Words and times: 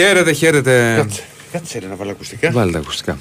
Χαίρετε, 0.00 0.32
χαίρετε. 0.32 0.94
Κάτσε, 0.96 1.22
κάτσε 1.52 1.78
ρε, 1.78 1.86
να 1.86 1.94
βάλω 1.94 2.10
ακουστικά. 2.10 2.50
Βάλτε 2.50 2.72
τα 2.72 2.78
ακουστικά. 2.78 3.18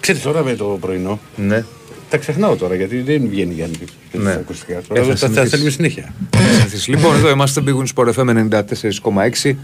Ξέρεις 0.00 0.22
τώρα 0.22 0.42
με 0.44 0.54
το 0.54 0.64
πρωινό, 0.80 1.20
Ναι. 1.36 1.64
τα 2.10 2.16
ξεχνάω 2.16 2.56
τώρα 2.56 2.74
γιατί 2.74 3.00
δεν 3.00 3.28
βγαίνει 3.28 3.54
για 3.54 3.68
να 4.12 4.20
Ναι. 4.22 4.32
τα 4.34 4.38
ακουστικά. 4.40 4.80
Τώρα 4.88 5.00
Ε, 5.00 5.04
θα 5.04 5.10
θα, 5.10 5.16
θα, 5.16 5.16
θα 5.16 5.26
συνηθίσεις. 5.26 5.48
στέλνουμε 5.48 5.70
συνέχεια. 5.70 6.14
Συνηθίσει. 6.56 6.90
λοιπόν, 6.90 7.14
εδώ 7.16 7.30
είμαστε 7.30 7.62
Big 7.66 7.70
Win 7.76 7.86
Sport 7.94 8.12
FM 8.14 8.28
94,6. 8.28 9.56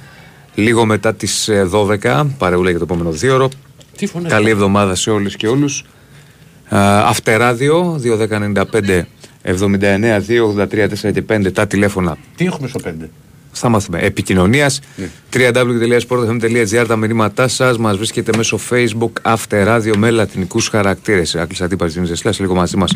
Λίγο 0.54 0.84
μετά 0.84 1.14
τις 1.14 1.48
12, 1.70 2.26
παρεούλα 2.38 2.70
για 2.70 2.78
το 2.78 2.84
επόμενο 2.84 3.10
δύο 3.10 3.34
ώρο. 3.34 3.48
Τι 3.96 4.06
φωνές. 4.06 4.30
Καλή 4.32 4.50
εβδομάδα 4.50 4.94
σε 4.94 5.10
όλους 5.10 5.36
και 5.36 5.48
όλους. 5.48 5.84
Αυτεράδιο 7.04 8.00
2.195 8.02 9.06
79 9.42 10.20
283 10.20 10.88
4 10.88 11.12
και 11.12 11.22
5 11.22 11.52
τα 11.52 11.66
τηλέφωνα 11.66 12.16
Τι 12.36 12.44
έχουμε 12.44 12.68
στο 12.68 12.80
5. 12.84 13.08
Θα 13.52 13.68
μάθουμε 13.68 13.98
επικοινωνίας. 13.98 14.80
Ναι. 14.96 15.10
www.sportfm.gr 15.32 16.84
τα 16.88 16.96
μηνύματά 16.96 17.48
σας. 17.48 17.78
Μας 17.78 17.96
βρίσκεται 17.96 18.32
μέσω 18.36 18.58
Facebook 18.70 19.10
Αυτεράδιο 19.22 19.96
με 19.96 20.10
λατινικούς 20.10 20.68
χαρακτήρες. 20.68 21.34
Άκλεισα 21.34 21.68
τι 21.68 21.76
παρτινή 21.76 22.06
ζεσλάς. 22.06 22.38
Λίγο 22.40 22.54
μαζί 22.54 22.76
μας 22.76 22.92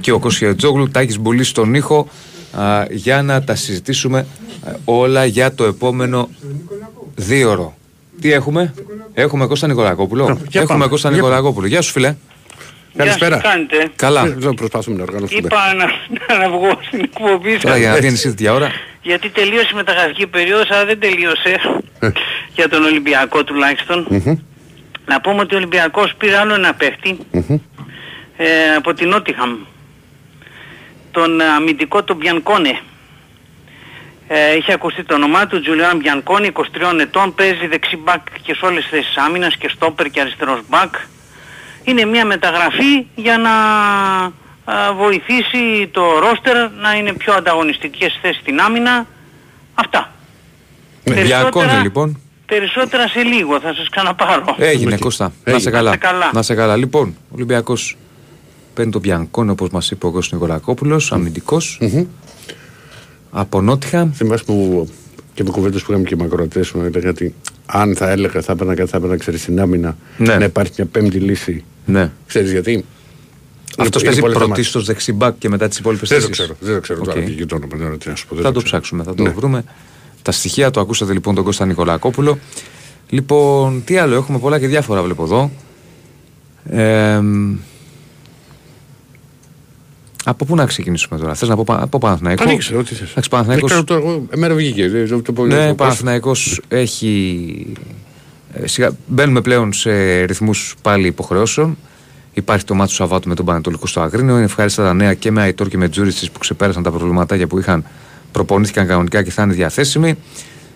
και 0.00 0.12
ο 0.12 0.18
Κώσια 0.18 0.54
Τζόγλου. 0.54 0.88
Τάκης 0.90 1.18
Μπουλής 1.18 1.48
στον 1.48 1.74
ήχο. 1.74 2.08
α, 2.52 2.84
για 2.90 3.22
να 3.22 3.42
τα 3.44 3.54
συζητήσουμε 3.54 4.18
α, 4.18 4.72
όλα 4.84 5.24
για 5.24 5.54
το 5.54 5.64
επόμενο 5.64 6.28
δίωρο. 7.14 7.76
Τι 8.20 8.32
έχουμε, 8.32 8.74
Έχουμε 9.14 9.46
Κώστα 9.46 9.66
Νικολακόπουλο. 9.66 10.24
για 10.24 10.60
Έχουμε 10.60 10.78
πάμε, 10.78 10.90
Κώστα 10.90 11.08
για 11.08 11.16
Νικολακόπουλο. 11.16 11.66
Γεια 11.66 11.80
σου, 11.80 11.92
φιλέ. 11.92 12.14
Καλησπέρα. 12.96 13.36
Γεια 13.36 13.50
σας, 13.50 13.52
τι 13.66 13.68
κάνετε; 13.68 13.92
Καλά. 13.96 14.24
Δεν 14.26 14.54
προσπαθούμε 14.54 14.96
να 14.96 15.02
οργανώσουμε. 15.02 15.40
Είπα 15.44 15.74
να, 15.74 16.38
να 16.38 16.48
βγω 16.50 16.78
στην 16.86 17.00
εκπομπή 17.00 17.56
Τώρα 17.58 17.68
σας, 17.74 17.78
για 17.78 17.88
να 17.90 17.96
βγαίνεις 17.96 18.18
εσύ 18.18 18.28
τέτοια 18.28 18.52
ώρα. 18.52 18.70
γιατί 19.02 19.28
τελείωσε 19.28 19.68
η 19.72 19.74
μεταγραφική 19.74 20.26
περίοδος, 20.26 20.70
αλλά 20.70 20.84
δεν 20.84 21.00
τελείωσε 21.00 21.60
Ε. 21.98 22.10
για 22.54 22.68
τον 22.68 22.84
Ολυμπιακό 22.84 23.44
τουλάχιστον. 23.44 24.06
Να 25.06 25.20
πούμε 25.20 25.40
ότι 25.40 25.54
ο 25.54 25.56
Ολυμπιακός 25.56 26.14
πήρε 26.18 26.36
άλλο 26.36 26.54
ένα 26.54 26.74
παίχτη 26.74 27.18
ε, 28.36 28.74
από 28.76 28.94
την 28.94 29.08
Νότιχαμ. 29.08 29.56
Τον 31.10 31.40
ε, 31.40 31.44
αμυντικό 31.44 32.02
τον 32.02 32.16
Μπιανκόνε. 32.16 32.78
Ε, 34.28 34.56
είχε 34.56 34.72
ακουστεί 34.72 35.04
το 35.04 35.14
όνομά 35.14 35.46
του, 35.46 35.60
Τζουλιάν 35.60 35.96
Μπιανκόνε, 35.96 36.50
23 36.52 36.62
ετών, 37.00 37.34
παίζει 37.34 37.66
δεξί 37.66 37.96
μπακ 37.96 38.20
και 38.42 38.54
σε 38.54 38.64
όλες 38.66 38.82
τις 38.82 38.90
θέσεις 38.90 39.16
άμυνας 39.16 39.56
και 39.56 39.68
στόπερ 39.74 40.06
και 40.10 40.20
αριστερός 40.20 40.60
μπακ. 40.68 40.94
Είναι 41.84 42.04
μια 42.04 42.24
μεταγραφή 42.26 43.06
για 43.14 43.38
να 43.38 43.50
α, 44.74 44.92
βοηθήσει 44.94 45.88
το 45.90 46.02
roster 46.18 46.70
να 46.70 46.94
είναι 46.96 47.12
πιο 47.12 47.32
ανταγωνιστικές 47.34 48.18
θέσεις 48.22 48.40
στην 48.40 48.60
άμυνα. 48.60 49.06
Αυτά. 49.74 50.12
Περισσότερα- 51.04 51.40
Ντιακόν 51.42 51.80
λοιπόν. 51.82 52.20
Περισσότερα 52.46 53.08
σε 53.08 53.22
λίγο 53.22 53.60
θα 53.60 53.74
σας 53.74 53.88
ξαναπάρω. 53.88 54.44
Έγινε 54.58 54.94
Οκ. 54.94 54.98
Κώστα. 55.00 55.24
Να 55.24 55.32
Έγινε. 55.44 55.58
σε 55.62 55.70
καλά. 55.70 55.90
Να 55.90 55.92
'σαι 55.92 55.98
καλά. 55.98 56.30
Να 56.32 56.42
'σαι 56.42 56.54
καλά. 56.54 56.76
Λοιπόν, 56.76 57.14
ο 57.30 57.34
Ολυμπιακός 57.34 57.96
παίρνει 58.74 58.90
τον 58.92 59.00
Ντιανκόν 59.00 59.50
όπως 59.50 59.68
μας 59.70 59.90
είπε 59.90 60.06
ο 60.06 60.10
Κώστας 60.10 60.32
Νικολακόπουλος, 60.40 61.12
αμυντικός. 61.12 61.78
Από 63.30 63.60
Νότιγχαμ. 63.60 64.10
Θυμάσαι 64.14 64.44
που 64.44 64.88
και 65.34 65.42
με 65.42 65.50
κουβέντες 65.50 65.82
που 65.82 65.90
είχαμε 65.92 66.06
και 66.08 66.16
με 66.16 66.24
ακροατές 66.24 66.64
μου 66.74 66.82
έλεγα 66.84 67.08
ότι 67.10 67.34
αν 67.66 67.96
θα 67.96 68.10
έλεγα 68.10 68.40
θα 68.40 68.52
έπαιρνα 68.52 68.74
κάτι, 68.74 68.90
θα 68.90 68.96
έπαιρνα 68.96 69.16
ξέρεις 69.16 69.40
στην 69.42 69.60
άμυνα 69.60 69.96
Ναι. 70.18 70.36
να 70.36 70.44
υπάρχει 70.44 70.72
μια 70.76 70.86
πέμπτη 70.86 71.18
λύση. 71.18 71.64
Ναι. 71.84 72.10
Ξέρεις 72.26 72.50
γιατί; 72.50 72.84
Αυτός 73.78 73.94
είναι 74.02 74.04
παίζει 74.10 74.20
πολύ 74.20 74.32
θέμα. 74.32 74.46
πρωτίστως 74.46 74.80
δεξί 74.82 75.10
μπακ 75.10 75.38
και 75.38 75.48
μετά 75.48 75.68
τις 75.68 75.78
υπόλοιπες 75.78 76.08
Δεν 76.08 76.20
το 76.22 76.28
ξέρω. 76.28 76.54
Δεν 76.60 76.74
το 76.74 76.80
ξέρω 76.80 76.98
Οκ. 77.02 77.08
τώρα. 77.08 77.20
Βγήκε 77.20 77.46
το 77.46 77.54
όνομα. 77.54 77.70
δεν 77.70 77.78
ξέρω 77.80 77.96
τι 77.96 78.08
να 78.08 78.14
σου 78.14 78.26
πω, 78.26 78.34
δεν 78.34 78.44
Θα 78.44 78.52
το 78.52 78.58
ξέρω. 78.58 78.70
ψάξουμε, 78.70 79.02
θα 79.04 79.14
το 79.14 79.22
Ναι. 79.22 79.28
βρούμε. 79.30 79.64
Τα 80.22 80.32
στοιχεία 80.32 80.70
το 80.70 80.80
ακούσατε 80.80 81.12
λοιπόν 81.12 81.34
τον 81.34 81.44
Κώστα 81.44 81.66
Νικολακόπουλο. 81.66 82.38
Λοιπόν, 83.08 83.82
τι 83.84 83.96
άλλο, 83.96 84.14
έχουμε 84.14 84.38
πολλά 84.38 84.58
και 84.58 84.66
διάφορα 84.66 85.02
βλέπω 85.02 85.22
εδώ. 85.22 85.50
Ε, 86.70 87.18
μ, 87.20 87.54
από 90.24 90.44
πού 90.44 90.54
να 90.54 90.66
ξεκινήσουμε 90.66 91.18
τώρα, 91.20 91.34
θες 91.34 91.48
να 91.48 91.56
πω 91.56 91.64
πα- 91.64 91.82
από 91.82 91.98
Παναθηναϊκό; 91.98 92.42
Ανοίξε, 92.42 92.76
ό,τι 92.76 92.94
θες. 92.94 93.10
Εντάξει, 93.10 93.28
Παναθηναϊκός- 93.30 93.72
Δεν 93.72 93.84
ξέρω 93.84 94.00
τώρα, 94.00 94.10
εγώ- 94.12 94.26
Εμένα 94.30 94.54
βγήκε. 94.54 94.88
δεν 94.88 95.04
ξέρω 95.04 95.22
το 95.22 95.32
πω- 95.32 95.46
Ναι, 95.46 95.64
το 95.66 95.70
ο 95.70 95.74
Παναθηναϊκός 95.74 96.60
έχει. 96.68 97.66
Ε, 98.52 98.66
σιγά, 98.66 98.96
μπαίνουμε 99.06 99.40
πλέον 99.40 99.72
σε 99.72 100.22
ρυθμούς 100.22 100.74
πάλι 100.82 101.06
υποχρεώσεων. 101.06 101.76
Υπάρχει 102.32 102.64
το 102.64 102.74
μάτι 102.74 102.88
του 102.88 102.94
Σαββάτου 102.94 103.28
με 103.28 103.34
τον 103.34 103.44
Πανατολικό 103.44 103.86
στο 103.86 104.00
Αγρίνιο. 104.00 104.34
Είναι 104.34 104.44
ευχάριστα 104.44 104.82
τα 104.82 104.94
νέα 104.94 105.14
και 105.14 105.30
με 105.30 105.42
Αϊτόρ 105.42 105.68
και 105.68 105.76
με 105.76 105.88
Τζούριτσι 105.88 106.30
που 106.30 106.38
ξεπέρασαν 106.38 106.82
τα 106.82 106.90
προβληματάκια 106.90 107.46
που 107.46 107.58
είχαν, 107.58 107.84
προπονήθηκαν 108.32 108.86
κανονικά 108.86 109.22
και 109.22 109.30
θα 109.30 109.42
είναι 109.42 109.52
διαθέσιμοι. 109.52 110.14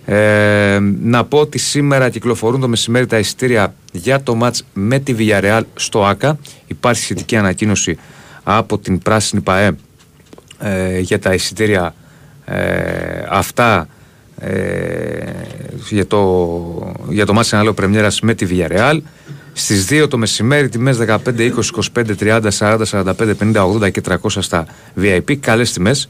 Ε, 0.04 0.78
να 1.00 1.24
πω 1.24 1.38
ότι 1.38 1.58
σήμερα 1.58 2.08
κυκλοφορούν 2.08 2.60
το 2.60 2.68
μεσημέρι 2.68 3.06
τα 3.06 3.18
εισιτήρια 3.18 3.74
για 3.92 4.22
το 4.22 4.34
μάτς 4.34 4.64
με 4.72 4.98
τη 4.98 5.14
Villarreal 5.18 5.62
στο 5.74 6.04
ΆΚΑ. 6.04 6.38
Υπάρχει 6.66 7.02
σχετική 7.02 7.36
ανακοίνωση 7.36 7.98
από 8.42 8.78
την 8.78 8.98
Πράσινη 8.98 9.42
ΠαΕ 9.42 9.70
ε, 10.58 10.98
για 10.98 11.18
τα 11.18 11.34
εισιτήρια 11.34 11.94
ε, 12.44 13.24
αυτά 13.28 13.88
ε, 14.40 15.32
για 15.90 16.06
το, 16.06 16.94
για 17.08 17.26
το 17.26 17.32
μάτς 17.32 17.52
ανάλογο 17.52 17.74
πρεμιέρας 17.74 18.20
με 18.20 18.34
τη 18.34 18.46
Villarreal. 18.50 18.98
Στις 19.52 19.86
2 19.90 20.06
το 20.10 20.18
μεσημέρι 20.18 20.68
τιμές 20.68 20.98
15, 21.06 21.18
20, 21.38 21.50
25, 21.94 22.16
30, 22.20 22.48
40, 22.58 22.82
45, 22.90 23.34
50, 23.40 23.86
80 23.86 23.90
και 23.90 24.02
300 24.08 24.16
στα 24.38 24.66
VIP 25.00 25.36
καλές 25.36 25.72
τιμές 25.72 26.08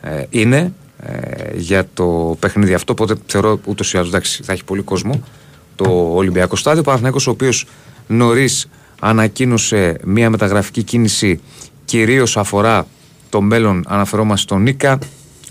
ε, 0.00 0.22
είναι 0.30 0.72
ε, 1.06 1.56
για 1.56 1.86
το 1.94 2.36
παιχνίδι 2.38 2.74
αυτό 2.74 2.92
οπότε 2.92 3.14
θεωρώ 3.26 3.60
ούτως 3.64 3.92
ή 3.92 3.96
άλλως 3.96 4.08
εντάξει, 4.08 4.42
θα 4.42 4.52
έχει 4.52 4.64
πολύ 4.64 4.82
κόσμο 4.82 5.22
το 5.76 6.10
Ολυμπιακό 6.14 6.56
Στάδιο. 6.56 6.82
Παναθηναϊκός 6.82 7.26
ο 7.26 7.30
οποίος 7.30 7.66
νωρίς 8.06 8.68
ανακοίνωσε 9.00 9.98
μια 10.04 10.30
μεταγραφική 10.30 10.82
κίνηση 10.82 11.40
κυρίως 11.84 12.36
αφορά 12.36 12.86
το 13.28 13.40
μέλλον 13.40 13.84
αναφερόμαστε 13.86 14.46
στον 14.46 14.62
Νίκα 14.62 14.98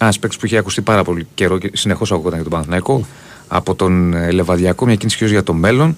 ένας 0.04 0.20
παίκτης 0.20 0.40
που 0.40 0.46
είχε 0.46 0.58
ακουστεί 0.58 0.82
πάρα 0.82 1.04
πολύ 1.04 1.28
καιρό 1.34 1.58
και 1.58 1.72
συνεχώς 1.74 2.12
ακούγονταν 2.12 2.34
για 2.34 2.44
τον 2.44 2.52
Παναθηναϊκό 2.52 3.06
από 3.48 3.76
τον 3.76 4.14
ε, 4.14 4.32
Λεβαδιακό, 4.32 4.86
μια 4.86 4.96
κίνηση 4.96 5.16
κυρίως 5.18 5.34
για 5.36 5.44
το 5.44 5.54
μέλλον. 5.54 5.96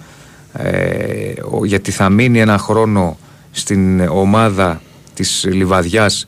Ε, 0.53 1.33
ο- 1.51 1.65
γιατί 1.65 1.91
θα 1.91 2.09
μείνει 2.09 2.39
ένα 2.39 2.57
χρόνο 2.57 3.17
στην 3.51 3.99
ομάδα 4.01 4.81
της 5.13 5.45
Λιβαδιάς 5.51 6.27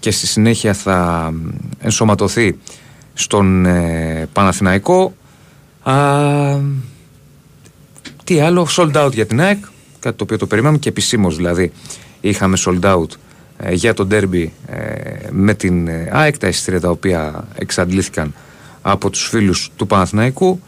και 0.00 0.10
στη 0.10 0.26
συνέχεια 0.26 0.74
θα 0.74 1.30
μ, 1.34 1.48
ενσωματωθεί 1.80 2.58
στον 3.14 3.66
ε, 3.66 4.28
Παναθηναϊκό. 4.32 5.14
Α, 5.82 5.94
τι 8.24 8.40
άλλο, 8.40 8.66
sold 8.76 8.92
out 9.06 9.12
για 9.12 9.26
την 9.26 9.40
ΑΕΚ, 9.40 9.58
κάτι 10.00 10.16
το 10.16 10.24
οποίο 10.24 10.38
το 10.38 10.46
περιμέναμε 10.46 10.78
και 10.78 10.88
επισήμως 10.88 11.36
δηλαδή 11.36 11.72
είχαμε 12.20 12.56
sold 12.64 12.80
out 12.80 13.06
ε, 13.10 13.16
για 13.70 13.94
το 13.94 14.06
derby 14.10 14.46
ε, 14.66 14.76
με 15.30 15.54
την 15.54 15.88
ε, 15.88 16.08
ΑΕΚ, 16.12 16.38
τα 16.38 16.48
εισιτήρια 16.48 16.80
τα 16.80 16.90
οποία 16.90 17.44
εξαντλήθηκαν 17.54 18.34
από 18.82 19.10
τους 19.10 19.28
φίλους 19.28 19.70
του 19.76 19.86
Παναθηναϊκού. 19.86 20.60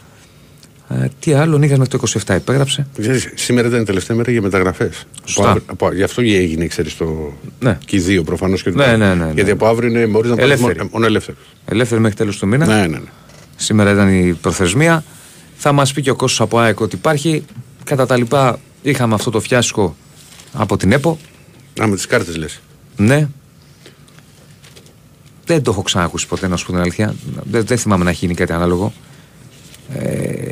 Ε, 0.89 1.07
τι 1.19 1.33
άλλο, 1.33 1.57
Νίκας 1.57 1.77
μέχρι 1.77 1.97
το 1.97 2.19
27 2.27 2.35
υπέγραψε. 2.35 2.87
Ξέρεις, 2.99 3.31
σήμερα 3.35 3.67
ήταν 3.67 3.81
η 3.81 3.83
τελευταία 3.83 4.17
μέρα 4.17 4.31
για 4.31 4.41
μεταγραφές. 4.41 5.07
Σωστά. 5.25 5.57
Γι' 5.93 6.03
αυτό 6.03 6.21
έγινε, 6.21 6.67
ξέρεις 6.67 6.97
το. 6.97 7.33
Ναι. 7.59 7.77
Και 7.85 7.95
οι 7.95 7.99
δύο 7.99 8.23
προφανώς. 8.23 8.63
Ναι, 8.65 8.85
ναι, 8.85 8.95
ναι, 8.95 9.13
ναι. 9.13 9.31
Γιατί 9.35 9.51
από 9.51 9.67
αύριο 9.67 9.89
είναι 9.89 10.05
μπορείς 10.05 10.29
να 10.29 10.35
πάρεις 10.35 10.51
Ελεύθεροι. 10.51 10.77
μόνο, 10.77 10.89
μόνο 10.93 11.05
ελεύθερος. 11.05 11.41
Ελεύθερη 11.65 12.01
μέχρι 12.01 12.17
τέλος 12.17 12.37
του 12.37 12.47
μήνα. 12.47 12.65
Ναι, 12.65 12.79
ναι, 12.79 12.87
ναι. 12.87 12.99
Σήμερα 13.55 13.91
ήταν 13.91 14.27
η 14.27 14.33
προθεσμία. 14.33 15.03
Θα 15.57 15.71
μας 15.71 15.93
πει 15.93 16.01
και 16.01 16.09
ο 16.09 16.15
Κώστας 16.15 16.41
από 16.41 16.59
ΑΕΚ 16.59 16.79
ότι 16.79 16.95
υπάρχει. 16.95 17.45
Κατά 17.83 18.05
τα 18.05 18.17
λοιπά 18.17 18.59
είχαμε 18.81 19.13
αυτό 19.13 19.31
το 19.31 19.39
φιάσκο 19.39 19.95
από 20.53 20.77
την 20.77 20.91
ΕΠΟ. 20.91 21.17
Α, 21.81 21.87
με 21.87 21.95
τις 21.95 22.05
κάρτες 22.05 22.37
λες. 22.37 22.61
Ναι. 22.97 23.27
Δεν 25.45 25.63
το 25.63 25.71
έχω 25.71 25.81
ξανακούσει 25.81 26.27
ποτέ, 26.27 26.47
να 26.47 26.55
σου 26.55 26.65
πω 26.65 26.71
την 26.71 26.81
αλήθεια. 26.81 27.15
Δεν, 27.43 27.65
δεν 27.65 27.77
θυμάμαι 27.77 28.03
να 28.03 28.09
έχει 28.09 28.25
γίνει 28.25 28.37
κάτι 28.37 28.53
ανάλογο. 28.53 28.93
Ε, 29.93 30.51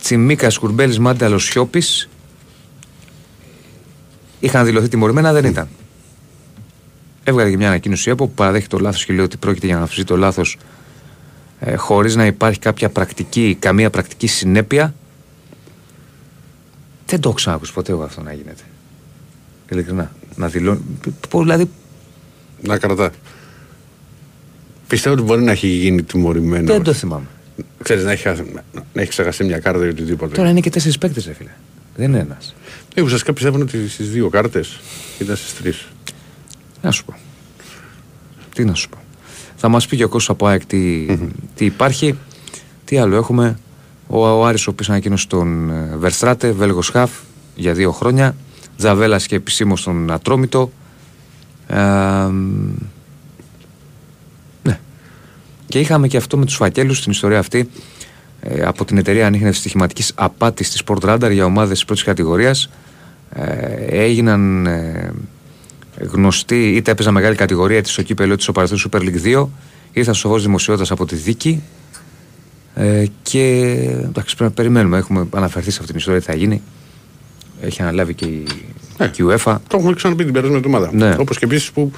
Τσιμίκα, 0.00 0.48
Κουρμπέλη, 0.60 0.98
Μάνταλος, 0.98 1.44
Σιώπης. 1.44 2.08
Είχαν 4.40 4.64
δηλωθεί 4.64 4.88
τιμωρημένα, 4.88 5.32
δεν 5.32 5.44
ήταν. 5.44 5.68
Έβγαλε 7.24 7.50
και 7.50 7.56
μια 7.56 7.68
ανακοίνωση 7.68 8.08
η 8.08 8.12
ΕΠΟ 8.12 8.26
που 8.26 8.34
παραδέχει 8.34 8.66
το 8.66 8.78
λάθος 8.78 9.04
και 9.04 9.12
λέει 9.12 9.24
ότι 9.24 9.36
πρόκειται 9.36 9.66
για 9.66 9.76
να 9.76 9.82
αυξήσει 9.82 10.04
το 10.04 10.16
λάθος 10.16 10.58
ε, 11.60 11.76
χωρίς 11.76 12.16
να 12.16 12.26
υπάρχει 12.26 12.58
κάποια 12.58 12.88
πρακτική, 12.90 13.56
καμία 13.58 13.90
πρακτική 13.90 14.26
συνέπεια. 14.26 14.94
Δεν 17.06 17.20
το 17.20 17.28
έχω 17.28 17.36
ξανακούσει 17.36 17.72
ποτέ 17.72 17.92
εγώ 17.92 18.02
αυτό 18.02 18.22
να 18.22 18.32
γίνεται. 18.32 18.62
Ειλικρινά. 19.70 20.12
Να 20.36 20.48
δηλώνει. 20.48 20.80
Πω, 21.28 21.40
Δηλαδή 21.40 21.68
Να 22.62 22.78
κρατά. 22.78 23.10
Πιστεύω 24.86 25.14
ότι 25.14 25.24
μπορεί 25.24 25.42
να 25.42 25.50
έχει 25.52 25.66
γίνει 25.66 26.02
τιμωρημένο. 26.02 26.66
δεν 26.72 26.82
το 26.82 26.92
θυμάμαι. 26.92 27.26
Ξέρεις, 27.82 28.04
να 28.04 28.10
έχει, 28.12 28.22
χάσει- 28.22 28.52
να 28.92 29.00
έχει 29.00 29.10
ξεχαστεί 29.10 29.44
μια 29.44 29.58
κάρτα 29.58 29.84
ή 29.84 29.88
οτιδήποτε. 29.88 30.34
Τώρα 30.34 30.50
είναι 30.50 30.60
και 30.60 30.70
τέσσερις 30.70 30.98
παίκτες, 30.98 31.26
ρε 31.26 31.32
φίλε. 31.32 31.50
Δεν 31.96 32.08
είναι 32.08 32.18
ένας. 32.18 32.54
Εγώ 32.94 33.06
ουσιαστικά 33.06 33.32
πιστεύω 33.32 33.58
ότι 33.58 33.88
στις 33.88 34.10
δύο 34.10 34.28
κάρτες 34.28 34.80
ήταν 35.18 35.36
στις 35.36 35.54
τρεις. 35.54 35.86
Να 36.82 36.90
σου 36.90 37.04
πω. 37.04 37.14
Τι 38.54 38.64
να 38.64 38.74
σου 38.74 38.88
πω. 38.88 38.98
Θα 39.56 39.68
μας 39.68 39.86
πει 39.86 39.96
και 39.96 40.04
ο 40.04 40.08
Κώστας 40.08 40.34
από 40.34 40.46
ΑΕΚ 40.46 40.66
τι, 40.66 41.06
τι 41.54 41.64
υπάρχει. 41.64 42.18
Τι 42.84 42.98
άλλο 42.98 43.16
έχουμε. 43.16 43.58
Ο, 44.06 44.26
ο 44.26 44.44
Άρης 44.46 44.66
ο 44.66 44.70
οποίος 44.70 44.90
ανακοίνωσε 44.90 45.26
τον 45.26 45.70
ε, 45.70 45.96
Βερστράτε, 45.96 46.50
Βέλγος 46.52 46.88
Χαφ 46.88 47.10
για 47.56 47.72
δύο 47.72 47.92
χρόνια. 47.92 48.36
Τζαβέλας 48.80 49.26
και 49.26 49.34
επισήμως 49.34 49.80
στον 49.80 50.10
Ατρόμητο. 50.10 50.72
Ε, 51.66 51.76
ναι. 54.62 54.78
Και 55.66 55.80
είχαμε 55.80 56.08
και 56.08 56.16
αυτό 56.16 56.36
με 56.38 56.44
τους 56.44 56.56
φακέλους 56.56 56.98
στην 56.98 57.10
ιστορία 57.10 57.38
αυτή 57.38 57.70
ε, 58.40 58.62
από 58.62 58.84
την 58.84 58.98
εταιρεία 58.98 59.26
ανείχνευσης 59.26 59.60
στοιχηματικής 59.60 60.12
απάτης 60.14 60.70
της 60.70 60.82
Sport 60.86 61.00
Radar 61.00 61.30
για 61.32 61.44
ομάδες 61.44 61.78
τη 61.78 61.84
πρώτης 61.84 62.04
κατηγορίας. 62.04 62.70
Ε, 63.34 63.74
έγιναν 64.02 64.66
ε, 64.66 65.12
γνωστοί, 65.98 66.68
είτε 66.68 66.90
έπαιζαν 66.90 67.14
μεγάλη 67.14 67.34
κατηγορία, 67.36 67.78
είτε 67.78 67.88
στο 67.88 68.02
κύπελο, 68.02 68.32
είτε 68.32 68.42
στο 68.42 68.52
παρελθόν 68.52 68.90
Super 68.90 69.00
League 69.00 69.42
2. 69.42 69.48
Ήρθαν 69.92 70.14
στο 70.14 70.28
φω 70.28 70.38
δημοσιότητας 70.38 70.90
από 70.90 71.06
τη 71.06 71.16
δίκη. 71.16 71.62
Ε, 72.74 73.04
και 73.22 73.48
εντάξει, 74.04 74.36
πρέπει 74.36 74.42
να 74.42 74.50
περιμένουμε. 74.50 74.98
Έχουμε 74.98 75.26
αναφερθεί 75.34 75.70
σε 75.70 75.76
αυτή 75.80 75.90
την 75.90 75.98
ιστορία 75.98 76.20
τι 76.20 76.26
θα 76.26 76.34
γίνει. 76.34 76.62
Έχει 77.62 77.82
αναλάβει 77.82 78.14
και 78.14 78.24
η, 78.24 78.46
Ναι. 78.98 79.08
και 79.08 79.22
η 79.22 79.26
UEFA. 79.28 79.56
Το 79.68 79.76
έχουμε 79.76 79.94
ξαναπεί 79.94 80.24
την 80.24 80.32
περασμένη 80.32 80.58
εβδομάδα. 80.66 80.90
Ναι. 80.92 81.14
Όπως 81.18 81.38
και 81.38 81.44
επίσης 81.44 81.70
που 81.70 81.92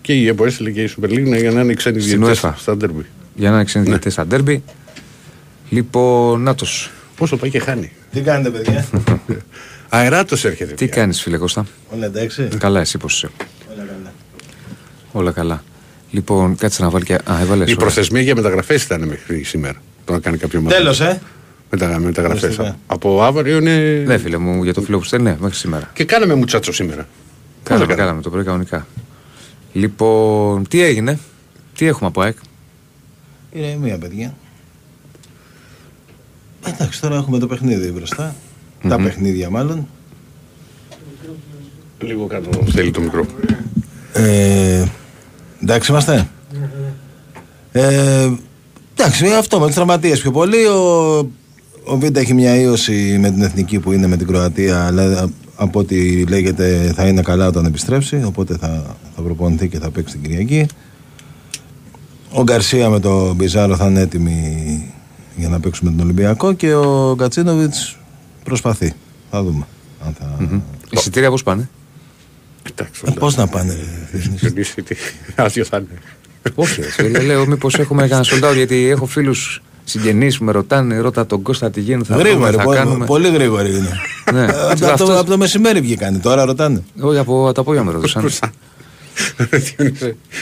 και 0.00 0.12
η 0.12 0.28
ΕΠΟ 0.28 0.44
έστειλε 0.46 0.70
και 0.70 0.82
η 0.82 0.90
Super 1.00 1.04
League 1.08 1.18
είναι 1.18 1.38
για 1.40 1.50
να 1.50 1.60
είναι 1.60 1.74
ξένοι 1.74 2.00
Στην 2.00 2.18
διαιτητές 2.24 2.50
UEFA. 2.50 2.54
στα 2.58 2.76
ντέρμπι. 2.76 3.06
Για 3.34 3.50
να 3.50 3.60
εξενδιατέ 3.60 4.10
στα 4.10 4.26
ντέρμπι. 4.26 4.62
Λοιπόν, 5.68 6.40
να 6.42 6.54
Πόσο 7.16 7.36
πάει 7.36 7.50
και 7.50 7.58
χάνει. 7.58 7.92
Τι 8.12 8.20
κάνετε, 8.20 8.50
παιδιά; 8.58 8.86
Αεράτος 9.88 10.44
έρχεται. 10.44 10.74
Τι 10.74 10.84
πια. 10.86 10.94
κάνεις, 10.94 11.22
φίλε 11.22 11.36
Κώστα; 11.36 11.66
Όλα 11.94 12.06
εντάξει; 12.06 12.48
Καλά, 12.58 12.80
εσύ 12.80 12.98
πώς 12.98 13.14
είσαι; 13.14 13.28
Όλα 13.74 13.84
καλά. 13.86 14.12
Όλα 15.12 15.30
καλά. 15.30 15.62
Λοιπόν, 16.10 16.56
κάτσε 16.56 16.82
να 16.82 16.90
βάλει 16.90 17.04
και. 17.04 17.14
Α, 17.14 17.40
έβαλες. 17.40 17.70
Η 17.70 17.76
προθεσμία 17.76 18.20
για 18.22 18.34
μεταγραφές 18.34 18.82
ήταν 18.82 19.02
μέχρι 19.08 19.42
σήμερα. 19.42 19.82
Το 20.04 20.12
να 20.12 20.18
κάνει 20.18 20.36
κάποιο 20.36 20.60
μάτι. 20.60 20.74
Τέλος, 20.76 21.00
ε. 21.00 21.20
Μετα, 21.74 21.98
μεταγραφέ. 21.98 22.46
Οριστικά. 22.46 22.78
Από 22.86 23.22
αύριο 23.22 23.56
είναι. 23.56 24.02
Ναι, 24.06 24.18
φίλε 24.18 24.36
μου, 24.36 24.62
για 24.62 24.74
το 24.74 24.80
φίλο 24.80 24.98
που 24.98 25.04
στέλνει, 25.04 25.30
ναι, 25.30 25.36
μέχρι 25.40 25.56
σήμερα. 25.56 25.90
Και 25.94 26.04
κάναμε 26.04 26.34
μουτσάτσο 26.34 26.72
σήμερα. 26.72 27.08
Κάναμε, 27.62 27.86
κάναμε; 27.86 28.02
κάναμε 28.02 28.22
το 28.22 28.30
πρωί 28.30 28.44
κανονικά. 28.44 28.86
Λοιπόν, 29.72 30.68
τι 30.68 30.82
έγινε, 30.82 31.18
τι 31.76 31.86
έχουμε 31.86 32.08
από 32.08 32.20
ΑΕΚ; 32.20 32.36
Ηρεμία, 33.52 33.98
παιδιά. 33.98 34.34
Εντάξει, 36.66 37.00
τώρα 37.00 37.16
έχουμε 37.16 37.38
το 37.38 37.46
παιχνίδι 37.46 37.90
μπροστά. 37.90 38.34
Τα 38.88 38.96
παιχνίδια 38.96 39.50
μάλλον. 39.50 39.88
Λίγο 42.00 42.26
κάτω 42.26 42.50
θέλει 42.66 42.90
το 42.90 43.00
μικρό. 43.00 43.26
Ε, 44.12 44.84
εντάξει 45.62 45.90
είμαστε. 45.90 46.28
Ε, 47.72 48.30
εντάξει, 48.96 49.26
αυτό 49.26 49.60
με 49.60 49.66
του 49.66 49.72
τραυματίες 49.72 50.20
πιο 50.20 50.30
πολύ. 50.30 50.66
Ο, 50.66 51.30
ο 51.84 51.98
Βίντα 51.98 52.20
έχει 52.20 52.34
μια 52.34 52.56
ίωση 52.56 53.16
με 53.20 53.30
την 53.30 53.42
εθνική 53.42 53.78
που 53.78 53.92
είναι 53.92 54.06
με 54.06 54.16
την 54.16 54.26
Κροατία, 54.26 54.86
αλλά 54.86 55.20
α- 55.22 55.28
από 55.56 55.78
ό,τι 55.78 56.26
λέγεται 56.26 56.92
θα 56.96 57.06
είναι 57.06 57.22
καλά 57.22 57.46
όταν 57.46 57.64
επιστρέψει. 57.64 58.22
Οπότε 58.24 58.56
θα, 58.56 58.96
θα 59.16 59.22
προπονηθεί 59.22 59.68
και 59.68 59.78
θα 59.78 59.90
παίξει 59.90 60.18
την 60.18 60.22
Κυριακή. 60.22 60.66
Ο 62.30 62.42
Γκαρσία 62.42 62.88
με 62.88 63.00
τον 63.00 63.34
Μπιζάρο 63.34 63.76
θα 63.76 63.86
είναι 63.86 64.00
έτοιμοι 64.00 64.92
για 65.36 65.48
να 65.48 65.60
παίξουμε 65.60 65.90
τον 65.90 66.00
Ολυμπιακό 66.00 66.52
και 66.52 66.74
ο 66.74 67.14
Γκατσίνοβιτ 67.14 67.74
προσπαθεί. 68.44 68.92
Θα 69.30 69.42
δούμε. 69.42 69.66
Αν 70.06 70.14
θα... 70.18 70.48
Εισιτήρια 70.90 71.30
πώς 71.30 71.42
πάνε; 71.42 71.68
Εντάξει. 72.70 73.02
Ε, 73.06 73.10
πώς 73.10 73.36
να 73.36 73.46
πάνε, 73.46 73.74
ρε, 73.74 74.18
Διεθνής. 74.18 74.74
Άσιο 75.34 75.64
θα 75.64 75.76
είναι. 75.76 75.98
Όχι, 76.54 76.80
ρε, 76.80 76.88
φίλε, 76.90 77.18
λέω 77.18 77.46
μήπως 77.46 77.78
έχουμε 77.78 78.08
κανένα 78.08 78.28
sold 78.30 78.50
out 78.50 78.54
γιατί 78.54 78.88
έχω 78.88 79.06
φίλους 79.06 79.62
συγγενείς 79.98 80.38
που 80.38 80.44
με 80.44 80.52
ρωτάνε, 80.52 80.98
ρώτα 80.98 81.26
τον 81.26 81.42
Κώστα 81.42 81.70
τι 81.70 81.80
γίνεται, 81.80 82.04
θα, 82.04 82.16
Γρήγορη, 82.16 82.38
πούμε, 82.50 82.62
θα 82.62 82.62
πο- 82.62 82.70
κάνουμε. 82.72 83.06
πολύ 83.06 83.28
γρήγορη 83.30 83.70
είναι. 83.70 84.00
Ναι. 84.32 84.40
Ε, 84.40 84.44
από, 84.70 84.80
το, 84.80 84.86
Αυτός- 84.86 85.18
από 85.18 85.30
το 85.30 85.38
μεσημέρι 85.38 85.80
βγήκαν, 85.80 86.20
τώρα 86.20 86.44
ρωτάνε. 86.44 86.82
Όχι, 87.00 87.18
από 87.18 87.50
το 87.54 87.60
απόγευμα 87.60 87.92
με 87.92 87.98
ρωτήσαν. 87.98 88.28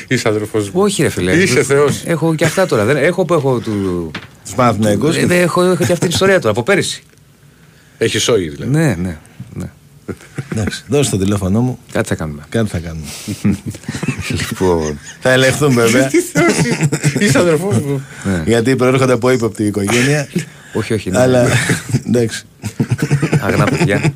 Είσαι 0.08 0.28
αδερφός 0.28 0.70
μου. 0.70 0.80
Όχι, 0.82 1.02
ρε 1.02 1.08
φίλε. 1.08 1.32
Είσαι 1.32 1.62
Θεός. 1.62 2.02
Έχω 2.04 2.34
και 2.34 2.44
αυτά 2.44 2.66
τώρα. 2.66 2.84
Δεν, 2.84 2.96
έχω 2.96 3.24
που 3.24 3.34
έχω 3.34 3.58
του. 3.58 4.10
Τους 4.44 4.54
Παναθηναϊκούς. 4.54 5.16
Ε, 5.16 5.26
δεν 5.26 5.40
έχω, 5.42 5.62
έχω 5.62 5.76
και 5.76 5.82
αυτή 5.92 5.98
την 5.98 6.08
ιστορία 6.08 6.38
τώρα 6.40 6.50
από 6.50 6.62
πέρυσι. 6.62 7.02
Έχεις 7.98 8.22
σόι 8.22 8.48
δηλαδή. 8.48 8.70
Ναι, 8.70 8.94
ναι. 9.02 9.18
ναι. 9.54 9.70
Εντάξει, 10.52 10.84
δώσε 10.88 11.10
το 11.10 11.18
τηλέφωνό 11.18 11.60
μου, 11.60 11.78
Κάτι 11.92 12.08
θα 12.08 12.14
κάνουμε. 12.14 12.42
κάτι 12.48 12.68
θα 12.68 12.78
κάνουμε. 12.78 13.06
λοιπόν. 14.28 14.98
θα 15.20 15.30
ελεγχθούν 15.30 15.72
βέβαια. 15.72 16.10
Είσαι 17.18 17.38
αδερφός 17.38 17.78
μου. 17.78 18.02
ναι. 18.24 18.42
γιατί 18.46 18.76
προέρχονται 18.76 19.12
από 19.12 19.30
ύποπτη 19.30 19.64
οικογένεια. 19.64 20.28
όχι, 20.72 20.92
όχι. 20.94 21.10
Ναι. 21.10 21.18
αλλά 21.18 21.46
εντάξει. 22.06 22.44
Αγνά 23.40 23.64
παιδιά. 23.64 24.12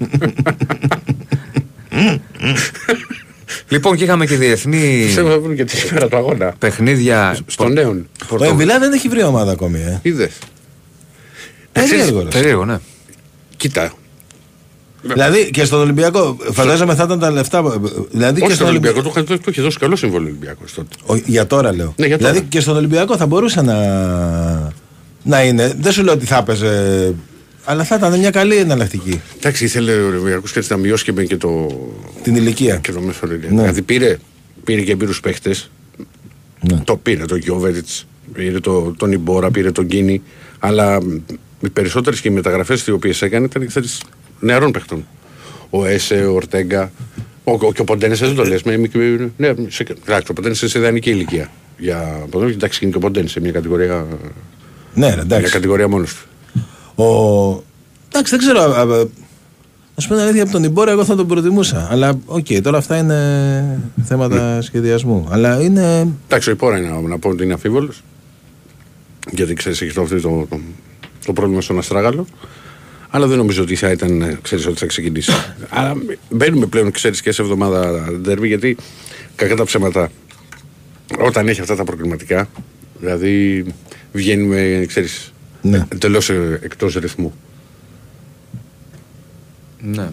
λοιπόν, 3.69 3.97
και 3.97 4.05
είχαμε 4.05 4.27
και 4.27 4.37
διεθνή 4.37 5.03
Πιστεύω 5.05 5.29
θα 5.29 5.39
βρουν 5.41 5.57
και 5.57 5.65
τη 5.65 5.77
σήμερα 5.77 6.09
του 6.09 6.17
αγώνα. 6.17 6.55
παιχνίδια. 6.59 7.37
Στο 7.47 7.69
νέον. 7.69 8.09
Ο 8.41 8.45
Εμβιλά 8.45 8.79
δεν 8.79 8.93
έχει 8.93 9.09
βρει 9.09 9.23
ομάδα 9.23 9.53
ακόμη. 9.53 9.79
Ε. 9.79 9.99
Είδες. 10.03 10.33
Περίεργος. 11.73 12.23
ρε. 12.23 12.29
Περίεργο, 12.29 12.65
ναι. 12.65 12.79
Κοίτα. 13.57 13.93
Δηλαδή 15.13 15.51
και 15.51 15.65
στον 15.65 15.81
Ολυμπιακό, 15.81 16.37
φαντάζομαι 16.53 16.95
θα 16.95 17.03
ήταν 17.05 17.19
τα 17.19 17.31
λεφτά. 17.31 17.63
Δηλαδή 18.11 18.41
και 18.41 18.47
Όχι 18.47 18.55
στον 18.55 18.55
στον 18.55 18.67
Ολυμπιακό, 18.67 18.99
Ολυμπιακό. 18.99 19.23
του 19.27 19.33
είχε- 19.33 19.43
του 19.45 19.51
είχε 19.51 19.63
δώσει 19.63 19.79
καλό 19.79 19.97
συμβόλαιο 19.97 20.27
ο 20.27 20.31
Ολυμπιακός 20.31 20.75
τότε. 20.75 20.89
Ο- 21.07 21.17
Για 21.27 21.47
τώρα 21.47 21.75
λέω. 21.75 21.95
Ναι, 21.97 22.07
για 22.07 22.19
τώρα. 22.19 22.31
Δηλαδή 22.31 22.49
και 22.49 22.61
στον 22.61 22.77
Ολυμπιακό 22.77 23.17
θα 23.17 23.27
μπορούσε 23.27 23.63
να, 23.63 24.73
να 25.23 25.43
είναι. 25.45 25.75
Δεν 25.81 25.93
σου 25.93 26.03
λέω 26.03 26.15
ότι 26.15 26.27
θα 26.27 26.37
έπαιζε. 26.37 27.15
Αλλά 27.65 27.85
θα 27.85 27.95
ήταν 27.97 28.19
μια 28.19 28.31
καλή 28.31 28.57
εναλλακτική. 28.57 29.21
Εντάξει, 29.37 29.65
ήθελε 29.65 29.93
ο 29.93 30.07
Ολυμπιακός 30.07 30.53
και 30.53 30.63
να 30.69 30.77
μειώσει 30.77 31.05
και, 31.05 31.13
με 31.13 31.25
και 31.25 31.37
το, 31.37 31.67
Την 32.23 32.37
ηλικία. 32.37 32.77
και 32.77 32.93
το 32.93 33.01
μέσο 33.01 33.21
όρο. 33.25 33.33
Ναι. 33.35 33.47
Δηλαδή 33.49 33.83
πήρε, 33.83 34.17
πήρε 34.65 34.81
και 34.81 34.93
εμπειρούς 34.93 35.21
παίχτες. 35.21 35.71
Ναι. 36.73 36.81
Το 36.85 36.97
πήρε 36.97 37.25
τον 37.25 37.39
Γιώβεριτ, 37.39 37.87
πήρε 38.33 38.61
το, 38.61 38.95
τον 38.99 39.13
Ιμπόρα, 39.13 39.51
πήρε 39.51 39.71
τον 39.73 39.87
Κίνη. 39.87 40.23
Αλλά 40.59 40.99
οι 41.61 41.69
περισσότερες 41.69 42.21
και 42.21 42.29
οι 42.29 42.33
μεταγραφές 42.33 42.87
οι 42.87 42.91
οποίες 42.91 43.23
έκανε 43.23 43.45
ήταν 43.45 43.67
ξέρεις, 43.67 44.01
νεαρών 44.45 44.71
παίχτων. 44.71 45.07
Ο 45.71 45.85
Έσε, 45.87 46.25
ο 46.25 46.35
Ορτέγκα. 46.35 46.93
Ο, 47.45 47.53
ο, 47.53 47.73
και 47.73 47.81
ο 47.81 47.85
Ποντένσε 47.85 48.27
δεν 48.27 48.35
το 48.35 48.45
λες. 48.45 48.65
Ναι, 49.37 49.55
σε, 49.69 49.83
εντάξει, 50.07 50.31
ο 50.31 50.33
Ποντένσε 50.33 50.69
σε 50.69 50.79
ιδανική 50.79 51.11
ηλικία. 51.11 51.51
Για 51.79 52.21
από 52.23 52.39
εδώ, 52.39 52.49
εντάξει, 52.49 52.79
είναι 52.83 52.91
και 52.91 52.97
ο 52.97 53.01
Ποντένσε, 53.01 53.41
μια 53.41 53.51
κατηγορία, 53.53 54.07
Ναι, 54.95 55.07
ρε, 55.07 55.13
μια 55.13 55.23
εντάξει. 55.23 55.53
κατηγορία 55.53 55.89
μόνος 55.89 56.15
του. 56.15 56.29
Ο... 57.03 57.63
Εντάξει, 58.09 58.37
δεν 58.37 58.39
ξέρω. 58.39 58.61
α, 58.61 58.81
α, 58.81 58.87
Να 58.87 60.03
σου 60.03 60.09
πω 60.09 60.15
την 60.15 60.23
αλήθεια 60.23 60.43
από 60.43 60.53
τον 60.53 60.65
Βιμπόρα, 60.65 60.91
εγώ 60.91 61.05
θα 61.05 61.17
τον 61.17 61.27
προτιμούσα. 61.27 61.89
Αλλά 61.91 62.19
οκ, 62.27 62.47
τώρα 62.63 62.79
αυτά 62.79 62.97
είναι 62.97 63.81
θέματα 64.05 64.61
σχεδιασμού. 64.63 65.27
Αλλά 65.31 65.61
είναι. 65.63 66.09
Εντάξει, 66.27 66.49
ο 66.49 66.53
Βιμπόρα 66.53 66.79
είναι 66.79 67.01
να 67.09 67.19
πω 67.19 67.29
ότι 67.29 67.43
είναι 67.43 67.53
αμφίβολος. 67.53 68.03
Γιατί 69.31 69.55
ξέρεις, 69.55 69.83
έχει 69.83 69.93
το, 69.93 70.03
αυτό 70.03 70.21
το, 70.21 70.47
το, 70.51 70.61
το 71.27 71.33
πρόβλημα 71.33 71.61
στον 71.61 71.79
αστράγαλο. 71.79 72.27
Αλλά 73.15 73.27
δεν 73.27 73.37
νομίζω 73.37 73.63
ότι 73.63 73.75
θα 73.75 73.91
ήταν, 73.91 74.23
ε, 74.23 74.39
ξέρεις, 74.43 74.67
ότι 74.67 74.79
θα 74.79 74.87
ξεκινήσει. 74.87 75.33
Αλλά 75.69 75.95
μπαίνουμε 76.31 76.67
πλέον, 76.67 76.91
ξέρεις, 76.91 77.21
και 77.23 77.33
σε 77.33 77.43
εβδομάδα 77.43 78.11
ντέρμπι, 78.21 78.47
γιατί 78.49 78.77
κακά 79.37 79.57
τα 79.57 79.65
ψέματα, 79.65 80.11
όταν 81.19 81.49
έχει 81.49 81.61
αυτά 81.61 81.77
τα 81.77 81.85
προκριματικά, 81.85 82.49
δηλαδή 83.01 83.65
βγαίνουμε, 84.13 84.85
ξέρεις, 84.89 85.33
Ναι. 85.63 85.87
εντελώς 85.93 86.23
εκτός 86.61 86.95
ρυθμού. 86.95 87.35
ναι. 89.81 90.09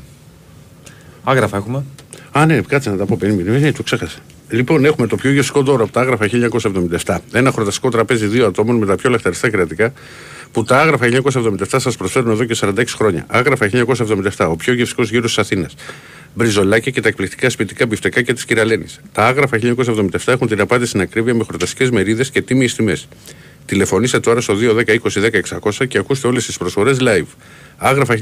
Άγραφα 1.23 1.57
έχουμε. 1.57 1.83
Α, 2.31 2.45
ναι, 2.45 2.61
κάτσε 2.61 2.89
να 2.89 2.97
τα 2.97 3.05
πω. 3.05 3.17
Περίμενε, 3.17 3.57
ναι, 3.57 3.71
το 3.71 3.83
ξέχασα. 3.83 4.17
Λοιπόν, 4.49 4.85
έχουμε 4.85 5.07
το 5.07 5.15
πιο 5.15 5.31
γευστικό 5.31 5.61
δώρο 5.61 5.83
από 5.83 5.91
τα 5.93 6.01
άγραφα 6.01 6.25
1977. 6.27 7.17
Ένα 7.33 7.51
χορταστικό 7.51 7.89
τραπέζι 7.89 8.25
δύο 8.27 8.45
ατόμων 8.45 8.75
με 8.77 8.85
τα 8.85 8.95
πιο 8.95 9.09
λαχταριστά 9.09 9.49
κρεατικά 9.49 9.93
που 10.51 10.63
τα 10.63 10.79
άγραφα 10.79 11.07
1977 11.07 11.65
σας 11.77 11.97
προσφέρουν 11.97 12.31
εδώ 12.31 12.43
και 12.43 12.55
46 12.59 12.83
χρόνια. 12.87 13.25
Άγραφα 13.27 13.69
1977, 14.37 14.47
ο 14.49 14.55
πιο 14.55 14.73
γευστικός 14.73 15.03
γύρος 15.03 15.27
της 15.27 15.33
Αθήνας. 15.37 15.69
Μπριζολάκια 16.33 16.91
και 16.91 17.01
τα 17.01 17.07
εκπληκτικά 17.07 17.49
σπιτικά 17.49 17.85
μπιφτεκάκια 17.85 18.33
της 18.33 18.45
κυρα-Λένης. 18.45 18.99
Τα 19.11 19.25
άγραφα 19.25 19.57
1977 19.57 20.17
έχουν 20.25 20.47
την 20.47 20.61
απάντηση 20.61 20.89
στην 20.89 21.01
ακρίβεια 21.01 21.33
με 21.33 21.43
χορταστικές 21.43 21.89
μερίδες 21.91 22.29
και 22.29 22.41
τίμιες 22.41 22.75
τιμές. 22.75 23.07
Τηλεφωνήστε 23.65 24.19
τώρα 24.19 24.41
στο 24.41 24.55
210 24.55 24.85
20 24.85 25.41
10 25.59 25.69
600 25.79 25.87
και 25.87 25.97
ακούστε 25.97 26.27
όλες 26.27 26.45
τις 26.45 26.57
προσφορές 26.57 26.97
live. 27.01 27.27
Άγραφα 27.77 28.17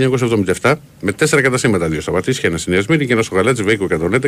1977 0.62 0.74
με 1.02 1.12
τέσσερα 1.12 1.42
κατασύμματα. 1.42 1.88
Δύο 1.88 2.02
στα 2.02 2.12
Πατήσια, 2.12 2.50
ένα 2.50 2.58
στη 2.58 2.70
Νέα 2.70 2.82
Σμύρνη 2.82 3.06
και 3.06 3.14
ένα 3.14 3.22
στο 3.22 3.36
Γαλάτσι 3.36 3.64
Βέικο 3.64 3.88
111 3.90 4.28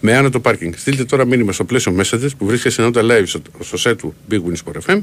με 0.00 0.16
άνετο 0.16 0.40
πάρκινγκ. 0.40 0.72
Στείλτε 0.76 1.04
τώρα 1.04 1.24
μήνυμα 1.24 1.52
στο 1.52 1.64
πλαίσιο 1.64 1.96
messages 1.98 2.28
που 2.38 2.46
βρίσκεται 2.46 2.74
συνότητα 2.74 3.02
live 3.02 3.26
στο, 3.26 3.40
στο 3.60 3.90
set 3.90 3.96
του 3.98 4.14
Big 4.30 4.34
Win 4.34 4.56
Sport 4.64 4.92
FM 4.92 5.00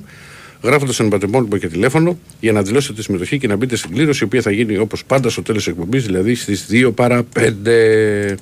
γράφοντας 0.63 0.99
ένα 0.99 1.09
πατεμόνιμο 1.09 1.57
και 1.57 1.67
τηλέφωνο 1.67 2.17
για 2.39 2.51
να 2.51 2.61
δηλώσετε 2.61 2.93
τη 2.93 3.03
συμμετοχή 3.03 3.37
και 3.37 3.47
να 3.47 3.55
μπείτε 3.55 3.75
στην 3.75 3.91
κλήρωση 3.91 4.23
η 4.23 4.25
οποία 4.25 4.41
θα 4.41 4.51
γίνει 4.51 4.77
όπως 4.77 5.05
πάντα 5.05 5.29
στο 5.29 5.41
τέλος 5.41 5.67
εκπομπής, 5.67 6.05
δηλαδή 6.05 6.35
στις 6.35 6.67
2 6.71 6.91
παρα 6.95 7.23
5. 7.39 8.35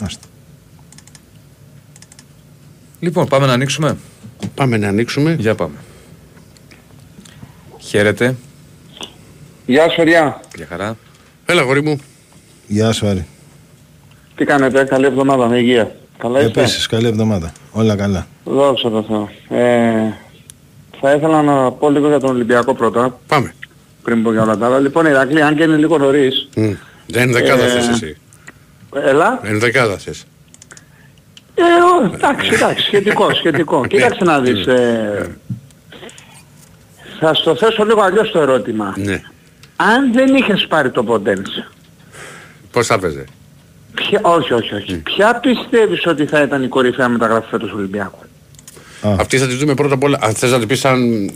Άστα. 0.00 0.26
Λοιπόν, 3.00 3.26
πάμε 3.26 3.46
να 3.46 3.52
ανοίξουμε. 3.52 3.96
Πάμε 4.54 4.76
να 4.76 4.88
ανοίξουμε. 4.88 5.36
Για 5.38 5.54
πάμε. 5.54 5.74
Χαίρετε. 7.78 8.36
Γεια 9.66 9.88
σου, 9.88 10.02
Ριά. 10.02 10.40
Για 10.56 10.66
χαρά. 10.66 10.96
Έλα, 11.46 11.62
γόρι 11.62 11.82
μου. 11.82 11.98
Γεια 12.66 12.92
σου 12.92 13.06
Άρη. 13.06 13.26
Τι 14.36 14.44
κάνετε, 14.44 14.84
καλή 14.84 15.06
εβδομάδα 15.06 15.48
με 15.48 15.58
υγεία. 15.58 15.96
Καλά 16.18 16.40
είστε; 16.40 16.60
Επίσης, 16.60 16.86
καλή 16.86 17.06
εβδομάδα. 17.06 17.52
Όλα 17.70 17.96
καλά. 17.96 18.26
Δόξα 18.44 18.90
τω 18.90 19.02
Θεώ. 19.02 19.58
Ε, 19.58 20.12
θα 21.04 21.12
ήθελα 21.14 21.42
να 21.42 21.70
πω 21.72 21.90
λίγο 21.90 22.08
για 22.08 22.20
τον 22.20 22.30
Ολυμπιακό 22.30 22.74
πρώτα, 22.74 23.18
Πάμε. 23.26 23.54
πριν 24.02 24.22
πω 24.22 24.32
για 24.32 24.42
όλα 24.42 24.56
τα 24.56 24.66
άλλα. 24.66 24.78
Λοιπόν, 24.78 25.06
Ηρακλή, 25.06 25.42
αν 25.42 25.56
και 25.56 25.62
είναι 25.62 25.76
λίγο 25.76 25.98
νωρίς, 25.98 26.48
Μμ. 26.56 26.72
Δεν 27.06 27.32
δεκάδας 27.32 27.74
Ε, 27.74 27.80
θες 27.80 27.88
εσύ. 27.88 28.16
έλα. 28.94 29.40
Δεν 29.42 29.58
δεκάδας 29.58 30.02
θες. 30.02 30.24
Ε, 31.54 31.62
ο, 31.62 32.14
εντάξει, 32.14 32.50
εντάξει, 32.54 32.84
σχετικό, 32.86 33.34
σχετικό. 33.34 33.86
Κοίταξε 33.86 34.24
να 34.24 34.40
δεις. 34.40 34.66
Ε, 34.66 35.36
θα 37.20 37.34
στο 37.34 37.56
θέσω 37.56 37.84
λίγο 37.84 38.00
αλλιώς 38.02 38.30
το 38.30 38.40
ερώτημα. 38.40 38.94
Ναι. 38.96 39.20
Αν 39.76 40.12
δεν 40.12 40.34
είχες 40.34 40.66
πάρει 40.68 40.90
το 40.90 41.04
Ποντένσε, 41.04 41.68
Πώς 42.72 42.86
θα 42.86 42.98
παίζε; 42.98 43.24
ποια, 43.94 44.20
όχι, 44.22 44.52
όχι, 44.52 44.74
όχι. 44.74 44.96
Ποια 44.96 45.34
πιστεύεις 45.40 46.06
ότι 46.06 46.26
θα 46.26 46.42
ήταν 46.42 46.62
η 46.62 46.68
κορυφαία 46.68 47.08
μεταγραφή 47.08 47.48
φέτος 47.48 47.68
του 47.68 47.74
Ολυμπιακού; 47.78 48.18
Αυτή 49.02 49.38
θα 49.38 49.46
τη 49.46 49.54
δούμε 49.54 49.74
πρώτα 49.74 49.94
απ' 49.94 50.02
όλα. 50.02 50.18
Αν 50.22 50.34
θες 50.34 50.50
να 50.50 50.58
τη 50.58 50.66
πεις 50.66 50.78
σαν... 50.78 51.28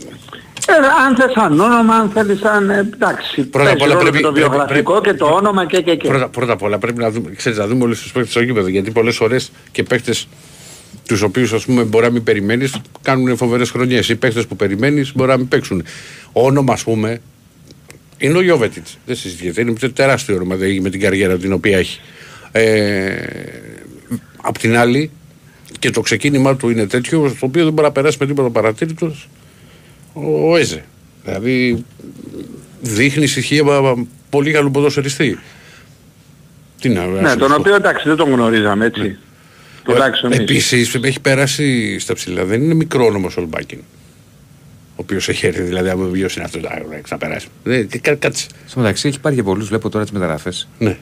Ε, 0.69 0.73
αν 1.07 1.15
θες 1.15 1.31
σαν 1.35 1.59
όνομα, 1.59 1.95
αν 1.95 2.09
θέλεις 2.09 2.39
σαν... 2.39 2.69
ε, 2.69 2.89
εντάξει, 2.93 3.43
Πρώτα 3.43 3.71
απ' 3.71 3.77
παίζεις 3.77 3.81
όλα 3.81 3.93
ρόλο 3.93 3.99
πρέπει- 4.09 4.17
και 4.17 4.23
το 4.23 4.31
πρέπει- 4.31 4.49
βιογραφικό 4.49 4.91
πρέπει- 5.01 5.17
και 5.17 5.23
το 5.23 5.25
όνομα 5.25 5.65
και 5.65 5.81
και 5.81 5.95
και. 5.95 6.07
Πρώτα, 6.07 6.27
πρώτα 6.29 6.53
απ' 6.53 6.61
όλα 6.61 6.77
πρέπει 6.77 6.99
να 6.99 7.11
δούμε, 7.11 7.31
ξέρεις, 7.35 7.57
να 7.57 7.67
δούμε 7.67 7.83
όλους 7.83 8.01
τους 8.01 8.11
παίκτες 8.11 8.31
στο 8.31 8.41
γήπεδο. 8.41 8.67
Γιατί 8.67 8.91
πολλές 8.91 9.15
φορές 9.15 9.51
και 9.71 9.83
παίκτες 9.83 10.27
τους 11.07 11.21
οποίους 11.21 11.53
ας 11.53 11.65
πούμε 11.65 11.83
μπορεί 11.83 12.05
να 12.05 12.11
μην 12.11 12.23
περιμένεις 12.23 12.75
κάνουν 13.01 13.37
φοβερές 13.37 13.69
χρονιές. 13.69 14.09
Οι 14.09 14.15
παίκτες 14.15 14.47
που 14.47 14.55
περιμένεις 14.55 15.11
μπορεί 15.15 15.29
να 15.29 15.37
μην 15.37 15.47
παίξουν. 15.47 15.83
Όνομα 16.31 16.73
ας 16.73 16.83
πούμε 16.83 17.21
είναι 18.17 18.37
ο 18.37 18.41
Γιώβετιτς. 18.41 18.97
Δεν 19.05 19.15
συζητιέται. 19.15 19.61
Είναι 19.61 19.73
τε- 19.73 19.93
τεράστιο 19.93 20.35
όνομα 20.35 20.55
δηλαδή, 20.55 20.79
με 20.79 20.89
την 20.89 20.99
καριέρα 20.99 21.37
την 21.37 21.53
οποία 21.53 21.77
έχει. 21.77 21.99
Ε, 22.51 23.15
απ' 24.41 24.57
την 24.57 24.77
άλλη 24.77 25.11
και 25.79 25.89
το 25.89 26.01
ξεκίνημά 26.01 26.55
του 26.55 26.69
είναι 26.69 26.85
τέτοιο 26.87 27.27
στο 27.35 27.45
οποίο 27.45 27.63
δεν 27.63 27.73
μπορεί 27.73 27.87
να 27.87 27.93
περάσει 27.93 28.17
με 28.19 28.25
τίποτα 28.25 28.49
παρατήρητος 28.49 29.29
ο, 30.13 30.51
ο 30.51 30.57
Έζε. 30.57 30.83
Δηλαδή 31.23 31.83
δείχνει 32.81 33.27
στοιχεία 33.27 33.63
πολύ 34.29 34.51
καλού 34.51 34.71
ποδοσφαιριστή. 34.71 35.39
Τι 36.81 36.89
να 36.89 37.05
Ναι, 37.05 37.35
τον 37.35 37.51
οποίο 37.53 37.75
εντάξει 37.75 38.07
δεν 38.07 38.17
τον 38.17 38.29
γνωρίζαμε 38.31 38.85
έτσι. 38.85 39.17
Τουλάχιστον 39.83 40.31
εμείς. 40.31 40.43
Επίσης 40.49 40.95
έχει 41.01 41.19
περάσει 41.19 41.99
στα 41.99 42.13
ψηλά. 42.13 42.45
Δεν 42.45 42.61
είναι 42.61 42.73
μικρό 42.73 43.05
όνομα 43.05 43.29
ο 43.37 43.41
Ολμπάκιν. 43.41 43.79
Ο 44.89 44.93
οποίος 44.95 45.29
έχει 45.29 45.45
έρθει, 45.45 45.61
δηλαδή, 45.61 45.89
από 45.89 46.03
ποιο 46.03 46.27
είναι 46.35 46.43
αυτό, 46.45 46.59
να 46.59 46.99
ξαναπεράσει. 47.01 47.47
Δεν, 47.63 47.87
τι, 47.87 47.99
κα- 47.99 48.15
κάτσε. 48.15 48.47
Στο 48.65 48.79
μεταξύ 48.79 49.07
έχει 49.07 49.19
πάρει 49.19 49.35
και 49.35 49.43
πολλούς, 49.43 49.67
βλέπω 49.67 49.89
τώρα 49.89 50.03
τις 50.03 50.13
μεταγραφές. 50.13 50.67
Ναι. 50.79 50.97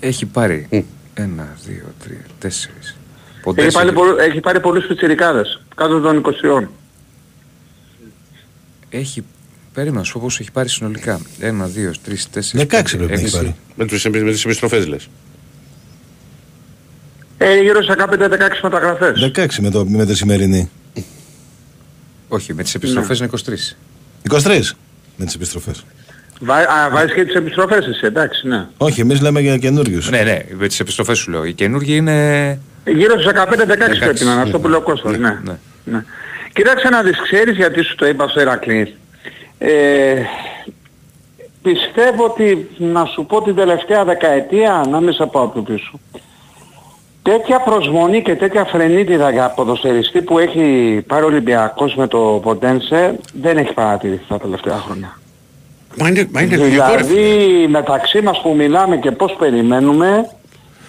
Έχει 0.00 0.26
πάρει 0.26 0.66
Μμ. 0.70 0.78
ένα, 1.14 1.56
δύο, 1.66 1.94
τρία, 2.04 2.24
τέσσερις. 2.38 2.95
Έχει 3.54 3.72
πάρει, 3.72 3.92
πολλού- 3.92 4.18
έχει 4.18 4.40
πάρει 4.40 4.60
πολλούς 4.60 4.86
πιτσιρικάδες, 4.86 5.60
κάτω 5.76 6.00
των 6.00 6.16
20. 6.16 6.68
Έχει. 8.90 9.24
Περίμενα 9.72 9.98
να 10.00 10.04
σου 10.06 10.12
πω 10.12 10.20
πόσο 10.22 10.38
έχει 10.40 10.50
πάρει 10.52 10.68
συνολικά. 10.68 11.20
Ένα, 11.40 11.66
δύο, 11.66 11.92
τρεις, 12.04 12.30
τέσσερις. 12.30 12.66
16 12.66 12.96
πρέπει 12.96 13.12
να 13.12 13.20
έχει 13.20 13.30
πάρει. 13.36 13.54
Με, 13.74 13.86
τους, 13.86 14.04
με 14.04 14.30
τις 14.30 14.44
επιστροφές 14.44 14.86
λες. 14.86 15.08
Ε, 17.38 17.60
γύρω 17.60 17.82
σε 17.82 17.92
15-16 17.92 18.60
μεταγραφές. 18.62 19.30
16 19.36 19.46
με, 19.60 19.70
το, 19.70 19.86
με 19.86 20.06
τη 20.06 20.14
σημερινή. 20.16 20.70
Όχι, 22.28 22.54
με 22.54 22.62
τις 22.62 22.74
επιστροφές 22.74 23.20
Ναι. 23.20 23.26
είναι 23.26 23.34
23. 23.44 23.76
23 24.22 24.76
με 25.16 25.24
τις 25.24 25.34
επιστροφές. 25.34 25.84
Βά, 26.40 26.56
α, 26.56 26.90
βάζεις 26.90 27.12
και 27.14 27.24
τις 27.24 27.34
επιστροφές 27.34 27.86
εσύ, 27.86 28.00
εντάξει, 28.06 28.46
ναι. 28.48 28.66
Όχι, 28.76 29.00
εμείς 29.00 29.20
λέμε 29.20 29.40
για 29.40 29.58
καινούριους. 29.58 30.10
Ναι, 30.10 30.22
ναι, 30.22 30.44
με 30.58 30.66
τις 30.68 30.80
επιστροφές 30.80 31.18
σου 31.18 31.30
λέω. 31.30 31.44
Οι 31.44 31.52
καινούργοι 31.52 31.96
είναι. 31.96 32.58
Ε, 32.86 32.90
Γύρω 32.90 33.20
στους 33.20 33.32
15-16 33.32 33.46
πρέπει 33.98 34.24
να 34.24 34.30
είναι, 34.30 34.34
Ναι, 34.34 34.42
αυτό 34.42 34.58
που 34.60 34.68
λέει 34.68 34.78
ο 34.78 34.82
Κώστας, 34.82 35.12
ναι, 35.12 35.18
ναι. 35.18 35.38
ναι. 35.44 35.56
ναι. 35.84 36.04
Κοίταξε 36.52 36.88
να 36.88 37.02
δεις, 37.02 37.20
ξέρεις 37.22 37.56
γιατί 37.56 37.82
σου 37.82 37.94
το 37.94 38.06
είπα 38.06 38.28
στο 38.28 38.40
Ηρακλής. 38.40 38.94
Ε, 39.58 40.22
πιστεύω 41.62 42.24
ότι, 42.24 42.68
να 42.76 43.04
σου 43.04 43.26
πω 43.26 43.42
την 43.42 43.54
τελευταία 43.54 44.04
δεκαετία, 44.04 44.84
να 44.90 45.00
μην 45.00 45.12
σε 45.12 45.26
πάω 45.26 45.46
πιο 45.46 45.62
πίσω, 45.62 46.00
τέτοια 47.22 47.60
προσμονή 47.60 48.22
και 48.22 48.34
τέτοια 48.34 48.64
φρενίτιδα 48.64 49.30
για 49.30 49.50
ποδοσφαιριστή 49.50 50.22
που 50.22 50.38
έχει 50.38 51.02
πάρει 51.06 51.22
ο 51.22 51.26
Ολυμπιακός 51.26 51.94
με 51.94 52.06
το 52.06 52.40
Ποντένσε 52.42 53.18
δεν 53.40 53.56
έχει 53.56 53.72
παρατηρηθεί 53.72 54.24
τα 54.28 54.38
τελευταία 54.38 54.76
χρόνια. 54.76 55.18
Μα 55.98 56.08
είναι, 56.08 56.28
μα 56.32 56.40
είναι 56.42 56.56
λογικό, 56.56 56.94
ρε 56.96 57.04
φίλε. 57.04 57.20
Δηλαδή 57.20 57.66
μεταξύ 57.68 58.22
μας 58.22 58.40
που 58.42 58.54
μιλάμε 58.54 58.96
και 58.96 59.10
πώς 59.10 59.36
περιμένουμε, 59.38 60.30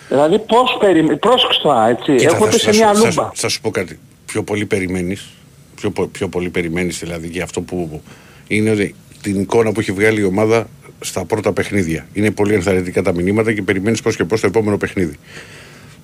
δηλαδή 0.09 0.39
πώς 0.39 0.77
περιμένουμε, 0.79 1.15
πρόσεξε 1.15 1.59
τώρα 1.61 1.87
έτσι, 1.89 2.15
Κοίτα, 2.15 2.35
έχω 2.35 2.45
θα 2.45 2.51
πει 2.51 2.57
σου- 2.57 2.73
σε 2.73 2.77
μια 2.77 2.87
θα 2.87 2.93
σου- 2.95 2.99
λούμπα. 3.05 3.23
Θα, 3.23 3.31
θα 3.35 3.47
σου 3.49 3.61
πω 3.61 3.69
κάτι. 3.69 3.99
Πιο 4.25 4.43
πολύ 4.43 4.65
περιμένεις. 4.65 5.27
Πιο, 5.75 5.89
πο- 5.91 6.07
πιο 6.07 6.27
πολύ 6.27 6.49
περιμένεις 6.49 6.99
δηλαδή 6.99 7.27
για 7.27 7.43
αυτό 7.43 7.61
που 7.61 8.01
είναι 8.47 8.69
ότι 8.69 8.95
την 9.21 9.39
εικόνα 9.39 9.71
που 9.71 9.79
έχει 9.79 9.91
βγάλει 9.91 10.19
η 10.19 10.23
ομάδα 10.23 10.67
στα 10.99 11.25
πρώτα 11.25 11.53
παιχνίδια. 11.53 12.07
Είναι 12.13 12.31
πολύ 12.31 12.53
ενθαρρυντικά 12.53 13.01
τα 13.01 13.13
μηνύματα 13.13 13.53
και 13.53 13.61
περιμένεις 13.61 14.01
πώς 14.01 14.15
και 14.15 14.23
πώς 14.23 14.41
το 14.41 14.47
επόμενο 14.47 14.77
παιχνίδι. 14.77 15.15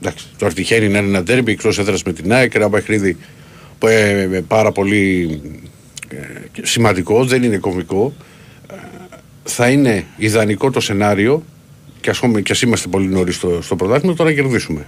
Εντάξει, 0.01 0.25
το 0.37 0.45
αρτυχαίνει 0.45 0.87
να 0.87 0.97
είναι 0.97 1.07
ένα 1.07 1.23
τέρμπι 1.23 1.51
εκτός 1.51 1.79
έδρας 1.79 2.03
με 2.03 2.13
την 2.13 2.33
ΑΕΚ, 2.33 2.53
ένα 2.53 2.69
παιχνίδι 2.69 3.17
που, 3.79 3.87
ε, 3.87 4.21
ε, 4.21 4.25
πάρα 4.47 4.71
πολύ 4.71 5.41
ε, 6.09 6.17
σημαντικό, 6.61 7.25
δεν 7.25 7.43
είναι 7.43 7.57
κομβικό. 7.57 8.13
Ε, 8.71 8.75
θα 9.43 9.69
είναι 9.69 10.05
ιδανικό 10.17 10.71
το 10.71 10.79
σενάριο 10.79 11.43
και 12.03 12.09
ας, 12.09 12.19
πούμε, 12.19 12.41
και 12.41 12.51
ας 12.51 12.61
είμαστε 12.61 12.87
πολύ 12.87 13.07
νωρίς 13.07 13.35
στο, 13.35 13.61
στο 13.61 13.75
πρωτάθλημα, 13.75 14.15
τώρα 14.15 14.29
να 14.29 14.35
κερδίσουμε. 14.35 14.85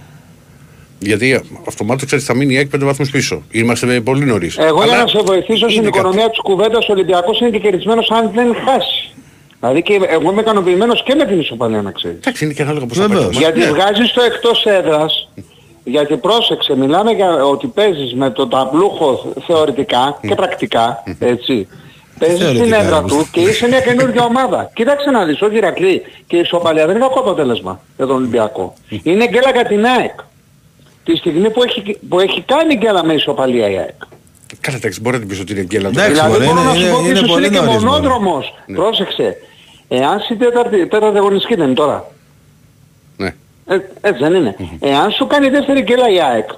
Γιατί 0.98 1.40
αυτομάτως 1.68 2.04
ξέρεις 2.06 2.24
θα 2.24 2.34
μείνει 2.34 2.54
η 2.54 2.56
ΑΕΚ 2.56 2.68
πέντε 2.68 2.84
βαθμούς 2.84 3.10
πίσω. 3.10 3.42
Είμαστε 3.50 4.00
πολύ 4.00 4.24
νωρίς. 4.24 4.56
Εγώ 4.58 4.82
για 4.84 4.92
Αλλά 4.92 5.02
να 5.02 5.08
σε 5.08 5.18
βοηθήσω 5.24 5.68
στην 5.68 5.78
είναι 5.80 5.86
οικονομία 5.88 6.18
κάτι. 6.18 6.30
της 6.30 6.40
κουβέντας 6.40 6.88
ο 6.88 6.92
Ολυμπιακός 6.92 7.40
είναι 7.40 7.50
και 7.50 7.58
κερδισμένος 7.58 8.10
αν 8.10 8.30
δεν 8.34 8.54
χάσει. 8.66 9.10
Δηλαδή 9.60 9.82
και 9.82 9.98
εγώ 10.08 10.30
είμαι 10.30 10.40
ικανοποιημένος 10.40 11.02
και 11.02 11.14
με 11.14 11.24
την 11.24 11.40
ισοπαλία 11.40 11.82
να 11.82 11.90
ξέρεις. 11.90 12.16
Εντάξει, 12.18 12.44
είναι 12.44 12.52
και 12.54 12.62
ανάλογα 12.62 12.86
πώς 12.86 12.96
θα 12.98 13.06
Βεβαίως. 13.08 13.24
παίξουμε. 13.24 13.44
Γιατί 13.46 13.58
Ναι. 13.60 13.66
βγάζεις 13.78 14.12
το 14.12 14.22
εκτός 14.22 14.64
έδρας, 14.66 15.28
γιατί 15.84 16.16
πρόσεξε, 16.16 16.76
μιλάμε 16.76 17.10
για 17.12 17.44
ότι 17.44 17.66
παίζεις 17.66 18.14
με 18.14 18.30
το 18.30 18.46
ταμπλούχο 18.48 19.32
θεωρητικά 19.46 20.18
και 20.28 20.34
πρακτικά, 20.34 21.02
έτσι. 21.18 21.68
Παίζεις 22.18 22.36
στην 22.38 22.52
Θεωρητικά, 22.54 22.80
έδρα 22.82 22.96
όμως. 22.98 23.12
του 23.12 23.28
και 23.30 23.40
είσαι 23.40 23.68
μια 23.68 23.80
καινούργια 23.80 24.24
ομάδα. 24.24 24.70
Κοίταξε 24.74 25.10
να 25.10 25.24
δεις, 25.24 25.40
όχι 25.42 25.56
Ηρακλή, 25.56 26.02
και 26.26 26.36
η 26.36 26.40
ισοπαλία 26.40 26.86
δεν 26.86 26.96
είναι 26.96 27.04
κακό 27.06 27.20
αποτέλεσμα 27.20 27.80
για 27.96 28.06
τον 28.06 28.16
Ολυμπιακό. 28.16 28.74
Είναι 29.02 29.26
γκέλα 29.28 29.50
για 29.50 29.64
την 29.64 29.84
ΑΕΚ. 29.86 30.20
Τη 31.04 31.16
στιγμή 31.16 31.50
που 31.50 31.62
έχει, 31.62 31.98
που 32.08 32.20
έχει 32.20 32.42
κάνει 32.42 32.74
γκέλα 32.76 33.04
με 33.04 33.12
ισοπαλία 33.12 33.70
η 33.70 33.76
ΑΕΚ. 33.76 33.94
Καλά, 34.60 34.76
εντάξει, 34.76 35.00
μπορεί 35.00 35.14
να 35.14 35.20
την 35.20 35.28
πεις 35.30 35.40
ότι 35.40 35.52
είναι 35.52 35.62
γκέλα. 35.62 35.90
το 35.90 36.00
Εντάξει, 36.00 36.10
παίξιμο. 36.12 36.32
Δηλαδή 36.34 36.52
μωρέ, 36.54 36.62
μπορώ 36.62 36.72
να 36.72 36.78
είναι- 36.78 36.86
σου 36.88 36.92
πω 36.92 36.98
είναι- 36.98 37.08
ότι 37.08 37.08
είναι 37.08 37.18
ίσως 37.18 37.28
πολύ 37.30 37.46
είναι 37.46 37.58
και 37.58 37.64
νωρίς, 37.64 37.82
μωρέ. 37.84 38.00
μονόδρομος. 38.00 38.54
Πρόσεξε. 38.74 39.36
Εάν 39.88 40.20
στην 40.20 40.38
τέταρτη, 40.38 40.86
τέταρτη 40.86 41.18
αγωνιστική 41.18 41.54
δεν 41.54 41.64
είναι 41.66 41.74
τώρα. 41.74 42.10
Ναι. 43.16 43.34
Ε, 43.66 43.74
έτσι 44.00 44.22
δεν 44.22 44.34
είναι. 44.34 44.56
Εάν 44.80 45.10
σου 45.10 45.26
κάνει 45.26 45.48
δεύτερη 45.48 45.80
γκέλα 45.80 46.08
η 46.10 46.20
ΑΕΚ. 46.20 46.48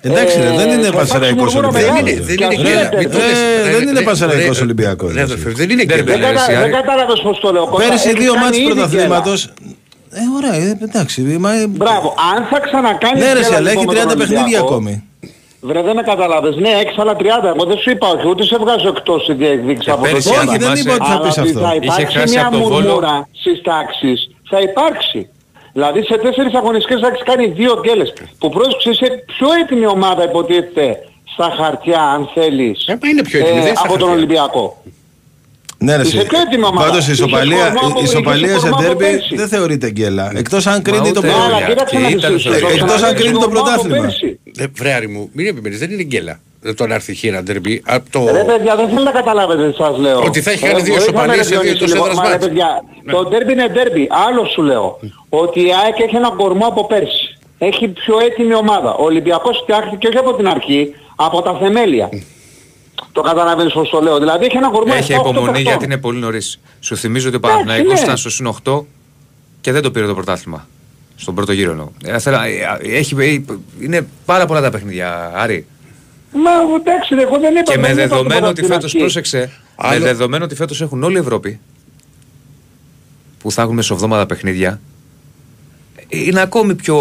Εντάξει, 0.00 0.38
ρε, 0.40 0.46
Ε, 0.46 0.56
δεν 0.56 0.68
είναι 0.70 0.86
θα 0.86 0.92
Πανσεραϊκός 0.92 1.52
υπάρξει 1.54 1.56
μουρμούρα 1.56 1.80
Δεν 1.80 1.90
Ολυμπιακός. 1.90 2.02
μεγάλη. 2.02 2.10
είναι, 2.10 2.20
δεν 2.28 2.36
Και 2.36 2.44
είναι 2.44 2.54
ας 2.54 2.60
γκέλα. 2.62 2.82
λέτε, 2.82 2.96
Μην 3.02 3.10
το 3.10 3.18
ε, 3.18 3.26
λες, 3.28 3.38
δεν 3.72 3.78
ρε, 3.78 3.82
είναι 3.90 3.98
ρε, 3.98 4.04
Πανσεραϊκός 4.08 4.56
ρε, 4.58 4.62
Ολυμπιακός, 4.66 5.08
ρε, 5.12 5.14
ρε, 5.18 5.22
αδερφέ, 5.22 5.48
εσύ. 5.48 5.56
Δεν 5.60 5.68
είναι 5.70 5.84
Δεν 5.84 5.96
γκέλα. 5.96 6.04
Δεν, 6.10 6.20
Ρε, 6.20 6.26
κατα... 6.26 6.40
εσύ, 6.42 6.52
δεν 6.52 6.62
Άρη. 6.62 6.72
κατάλαβες 6.80 7.20
πώς 7.26 7.36
το 7.40 7.48
λέω. 7.54 7.64
Κώστα. 7.66 7.82
Πέρυσι 7.88 8.08
Έχει 8.08 8.18
δύο 8.22 8.32
κάνει 8.32 8.44
μάτς 8.44 8.56
ήδη 8.58 8.66
πρωταθλήματος. 8.70 9.40
Ε, 10.20 10.22
ωραία, 10.38 10.54
ε, 10.66 10.78
εντάξει. 10.88 11.18
Μα, 11.44 11.50
ε, 11.60 11.66
Μπράβο. 11.66 12.08
Αν 12.34 12.38
θα 12.50 12.58
ξανακάνεις 12.66 13.18
ναι, 13.22 13.26
ρε, 13.32 13.32
γκέλα, 13.32 13.44
σε, 13.50 13.54
αλλά 13.58 13.68
έχει 13.70 13.78
λοιπόν, 13.84 13.94
με 13.94 14.02
30 14.02 14.08
τον 14.12 14.18
παιχνίδια 14.18 14.42
Ολυμπιακό, 14.42 14.66
ακόμη. 14.72 14.94
Βρε 15.68 15.80
δεν 15.88 15.94
με 15.98 16.02
καταλάβες. 16.12 16.54
Ναι, 16.64 16.70
έχεις 16.82 16.96
άλλα 17.02 17.14
30. 17.18 17.24
Εγώ 17.54 17.64
δεν 17.70 17.78
σου 17.82 17.90
είπα 17.94 18.06
όχι. 18.14 18.24
Ούτε 18.32 18.42
σε 18.50 18.56
βγάζω 18.62 18.88
εκτός 18.94 19.20
τη 19.26 19.32
διεκδίκηση 19.40 19.86
Ε, 19.90 19.92
από 19.92 20.00
το 20.02 20.06
πέρυσι, 20.08 20.28
θέμα. 20.28 20.40
αν 20.40 20.48
Όχι, 20.48 20.58
δεν 20.58 20.68
θυμάσαι, 20.76 20.82
είπα 20.82 20.94
ότι 20.98 21.04
θα 21.10 21.14
Αλλά 21.16 21.20
πεις 21.24 21.36
ότι 21.38 21.48
αυτό. 21.48 21.60
θα 21.66 21.72
Είχε 21.74 21.84
υπάρξει 21.84 22.16
χάσει 22.18 22.32
μια 22.34 22.46
από 22.46 22.56
το 22.56 22.62
Βόλο. 22.62 22.74
μουρμούρα 22.80 23.14
στις 23.40 23.56
τάξεις. 23.68 24.18
Θα 24.50 24.58
υπάρξει. 24.68 25.20
Δηλαδή 25.72 26.02
σε 26.04 26.16
τέσσερις 26.18 26.54
αγωνιστικές 26.54 27.00
θα 27.00 27.06
έχεις 27.06 27.22
κάνει 27.24 27.46
δύο 27.46 27.80
γκέλες. 27.82 28.12
Που 28.38 28.48
πρόσεξε 28.50 28.90
είσαι 28.90 29.24
πιο 29.26 29.48
έτοιμη 29.62 29.86
ομάδα 29.86 30.24
υποτίθεται 30.24 30.98
στα 31.32 31.54
χαρτιά 31.58 32.00
αν 32.02 32.30
θέλεις 32.34 32.86
Ε, 32.86 32.98
μα 33.02 33.08
είναι 33.08 33.22
πιο 33.22 33.38
έτοιμη, 33.38 33.54
δεν 33.58 33.66
είναι 33.66 33.76
στα 33.76 33.80
από 33.84 33.88
τον 33.98 34.08
χαρτιά. 34.08 34.16
Ολυμπιακό. 34.16 34.82
Ναι, 35.78 35.96
ρε, 35.96 36.02
Είσαι 36.02 36.16
εσύ. 36.18 36.26
πιο 36.26 36.38
έτοιμη 36.40 36.64
ομάδα. 36.64 36.86
Πάντως 36.88 37.08
η 37.08 37.12
Είχες 37.12 37.18
ισοπαλία, 37.18 37.56
κορμό 37.70 37.88
από- 37.88 38.00
η 38.00 38.02
ισοπαλία 38.02 38.46
είχες 38.48 38.60
σε 38.60 38.68
κορμό 38.68 38.76
από 38.88 38.98
ντέρμπι 38.98 39.16
πέρσι. 39.16 39.34
δεν 39.36 39.48
θεωρείται 39.48 39.90
γκέλα. 39.90 40.32
Εκτός 40.36 40.66
αν 40.66 40.72
Μα 40.74 40.80
κρίνει 40.80 41.12
το 41.12 41.18
ούτε- 41.18 41.26
Ναι, 41.26 41.32
αλλά 41.32 41.42
πρωτάθλημα. 41.42 41.68
κοίταξε 41.68 41.96
και 41.96 42.02
να 42.02 42.08
ήταν 42.08 42.32
δεις. 42.32 42.40
στο- 42.40 42.50
το 42.50 42.56
Εκτός 42.56 42.74
ξαναλέω, 42.76 43.06
αν 43.08 43.14
κρίνει 43.14 43.32
το 43.32 43.38
κορμό 43.38 43.58
από 43.58 43.64
πρωτάθλημα. 43.70 44.00
πέρσι. 44.00 44.38
Ε, 44.58 44.64
Βρε 44.74 44.92
Άρη 44.92 45.08
μου, 45.08 45.30
μην 45.32 45.46
επιμένεις, 45.46 45.78
δεν 45.78 45.90
είναι 45.90 46.02
γκέλα. 46.02 46.40
Ε, 46.64 46.72
Το 46.74 46.86
να 46.86 46.94
έρθει 46.94 47.14
χείρα 47.14 47.42
ντερμπι. 47.42 47.82
απ' 47.86 48.10
το- 48.10 48.24
Ρε 48.32 48.44
παιδιά, 48.44 48.76
δεν 48.76 48.88
θέλω 48.88 49.02
να 49.02 49.10
καταλάβετε 49.10 49.70
τι 49.70 49.76
σας 49.76 49.98
λέω. 49.98 50.22
Ότι 50.24 50.40
θα 50.42 50.50
έχει 50.50 50.62
κάνει 50.66 50.82
δύο 50.82 50.94
βοήθαμε, 50.94 51.02
ισοπαλίες 51.18 51.36
ρε, 51.36 51.42
σε 51.42 51.48
δύο 51.48 51.60
Διονύση, 51.60 51.74
εκτός 51.84 51.92
λοιπόν. 51.92 52.08
έδρας 52.10 52.18
Μα, 52.22 52.24
ρε, 52.28 52.30
μάτς. 52.34 52.46
παιδιά, 52.46 52.82
Ναι. 53.04 53.12
Το 53.12 53.24
ντέρμπι 53.28 53.52
είναι 53.52 53.68
ντέρμπι. 53.68 54.08
Άλλο 54.28 54.44
σου 54.44 54.62
λέω. 54.62 54.98
Ότι 55.28 55.60
η 55.60 55.70
ΑΕΚ 55.84 55.98
έχει 56.00 56.16
έναν 56.16 56.36
κορμό 56.36 56.66
από 56.66 56.86
πέρσι. 56.86 57.36
Έχει 57.58 57.88
πιο 57.88 58.18
έτοιμη 58.20 58.54
ομάδα. 58.54 58.94
Ο 58.94 59.04
Ολυμπιακός 59.04 59.58
φτιάχτηκε 59.62 60.06
όχι 60.08 60.16
από 60.16 60.34
την 60.34 60.48
αρχή, 60.48 60.94
από 61.16 61.42
τα 61.42 61.58
θεμέλια. 61.62 62.08
Το 63.12 63.20
καταλαβαίνεις 63.20 63.72
πώς 63.72 63.88
το 63.90 64.00
λέω. 64.00 64.18
Δηλαδή 64.18 64.44
έχει 64.44 64.56
ένα 64.56 64.70
κορμό 64.70 64.92
Έχει 64.96 65.12
7-8 65.12 65.14
υπομονή 65.20 65.44
παιχτών. 65.44 65.62
γιατί 65.62 65.84
είναι 65.84 65.96
πολύ 65.98 66.18
νωρίς. 66.18 66.60
Σου 66.80 66.96
θυμίζω 66.96 67.26
ότι 67.28 67.36
ο 67.36 67.40
Εντάξει, 67.44 67.56
Παναθηναϊκός 67.64 67.98
ναι. 68.00 68.04
ήταν 68.04 68.16
στο 68.16 68.30
συν 68.30 68.46
8 68.46 68.84
και 69.60 69.72
δεν 69.72 69.82
το 69.82 69.90
πήρε 69.90 70.06
το 70.06 70.14
πρωτάθλημα. 70.14 70.66
Στον 71.16 71.34
πρώτο 71.34 71.52
γύρο 71.52 71.70
εννοώ. 71.70 71.88
Ε, 72.04 72.18
θέλω- 72.18 72.38
ε, 72.82 72.96
Έχει, 72.98 73.16
ε, 73.20 73.54
είναι 73.84 74.06
πάρα 74.24 74.46
πολλά 74.46 74.60
τα 74.60 74.70
παιχνίδια, 74.70 75.32
Άρη. 75.34 75.66
Μα 76.32 76.50
εντάξει, 76.80 77.14
εγώ 77.18 77.38
δεν 77.38 77.52
είπα. 77.56 77.62
Και 77.72 77.78
με 77.78 77.86
δεν 77.94 77.96
είπα 77.96 78.06
δεδομένο 78.06 78.24
τίποτα 78.34 78.48
ότι 78.48 78.48
από 78.48 78.54
την 78.60 78.64
φέτος 78.66 78.84
αρχή. 78.84 78.98
πρόσεξε, 78.98 79.38
με 79.38 79.48
Άλλο- 79.88 80.04
δεδομένο 80.04 80.44
ότι 80.44 80.54
φέτος 80.54 80.80
έχουν 80.80 81.02
όλη 81.02 81.16
η 81.16 81.18
Ευρώπη 81.18 81.60
που 83.38 83.50
θα 83.52 83.62
έχουν 83.62 83.74
μεσοβδόμαδα 83.74 84.26
παιχνίδια, 84.26 84.80
είναι 86.08 86.40
ακόμη 86.40 86.74
πιο. 86.74 86.98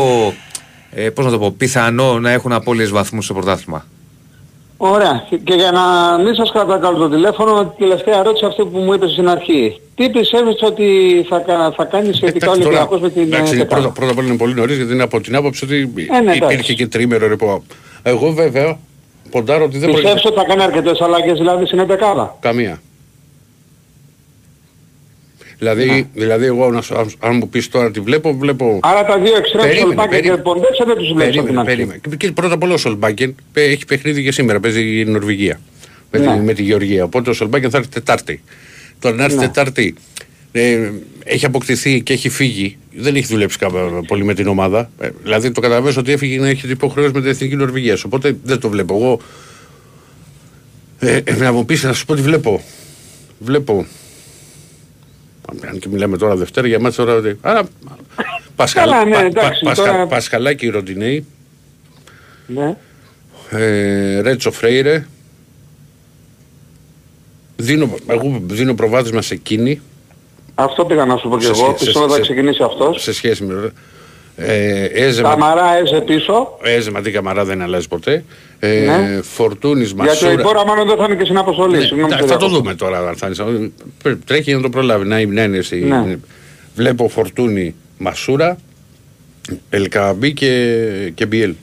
Ε, 0.93 1.09
πώς 1.09 1.25
να 1.25 1.31
το 1.31 1.39
πω, 1.39 1.51
πιθανό 1.51 2.19
να 2.19 2.31
έχουν 2.31 2.51
απώλειες 2.51 2.89
βαθμούς 2.89 3.25
στο 3.25 3.33
πρωτάθλημα. 3.33 3.85
Ωραία. 4.77 5.23
Και 5.43 5.53
για 5.53 5.71
να 5.71 5.81
μην 6.23 6.35
σας 6.35 6.51
κατακαλώ 6.51 6.97
το 6.97 7.09
τηλέφωνο, 7.09 7.75
τελευταία 7.77 8.17
ερώτηση 8.19 8.45
αυτή 8.45 8.63
που 8.65 8.77
μου 8.77 8.93
είπες 8.93 9.11
στην 9.11 9.27
αρχή. 9.29 9.79
Τι 9.95 10.09
πιστεύεις 10.09 10.55
ότι 10.61 10.85
θα, 11.29 11.39
κα- 11.39 11.73
θα 11.77 11.85
κάνεις 11.85 12.15
σχετικά 12.15 12.49
ο 12.49 12.53
Εντάξει, 12.53 12.69
τώρα, 12.69 12.79
Ολυμπιακός 12.87 13.01
με 13.01 13.09
την 13.09 13.21
εντάξει, 13.33 13.53
ε, 13.53 13.55
πρώτα, 13.57 13.75
Τετάρτη. 13.75 13.99
πρώτα 13.99 14.11
απ' 14.11 14.17
όλα 14.17 14.27
είναι 14.27 14.37
πολύ 14.37 14.53
νωρίς 14.53 14.75
γιατί 14.77 14.93
είναι 14.93 15.03
από 15.03 15.21
την 15.21 15.35
άποψη 15.35 15.63
ότι 15.65 15.75
Ε, 15.75 16.19
ναι, 16.19 16.31
εντάξει. 16.33 16.53
υπήρχε 16.53 16.73
και 16.73 16.87
τρίμερο 16.87 17.27
ρεπό. 17.27 17.63
Εγώ 18.03 18.31
βέβαια 18.31 18.77
ποντάρω 19.31 19.63
ότι 19.65 19.77
δεν 19.77 19.91
Πιστεύεις 19.91 20.21
πρόκειται 20.21 20.41
ότι 20.41 20.47
θα 20.49 20.55
κάνει 20.55 20.63
αρκετές 20.75 21.01
αλλαγές 21.01 21.37
δηλαδή 21.37 21.65
στην 21.65 21.79
11 21.79 22.27
καμία. 22.39 22.81
Δηλαδή, 25.57 26.09
δηλαδή 26.13 26.45
εγώ 26.45 26.71
να 26.71 26.81
σου- 26.81 26.97
αν, 26.97 27.11
αν 27.19 27.35
μου 27.35 27.49
πεις 27.49 27.69
τώρα 27.69 27.91
τι 27.91 27.99
βλέπω, 27.99 28.33
βλέπω... 28.33 28.79
Άρα 28.83 29.05
τα 29.05 29.19
δύο 29.19 29.35
εξτρέμ 29.37 29.61
Περίμενε, 29.61 29.85
Σολμπάκεν 29.85 30.09
και 30.11 30.15
περίμενε. 30.17 30.41
Ποντέξα 30.41 30.85
δεν 30.85 30.95
τους 30.95 31.13
βλέπεις 31.13 31.37
από 31.37 31.45
την 31.47 31.55
Περίμενε, 31.55 31.59
αρχή. 31.59 31.75
περίμενε. 31.75 31.99
Και- 32.09 32.15
Και 32.27 32.31
πρώτα 32.31 32.53
απ' 32.53 32.63
όλα 32.63 32.73
ο 32.73 32.77
Σολμπάκεν 32.77 33.35
πέ- 33.53 33.69
έχει 33.71 33.85
παιχνίδι 33.85 34.23
και 34.23 34.31
σήμερα, 34.31 34.59
παίζει 34.59 34.99
η 34.99 35.05
Νορβηγία. 35.05 35.59
Με, 36.11 36.19
Ναι. 36.19 36.33
τη, 36.33 36.39
με 36.39 36.53
τη 36.53 36.63
Γεωργία. 36.63 37.03
Οπότε 37.03 37.29
ο 37.29 37.33
Σολμπάκεν 37.33 37.69
θα 37.69 37.77
έρθει 37.77 37.89
Τετάρτη. 37.89 38.43
Τώρα 38.99 39.15
να 39.15 39.23
έρθει 39.23 39.35
Ναι. 39.35 39.41
Τετάρτη 39.45 39.95
ε, 40.51 40.91
έχει 41.23 41.45
αποκτηθεί 41.45 42.01
και 42.01 42.13
έχει 42.13 42.29
φύγει. 42.29 42.77
Δεν 42.95 43.15
έχει 43.15 43.25
δουλέψει 43.25 43.57
κα- 43.57 43.69
πολύ 44.07 44.23
με 44.23 44.33
την 44.33 44.47
ομάδα. 44.47 44.89
Ε, 44.99 45.09
δηλαδή 45.23 45.51
το 45.51 45.61
καταλαβαίνω 45.61 45.95
ότι 45.99 46.11
έφυγε 46.11 46.39
να 46.39 46.47
έχει 46.47 46.69
υποχρεώσεις 46.71 47.13
με 47.13 47.21
την 47.21 47.29
εθνική 47.29 47.55
Νορβηγία. 47.55 47.97
Οπότε 48.05 48.37
δεν 48.43 48.59
το 48.59 48.69
βλέπω. 48.69 48.95
Εγώ 48.95 49.19
ε, 50.99 51.21
ε, 51.23 51.35
να 51.35 51.51
μου 51.51 51.65
πεις 51.65 51.83
να 51.83 51.93
σου 51.93 52.05
πω 52.05 52.15
τι 52.15 52.21
βλέπω. 52.21 52.63
Βλέπω. 53.39 53.85
Αν 55.69 55.79
και 55.79 55.87
μιλάμε 55.89 56.17
τώρα 56.17 56.35
Δευτέρα, 56.35 56.67
για 56.67 56.79
μάτια 56.79 57.03
τώρα. 57.05 57.17
ότι- 57.17 57.37
Άρα. 57.41 57.63
Πασχαλ, 58.55 58.89
Καλά, 58.89 59.05
ναι, 59.05 59.11
πα- 59.11 59.19
εντάξει, 59.25 59.63
πα- 59.63 59.69
Πασχα- 59.69 59.85
τώρα- 59.91 60.07
Πασχαλάκη 60.07 60.67
Ροντινέη, 60.67 61.25
Ναι. 62.47 62.75
ε, 63.49 64.21
Ρέτσο 64.21 64.51
Φρέιρε. 64.51 65.05
Δίνω, 67.55 67.95
εγώ 68.07 68.41
δίνω 68.47 68.73
προβάδισμα 68.73 69.21
σε 69.21 69.33
εκείνη 69.33 69.81
Αυτό 70.63 70.85
πήγα 70.85 71.05
να 71.05 71.17
σου 71.17 71.29
πω 71.29 71.37
και 71.37 71.43
Σε 71.45 71.49
εγώ. 71.51 71.59
σχέ- 71.63 71.77
σε- 71.77 71.85
Πιστεύω 71.85 72.07
θα 72.07 72.15
σε- 72.15 72.21
ξεκινήσει 72.21 72.63
αυτός. 72.63 73.01
σε 73.01 73.13
σχέση 73.13 73.43
με. 73.43 73.71
Ε, 74.35 74.83
Έζεμα, 74.85 75.29
Καμαρά 75.29 75.77
έζε 75.77 76.01
πίσω. 76.01 76.57
Έζεμα 76.61 77.01
τι 77.01 77.11
καμαρά 77.11 77.45
δεν 77.45 77.61
αλλάζει 77.61 77.87
ποτέ. 77.87 78.23
Ε, 78.59 78.79
Ναι. 78.79 79.21
Φορτούνης 79.21 79.87
Γιατί 79.91 80.01
ο 80.01 80.05
Μασούρα. 80.05 80.31
Ιμπόρα 80.31 80.65
μάλλον 80.65 80.87
δεν 80.87 80.97
θα 80.97 81.03
είναι 81.03 81.15
και 81.15 81.23
στην 81.23 81.37
αποστολή. 81.37 81.77
Ναι, 81.77 81.83
Συγγνώμη, 81.83 82.11
θα- 82.11 82.17
σε 82.17 82.25
θα 82.25 82.27
το 82.27 82.37
διακόπτω. 82.37 82.57
δούμε 82.61 82.75
τώρα. 82.75 83.07
αν 83.09 83.15
θα 83.15 83.27
είναι. 83.51 83.71
Πρέ- 84.03 84.17
Τρέχει 84.25 84.53
να 84.53 84.61
το 84.61 84.69
προλάβει. 84.69 85.07
Να, 85.07 85.19
είναι- 85.19 85.33
να 85.33 85.43
είναι 85.43 85.61
στη- 85.61 85.75
Ναι. 85.79 86.17
Βλέπω 86.75 87.09
Φορτούνη 87.09 87.75
Μασούρα, 87.97 88.57
Ελκαμπή 89.69 90.33
και, 90.33 90.75
και 91.15 91.25
Μπιέλ. 91.25 91.53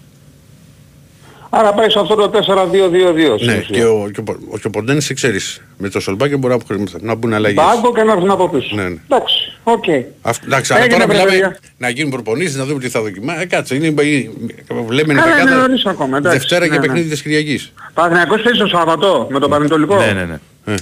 Άρα 1.50 1.72
πάει 1.72 1.90
σε 1.90 1.98
αυτό 1.98 2.14
το 2.14 2.30
4-2-2-2. 2.32 3.34
στην 3.36 3.46
Ναι, 3.46 3.58
ουσία. 3.58 3.62
και 3.70 3.84
ο, 3.84 4.10
και 4.14 4.20
ο, 4.20 4.24
ο, 4.50 4.58
και 4.58 4.66
ο 4.66 4.70
Ποντένης 4.70 5.12
ξέρεις, 5.14 5.62
με 5.78 5.88
το 5.88 6.00
Σολμπάκη 6.00 6.36
μπορεί 6.36 6.48
να, 6.48 6.54
αποκρι- 6.54 7.02
να 7.02 7.14
μπουν 7.14 7.32
αλλαγές. 7.34 7.64
Μπάγκο 7.64 7.92
και 7.94 8.02
να 8.02 8.12
έρθουν 8.12 8.30
από 8.30 8.48
πίσω. 8.48 8.76
Ναι, 8.76 8.82
ναι. 8.82 8.96
Εντάξει, 9.08 9.52
οκ. 9.62 9.84
Αυτό, 10.22 10.46
εντάξει, 10.46 10.72
αλλά 10.72 10.82
Έγινε, 10.82 10.96
τώρα 10.96 11.06
βρε, 11.08 11.16
μιλάμε 11.18 11.30
παιδιά. 11.30 11.56
να 11.78 11.88
γίνουν 11.88 12.10
προπονήσεις, 12.10 12.56
να 12.56 12.64
δούμε 12.64 12.80
τι 12.80 12.88
θα 12.88 13.00
δοκιμάσει. 13.02 13.40
Ε, 13.40 13.44
κάτσε, 13.46 13.74
είναι, 13.74 13.86
είναι, 13.86 14.02
λέμε 14.02 15.12
είναι 15.12 15.20
Καλά, 15.20 15.32
είναι 15.32 15.44
πεκάτα 15.44 15.54
νωρίς 15.56 15.86
ακόμα, 15.86 16.16
εντάξει, 16.16 16.38
Δευτέρα 16.38 16.60
ναι, 16.60 16.66
και 16.72 16.78
ναι. 16.78 16.86
παιχνίδι 16.86 17.08
της 17.08 17.22
Κυριακής. 17.22 17.72
Παναθηναϊκός 17.94 18.42
παίζει 18.42 18.58
το 18.58 18.66
Σάββατο 18.66 19.26
με 19.30 19.38
τον 19.38 19.50
Πανετολικό; 19.50 19.96
Ναι, 19.96 20.12
ναι, 20.12 20.24
ναι. 20.24 20.38
Ε. 20.64 20.74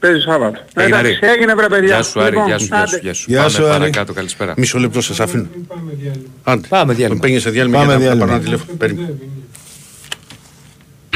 Παίζει 0.00 0.20
Σάββατο. 0.20 0.60
Έγινε, 0.74 0.96
Εντάξει, 0.98 1.18
Άρη. 1.22 1.32
έγινε 1.32 1.54
βρε 1.54 1.66
παιδιά. 1.68 1.86
Γεια 1.94 2.02
σου, 2.02 2.20
Άρη, 2.20 2.30
Λοιπόν, 2.30 2.46
γεια 2.46 2.58
σου, 2.58 2.64
γεια 2.66 2.76
σου, 2.76 2.82
άντε. 2.94 2.98
γεια 3.02 3.14
σου. 3.14 3.24
Γεια 3.28 3.38
Πάμε 3.38 3.50
σου, 3.50 3.64
Άρη. 3.66 3.72
παρακάτω, 3.78 4.12
καλησπέρα. 4.12 4.54
Μισό 4.56 4.78
λεπτό 4.78 5.00
σας 5.00 5.20
αφήνω. 5.20 5.46
Άντε. 6.44 6.66
Πάμε 6.68 6.92
διάλειμμα. 6.94 7.20
Πήγαινε 7.20 7.40
σε 7.40 7.50
διάλειμμα 7.50 7.78
Πάμε 7.78 7.96
για 7.96 7.98
να- 7.98 8.04
να 8.04 8.14
διάλειμμα. 8.14 8.24
πάρω 8.26 8.36
ένα 8.36 8.44
τηλέφωνο. 8.44 8.76
Περίμενε. 8.78 9.14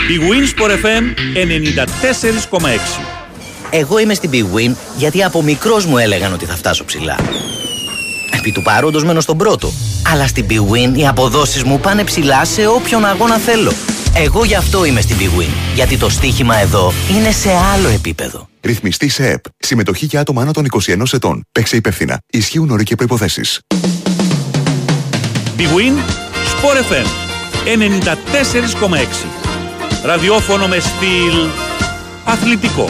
Η 0.08 0.18
Winsport 0.20 0.70
FM 0.70 1.02
94,6. 2.60 2.68
Εγώ 3.70 3.98
είμαι 3.98 4.14
στην 4.14 4.30
Big 4.32 4.56
Win 4.56 4.74
γιατί 4.96 5.22
από 5.22 5.42
μικρός 5.42 5.84
μου 5.84 5.98
έλεγαν 5.98 6.32
ότι 6.32 6.44
θα 6.44 6.56
φτάσω 6.56 6.84
ψηλά. 6.84 7.16
Επί 8.30 8.52
του 8.52 8.62
παρόντος 8.62 9.04
μένω 9.04 9.20
στον 9.20 9.36
πρώτο. 9.36 9.72
Αλλά 10.12 10.26
στην 10.26 10.46
Big 10.48 10.72
Win 10.72 10.98
οι 10.98 11.06
αποδόσεις 11.06 11.62
μου 11.62 11.80
πάνε 11.80 12.04
ψηλά 12.04 12.44
σε 12.44 12.66
όποιον 12.66 13.04
αγώνα 13.04 13.36
θέλω. 13.36 13.72
Εγώ 14.14 14.44
γι' 14.44 14.54
αυτό 14.54 14.84
είμαι 14.84 15.00
στην 15.00 15.16
Big 15.18 15.40
Win. 15.40 15.50
Γιατί 15.74 15.96
το 15.96 16.08
στοίχημα 16.08 16.56
εδώ 16.56 16.92
είναι 17.16 17.30
σε 17.30 17.50
άλλο 17.74 17.88
επίπεδο. 17.88 18.48
Ρυθμιστή 18.60 19.08
σε 19.08 19.26
ΕΠ. 19.30 19.44
Συμμετοχή 19.58 20.04
για 20.04 20.20
άτομα 20.20 20.42
άνω 20.42 20.52
των 20.52 20.66
21 20.86 21.02
ετών. 21.12 21.42
Παίξε 21.52 21.76
υπεύθυνα. 21.76 22.18
Ισχύουν 22.32 22.70
όροι 22.70 22.84
και 22.84 22.94
προποθέσει. 22.94 23.42
Big 25.58 25.70
Win 25.76 25.94
Sport 26.52 26.92
FM 26.92 27.06
94,6. 27.64 29.45
Ραδιόφωνο 30.04 30.68
με 30.68 30.78
στυλ 30.78 31.48
αθλητικό. 32.24 32.88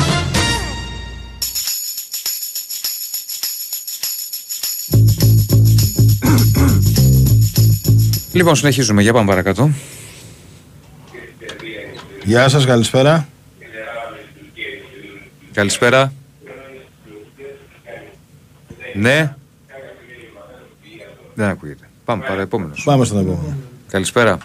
Λοιπόν, 8.32 8.56
συνεχίζουμε. 8.56 9.02
Για 9.02 9.12
πάμε 9.12 9.26
παρακάτω. 9.26 9.70
Γεια 12.24 12.48
σας, 12.48 12.66
καλησπέρα. 12.66 13.28
Καλησπέρα. 15.52 16.12
Ναι. 18.94 19.34
Δεν 21.34 21.48
ακούγεται. 21.48 21.88
Πάμε 22.04 22.24
παρά 22.28 22.40
επόμενος. 22.40 22.82
Πάμε 22.84 23.04
στον 23.04 23.18
επόμενο. 23.18 23.56
Καλησπέρα. 23.88 24.38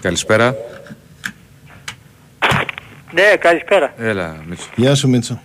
Καλησπέρα. 0.00 0.56
Ναι, 3.12 3.36
καλησπέρα. 3.38 3.92
Έλα, 3.98 4.36
Μίτσο. 4.46 4.66
Γεια 4.76 4.94
σου 4.94 5.08
Μίτσο. 5.08 5.40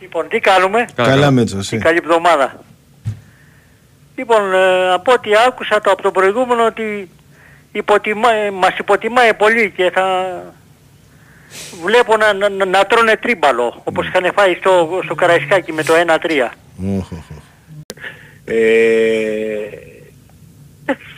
Λοιπόν, 0.00 0.28
τι 0.28 0.40
κάνουμε; 0.40 0.84
Καλά 0.94 1.30
Μίτσο, 1.30 1.58
εσύ. 1.58 1.78
Καλή 1.78 1.98
εβδομάδα. 2.02 2.64
Λοιπόν, 4.16 4.52
ε, 4.54 4.92
από 4.92 5.12
ό,τι 5.12 5.30
άκουσα 5.46 5.80
το 5.80 5.90
από 5.90 6.02
το 6.02 6.10
προηγούμενο 6.10 6.64
ότι 6.66 7.10
υποτιμά, 7.72 8.32
ε, 8.32 8.50
μας 8.50 8.78
υποτιμάει 8.78 9.34
πολύ 9.34 9.70
και 9.76 9.90
θα 9.94 10.04
βλέπω 11.84 12.16
να, 12.16 12.32
να, 12.32 12.48
να- 12.48 12.64
να 12.64 12.84
τρώνε 12.86 13.16
τρίμπαλο 13.16 13.80
όπως 13.84 14.06
είχαν 14.06 14.32
φάει 14.34 14.54
στο, 14.54 15.00
στο 15.04 15.14
Καραϊσκάκι 15.14 15.72
με 15.72 15.82
το 15.82 15.94
1-3. 16.06 16.48
Οχ, 16.98 17.10
οχ, 17.12 17.18
οχ. 17.30 17.42
Ε, 18.44 18.54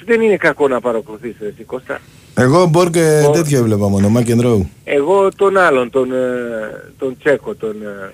δεν 0.04 0.20
είναι 0.20 0.36
κακό 0.36 0.68
να 0.68 0.80
παρακολουθείς 0.80 1.34
εσύ 1.40 1.62
Κώστα. 1.62 2.00
Εγώ 2.34 2.66
μπορ 2.66 2.90
και 2.90 3.20
Μπορ. 3.24 3.34
τέτοιο 3.36 3.58
έβλεπα 3.58 3.88
μόνο, 3.88 4.08
Μάκ 4.08 4.26
and 4.28 4.40
Row. 4.44 4.60
Εγώ 4.84 5.28
τον 5.36 5.56
άλλον, 5.56 5.90
τον, 5.90 6.12
ε, 6.12 6.92
τον 6.98 7.16
Τσέκο, 7.18 7.54
τον... 7.54 7.82
ε, 7.82 8.12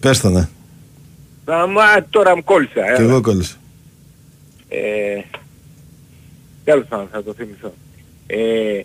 Πες 0.00 0.20
το 0.20 0.28
ναι. 0.30 0.48
Α, 1.54 1.66
μα, 1.66 1.82
τώρα 2.10 2.36
μου 2.36 2.44
κόλλησα. 2.44 2.72
Και 2.80 3.02
έλα. 3.02 3.10
εγώ 3.10 3.20
κόλλησα. 3.20 3.56
Ε, 4.68 5.20
τέλος 6.64 6.86
πάντων 6.88 7.08
θα 7.12 7.22
το 7.22 7.32
θυμηθώ. 7.32 7.74
Ε, 8.26 8.80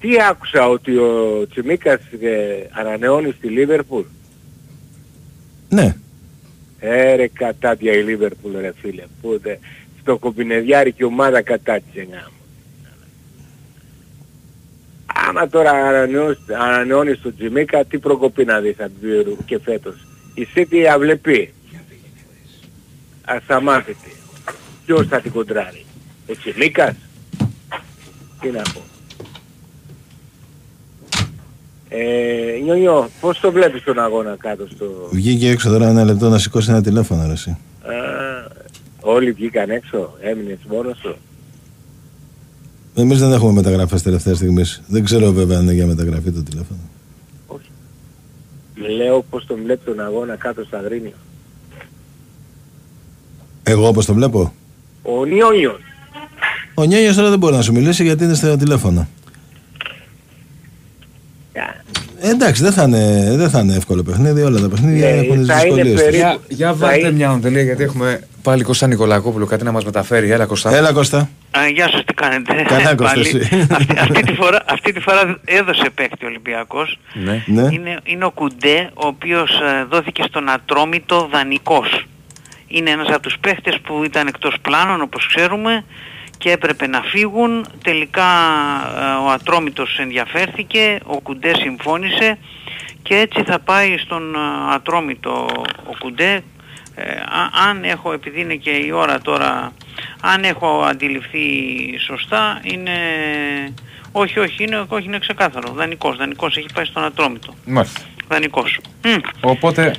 τι 0.00 0.08
άκουσα 0.30 0.68
ότι 0.68 0.96
ο 0.96 1.46
Τσιμίκας 1.50 2.00
ε, 2.20 2.68
ανανεώνει 2.70 3.34
στη 3.38 3.48
Λίβερπουλ; 3.48 4.02
Ναι. 5.68 5.96
Έρε 6.84 7.28
κατάτια 7.28 7.92
η 7.92 8.02
Λίβερπουλ 8.02 8.56
ρε 8.60 8.72
φίλε. 8.80 9.02
Που 9.20 9.38
δε, 9.42 9.56
στο 10.00 10.18
κομπινεδιάρικη 10.18 11.04
ομάδα 11.04 11.42
κατάτησε 11.42 12.02
γάμο. 12.10 12.36
Άμα 15.28 15.48
τώρα 15.48 15.70
ανανεώσεις- 15.70 16.50
ανανεώνεις 16.50 17.20
τον 17.20 17.36
Τζιμίκα, 17.36 17.84
τι 17.84 17.98
προκοπή 17.98 18.44
να 18.44 18.60
δεις 18.60 18.80
από 18.80 18.92
την 19.00 19.36
και 19.44 19.58
φέτος. 19.58 20.06
Η 20.34 20.48
City 20.54 20.76
αυλεπή. 20.94 21.52
Ασταμάτητη. 23.24 24.12
Ποιος 24.86 25.06
θα 25.06 25.20
την 25.20 25.32
κοντράρει. 25.32 25.84
Ο 26.28 26.32
Τσιμίκας. 26.32 26.94
Τι 28.40 28.50
να 28.50 28.62
πω. 28.62 28.82
Ε, 31.94 32.60
Νιονιό, 32.62 33.08
πώς 33.20 33.40
το 33.40 33.52
βλέπεις 33.52 33.82
τον 33.82 33.98
αγώνα 33.98 34.36
κάτω 34.38 34.66
στο... 34.74 35.08
Βγήκε 35.10 35.50
έξω 35.50 35.70
τώρα 35.70 35.88
ένα 35.88 36.04
λεπτό 36.04 36.28
να 36.28 36.38
σηκώσει 36.38 36.70
ένα 36.70 36.82
τηλέφωνο 36.82 37.26
ρε 37.26 37.32
εσύ. 37.32 37.50
Α, 37.50 37.56
όλοι 39.00 39.32
βγήκαν 39.32 39.70
έξω, 39.70 40.14
έμεινες 40.20 40.58
μόνος 40.68 40.98
σου. 40.98 41.16
Εμείς 42.94 43.18
δεν 43.18 43.32
έχουμε 43.32 43.52
μεταγραφές 43.52 44.02
τελευταία 44.02 44.34
στιγμής. 44.34 44.82
Δεν 44.86 45.04
ξέρω 45.04 45.32
βέβαια 45.32 45.58
αν 45.58 45.64
είναι 45.64 45.72
για 45.72 45.86
μεταγραφή 45.86 46.30
το 46.30 46.42
τηλέφωνο. 46.42 46.80
Λέω 48.96 49.22
πώς 49.30 49.46
τον 49.46 49.60
βλέπεις 49.64 49.84
τον 49.84 50.00
αγώνα 50.00 50.36
κάτω 50.36 50.64
στα 50.64 50.78
Αγρίνια. 50.78 51.12
Εγώ 53.62 53.88
όπως 53.88 54.06
το 54.06 54.14
βλέπω; 54.14 54.52
Ο 55.02 55.24
Νιόνιος. 55.24 55.80
Ο 56.74 56.84
Νιόνιος 56.84 57.16
τώρα 57.16 57.30
δεν 57.30 57.38
μπορεί 57.38 57.54
να 57.54 57.62
σου 57.62 57.72
μιλήσει 57.72 58.04
γιατί 58.04 58.24
είναι 58.24 58.34
στο 58.34 58.56
τηλέφωνο. 58.56 59.08
Ε, 61.52 61.60
εντάξει, 62.22 62.62
δεν 62.62 62.72
θα, 62.72 62.82
είναι, 62.82 63.32
δεν 63.36 63.50
θα 63.50 63.60
είναι 63.60 63.74
εύκολο 63.76 64.02
παιχνίδι. 64.02 64.42
Όλα 64.42 64.60
τα 64.60 64.68
παιχνίδια 64.68 65.10
Ναι, 65.10 65.16
έχουν 65.20 65.38
τις 65.38 65.46
θα 65.46 65.54
είναι 65.66 65.82
δυσκολίες 65.82 65.94
περίπου- 66.02 66.16
Για, 66.18 66.36
για 66.48 66.66
Θα 66.68 66.74
βάλτε 66.74 66.98
είναι- 66.98 67.10
μια 67.12 67.32
οντελεία 67.32 67.62
γιατί 67.62 67.82
έχουμε 67.82 68.20
πάλι 68.42 68.62
Κώστα 68.62 68.86
Νικολακόπουλο 68.86 69.46
κάτι 69.46 69.64
να 69.64 69.72
μας 69.72 69.84
μεταφέρει. 69.84 70.30
Έλα 70.30 70.46
Κώστα. 70.46 70.76
Έλα 70.76 70.92
Κώστα. 70.92 71.18
Α, 71.58 71.66
γεια 71.68 71.88
σας, 71.90 72.04
τι 72.04 72.14
κάνετε; 72.14 72.52
Καλά, 72.68 72.94
Κώστα, 72.94 73.14
Πάλι. 73.14 73.20
εσύ. 73.28 73.66
αυτή, 73.70 73.94
αυτή, 73.98 74.22
τη 74.22 74.32
φορά, 74.34 74.62
αυτή 74.66 74.92
τη 74.92 75.00
φορά 75.00 75.38
έδωσε 75.44 75.90
παίκτη 75.94 76.24
ο 76.24 76.28
Ολυμπιακός. 76.28 76.98
Ναι. 77.24 77.42
Ναι. 77.46 77.62
Είναι, 77.72 77.98
είναι 78.04 78.24
ο 78.24 78.30
Κουντέ, 78.30 78.90
ο 78.94 79.06
οποίος 79.06 79.50
ε, 79.50 79.84
δόθηκε 79.90 80.22
στον 80.28 80.48
Ατρόμητο 80.50 81.28
δανεικός. 81.32 82.06
Είναι 82.66 82.90
ένας 82.90 83.06
από 83.08 83.20
τους 83.20 83.36
παίχτες 83.40 83.78
που 83.82 84.04
ήταν 84.04 84.26
εκτός 84.26 84.54
πλάνων, 84.62 85.00
όπως 85.02 85.26
ξέρουμε, 85.26 85.84
και 86.42 86.50
έπρεπε 86.50 86.86
να 86.86 87.02
φύγουν. 87.02 87.66
Τελικά 87.84 88.28
ε, 88.98 89.24
ο 89.24 89.30
Ατρόμητος 89.30 89.98
ενδιαφέρθηκε, 89.98 90.98
ο 91.04 91.20
Κουντέ 91.20 91.54
συμφώνησε 91.54 92.38
και 93.02 93.14
έτσι 93.16 93.42
θα 93.42 93.58
πάει 93.58 93.98
στον 93.98 94.34
ε, 94.34 94.38
Ατρόμητο 94.74 95.48
ο 95.86 95.96
Κουντέ. 95.98 96.42
Ε, 96.94 97.10
α- 97.12 97.68
αν 97.68 97.84
έχω, 97.84 98.12
επειδή 98.12 98.40
είναι 98.40 98.54
και 98.54 98.70
η 98.70 98.90
ώρα 98.90 99.20
τώρα, 99.20 99.72
αν 100.20 100.44
έχω 100.44 100.82
αντιληφθεί 100.82 101.46
σωστά, 102.06 102.60
είναι... 102.62 102.92
Όχι, 104.12 104.38
όχι, 104.38 104.64
είναι, 104.64 104.84
όχι, 104.88 105.06
είναι 105.06 105.18
ξεκάθαρο. 105.18 105.72
Δανεικός, 105.72 106.16
δανεικός 106.16 106.56
έχει 106.56 106.66
πάει 106.74 106.84
στον 106.84 107.04
Ατρόμητο. 107.04 107.54
Μάλιστα. 107.66 108.00
Δανεικός. 108.28 108.78
Μμ. 109.04 109.16
Οπότε. 109.40 109.94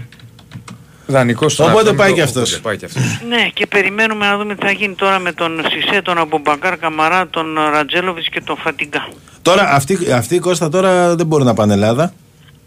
Δανεικός 1.13 1.59
Οπότε 1.59 1.93
πάει 1.93 2.13
και 2.13 2.21
αυτός. 2.21 2.59
Πάει 2.59 2.77
και 2.77 2.85
αυτός. 2.85 3.03
Ναι, 3.29 3.47
και 3.53 3.67
περιμένουμε 3.67 4.25
να 4.25 4.37
δούμε 4.37 4.55
τι 4.55 4.65
θα 4.65 4.71
γίνει 4.71 4.93
τώρα 4.93 5.19
με 5.19 5.31
τον 5.31 5.61
Σισε, 5.69 6.01
τον 6.01 6.17
Αμπομπακάρ 6.17 6.77
Καμαρά, 6.77 7.27
τον 7.27 7.55
Ρατζέλοβιτς 7.73 8.29
και 8.29 8.41
τον 8.41 8.57
Φατιγκά. 8.57 9.07
Τώρα 9.41 9.69
αυτοί, 9.73 9.97
αυτοί 10.13 10.39
Κώστα 10.39 10.69
τώρα 10.69 11.15
δεν 11.15 11.25
μπορούν 11.25 11.45
να 11.45 11.53
πάνε 11.53 11.73
Ελλάδα. 11.73 12.13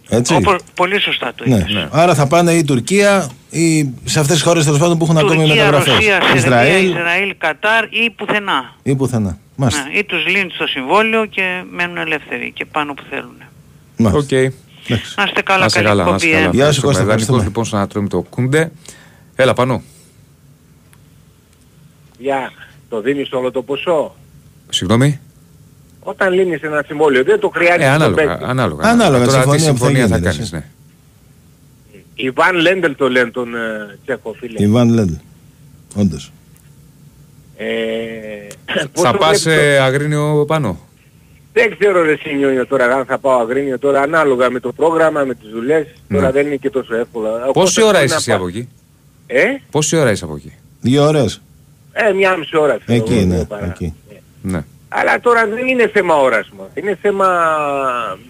Έτσι; 0.09 0.35
Όπως, 0.35 0.56
πολύ 0.74 1.00
σωστά 1.00 1.32
το 1.35 1.44
Ναι. 1.46 1.56
είπες. 1.56 1.88
Άρα 1.90 2.14
θα 2.14 2.26
πάνε 2.26 2.52
ή 2.52 2.64
Τουρκία 2.64 3.28
ή 3.50 3.90
σε 4.04 4.18
αυτές 4.20 4.35
τις 4.35 4.44
χώρες 4.44 4.64
τέλος 4.64 4.78
πάντων 4.78 4.98
που 4.98 5.04
έχουν 5.04 5.18
ακόμη 5.18 5.35
Τουρκία, 5.37 5.54
μεταγραφές. 5.54 5.94
Ρωσία, 5.94 6.12
Σερβία, 6.22 6.35
Ισραήλ 6.37 6.88
Ισραήλ, 6.90 7.35
Κατάρ 7.38 7.85
ή 7.85 8.11
πουθενά. 8.16 8.74
ή 8.82 8.94
πουθενά. 8.94 9.38
Μάλιστα. 9.56 9.82
Ναι, 9.92 9.98
ή 9.98 10.04
τους 10.04 10.26
λύνει 10.26 10.50
στο 10.54 10.66
συμβόλαιο 10.66 11.26
και 11.26 11.42
μένουν 11.70 11.96
ελεύθεροι 11.96 12.52
και 12.54 12.64
πάνε 12.64 12.90
όπου 12.90 13.02
θέλουν. 13.11 13.37
Μάλιστα. 13.96 14.37
Οκ. 14.37 14.52
Εντάξει. 14.88 15.14
Να 15.16 15.25
είστε 15.25 15.42
καλά, 15.42 15.59
Να 15.59 15.64
είσαι 15.66 15.77
καλή 15.77 15.88
καλά, 15.88 16.05
να 16.05 16.11
εκπομπή. 16.11 16.27
είσαι 16.27 16.37
ε. 16.37 16.40
καλά. 16.40 16.53
Γεια 16.55 16.72
σου, 16.72 16.81
Κώστα, 16.81 16.83
Δανεικός 16.90 17.03
ευχαριστούμε. 17.03 17.42
λοιπόν 17.42 17.64
στον 17.64 17.79
Ατρόμητο 17.81 18.25
Κούντε. 18.31 18.70
Έλα 19.37 19.53
πάνω. 19.55 19.83
Για 22.18 22.53
το 22.88 23.01
δίνεις 23.01 23.33
όλο 23.33 23.51
το 23.51 23.62
ποσό; 23.62 24.14
Συγγνώμη. 24.68 25.20
Όταν 26.01 26.33
λύνεις 26.33 26.62
ένα 26.62 26.83
συμβόλαιο 26.87 27.25
δεν 27.25 27.40
το 27.40 27.49
χρειάζεται 27.55 27.85
Ε, 27.85 27.88
στον 27.88 28.03
ανάλογα. 28.03 28.27
παίκτη. 28.27 28.44
Ανάλογα. 28.44 28.88
Ανάλογα, 28.90 29.25
Τώρα 29.27 29.44
τι 29.44 29.61
συμφωνία 29.61 29.72
που 29.72 29.79
θα 29.79 29.87
συμφωνία 29.87 30.07
θα 30.09 30.16
γίνει, 30.16 30.29
κάνεις, 30.31 30.51
ρε, 30.51 30.57
ναι. 30.59 30.64
Η 32.14 32.31
Βαν 32.31 32.57
Λέντελ 32.57 32.96
το 32.96 33.11
λένε 33.11 33.31
τον 33.31 33.55
ε, 33.55 33.99
Τσέχο 34.05 34.35
φίλε. 34.38 34.62
Η 34.62 34.68
Βαν 34.68 34.88
Λέντ. 34.88 35.11
Όντως. 35.96 36.33
Ε, 37.57 37.66
πώς 38.92 39.03
Θα 39.03 39.12
το 39.12 39.18
πας 39.18 39.42
βλέπεις 39.42 39.42
το- 39.42 39.51
ε, 39.51 39.79
αγρίνιο 39.79 40.44
πάνω. 40.46 40.79
Δεν 41.58 41.76
ξέρω 41.78 42.02
ρε 42.02 42.16
Σινιόνιο 42.16 42.66
τώρα 42.66 42.84
αν 42.96 43.04
θα 43.04 43.18
πάω 43.18 43.38
Αγρίνιο 43.40 43.78
τώρα 43.78 44.00
ανάλογα 44.00 44.50
με 44.50 44.60
το 44.60 44.72
πρόγραμμα, 44.72 45.24
με 45.24 45.34
τις 45.34 45.48
δουλειές. 45.50 45.86
Τώρα 46.12 46.24
Ναι. 46.26 46.30
δεν 46.30 46.46
είναι 46.46 46.56
και 46.56 46.70
τόσο 46.70 46.94
εύκολο. 46.96 47.28
Ο 47.28 47.50
Πόση 47.52 47.52
Κώστας 47.52 47.84
ώρα 47.84 47.92
μπορεί 47.92 48.04
είσαι 48.04 48.14
να 48.14 48.14
Ναι. 48.14 48.16
εσύ 48.16 48.26
πάει. 48.30 48.36
από 48.36 48.46
εκεί; 48.48 48.68
Ε, 49.26 49.44
Πόση 49.70 49.96
ώρα 49.96 50.10
είσαι 50.10 50.24
από 50.24 50.34
εκεί; 50.36 50.52
Δύο 50.80 51.04
ώρες. 51.06 51.42
ε, 51.92 52.12
μια 52.12 52.36
μισή 52.36 52.56
ώρα. 52.56 52.78
ξέρω 52.78 52.98
Εκεί 52.98 53.12
εγώ, 53.12 53.20
είναι. 53.22 53.34
δύο 53.34 53.44
παρά. 53.44 53.64
Εκεί. 53.66 53.94
Ναι. 54.42 54.64
Αλλά 54.88 55.20
τώρα 55.20 55.46
δεν 55.46 55.66
είναι 55.66 55.88
θέμα 55.88 56.14
ώρας 56.20 56.48
μου. 56.56 56.68
Είναι 56.74 56.98
θέμα 57.02 57.26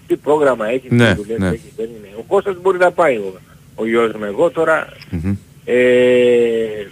τι 0.07 0.15
πρόγραμμα 0.15 0.67
έχει, 0.69 0.87
Ναι, 0.89 1.09
τι 1.09 1.15
δουλειές 1.15 1.39
ναι. 1.39 1.47
έχει. 1.47 1.71
Δεν 1.75 1.85
είναι. 1.85 2.07
Ο 2.19 2.23
Κώστας 2.27 2.55
μπορεί 2.61 2.77
να 2.77 2.91
πάει 2.91 3.15
ο, 3.15 3.33
ο 3.75 3.85
γιος 3.87 4.11
μου. 4.13 4.23
Εγώ 4.23 4.49
τώρα 4.49 4.87
Μμμ. 5.09 5.35
ε, 5.65 5.73
ε, 5.73 6.87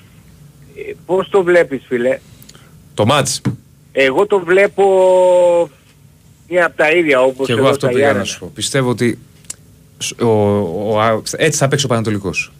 πώς 1.06 1.30
το 1.30 1.44
βλέπεις 1.44 1.84
φίλε; 1.88 2.20
Το 2.94 3.06
μάτς. 3.06 3.42
Εγώ 3.92 4.26
το 4.28 4.40
βλέπω 4.40 4.84
μία 6.50 6.66
από 6.66 6.78
τα 6.78 6.92
ίδια 6.92 7.22
όπως 7.22 7.46
Και 7.46 7.52
εγώ 7.52 7.62
εδώ 7.62 7.70
αυτό 7.70 7.80
στα 7.86 7.88
πήγα 7.88 8.00
να 8.00 8.06
Γιάννενα. 8.06 8.26
σου 8.26 8.40
πω. 8.40 8.52
Πιστεύω 8.54 8.90
ότι 8.90 9.20
σ- 9.98 10.22
ο, 10.22 10.28
ο, 10.92 11.00
α- 11.02 11.22
έτσι 11.38 11.60
θα 11.60 11.68
παίξει 11.68 11.86
ο 11.86 11.88
Πανατολικός. 11.88 12.52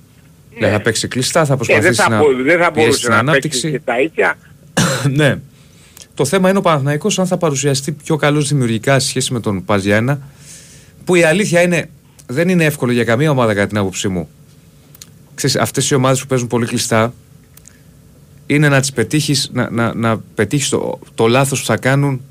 Δηλαδή 0.54 0.74
θα 0.74 0.82
παίξει 0.82 1.08
κλειστά, 1.08 1.46
θα 1.46 1.54
Ε, 1.54 1.56
δεν 1.56 1.66
προσπαθήσει 1.68 2.02
θα, 2.02 2.10
να 2.10 2.18
μπο- 2.18 2.44
δεν 2.44 2.60
θα 2.60 2.72
πιέσει 2.72 2.88
μπορούσε 2.88 3.02
την 3.02 3.10
να 3.12 3.18
ανάπτυξη. 3.18 3.62
παίξει 3.62 3.72
και 3.78 3.82
τα 3.86 4.00
ίδια. 4.02 4.38
ναι. 5.20 5.36
Το 6.14 6.26
θέμα 6.26 6.50
είναι 6.50 6.58
ο 6.58 6.62
Παναθηναϊκός 6.62 7.20
αν 7.20 7.28
θα 7.28 7.38
παρουσιαστεί 7.38 7.92
πιο 7.92 8.16
καλός 8.16 8.48
δημιουργικά 8.48 9.00
σε 9.00 9.08
σχέση 9.08 9.34
με 9.34 9.40
τον 9.40 9.66
Παζιάννα 9.66 10.20
που 11.06 11.16
η 11.16 11.24
αλήθεια 11.24 11.62
είναι 11.62 11.90
δεν 12.28 12.50
είναι 12.50 12.64
εύκολο 12.66 12.92
για 12.92 13.04
καμία 13.04 13.32
ομάδα 13.32 13.54
κατά 13.54 13.68
την 13.68 13.78
άποψή 13.78 14.08
μου. 14.08 14.30
Ξέρεις, 15.36 15.56
αυτές 15.56 15.90
οι 15.90 15.96
ομάδες 15.96 16.20
που 16.22 16.28
παίζουν 16.28 16.48
πολύ 16.48 16.66
κλειστά 16.66 17.14
είναι 18.48 18.70
να 18.70 18.80
τις 18.80 18.92
πετύχεις, 18.94 19.50
να, 19.54 19.70
να, 19.70 19.94
να 19.94 20.18
πετύχεις 20.36 20.70
το, 20.70 21.00
το 21.16 21.28
λάθος 21.28 21.60
που 21.60 21.66
θα 21.66 21.78
κάνουν 21.78 22.22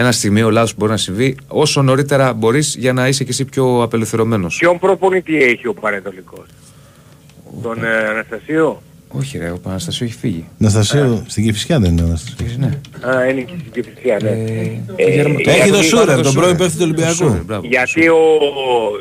ένα 0.00 0.12
στιγμιαίο 0.12 0.50
λάθος 0.50 0.70
που 0.70 0.76
μπορεί 0.78 0.90
να 0.90 0.96
συμβεί 0.96 1.36
όσο 1.48 1.82
νωρίτερα 1.82 2.32
μπορείς 2.32 2.76
για 2.78 2.92
να 2.92 3.08
είσαι 3.08 3.24
και 3.24 3.30
εσύ 3.30 3.44
πιο 3.44 3.82
απελευθερωμένος. 3.82 4.56
Ποιον 4.58 4.78
προπονητή 4.78 5.42
έχει 5.42 5.66
ο 5.66 5.74
Παναιτωλικός; 5.74 6.46
Τον 7.62 7.84
ε, 7.84 7.88
Αναστασίου; 8.10 8.80
Όχι 9.08 9.38
ρε, 9.38 9.50
ο 9.50 9.58
Αναστασίου 9.62 10.06
έχει 10.06 10.18
φύγει. 10.18 10.48
Αναστασίου, 10.58 11.22
στην 11.26 11.44
Κηφισιά 11.44 11.78
δεν 11.80 11.90
είναι 11.90 12.02
ο 12.02 12.04
Αναστασίου. 12.04 12.46
Ναι. 12.58 12.78
Α, 13.10 13.24
είναι 13.28 13.40
και 13.40 13.52
στην 13.58 13.72
Κηφισιά, 13.72 14.18
ναι. 14.22 14.28
Ε, 14.28 14.32
Ε, 14.96 15.10
Γερμα- 15.14 15.40
ε, 15.44 15.50
Έχει 15.50 15.56
γιατί- 15.56 15.70
το 15.70 15.82
Σούρερ, 15.82 16.16
το 16.16 16.22
τον 16.22 16.24
Σούρερ. 16.32 16.40
πρώην 16.42 16.56
παίκτη 16.56 16.72
του 16.72 16.78
Το 16.78 16.84
Ολυμπιακού. 16.84 17.14
Σούρερ, 17.14 17.42
μπράβο, 17.44 17.62
το 17.62 17.68
Γιατί, 17.68 17.90
Σούρερ. 17.90 18.10
ο, 18.10 18.16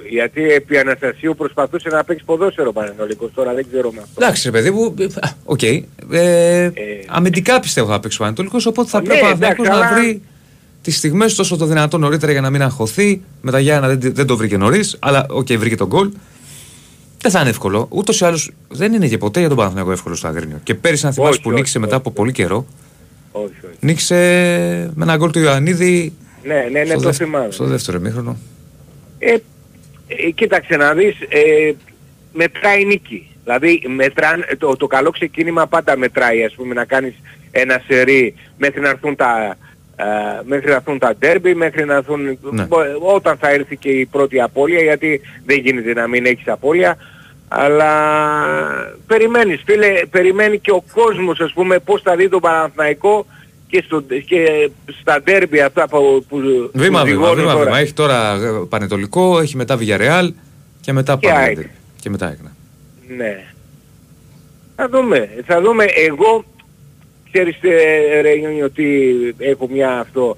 γιατί 0.09 0.51
επί 0.51 0.77
Αναστασίου 0.77 1.35
προσπαθούσε 1.37 1.89
να 1.89 2.03
παίξει 2.03 2.23
ποδόσφαιρο 2.25 2.71
Παναιτωλικός. 2.73 3.29
Τώρα 3.35 3.53
δεν 3.53 3.65
ξέρω 3.71 3.91
με 3.91 3.99
αυτό. 4.03 4.23
Εντάξει, 4.23 4.41
ρε 4.49 4.51
παιδί 4.51 4.71
μου, 4.71 4.93
ε, 4.99 5.03
α, 5.03 5.29
οκ. 5.45 5.61
Ε, 6.11 6.71
αμυντικά 7.07 7.59
πιστεύω 7.59 7.87
θα 7.91 7.99
παίξει 7.99 8.17
ο 8.21 8.23
Πανατολικός, 8.23 8.65
οπότε 8.65 8.89
θα 8.89 8.99
Ναι, 9.01 9.05
πρέπει 9.07 9.19
ο 9.21 9.23
Παναθηναϊκός 9.25 9.67
να 9.67 9.73
εντάξει, 9.75 9.93
αλλά- 9.93 10.01
βρει 10.01 10.21
τις 10.89 10.97
στιγμές 10.97 11.35
τόσο 11.35 11.57
το 11.57 11.65
δυνατό 11.65 11.97
νωρίτερα 11.97 12.31
για 12.31 12.41
να 12.41 12.49
μην 12.49 12.61
αγχωθεί. 12.61 13.21
Με 13.41 13.51
τα 13.51 13.59
Γιάννενα 13.59 13.87
δεν, 13.87 14.13
δεν 14.13 14.25
το 14.25 14.37
βρήκε 14.37 14.57
νωρίς, 14.57 14.95
αλλά 14.99 15.25
οκ, 15.29 15.47
βρήκε 15.53 15.75
τον 15.75 15.87
γκολ. 15.87 16.09
Δεν 17.21 17.31
θα 17.31 17.39
είναι 17.39 17.49
εύκολο. 17.49 17.87
Ούτως 17.89 18.19
ή 18.19 18.25
άλλως 18.25 18.51
δεν 18.67 18.93
είναι 18.93 19.07
και 19.07 19.17
ποτέ 19.17 19.39
για 19.39 19.47
τον 19.47 19.57
Παναθηναϊκό 19.57 19.91
εύκολο 19.91 20.15
στο 20.15 20.27
Αγρίνιο. 20.27 20.59
Και 20.63 20.75
πέρυσι, 20.75 21.05
να 21.05 21.11
θυμάσαι 21.11 21.31
Όχι, 21.31 21.41
που 21.41 21.47
όχι, 21.49 21.57
νίκησε 21.57 21.79
μετά 21.79 21.91
όχι, 21.95 22.01
από 22.05 22.11
πολύ 22.11 22.31
καιρό, 22.31 22.65
Όχι, 23.31 23.43
όχι. 23.65 23.75
νίκησε 23.79 24.15
με 24.95 25.03
ένα 25.03 25.15
γκολ 25.17 25.31
του 25.31 25.39
Ιωαννίδη 25.39 26.13
Ναι, 26.43 26.67
ναι, 26.71 26.79
ναι, 26.79 26.85
στο, 26.85 26.93
το 26.93 26.99
δεύ- 26.99 27.15
θυμάμαι. 27.15 27.51
στο 27.51 27.65
δεύτερο 27.65 27.97
ημίχρονο. 27.97 28.37
Ε, 29.19 29.31
ε, 30.07 30.29
κοίταξε 30.35 30.75
να 30.75 30.93
δεις, 30.93 31.15
ε, 31.29 31.71
μετράει 32.33 32.81
η 32.81 32.85
νίκη. 32.85 33.27
Δηλαδή 33.43 33.81
μετράν, 33.95 34.45
το, 34.57 34.75
το 34.75 34.87
καλό 34.87 35.09
ξεκίνημα 35.11 35.67
πάντα 35.67 35.97
μετράει, 35.97 36.43
ας 36.43 36.53
πούμε, 36.53 36.73
να 36.73 36.85
κάνεις 36.85 37.13
ένα 37.51 37.81
σερί 37.87 38.33
μέχρι 38.57 38.81
να 38.81 38.89
έρθουν 38.89 39.15
τα, 39.15 39.57
ε, 39.99 40.41
μέχρι 40.45 40.69
να 40.69 40.75
έρθουν 40.75 40.99
τα 40.99 41.15
ντέρμπι, 41.19 41.55
μέχρι 41.55 41.85
να 41.85 41.95
έρθουν, 41.95 42.37
Ναι. 42.51 42.63
μπο- 42.63 43.13
όταν 43.15 43.37
θα 43.37 43.49
έρθει 43.49 43.77
και 43.77 43.89
η 43.89 44.05
πρώτη 44.05 44.41
απώλεια, 44.41 44.81
γιατί 44.81 45.21
δεν 45.45 45.57
γίνεται 45.59 45.93
να 45.93 46.07
μην 46.07 46.25
έχεις 46.25 46.47
απώλεια. 46.47 46.97
Αλλά 47.47 47.91
περιμένεις 49.07 49.61
φίλε, 49.65 49.87
περιμένει 50.11 50.59
και 50.59 50.71
ο 50.71 50.83
κόσμος 50.93 51.39
ας 51.39 51.53
πούμε 51.53 51.79
πώς 51.79 52.01
θα 52.01 52.15
δει 52.15 52.29
τον 52.29 52.39
Παναθηναϊκό 52.39 53.25
και, 53.67 53.83
στο, 53.85 54.01
και 54.25 54.69
στα 55.01 55.21
ντέρμπι 55.21 55.61
αυτά 55.61 55.87
που, 55.87 56.25
που, 56.29 56.37
Βήμα, 56.37 56.65
που 56.73 56.79
βήμα, 56.79 57.03
ζυγώνουν 57.05 57.35
βήμα, 57.35 57.51
τώρα. 57.51 57.63
βήμα. 57.65 57.77
Έχει 57.79 57.93
τώρα 57.93 58.33
ε, 58.33 58.65
Πανετολικό, 58.69 59.39
έχει 59.39 59.55
μετά 59.55 59.77
Villarreal 59.79 60.29
και 60.81 60.93
μετά 60.93 61.17
Και 61.19 61.27
Πανετολικό. 61.27 61.61
ΑΕΚ. 61.61 61.69
Και 61.99 62.09
μετά 62.09 62.25
ΑΕΚ, 62.25 62.37
ναι. 62.41 62.49
Ναι. 63.15 63.43
Θα 64.75 64.89
δούμε. 64.89 65.29
Θα 65.45 65.61
δούμε. 65.61 65.83
Εγώ, 65.83 66.43
ξέρεις 67.31 67.55
ε, 67.61 68.21
ρε 68.21 68.37
Ιόνι, 68.39 68.61
ότι 68.63 68.85
έχω 69.37 69.67
μια 69.71 69.99
αυτό. 69.99 70.37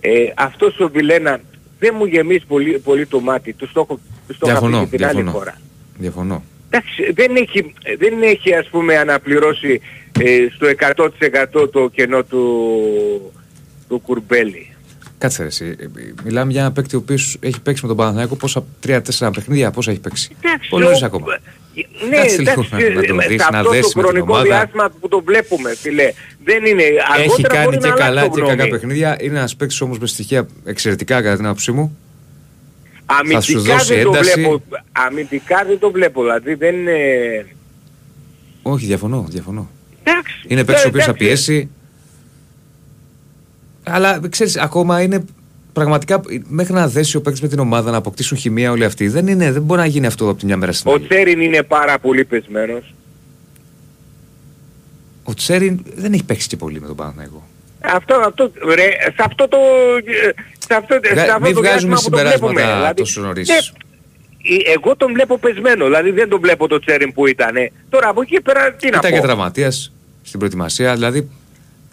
Ε, 0.00 0.10
αυτός 0.36 0.80
ο 0.80 0.88
Βιλένα 0.88 1.40
δεν 1.78 1.94
μου 1.98 2.04
γεμίζει 2.04 2.44
πολύ, 2.46 2.78
πολύ 2.78 3.06
το 3.06 3.20
μάτι. 3.20 3.52
Τους 3.52 3.72
το 3.72 3.80
έχω, 3.80 4.00
τους 4.26 4.38
το 4.38 4.46
είχα 4.50 4.54
πει 4.60 4.66
Διαφωνώ, 4.66 4.88
και 4.88 4.96
την 4.96 5.04
άλλη 5.06 5.14
διαφωνώ. 5.22 5.38
φορά. 5.38 5.60
Διαφωνώ. 5.98 6.42
Εντάξει, 6.70 7.12
δεν 7.12 7.36
έχει, 7.36 7.74
δεν 7.98 8.22
έχει 8.22 8.54
ας 8.54 8.68
πούμε 8.68 8.96
αναπληρώσει 8.96 9.80
ε, 10.20 10.46
στο 10.54 10.66
100% 11.62 11.70
το 11.72 11.88
κενό 11.88 12.22
του, 12.22 13.32
του 13.88 13.98
Κουρμπέλη. 14.00 14.70
Κάτσε 15.18 15.42
ρε, 15.42 15.48
εσύ. 15.48 15.76
Μιλάμε 16.24 16.52
για 16.52 16.60
ένα 16.60 16.72
παίκτη 16.72 16.96
ο 16.96 16.98
οποίος 16.98 17.36
έχει 17.40 17.60
παίξει 17.60 17.82
με 17.82 17.88
τον 17.88 17.96
Παναθηναϊκό 17.96 18.36
πόσα 18.36 18.64
τρία-τέσσερα 18.80 19.30
παιχνίδια, 19.30 19.70
πόσα 19.70 19.90
έχει 19.90 20.00
παίξει. 20.00 20.36
Εντάξει, 20.42 20.68
Πολύ 20.68 20.84
νωρίς 20.84 21.02
ο- 21.02 21.06
ακόμα. 21.06 21.24
Ναι, 22.08 22.16
Κάτσε 22.16 22.36
λίγο 22.38 22.50
εντάξει, 22.50 22.70
να- 22.72 23.00
να 23.00 23.02
τον 23.06 23.16
με- 23.16 23.26
δεις, 23.26 23.42
σε 23.42 23.48
να 23.52 23.58
αυτό 23.58 23.70
δέσεις 23.70 23.92
το 23.92 23.98
με 24.00 24.02
την 24.02 24.12
χρονικό 24.12 24.32
ομάδα. 24.32 24.44
διάστημα 24.48 24.90
που 25.00 25.08
το 25.08 25.22
βλέπουμε, 25.22 25.74
φίλε, 25.74 26.12
δεν 26.44 26.64
είναι. 26.64 26.82
Έχει 26.82 26.98
Αργότερα 27.20 27.54
κάνει 27.54 27.64
μπορεί 27.64 27.76
και 27.78 27.86
να 27.86 27.92
αλλάξει 27.94 28.08
καλά 28.08 28.22
το 28.28 28.34
και 28.34 28.40
γνώμη. 28.40 28.56
κακά 28.56 28.68
παιχνίδια. 28.70 29.16
Είναι 29.20 29.38
ένας 29.38 29.56
παίκτης 29.56 29.80
όμως 29.80 29.98
με 29.98 30.06
στοιχεία 30.06 30.46
εξαιρετικά 30.64 31.22
κατά 31.22 31.36
την 31.36 31.44
άποψή 31.46 31.72
μου. 31.72 31.96
σου 31.96 33.16
Αμυντικά 33.18 33.74
δώσει 33.76 33.94
δεν 33.94 34.04
το 34.04 34.08
ένταση. 34.10 34.32
βλέπω. 34.40 34.62
Αμυντικά 34.92 35.64
δεν 35.66 35.78
το 35.78 35.90
βλέπω. 35.90 36.22
Δηλαδή 36.22 36.54
δεν 36.54 36.74
είναι... 36.74 36.96
Όχι, 38.62 38.86
διαφωνώ. 38.86 39.26
διαφωνώ. 39.28 39.70
Εντάξει. 40.02 40.44
Είναι 40.48 40.64
παίκτης 40.64 40.84
ο 40.84 40.88
οποίος 40.88 41.04
θα 41.04 41.10
εντάξει. 41.10 41.26
πιέσει. 41.26 41.70
Αλλά 43.82 44.20
ξέρεις, 44.28 44.56
ακόμα 44.56 45.02
είναι 45.02 45.24
πραγματικά 45.80 46.20
μέχρι 46.48 46.72
να 46.72 46.88
δέσει 46.88 47.16
ο 47.16 47.20
παίκτης 47.20 47.42
με 47.42 47.48
την 47.48 47.58
ομάδα 47.58 47.90
να 47.90 47.96
αποκτήσουν 47.96 48.36
χημεία 48.38 48.70
όλοι 48.70 48.84
αυτοί. 48.84 49.08
Δεν, 49.08 49.26
είναι, 49.26 49.52
δεν 49.52 49.62
μπορεί 49.62 49.80
να 49.80 49.86
γίνει 49.86 50.06
αυτό 50.06 50.28
από 50.28 50.38
τη 50.38 50.46
μια 50.46 50.56
μέρα 50.56 50.72
στην 50.72 50.90
Ο 50.90 50.94
άλλη. 50.94 51.06
Τσέριν 51.06 51.40
είναι 51.40 51.62
πάρα 51.62 51.98
πολύ 51.98 52.24
πεσμένος. 52.24 52.94
Ο 55.24 55.34
Τσέριν 55.34 55.80
δεν 55.94 56.12
έχει 56.12 56.24
παίξει 56.24 56.48
και 56.48 56.56
πολύ 56.56 56.80
με 56.80 56.86
τον 56.86 56.96
Παναθηναϊκό. 56.96 57.46
Αυτό, 57.80 58.14
αυτό, 58.26 58.50
ρε, 58.74 58.88
σε 59.02 59.14
αυτό 59.24 59.48
το... 59.48 59.56
Σε 60.68 60.74
αυτό, 60.74 60.94
σε 61.04 61.12
Βγα- 61.12 61.22
αυτό 61.22 61.40
Μην 61.40 61.54
το 61.54 61.60
βγάζουμε 61.60 61.88
διάστημα 61.94 61.96
που 61.96 62.10
το 62.10 62.16
βλέπουμε. 62.28 62.48
συμπεράσματα 62.48 62.76
Δηλαδή, 62.78 62.94
τόσο 63.00 63.20
νωρίς. 63.20 63.48
ναι, 63.48 63.54
ε, 63.54 64.72
εγώ 64.74 64.96
τον 64.96 65.12
βλέπω 65.12 65.38
πεσμένο, 65.38 65.84
δηλαδή 65.84 66.10
δεν 66.10 66.28
τον 66.28 66.40
βλέπω 66.40 66.68
το 66.68 66.78
Τσέριν 66.78 67.12
που 67.12 67.26
ήταν. 67.26 67.54
Τώρα 67.88 68.08
από 68.08 68.20
εκεί 68.22 68.40
πέρα 68.40 68.72
τι 68.72 68.90
να 68.90 68.96
Ήταν 68.96 69.10
και 69.10 69.16
πω. 69.16 69.22
τραυματίας 69.22 69.92
στην 70.22 70.38
προετοιμασία. 70.38 70.94
Δηλαδή, 70.94 71.28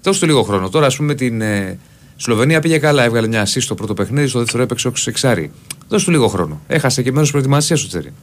δώσε 0.02 0.20
του 0.20 0.26
λίγο 0.26 0.44
χρόνο. 0.44 0.70
Τώρα, 0.70 0.86
ας 0.86 0.96
πούμε, 0.96 1.16
την 1.16 1.42
ε, 1.42 1.80
Σλοβενία 2.24 2.60
πήγε 2.60 2.78
καλά. 2.78 3.04
Έβγαλε 3.04 3.28
μια 3.28 3.44
assist 3.46 3.62
στο 3.62 3.76
πρώτο 3.76 3.94
παιχνίδι, 3.94 4.28
στο 4.28 4.40
δεύτερο 4.40 4.64
έπαιξε 4.64 4.88
όξο 4.88 5.10
εξάρι. 5.10 5.52
Δώσε 5.88 6.06
του 6.06 6.12
λίγο 6.12 6.28
χρόνο. 6.28 6.62
Έχασε 6.68 7.02
και 7.02 7.12
μέρος 7.12 7.32
προετοιμασίας 7.32 7.82
του 7.82 7.88
Τσέρι. 7.88 8.14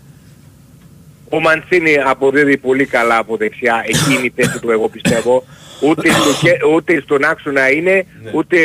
Ο 1.29 1.41
Μαντσίνη 1.41 1.97
αποδίδει 2.07 2.57
πολύ 2.57 2.85
καλά 2.87 3.17
από 3.19 3.37
δεξιά, 3.37 3.85
εκείνη 3.87 4.25
η 4.25 4.33
θέση 4.43 4.61
του 4.61 4.71
εγώ 4.71 4.89
πιστεύω. 4.89 5.45
Ούτε, 5.83 6.11
στο, 6.11 6.33
κε- 6.47 6.65
ούτε 6.75 7.01
στον 7.01 7.25
άξονα 7.25 7.71
είναι, 7.71 8.07
ούτε 8.35 8.57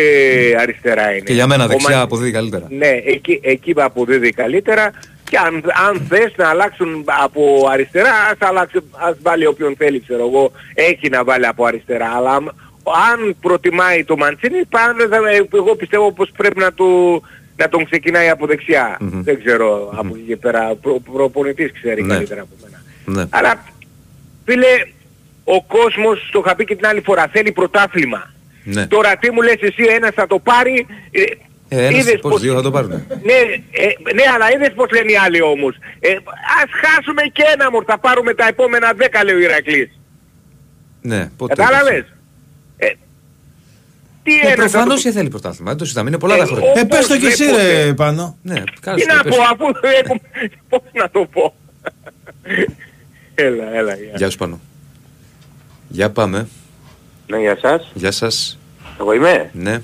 αριστερά 0.60 1.04
είναι. 1.10 1.14
Ναι. 1.14 1.20
Και 1.20 1.34
για 1.34 1.48
μένα 1.48 1.64
Ο 1.64 1.68
δεξιά 1.68 1.90
Μαν- 1.96 2.02
αποδίδει 2.04 2.32
καλύτερα. 2.32 2.68
Ναι, 2.70 2.88
εκεί, 3.06 3.40
εκεί 3.44 3.74
αποδίδει 3.76 4.30
καλύτερα 4.32 4.92
και 5.30 5.38
αν, 5.38 5.64
αν 5.88 6.06
θες 6.10 6.34
να 6.36 6.48
αλλάξουν 6.50 7.04
από 7.24 7.68
αριστερά, 7.72 8.10
ας, 8.32 8.38
αλλάξει, 8.48 8.78
ας 8.92 9.16
βάλει 9.22 9.46
όποιον 9.46 9.76
θέλει, 9.78 10.00
ξέρω 10.02 10.28
εγώ, 10.28 10.52
έχει 10.74 11.10
να 11.10 11.24
βάλει 11.24 11.46
από 11.48 11.66
αριστερά. 11.66 12.12
Αλλά 12.16 12.42
αν- 12.86 13.22
αν 13.22 13.36
προτιμάει 13.42 14.04
το 14.04 14.18
Μαντσίνη, 14.18 14.66
πάνε, 14.66 15.08
θα- 15.08 15.20
εγώ 15.58 15.76
πιστεύω 15.76 16.12
πως 16.12 16.30
πρέπει 16.38 16.60
να, 16.60 16.74
του, 16.74 17.22
να 17.56 17.70
τον 17.70 17.86
ξεκινάει 17.86 18.30
από 18.30 18.46
δεξιά. 18.46 18.98
Μμμ. 19.00 19.22
Δεν 19.24 19.44
ξέρω 19.44 19.94
από 19.98 20.16
εκεί 20.16 20.24
και 20.28 20.38
πέρα, 20.38 20.76
προ, 20.82 21.00
προπονητής 21.14 21.72
ξέρει 21.72 22.02
Ναι. 22.04 22.14
καλύτερα 22.14 22.42
από 22.42 22.52
μένα. 22.64 22.82
Ναι. 23.20 23.28
Αλλά 23.30 23.64
φίλε, 24.46 24.68
ο 25.44 25.64
κόσμος, 25.64 26.30
το 26.32 26.42
είχα 26.46 26.56
πει 26.56 26.66
και 26.66 26.76
την 26.76 26.86
άλλη 26.88 27.02
φορά, 27.02 27.28
θέλει 27.32 27.52
πρωτάθλημα. 27.52 28.34
Ναι. 28.64 28.88
Τώρα 28.88 29.16
τι 29.18 29.32
μου 29.32 29.42
λες 29.42 29.58
εσύ 29.62 29.84
ένας 29.90 30.12
θα 30.14 30.28
το 30.28 30.40
πάρει, 30.40 30.86
ε, 31.12 31.22
Ε, 31.70 31.86
ένας 31.88 32.00
είδες 32.00 32.20
πώς, 32.22 32.32
πως- 32.32 32.42
δύο 32.42 32.54
θα 32.54 32.62
το 32.62 32.72
πάρουν. 32.72 32.90
ναι, 32.90 33.34
ε, 33.72 33.86
ναι, 34.14 34.24
αλλά 34.34 34.52
είδες 34.54 34.72
πως 34.76 34.92
λένε 34.92 35.12
οι 35.12 35.16
άλλοι 35.18 35.42
όμως. 35.42 35.76
Ε, 36.00 36.10
ας 36.64 36.70
χάσουμε 36.82 37.22
και 37.34 37.44
ένα 37.54 37.72
μορ, 37.72 37.84
θα 37.88 37.98
πάρουμε 37.98 38.34
τα 38.34 38.48
επόμενα 38.48 38.94
δέκα 38.96 39.24
λέει 39.24 39.36
ο 39.36 39.40
Ηρακλής. 39.40 40.00
Ναι, 41.02 41.30
ποτέ. 41.38 41.54
Κατάλαβες; 41.56 42.06
Ε, 42.78 42.88
τι 44.24 44.32
Ναι, 44.32 44.40
ένας 44.40 44.50
θα 44.50 44.56
Προφανώς 44.56 45.02
το- 45.02 45.10
και 45.10 45.16
θέλει 45.16 45.30
πρωτάθλημα. 45.30 45.70
Δεν 45.70 45.78
το 45.78 45.84
συζητάμε. 45.84 46.10
Είναι 46.10 46.20
πολλά 46.20 46.38
τα 46.38 46.44
Ε, 46.44 46.46
χρόνια. 46.46 46.72
ο- 46.72 46.80
Ε, 46.80 46.84
πες 46.84 47.08
το 47.08 47.18
κι 47.18 47.26
εσύ 47.26 47.46
Πώς 47.50 47.58
ρε 47.58 47.82
βλέπω, 47.82 47.94
πάνω. 47.94 48.38
Ναι, 48.42 48.64
κάτσε 48.82 49.06
Τι 49.06 49.12
το 49.12 49.16
να 49.16 49.24
πες. 49.24 49.36
πω 49.36 49.42
αφού 49.44 49.66
έχουμε... 50.04 50.20
Πώς 50.70 50.82
να 50.94 51.10
το 51.10 51.26
πω. 51.32 51.56
έλα, 53.36 53.76
έλα, 53.76 53.96
γεια. 53.96 54.12
Γεια 54.16 54.30
σου 54.30 54.38
πάνω. 54.38 54.60
Για 55.88 56.10
πάμε. 56.12 56.48
Ναι, 57.28 57.38
για 57.40 57.58
σας. 57.62 57.92
Γεια 57.94 58.12
σας. 58.12 58.60
Εγώ 59.00 59.14
είμαι; 59.14 59.50
Ναι. 59.54 59.82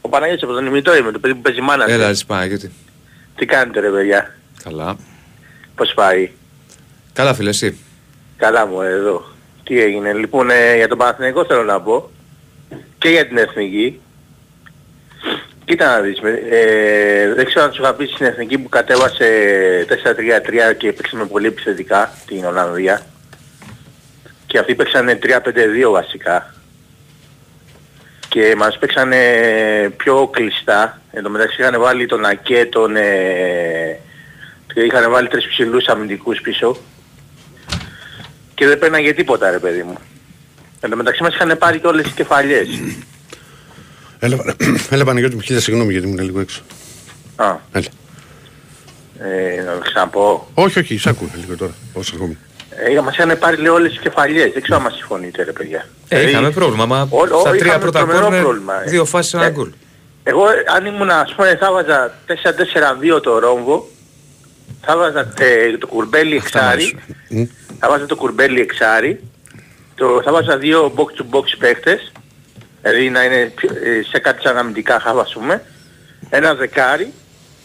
Ο 0.00 0.08
Παναγιώτης 0.08 0.42
από 0.42 0.52
τον 0.52 0.66
ημιτό 0.66 0.96
είμαι, 0.96 1.10
το 1.12 1.18
παιδί 1.18 1.34
που 1.34 1.40
παίζει 1.40 1.60
μάνα. 1.60 1.84
Έλα, 1.90 2.08
εσύ 2.08 2.26
Παναγιώτη. 2.26 2.70
Τι 3.36 3.46
κάνετε 3.46 3.80
ρε 3.80 3.90
παιδιά; 3.90 4.34
Καλά. 4.62 4.96
Πώς 5.74 5.92
πάει; 5.94 6.30
Καλά, 7.12 7.34
φίλε, 7.34 7.48
εσύ. 7.48 7.78
Καλά 8.36 8.66
μου 8.66 8.80
εδώ. 8.80 9.24
Τι 9.64 9.80
έγινε; 9.80 10.12
Λοιπόν, 10.12 10.50
ε, 10.50 10.76
για 10.76 10.88
τον 10.88 10.98
Παναθηναϊκό 10.98 11.44
θέλω 11.44 11.62
να 11.62 11.80
πω. 11.80 12.10
Και 13.06 13.12
για 13.12 13.26
την 13.26 13.36
Εθνική. 13.36 14.00
Κοίτα 15.64 15.86
να 15.86 16.00
δεις. 16.00 16.18
Ε, 16.50 17.32
δεν 17.34 17.44
ξέρω 17.44 17.64
αν 17.64 17.72
σου 17.72 17.82
είχα 17.82 17.94
πει 17.94 18.06
στην 18.06 18.26
Εθνική 18.26 18.58
που 18.58 18.68
κατέβασε 18.68 19.26
4-3-3 20.72 20.74
και 20.76 20.92
παίξαμε 20.92 21.26
πολύ 21.26 21.46
επιθετικά 21.46 22.12
την 22.26 22.44
Ολλανδία. 22.44 23.06
Και 24.46 24.58
αυτοί 24.58 24.74
παίξανε 24.74 25.18
3-5-2 25.22 25.90
βασικά. 25.90 26.54
Και 28.28 28.54
μας 28.56 28.78
παίξανε 28.78 29.20
πιο 29.96 30.28
κλειστά. 30.32 31.00
Εν 31.12 31.22
τω 31.22 31.30
μεταξύ 31.30 31.60
είχαν 31.60 31.80
βάλει 31.80 32.06
τον 32.06 32.24
Ακέ, 32.24 32.64
τον... 32.64 32.96
Ε, 32.96 34.00
και 34.74 34.80
είχαν 34.80 35.10
βάλει 35.10 35.28
τρεις 35.28 35.46
ψηλούς 35.46 35.86
αμυντικούς 35.86 36.40
πίσω. 36.40 36.76
Και 38.54 38.66
δεν 38.66 38.78
παίρναγε 38.78 39.12
τίποτα 39.12 39.50
ρε 39.50 39.58
παιδί 39.58 39.82
μου. 39.82 39.98
Εν 40.80 40.90
τω 40.90 40.96
μεταξύ 40.96 41.22
μας 41.22 41.34
είχαν 41.34 41.58
πάρει 41.58 41.78
και 41.80 41.86
όλες 41.86 42.04
τις 42.04 42.12
κεφαλιές. 42.12 42.68
Έλα, 44.18 44.36
έλα 44.90 45.04
Παναγιώτη 45.04 45.34
μου, 45.34 45.40
χίλια 45.40 45.60
συγγνώμη 45.60 45.92
γιατί 45.92 46.06
ήμουν 46.06 46.24
λίγο 46.24 46.40
έξω. 46.40 46.62
Α, 47.36 47.54
Έλα. 47.72 47.86
ε, 49.20 49.62
να 49.62 49.72
το 49.72 49.78
ξαναπώ. 49.78 50.48
Όχι, 50.54 50.78
όχι, 50.78 50.98
σ' 50.98 51.06
άκουγα 51.06 51.30
λίγο 51.40 51.56
τώρα. 51.56 51.72
Όσο 51.92 52.12
ακόμη. 52.16 52.36
Ε, 52.96 53.00
μας 53.00 53.14
είχαν 53.16 53.38
πάρει 53.38 53.56
λέει 53.56 53.66
όλες 53.72 53.90
τις 53.90 54.00
κεφαλιές. 54.00 54.52
Δεν 54.52 54.62
ξέρω 54.62 54.76
αν 54.78 54.84
μας 54.84 54.94
συμφωνείτε 54.96 55.42
ρε 55.44 55.52
παιδιά. 55.52 55.86
Ε, 56.08 56.16
Δηλαδή, 56.16 56.30
είχαμε 56.32 56.50
πρόβλημα. 56.50 56.86
Μα 56.86 57.08
Ό- 57.10 57.18
ό- 57.20 57.40
στα 57.40 57.50
τρία 57.50 57.64
είχαμε 57.66 57.78
πρώτα 57.78 57.98
τρομερό 57.98 58.20
κόρνερ, 58.20 58.42
πρόβλημα, 58.42 58.82
ε. 58.84 58.90
δύο 58.90 59.04
φάσεις, 59.04 59.34
ένα 59.34 59.44
Ε, 59.44 59.50
γκολ. 59.50 59.70
Εγώ 60.22 60.48
ε, 60.50 60.54
αν 60.76 60.86
ήμουν 60.86 61.10
ας 61.10 61.34
πούμε 61.34 61.56
θα 61.60 61.72
βάζα 61.72 62.14
4-4-2 63.16 63.20
το 63.22 63.38
ρόμβο. 63.38 63.88
Θα 64.80 64.96
βάζα 64.96 65.32
ε, 65.38 65.78
το 65.78 65.86
κουρμπέλι 65.86 66.36
Αυτά 66.36 66.58
μ' 66.58 66.62
εξάρι. 66.64 66.82
αρέσουν. 67.30 67.50
Θα 67.78 67.88
βάζα 67.88 68.06
το 68.06 68.16
κουρμπέλι 68.16 68.60
εξάρι. 68.60 69.20
Το, 69.96 70.20
θα 70.24 70.32
βάζα 70.32 70.56
δύο 70.58 70.92
box 70.96 71.20
to 71.20 71.24
box 71.36 71.44
παίχτες. 71.58 72.12
Δηλαδή 72.82 73.10
να 73.10 73.24
είναι 73.24 73.52
πιο- 73.54 73.70
ε, 73.84 74.02
σε 74.02 74.18
κάτι 74.18 74.42
σαν 74.42 74.56
αμυντικά 74.56 75.00
χάβα 75.00 75.20
ας 75.20 75.32
πούμε. 75.32 75.62
Ένα 76.30 76.54
δεκάρι, 76.54 77.12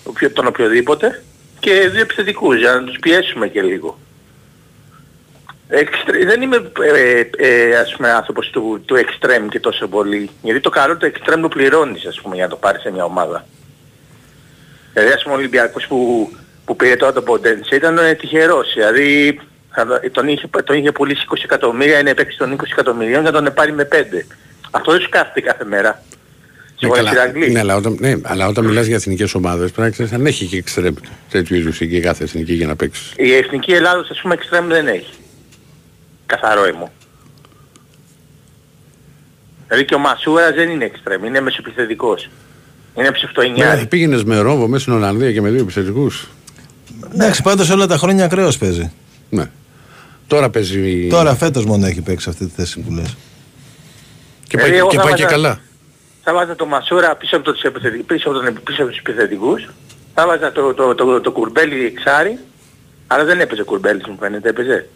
οποιο- 0.04 0.32
τον 0.32 0.48
οποιοδήποτε. 0.48 1.24
Και 1.60 1.90
δύο 1.90 2.02
επιθετικούς 2.02 2.58
για 2.58 2.74
να 2.74 2.84
τους 2.84 2.98
πιέσουμε 3.00 3.48
και 3.48 3.62
λίγο. 3.62 4.00
Εξτρε- 5.68 6.26
δεν 6.26 6.42
είμαι 6.42 6.72
ε, 6.96 7.24
ε, 7.38 7.76
ας 7.78 7.94
πούμε 7.96 8.12
άνθρωπος 8.12 8.50
του, 8.50 8.82
του 8.86 8.96
extreme 8.96 9.48
και 9.50 9.60
τόσο 9.60 9.88
πολύ. 9.88 10.30
Γιατί 10.42 10.60
το 10.60 10.70
καλό 10.70 10.98
το 10.98 11.12
extreme 11.14 11.40
το 11.42 11.48
πληρώνεις 11.48 12.06
ας 12.06 12.22
πούμε 12.22 12.36
για 12.36 12.44
να 12.44 12.50
το 12.50 12.56
πάρεις 12.56 12.82
σε 12.82 12.92
μια 12.92 13.04
ομάδα. 13.04 13.46
Δηλαδή 14.94 15.12
ας 15.14 15.22
πούμε 15.24 15.36
ο 15.36 15.38
Ολυμπιακός 15.38 15.88
που, 15.88 16.30
που 16.66 16.76
πήρε 16.76 16.96
τώρα 16.96 17.14
τον 17.14 17.24
Ποντένσε 17.24 17.76
ήταν 17.76 17.98
ε, 17.98 18.14
τυχερός. 18.14 18.74
Δηλαδή 18.74 19.40
θα- 19.40 19.46
τον 20.12 20.28
είχε, 20.28 20.50
τον 20.64 20.78
είχε 20.78 20.92
πουλήσει 20.92 21.26
20 21.30 21.36
εκατομμύρια, 21.44 22.00
είναι 22.00 22.14
παίκτης 22.14 22.38
των 22.38 22.54
20 22.54 22.64
εκατομμυρίων 22.72 23.24
και 23.24 23.32
τον 23.32 23.54
πάρει 23.54 23.72
με 23.72 23.88
5. 23.92 23.96
Αυτό 24.72 24.92
δεν 24.92 25.02
σου 25.02 25.10
κάθεται 25.10 25.42
κάθε 25.42 25.66
μέρα. 25.66 25.90
Ναι, 25.90 26.88
Συμφωνείς 26.88 27.04
καλά. 27.04 27.24
Ηρακλή; 27.24 27.52
ναι, 27.52 27.60
αλλά 27.60 27.76
όταν, 27.76 27.98
ναι, 28.00 28.14
αλλά 28.22 28.48
όταν 28.48 28.66
μιλάς 28.66 28.86
για 28.86 28.96
εθνικές 28.96 29.34
ομάδες 29.34 29.72
πρέπει 29.72 29.82
να 29.82 29.90
ξέρεις 29.90 30.12
αν 30.12 30.26
έχει 30.26 30.46
και 30.46 30.58
εξτρέμ 30.58 30.94
τέτοιου 31.30 31.56
είδους 31.56 31.82
εκεί 31.82 32.00
κάθε 32.00 32.24
εθνική 32.24 32.54
για 32.54 32.68
να 32.68 32.76
παίξεις. 32.76 33.14
Η 33.16 33.34
Εθνική 33.34 33.72
Ελλάδος 33.72 34.10
ας 34.10 34.22
πούμε 34.22 34.36
extreme 34.36 34.68
δεν 34.68 34.88
έχει. 34.88 35.14
Καθαρό 36.26 36.64
αίμο. 36.64 36.92
Δηλαδή 39.68 39.86
και 39.86 39.96
ο 39.96 40.00
Μασούρας 40.00 40.54
δεν 40.54 40.70
είναι 40.70 40.92
extreme, 40.94 41.26
είναι 41.26 41.42
μεσοπιθετικός. 41.42 42.30
Είναι 42.98 43.12
ψευτοεννιάρη. 43.12 43.80
Ναι, 43.80 43.86
πήγαινες 43.86 44.24
με 44.24 44.38
ρόμβο 44.38 44.68
μέσα 44.68 44.82
στην 44.82 44.94
Ολλανδία 44.94 45.32
και 45.32 45.42
με 45.42 45.50
δύο 45.50 45.62
επιθετικούς. 45.62 46.28
Εντάξει, 47.14 47.42
πάντως 47.42 47.70
όλα 47.70 47.88
τα 47.88 47.98
χρόνια 47.98 48.26
ακραίος 48.26 48.58
παίζει. 48.58 48.92
Ναι. 49.30 49.50
Τώρα 50.32 50.50
παίζει... 50.50 51.08
Τώρα 51.10 51.36
φέτος 51.36 51.66
μόνο 51.66 51.86
έχει 51.86 52.02
παίξει 52.02 52.30
αυτή 52.30 52.46
τη 52.46 52.52
θέση 52.56 52.80
που 52.80 52.92
λες. 52.92 53.16
Και 54.48 54.58
Δηλαδή, 54.58 54.70
πάει, 54.70 54.80
εγώ 54.80 54.90
και, 54.90 54.96
θα 54.96 55.02
πάει 55.04 55.14
και 55.14 55.24
βάζα- 55.24 55.36
καλά. 55.36 55.60
Θα 56.24 56.34
βάζα 56.34 56.56
το 56.56 56.66
Μασούρα 56.66 57.16
πίσω 57.16 57.36
από, 57.38 57.52
τους 57.52 57.62
επιθετικ- 57.62 58.04
πίσω 58.04 58.30
από, 58.30 58.40
τον, 58.40 58.60
πίσω 58.64 58.82
από 58.82 58.92
τους 58.92 59.00
επιθετικούς. 59.00 59.70
Θα 60.14 60.28
βάζα 60.28 60.52
το, 60.52 60.74
το, 60.74 60.96
το, 60.96 61.22
το, 61.22 61.32
κουρμπέλι 61.32 61.86
εξάρι. 61.86 62.40
Αλλά 63.08 63.24
δεν 63.24 63.40
έπαιζε 63.40 63.64
κουρμπέλι 63.64 64.02
μου 64.08 64.18
φαίνεται, 64.20 64.50
έπαιζε. 64.50 64.88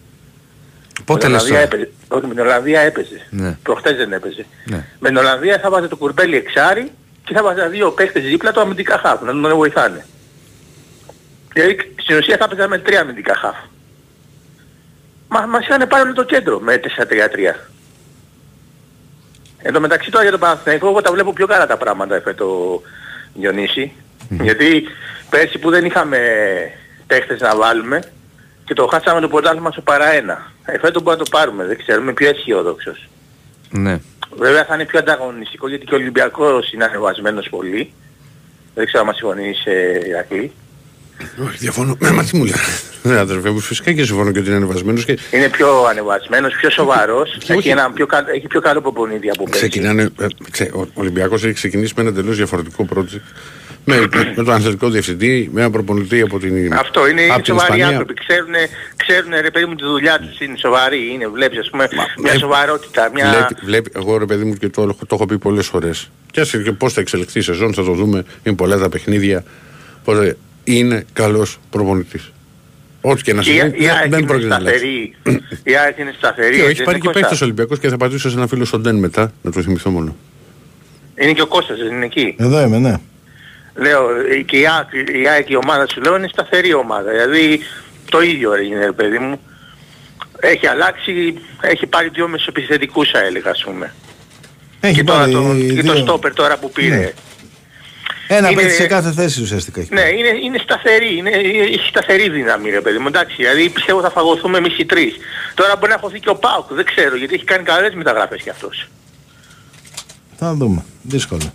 Πότε 1.06 1.28
Με 1.28 1.34
λες 1.34 1.44
την 1.44 1.54
Ολλανδία 1.54 1.70
τώρα; 1.70 1.84
έπαιζε. 1.84 1.92
Όχι, 2.08 2.26
με 2.28 2.34
την 2.34 2.44
Ολλανδία 2.44 2.80
έπαιζε. 2.82 3.28
Ναι. 3.30 3.58
Προχτές 3.64 3.96
δεν 3.98 4.14
έπαιζε. 4.14 4.46
Ναι. 4.66 4.86
Με 5.00 5.08
την 5.08 5.18
Ολλανδία 5.18 5.60
θα 5.60 5.70
βάζα 5.70 5.88
το 5.88 5.96
κουρμπέλι 5.96 6.36
εξάρι 6.36 6.92
και 7.24 7.34
θα 7.34 7.44
βάζα 7.44 7.68
δύο 7.68 7.92
παίχτες 7.92 8.24
δίπλα 8.24 8.52
του 8.52 8.60
αμυντικά 8.60 8.98
χάφ, 8.98 9.22
να 9.22 9.32
τον 9.32 9.56
βοηθάνε. 9.56 10.06
Δηλαδή 11.54 11.78
στην 12.02 12.18
ουσία 12.18 12.38
θα 12.38 12.48
παίζαμε 12.48 12.78
τρία 12.78 13.00
αμυντικά 13.00 13.36
χάφ. 13.36 13.56
Μα 15.36 15.46
μας 15.46 15.66
είχαν 15.66 15.88
πάρει 15.88 16.04
όλο 16.04 16.14
το 16.14 16.24
κέντρο 16.24 16.60
με 16.60 16.80
4-3-3. 16.98 17.56
Εν 19.58 19.74
τω 19.74 19.80
μεταξύ 19.80 20.12
τώρα 20.12 20.24
για 20.24 20.32
τον 20.32 20.40
Παναθηναϊκό 20.40 20.88
εγώ 20.88 21.02
τα 21.02 21.12
βλέπω 21.12 21.34
πιο 21.34 21.48
καλά 21.48 21.68
τα 21.68 21.78
πράγματα 21.78 22.16
εφέτο 22.16 22.82
Διονύση. 23.34 23.92
Γιατί 24.30 24.84
πέρσι 25.30 25.60
που 25.60 25.70
δεν 25.70 25.86
είχαμε 25.86 26.20
παίχτες 27.08 27.40
να 27.40 27.56
βάλουμε 27.56 28.04
και 28.66 28.74
το 28.74 28.88
χάσαμε 28.88 29.22
το 29.22 29.28
πρωτάθλημα 29.28 29.72
στο 29.72 29.82
παρά 29.82 30.12
ένα. 30.12 30.52
Εφέτο 30.66 31.02
μπορούμε 31.02 31.24
να 31.24 31.30
το 31.30 31.38
πάρουμε, 31.38 31.66
δεν 31.66 31.78
ξέρουμε 31.78 32.14
πιο 32.14 32.30
αισιόδοξος. 32.30 33.10
Ναι. 33.70 34.00
Βέβαια 34.38 34.66
θα 34.66 34.74
είναι 34.76 34.86
πιο 34.86 35.00
ανταγωνιστικό 35.00 35.68
γιατί 35.68 35.86
και 35.86 35.94
ο 35.94 35.98
Ολυμπιακός 35.98 36.72
είναι 36.72 36.84
ανεβασμένος 36.84 37.50
πολύ. 37.50 37.94
Δεν 38.74 38.86
ξέρω 38.86 39.00
αν 39.00 39.06
μας 39.08 39.16
συμφωνείς 39.16 39.66
ε, 39.66 40.02
Ηρακλή. 40.08 40.52
Όχι, 41.48 41.58
διαφωνώ. 41.58 41.98
Ε, 42.04 42.10
Μα 42.10 42.24
τι 42.24 42.38
μου 42.38 42.44
λέει. 42.44 42.54
Ναι, 43.04 43.18
αδερφέ 43.18 43.50
μου, 43.50 43.60
φυσικά 43.60 43.92
και 43.94 44.04
συμφωνώ 44.04 44.32
και 44.32 44.40
ότι 44.40 44.48
είναι 44.48 44.58
ανεβασμένος 44.58 45.06
και 45.06 45.18
Είναι 45.32 45.50
πιο 45.50 45.84
ανεβασμένος, 45.90 46.54
πιο 46.54 46.70
σοβαρός 46.70 47.38
και 47.40 47.54
έχει, 47.54 47.70
ένα 47.70 47.92
πιο, 47.92 48.06
κα- 48.06 48.26
έχει 48.36 48.48
πιο 48.48 48.62
καλό 48.62 48.82
προπονητή 48.82 49.30
από 49.30 49.44
πέρσι. 49.44 49.60
ξεκινάνε. 49.60 50.02
ε, 50.20 50.26
ξέ, 50.52 50.72
ο 50.74 50.88
Ολυμπιακός 50.94 51.44
έχει 51.44 51.54
ξεκινήσει 51.54 51.94
με 51.96 52.02
ένα 52.02 52.14
τελείως 52.14 52.36
διαφορετικό 52.36 52.88
project. 52.96 53.22
Με, 53.88 53.98
με, 53.98 54.08
με 54.36 54.44
τον 54.44 54.52
αθλητικό 54.54 54.90
διευθυντή, 54.90 55.50
με 55.54 55.62
ένα 55.62 55.70
προπονητή 55.70 56.22
από 56.22 56.40
την, 56.40 56.74
Αυτό 56.74 57.08
είναι, 57.08 57.22
είναι 57.22 57.34
από 57.34 57.42
την 57.44 57.54
σοβαροί 57.54 57.66
Ισπανία. 57.74 57.88
άνθρωποι. 57.88 58.14
Ξέρουν, 58.14 58.54
ξέρουν 58.96 59.32
ρε 59.42 59.52
παιδί 59.52 59.66
μου 59.66 59.76
τη 59.76 59.84
δουλειά 59.84 60.20
τους. 60.20 60.40
Είναι 60.40 60.58
σοβαροί. 60.58 61.12
Είναι, 61.14 61.28
βλέπεις 61.28 61.60
ας 61.60 61.70
πούμε 61.70 61.88
μια 61.92 62.06
βλέπει- 62.18 62.40
σοβαρότητα. 62.40 63.10
Μια... 63.14 63.30
Βλέπει, 63.30 63.56
βλέπει, 63.66 63.92
εγώ 63.96 64.18
ρε 64.18 64.26
παιδί 64.26 64.44
μου 64.44 64.54
και 64.54 64.70
το, 64.70 64.86
το 64.86 65.08
έχω 65.12 65.26
πει 65.26 65.38
πολλές 65.38 65.68
φορές. 65.68 66.10
Και 66.32 66.40
ας 66.42 66.50
και 66.50 66.72
πώς 66.72 66.94
θα 66.94 67.02
εξελιχθεί 67.02 67.40
η 67.40 67.42
σεζόν, 67.42 67.74
θα 67.74 67.84
το 67.84 67.92
δούμε. 67.92 68.26
Είναι 68.44 68.56
πολλά 68.56 68.78
τα 68.78 68.90
παιχνίδια. 68.90 69.44
Οπότε 70.02 70.38
είναι 70.66 71.06
καλός 71.14 71.58
προπονητής. 71.70 72.32
Ό,τι 73.02 73.22
και 73.22 73.34
να 73.34 73.42
Και 73.42 73.52
η- 73.52 73.60
συμβεί, 73.60 73.84
η 73.84 73.90
ΑΕΚ 73.90 74.00
δεν, 74.02 74.10
δεν 74.10 74.20
είναι 74.20 74.28
πρόκειται 74.28 74.48
να 74.50 74.56
αλλάξει. 74.56 74.78
σταθερή. 75.22 75.44
Η 75.64 75.76
ΑΕΚ 75.76 75.98
είναι 75.98 76.14
σταθερή. 76.18 76.56
Και 76.56 76.62
έτσι, 76.62 76.72
έχει 76.72 76.84
πάρει 76.84 76.92
δεν 76.92 77.00
και 77.02 77.08
είναι 77.08 77.14
παίχτες 77.14 77.30
Κώστα. 77.30 77.46
Ολυμπιακός 77.46 77.80
και 77.80 77.90
θα 77.90 77.98
πατήσω 77.98 78.30
σε 78.30 78.38
ένα 78.38 78.48
φίλο 78.48 78.66
στον 78.66 78.82
Ντέν 78.82 78.96
μετά, 78.96 79.32
να 79.42 79.52
το 79.52 79.62
θυμηθώ 79.62 79.90
μόνο. 79.90 80.16
Είναι 81.16 81.32
και 81.34 81.42
ο 81.42 81.48
Κώστας, 81.48 81.78
δεν 81.78 81.88
είναι 81.96 82.06
εκεί; 82.06 82.36
Εδώ 82.40 82.62
είμαι, 82.62 82.78
ναι. 82.78 82.96
Λέω, 83.76 84.10
ε, 84.32 84.42
και 84.42 84.58
η 84.58 84.66
ΑΕΚ, 84.68 85.18
η 85.24 85.28
ΑΕΚ 85.28 85.50
η 85.50 85.56
ομάδα 85.56 85.88
σου 85.94 86.02
λέω 86.02 86.16
είναι 86.16 86.28
σταθερή 86.32 86.74
ομάδα. 86.74 87.12
Δηλαδή 87.12 87.60
το 88.10 88.22
ίδιο 88.22 88.56
είναι 88.62 88.86
ρε 88.86 88.92
παιδί 88.92 89.18
μου. 89.20 89.40
Έχει 90.40 90.68
αλλάξει, 90.68 91.34
έχει 91.62 91.86
πάρει 91.88 92.10
δύο 92.14 92.28
μεσοπιθετικούς 92.28 93.10
θα 93.10 93.20
έλεγα 93.20 93.50
ας 93.50 93.64
πούμε. 93.64 93.94
Έχει 94.80 94.94
και 94.96 95.04
τώρα 95.04 95.20
πάρει 95.20 95.32
το, 95.32 95.40
και 95.76 95.84
το 95.84 95.94
δύο- 95.94 95.96
στόπερ 96.02 96.34
τώρα 96.34 96.58
που 96.58 96.72
πήρε. 96.72 96.96
Ναι. 96.96 97.12
Ένα 98.28 98.50
Είναι- 98.50 98.62
παίκτης 98.62 98.76
σε 98.78 98.88
κάθε 98.88 99.12
θέση 99.12 99.42
ουσιαστικά 99.42 99.82
έχει. 99.82 99.94
Ναι, 99.94 100.02
είναι, 100.02 100.28
είναι 100.44 100.58
σταθερή, 100.64 101.18
είναι, 101.18 101.30
έχει 101.30 101.88
σταθερή 101.90 102.30
δύναμη 102.30 102.70
ρε 102.70 102.82
παιδί 102.82 102.98
μου, 102.98 103.08
εντάξει, 103.08 103.36
δηλαδή 103.36 103.70
πιστεύω 103.70 104.02
θα 104.02 104.10
φαγωθούμε 104.10 104.58
εμείς 104.58 104.78
οι 104.78 104.86
τρεις. 104.86 105.16
Τώρα 105.54 105.76
μπορεί 105.76 105.92
να 105.92 105.98
χωθεί 105.98 106.20
και 106.20 106.30
ο 106.30 106.36
Πάουκ, 106.36 106.74
δεν 106.74 106.86
ξέρω, 106.86 107.16
γιατί 107.16 107.34
έχει 107.34 107.44
κάνει 107.44 107.64
καλές 107.64 107.94
μεταγραφές 107.94 108.42
κι 108.42 108.50
αυτός. 108.50 108.88
Θα 110.38 110.54
δούμε. 110.54 110.86
Δύσκολο. 111.02 111.52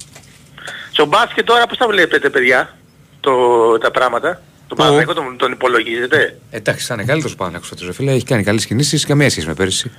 Στο 0.93 1.07
μπάσκετ 1.07 1.45
τώρα 1.47 1.67
πώς 1.67 1.79
τα 1.79 1.87
βλέπετε 1.87 2.31
παιδιά, 2.31 2.77
το, 3.21 3.33
τα 3.79 3.91
πράγματα, 3.91 4.43
το 4.69 4.75
Παναγικό 4.75 5.15
τον, 5.15 5.37
τον 5.37 5.53
υπολογίζετε; 5.53 6.39
Εντάξει, 6.51 6.87
θα 6.87 6.95
είναι 6.95 7.05
καλύτερος 7.05 7.37
πάνω 7.37 7.57
από 7.57 7.67
ρε 7.87 7.93
φίλε. 7.93 8.13
Έχει 8.13 8.25
κάνει 8.25 8.43
καλές 8.43 8.67
κινήσεις. 8.67 9.07
Καμία 9.07 9.31
σχέση 9.31 9.47
με 9.47 9.55
πέρυσι. 9.55 9.91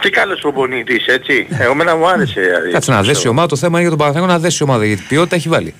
Τι 0.00 0.10
καλός 0.10 0.40
προπονητής, 0.40 1.06
έτσι. 1.06 1.46
Εγώ 1.50 1.74
μένα 1.74 1.96
μου 1.96 2.08
άρεσε. 2.08 2.40
δηλαδή. 2.40 2.70
Κάτσε 2.70 2.90
να 2.90 3.02
δέσει 3.02 3.26
η 3.26 3.28
ομάδα. 3.30 3.48
Το 3.48 3.56
θέμα 3.56 3.80
είναι 3.80 3.88
για 3.88 3.96
τον 3.96 3.98
Παναθηναϊκό 3.98 4.32
να 4.32 4.38
δέσει 4.38 4.58
η 4.60 4.62
ομάδα. 4.64 4.84
Γιατί 4.84 5.02
ποιότητα 5.08 5.36
έχει 5.36 5.48
βάλει. 5.48 5.74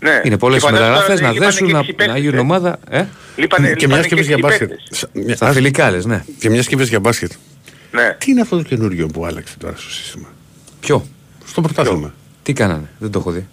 Ναι. 0.00 0.20
Είναι 0.24 0.38
πολλές 0.38 0.60
Και 0.62 0.66
φαντάζομαι 0.68 0.88
μεταγραφές 0.90 1.20
τώρα 1.20 1.26
να 1.26 1.32
λείπανε 1.32 1.50
δέσουν, 1.50 1.66
και 1.66 1.72
να, 1.72 1.78
έξι 1.78 1.92
παίκτες, 1.92 2.14
να 2.14 2.18
γίνουν 2.20 2.36
ε. 2.36 2.40
ομάδα. 2.40 2.78
Ε; 2.90 3.04
Λείπανε, 3.36 3.72
Και 3.74 3.86
μια 3.86 3.96
λείπανε 3.96 4.06
και 4.06 4.14
είπες 4.14 4.26
για 4.26 4.34
έξι 4.36 4.46
μπάσκετ. 4.46 4.68
παίκτες. 4.68 4.98
Σα- 4.98 5.20
μια- 5.20 5.36
Στα 5.36 5.46
ας- 5.46 5.54
φιλικά 5.54 5.90
λες, 5.90 6.04
ναι. 6.04 6.24
Και 6.38 6.50
μια 6.50 6.62
και 6.62 6.74
είπες 6.74 6.88
για 6.88 7.00
μπάσκετ. 7.00 7.32
Ναι. 7.92 8.16
Τι 8.18 8.30
είναι 8.30 8.40
αυτό 8.40 8.56
το 8.56 8.62
καινούριο 8.62 9.06
που 9.06 9.26
άλλαξε 9.26 9.54
τώρα 9.58 9.74
στο 9.76 9.90
σύστημα; 9.90 10.26
Ποιο, 10.80 11.06
Στο 11.46 11.60
πρωτάθλημα. 11.60 12.14
τι 12.42 12.52
κάνανε, 12.52 12.88
δεν 12.98 13.10
το 13.10 13.18
έχω 13.18 13.30
δει. 13.30 13.46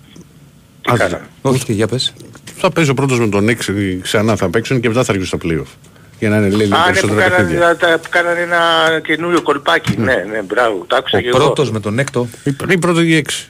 Τι 0.81 0.91
Ας- 0.91 0.97
κάνανε; 0.99 1.25
Όχι, 1.41 1.65
τι, 1.65 1.73
για 1.73 1.87
πες. 1.87 2.13
Θα 2.57 2.71
παίζει 2.71 2.89
ο 2.89 2.93
πρώτος 2.93 3.19
με 3.19 3.27
τον 3.27 3.49
6 3.49 3.99
ξανά 4.01 4.35
θα 4.35 4.49
παίξουν 4.49 4.79
και 4.79 4.87
μετά 4.87 5.03
θα 5.03 5.13
έρθουν 5.13 5.27
στα 5.27 5.37
playoff. 5.43 5.75
Για 6.19 6.29
να 6.29 6.37
είναι 6.37 6.49
λέει, 6.49 6.67
λίγο 6.67 6.75
Α, 6.75 6.79
ναι, 6.79 6.85
που 6.85 6.91
περισσότερα 6.93 7.21
κάνανε, 7.21 7.43
παιχνίδια. 7.43 7.75
τα- 7.77 7.99
που 7.99 8.09
κάνανε 8.09 8.39
ένα 8.39 8.59
καινούριο 9.03 9.41
κολπάκι. 9.41 9.97
Ναι, 9.97 10.13
ναι, 10.31 10.41
μπράβο. 10.47 10.83
Το 10.87 10.95
άκουσα 10.95 11.17
Ο 11.17 11.21
και 11.21 11.27
εγώ. 11.27 11.37
πρώτος 11.37 11.71
με 11.71 11.79
τον 11.79 11.99
έκτο, 11.99 12.27
Η- 12.43 12.55
Η 12.69 12.77
πρώτη 12.77 13.07
ή 13.07 13.15
έξι. 13.15 13.49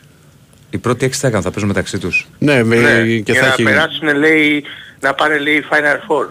Οι 0.69 0.77
πρώτοι 0.77 1.05
έξι 1.05 1.19
θα 1.19 1.27
έκαναν, 1.27 1.43
θα 1.43 1.51
παίζουν 1.51 1.67
μεταξύ 1.69 1.97
τους. 1.97 2.27
Ναι, 2.39 2.63
με- 2.63 2.75
Ναι, 2.75 3.03
και 3.19 3.31
για 3.31 3.41
θα 3.41 3.47
να 3.47 3.53
έχει... 3.53 3.63
περάσουν 3.63 4.15
λέει, 4.17 4.63
να 4.99 5.13
πάνε 5.13 5.37
λέει 5.37 5.63
Final 5.71 5.95
Four. 6.11 6.27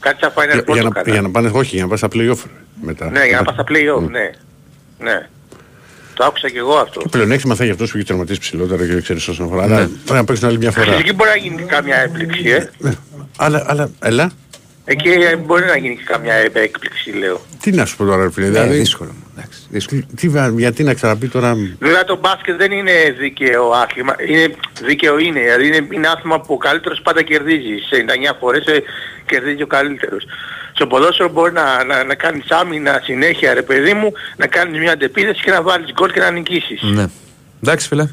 Κάτι 0.00 0.18
σαν 0.20 0.32
Final 0.36 0.52
Για, 0.52 0.60
Four 0.66 0.72
για 0.72 0.82
το 0.82 0.88
να, 0.88 0.94
κάνανε. 0.94 1.12
για 1.12 1.20
να 1.22 1.30
πάνε, 1.30 1.50
όχι, 1.52 1.74
για 1.76 1.86
να 1.86 1.88
πάνε 1.88 1.98
στα 1.98 2.08
playoff 2.12 2.48
μετά. 2.82 3.10
Ναι, 3.10 3.24
για 3.24 3.36
να 3.36 3.38
Μετά. 3.38 3.44
πας 3.44 3.54
στα 3.54 3.64
play-off, 3.68 4.10
ναι. 4.10 4.30
Ναι. 4.98 5.28
Το 6.14 6.24
άκουσα 6.24 6.48
και 6.50 6.58
εγώ 6.58 6.74
αυτό. 6.76 7.00
Και 7.00 7.08
πλεονέκτημα 7.08 7.54
θα 7.54 7.62
έχει 7.62 7.72
αυτός 7.72 7.90
που 7.90 7.96
έχει 7.96 8.06
τερματίσει 8.06 8.40
ψηλότερα 8.40 8.86
και 8.86 8.92
δεν 8.92 9.02
ξέρεις 9.02 9.28
όσον 9.28 9.46
αφορά. 9.46 9.66
Ναι. 9.66 9.74
Αλλά 9.74 9.86
πρέπει 9.86 10.12
να 10.12 10.24
παίξουν 10.24 10.48
άλλη 10.48 10.58
μια 10.58 10.70
φορά. 10.70 10.94
Εκεί 10.94 11.12
μπορεί 11.12 11.30
να 11.30 11.36
γίνει 11.36 11.56
και 11.56 11.62
καμιά 11.62 11.96
έκπληξη, 11.96 12.48
ε. 12.48 12.70
Ναι. 12.78 12.92
Αλλά, 13.36 13.64
αλλά, 13.66 13.90
έλα, 14.02 14.30
Εκεί 14.84 15.08
ε, 15.08 15.36
μπορεί 15.36 15.64
να 15.64 15.76
γίνει 15.76 15.96
και 15.96 16.02
καμιά 16.06 16.34
έκπληξη, 16.34 17.10
λέω. 17.10 17.40
τι 17.60 17.70
να 17.72 17.84
σου 17.84 17.96
πω 17.96 18.04
τώρα, 18.04 18.22
ρε 18.22 18.30
φίλε. 18.30 18.46
Ε, 18.46 18.50
Δηλαδή, 18.50 18.76
δύσκολο. 18.78 19.10
Εντάξει, 19.36 19.58
δύσκολο. 19.70 20.02
τι, 20.16 20.28
βα- 20.28 20.48
γιατί 20.56 20.82
να 20.82 20.94
ξαναπεί 20.94 21.28
τώρα; 21.28 21.56
Βέβαια 21.78 22.04
το 22.04 22.16
μπάσκετ 22.16 22.56
δεν 22.56 22.72
είναι 22.72 22.92
δίκαιο 23.18 23.70
άθλημα. 23.70 24.14
Είναι, 24.28 24.54
δίκαιο 24.84 25.18
είναι. 25.18 25.40
Δηλαδή 25.40 25.66
είναι, 25.66 25.86
είναι 25.90 26.08
άθλημα 26.08 26.40
που 26.40 26.54
ο 26.54 26.56
καλύτερος 26.56 27.00
πάντα 27.02 27.22
κερδίζει. 27.22 27.76
Σε 27.88 28.04
99 28.32 28.36
φορές 28.40 28.66
ε, 28.66 28.82
κερδίζει 29.26 29.62
ο 29.62 29.66
καλύτερος. 29.66 30.24
Στο 30.74 30.86
ποδόσφαιρο 30.86 31.28
μπορεί 31.28 31.52
να, 31.52 31.84
να, 31.84 32.04
να 32.04 32.14
κάνεις 32.14 32.50
άμυνα 32.50 33.00
συνέχεια 33.04 33.54
ρε 33.54 33.62
παιδί 33.62 33.92
μου, 33.94 34.12
να 34.36 34.46
κάνεις 34.46 34.78
μια 34.80 34.92
αντεπίθεση 34.92 35.42
και 35.42 35.50
να 35.50 35.62
βάλεις 35.62 35.92
γκολ 35.92 36.10
και 36.12 36.20
να 36.20 36.30
νικήσεις. 36.30 36.82
Ναι. 36.82 37.06
Εντάξει, 37.62 37.88
φίλε. 37.88 38.06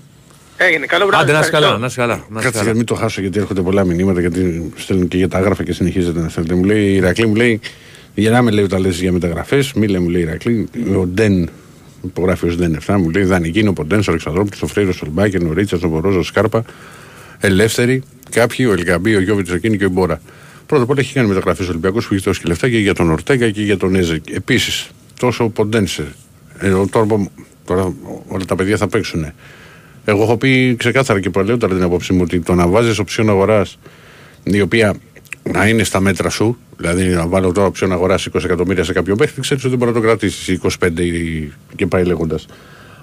Έγινε. 0.57 0.85
Καλό 0.85 1.05
βράδυ. 1.05 1.23
Άντε, 1.23 1.31
να 1.31 1.39
είσαι 1.39 1.47
ευχαριστώ. 1.47 1.69
καλά, 1.71 1.79
να 1.79 1.85
είσαι 1.85 1.99
καλά. 1.99 2.13
να 2.15 2.21
είσαι 2.39 2.43
Κάτσε 2.43 2.51
καλά. 2.51 2.63
για 2.63 2.73
μην 2.73 2.85
το 2.85 2.95
χάσω 2.95 3.21
γιατί 3.21 3.39
έρχονται 3.39 3.61
πολλά 3.61 3.83
μηνύματα 3.85 4.19
γιατί 4.19 4.71
στέλνουν 4.77 5.07
και 5.07 5.17
για 5.17 5.27
τα 5.27 5.37
άγραφα 5.37 5.63
και 5.63 5.73
συνεχίζετε 5.73 6.19
να 6.19 6.29
στέλνετε. 6.29 6.55
Μου 6.55 6.63
λέει 6.63 6.83
η 6.91 6.95
Ηρακλή, 6.95 7.25
μου 7.27 7.35
λέει 7.35 7.59
γελάμε 8.15 8.51
λέει 8.51 8.63
όταν 8.63 8.81
λες 8.81 8.99
για 8.99 9.11
μεταγραφές, 9.11 9.73
μη 9.73 9.87
λέει 9.87 10.01
μου 10.01 10.09
λέει 10.09 10.21
η 10.21 10.23
Ηρακλή, 10.23 10.67
ο 10.97 11.05
Ντεν, 11.05 11.49
υπογράφει 12.03 12.45
ως 12.45 12.55
Ντεν 12.55 12.77
7, 12.85 12.95
μου 12.97 13.09
λέει 13.09 13.23
δανεική 13.23 13.59
είναι 13.59 13.69
ο 13.69 13.73
Ποντένς, 13.73 14.07
ο 14.07 14.11
Αλεξανδρόπουλος, 14.11 14.61
ο 14.61 14.67
Φρέιρος, 14.67 15.01
ο 15.01 15.05
Λμπάκεν, 15.05 15.47
ο 15.47 15.53
Ρίτσας, 15.53 15.83
ο 15.83 15.89
Βορός, 15.89 16.15
ο 16.15 16.23
Σκάρπα, 16.23 16.63
ελεύθεροι, 17.39 18.03
κάποιοι, 18.29 18.65
ο 18.69 18.73
Ελγαμπή, 18.73 19.15
ο 19.15 19.21
Γιώβιτς, 19.21 19.51
ο 19.51 19.57
Κίνη 19.57 19.77
και 19.77 19.83
ο 19.83 19.87
Ιμπόρα. 19.87 20.21
Πρώτα 20.65 20.83
απ' 20.83 20.89
όλα 20.89 20.99
έχει 20.99 21.13
κάνει 21.13 21.27
μεταγραφές 21.27 21.65
ο 21.67 21.69
Ολυμπιακός 21.69 22.07
που 22.07 22.13
έχει 22.13 22.23
δώσει 22.23 22.41
και 22.41 22.47
λεφτά 22.47 22.69
και 22.69 22.77
για 22.77 22.93
τον 22.93 23.09
Ορτέγκα 23.11 23.49
και 23.49 23.61
για 23.61 23.77
τον 23.77 23.95
Έζε. 23.95 24.21
Επίσης, 24.31 24.89
τόσο 25.19 25.43
ο 25.43 25.49
Ποντένσε, 25.49 26.07
ε, 26.59 26.69
ο 26.69 26.87
Τόρμπο, 26.87 27.27
τώρα 27.65 27.93
όλα 28.27 28.45
τα 28.45 28.55
παιδιά 28.55 28.77
θα 28.77 28.87
παίξουν. 28.87 29.25
Εγώ 30.05 30.23
έχω 30.23 30.37
πει 30.37 30.75
ξεκάθαρα 30.75 31.19
και 31.19 31.29
παλαιότερα 31.29 31.73
την 31.73 31.83
απόψη 31.83 32.13
μου 32.13 32.21
ότι 32.23 32.39
το 32.39 32.53
να 32.53 32.67
βάζεις 32.67 32.99
οψιόν 32.99 33.29
αγοράς 33.29 33.77
η 34.43 34.61
οποία 34.61 34.95
να 35.51 35.67
είναι 35.67 35.83
στα 35.83 35.99
μέτρα 35.99 36.29
σου, 36.29 36.57
δηλαδή 36.77 37.03
να 37.07 37.27
βάλω 37.27 37.51
τώρα 37.51 37.67
οψιόν 37.67 37.91
αγορά 37.91 38.17
20 38.19 38.43
εκατομμύρια 38.43 38.83
σε 38.83 38.93
κάποιο 38.93 39.15
παίχτη, 39.15 39.41
ξέρεις 39.41 39.63
ότι 39.63 39.69
δεν 39.75 39.77
μπορεί 39.79 39.91
να 39.91 40.01
το 40.01 40.05
κρατήσεις 40.07 40.59
25 40.79 41.03
ή- 41.03 41.51
και 41.75 41.87
πάει 41.87 42.03
λέγοντας. 42.03 42.45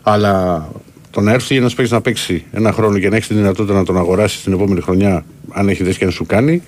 Αλλά 0.02 0.68
το 1.10 1.20
να 1.20 1.32
έρθει 1.32 1.56
ένας 1.56 1.74
παίχτη 1.74 1.92
να 1.92 2.00
παίξει 2.00 2.44
ένα 2.52 2.72
χρόνο 2.72 2.98
και 2.98 3.08
να 3.08 3.16
έχει 3.16 3.28
τη 3.28 3.34
δυνατότητα 3.34 3.74
να 3.74 3.84
τον 3.84 3.96
αγοράσεις 3.96 4.42
την 4.42 4.52
επόμενη 4.52 4.80
χρονιά, 4.80 5.24
αν 5.52 5.68
έχει 5.68 5.82
δέσει 5.82 5.98
και 5.98 6.04
να 6.04 6.10
σου 6.10 6.26
κάνει, 6.26 6.62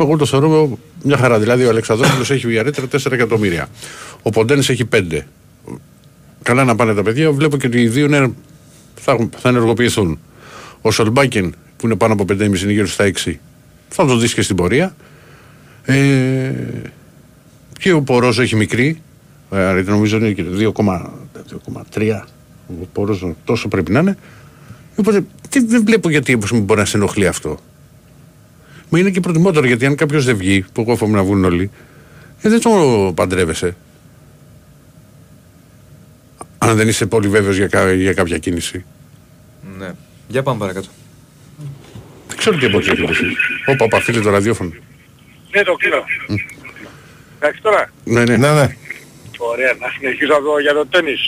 εγώ 0.00 0.16
το 0.16 0.26
θεωρώ 0.26 0.78
μια 1.02 1.16
χαρά. 1.16 1.38
Δηλαδή 1.38 1.64
ο 1.64 1.68
Αλεξανδρόπουλος 1.68 2.30
έχει 2.30 2.46
βιαρέτερα 2.46 2.86
4 2.86 3.12
εκατομμύρια. 3.12 3.68
Ο 4.22 4.30
Ποντένης 4.30 4.68
έχει 4.68 4.84
5. 4.84 5.26
Καλά 6.42 6.64
να 6.64 6.74
πάνε 6.74 6.94
τα 6.94 7.02
παιδιά. 7.02 7.30
Βλέπω 7.32 7.56
και 7.56 7.66
ότι 7.66 7.80
οι 7.80 7.88
δύο 7.88 8.04
είναι 8.04 8.32
θα, 8.94 9.12
έχουν- 9.12 9.30
θα 9.38 9.48
ενεργοποιηθούν. 9.48 10.18
Ο 10.80 10.90
Σολμπάκεν 10.90 11.54
που 11.76 11.86
είναι 11.86 11.96
πάνω 11.96 12.12
από 12.12 12.24
5,5 12.28 12.62
είναι 12.62 12.72
γύρω 12.72 12.86
στα 12.86 13.04
6 13.04 13.40
θα 13.88 14.06
το 14.06 14.16
δεις 14.16 14.34
και 14.34 14.42
στην 14.42 14.56
πορεία. 14.56 14.94
Ε, 15.84 16.52
και 17.78 17.92
ο 17.92 18.02
Πορόζο 18.02 18.42
έχει 18.42 18.56
μικρή, 18.56 19.02
ε, 19.50 19.72
νομίζω 19.86 20.16
είναι 20.16 20.32
και 20.32 20.44
2,3 20.74 22.22
ο 22.68 22.86
Πορόζο 22.92 23.36
τόσο 23.44 23.68
πρέπει 23.68 23.92
να 23.92 24.00
είναι. 24.00 24.16
Οπότε 24.96 25.24
τι, 25.48 25.64
δεν 25.64 25.84
βλέπω 25.84 26.10
γιατί 26.10 26.34
όπως 26.34 26.52
μου 26.52 26.60
μπορεί 26.60 26.80
να 26.80 26.86
σε 26.86 26.96
ενοχλεί 26.96 27.26
αυτό. 27.26 27.58
Μα 28.88 28.98
είναι 28.98 29.10
και 29.10 29.20
προτιμότερο 29.20 29.66
γιατί 29.66 29.86
αν 29.86 29.94
κάποιος 29.94 30.24
δεν 30.24 30.36
βγει, 30.36 30.64
που 30.72 30.80
εγώ 30.80 30.92
εύχομαι 30.92 31.16
να 31.16 31.22
βγουν 31.22 31.44
όλοι, 31.44 31.70
ε, 32.42 32.48
δεν 32.48 32.60
το 32.60 32.70
παντρεύεσαι. 33.14 33.76
Αν 36.58 36.76
δεν 36.76 36.88
είσαι 36.88 37.06
πολύ 37.06 37.28
βέβαιος 37.28 37.56
για, 37.56 37.66
κα- 37.66 37.92
για 37.92 38.12
κάποια 38.14 38.38
κίνηση. 38.38 38.84
Ναι. 39.78 39.90
Για 40.28 40.42
πάμε 40.42 40.58
παρακάτω. 40.58 40.88
Δεν 42.28 42.36
ξέρω 42.36 42.56
τι 42.58 42.66
απόψη 42.66 42.90
έχετε 42.90 43.10
εσείς. 43.10 43.32
Όπα, 43.66 43.84
όπα, 43.84 44.00
φίλε 44.00 44.20
το 44.20 44.30
ραδιόφωνο. 44.30 44.70
Ναι, 45.52 45.62
το 45.62 45.74
κλείνω. 45.74 46.04
Εντάξει 47.38 47.60
τώρα. 47.62 47.90
Ναι, 48.04 48.24
ναι. 48.24 48.36
Ναι, 48.36 48.52
ναι. 48.52 48.76
Ωραία, 49.38 49.72
να 49.80 49.88
συνεχίσω 49.98 50.32
από 50.32 50.60
για 50.60 50.72
το 50.74 50.86
τέννις. 50.86 51.20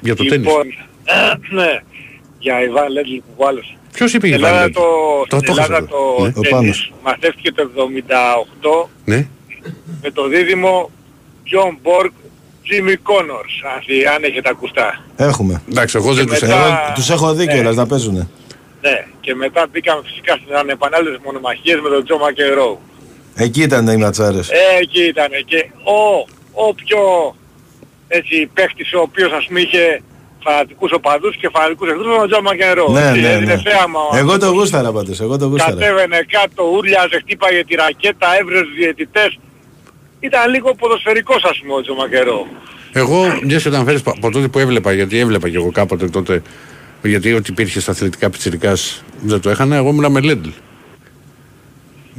Για 0.00 0.16
το 0.16 0.24
τέννις. 0.24 0.46
λοιπόν, 0.46 0.66
ναι, 1.58 1.80
για 2.38 2.62
Ιβάν 2.62 2.92
Λέντλ 2.92 3.16
που 3.16 3.34
βάλωσε. 3.36 3.76
Ποιος 3.92 4.12
είπε 4.14 4.28
η 4.28 4.32
Ελλάδα 4.32 4.56
Ιβάν 4.58 4.72
το, 4.72 4.80
Το- 5.28 5.36
στην 5.36 5.54
το 5.54 5.60
Ελλάδα 5.60 5.76
έχασα, 5.76 5.86
το 5.88 6.22
ναι. 6.22 6.28
Ο 6.36 6.40
τέννις 6.40 6.50
Πάνος. 6.50 6.92
μαθεύτηκε 7.02 7.52
το 7.52 7.70
78 8.84 8.88
Ναι. 9.04 9.26
με 10.02 10.10
το 10.10 10.28
δίδυμο 10.28 10.90
John 11.52 11.72
Borg 11.86 12.10
Jimmy 12.70 12.92
Connors, 13.10 13.54
αν, 13.74 13.82
θυ- 13.86 14.06
αν 14.06 14.24
έχετε 14.24 14.48
ακουστά. 14.48 15.04
Έχουμε. 15.16 15.62
Εντάξει, 15.70 15.96
εγώ 15.96 16.12
δεν 16.14 16.24
Και 16.26 16.30
τους 16.32 16.40
μετά- 16.40 16.54
έχω. 16.54 16.66
Εγώ 16.66 16.92
τους 16.94 17.10
έχω 17.10 17.34
δει 17.34 17.44
Ναι. 17.44 17.52
κιόλας 17.52 17.76
να 17.76 17.86
παίζουνε. 17.86 18.28
Ναι, 18.80 19.06
και 19.20 19.34
μετά 19.34 19.66
μπήκαμε 19.70 20.02
φυσικά 20.04 20.32
στην 20.42 20.54
ανεπανάληπτες 20.56 21.20
μονομαχίες 21.24 21.80
με 21.80 21.88
τον 21.88 22.04
Τζο 22.04 22.18
Μακερό. 22.18 22.80
Εκεί 23.40 23.62
ήταν 23.62 23.86
οι 23.88 23.96
ματσάρες. 23.96 24.48
Ε, 24.50 24.56
εκεί 24.82 25.02
ήταν 25.04 25.28
και 25.46 25.70
ο, 25.84 25.98
ο 26.66 26.74
πιο 26.74 27.00
έτσι 28.08 28.50
παίχτης 28.54 28.92
ο 28.94 29.00
οποίος 29.00 29.32
ας 29.32 29.44
πούμε 29.46 29.60
είχε 29.60 30.02
φανατικούς 30.44 30.92
οπαδούς 30.92 31.36
και 31.36 31.48
φανατικούς 31.52 31.88
εχθρούς 31.88 32.06
με 32.06 32.16
τον 32.18 32.28
Τζο 32.30 32.42
Μακερό. 32.42 32.88
Ναι, 32.88 33.08
Έτσι, 33.08 33.20
ναι, 33.20 33.32
έδινε 33.32 33.54
ναι. 33.54 33.62
θέαμα 33.70 34.00
ο 34.12 34.16
Εγώ 34.16 34.26
το 34.26 34.32
άνθρωπος. 34.32 34.58
γούσταρα 34.58 34.92
πάντως, 34.92 35.20
εγώ 35.20 35.38
το 35.38 35.46
γούσταρα. 35.46 35.70
Κατέβαινε 35.72 36.18
κάτω, 36.30 36.62
ούρλιαζε, 36.76 37.16
χτύπαγε 37.22 37.64
τη 37.64 37.74
ρακέτα, 37.74 38.26
έβρεζε 38.40 38.62
τους 38.62 38.74
διαιτητές. 38.74 39.38
Ήταν 40.20 40.50
λίγο 40.50 40.74
ποδοσφαιρικός 40.74 41.44
ας 41.44 41.58
πούμε 41.60 41.72
ο 41.74 41.80
Τζο 41.80 41.94
Μακερό. 41.94 42.46
Εγώ, 42.92 43.20
μιας 43.44 43.62
και 43.62 43.68
όταν 43.68 43.84
φέρεις 43.84 44.02
πα- 44.02 44.14
από 44.16 44.30
τότε 44.30 44.48
που 44.48 44.58
έβλεπα, 44.58 44.92
γιατί 44.92 45.18
έβλεπα 45.18 45.48
και 45.48 45.56
εγώ 45.56 45.70
κάποτε 45.70 46.08
τότε, 46.08 46.42
γιατί 47.02 47.32
ό,τι 47.32 47.50
υπήρχε 47.52 47.80
στα 47.80 47.90
αθλητικά 47.90 48.30
πιτσιρικάς 48.30 49.02
δεν 49.22 49.40
το 49.40 49.50
έχανα, 49.50 49.76
εγώ 49.76 49.88
ήμουν 49.88 50.12
με 50.12 50.20
Λέντλ. 50.20 50.48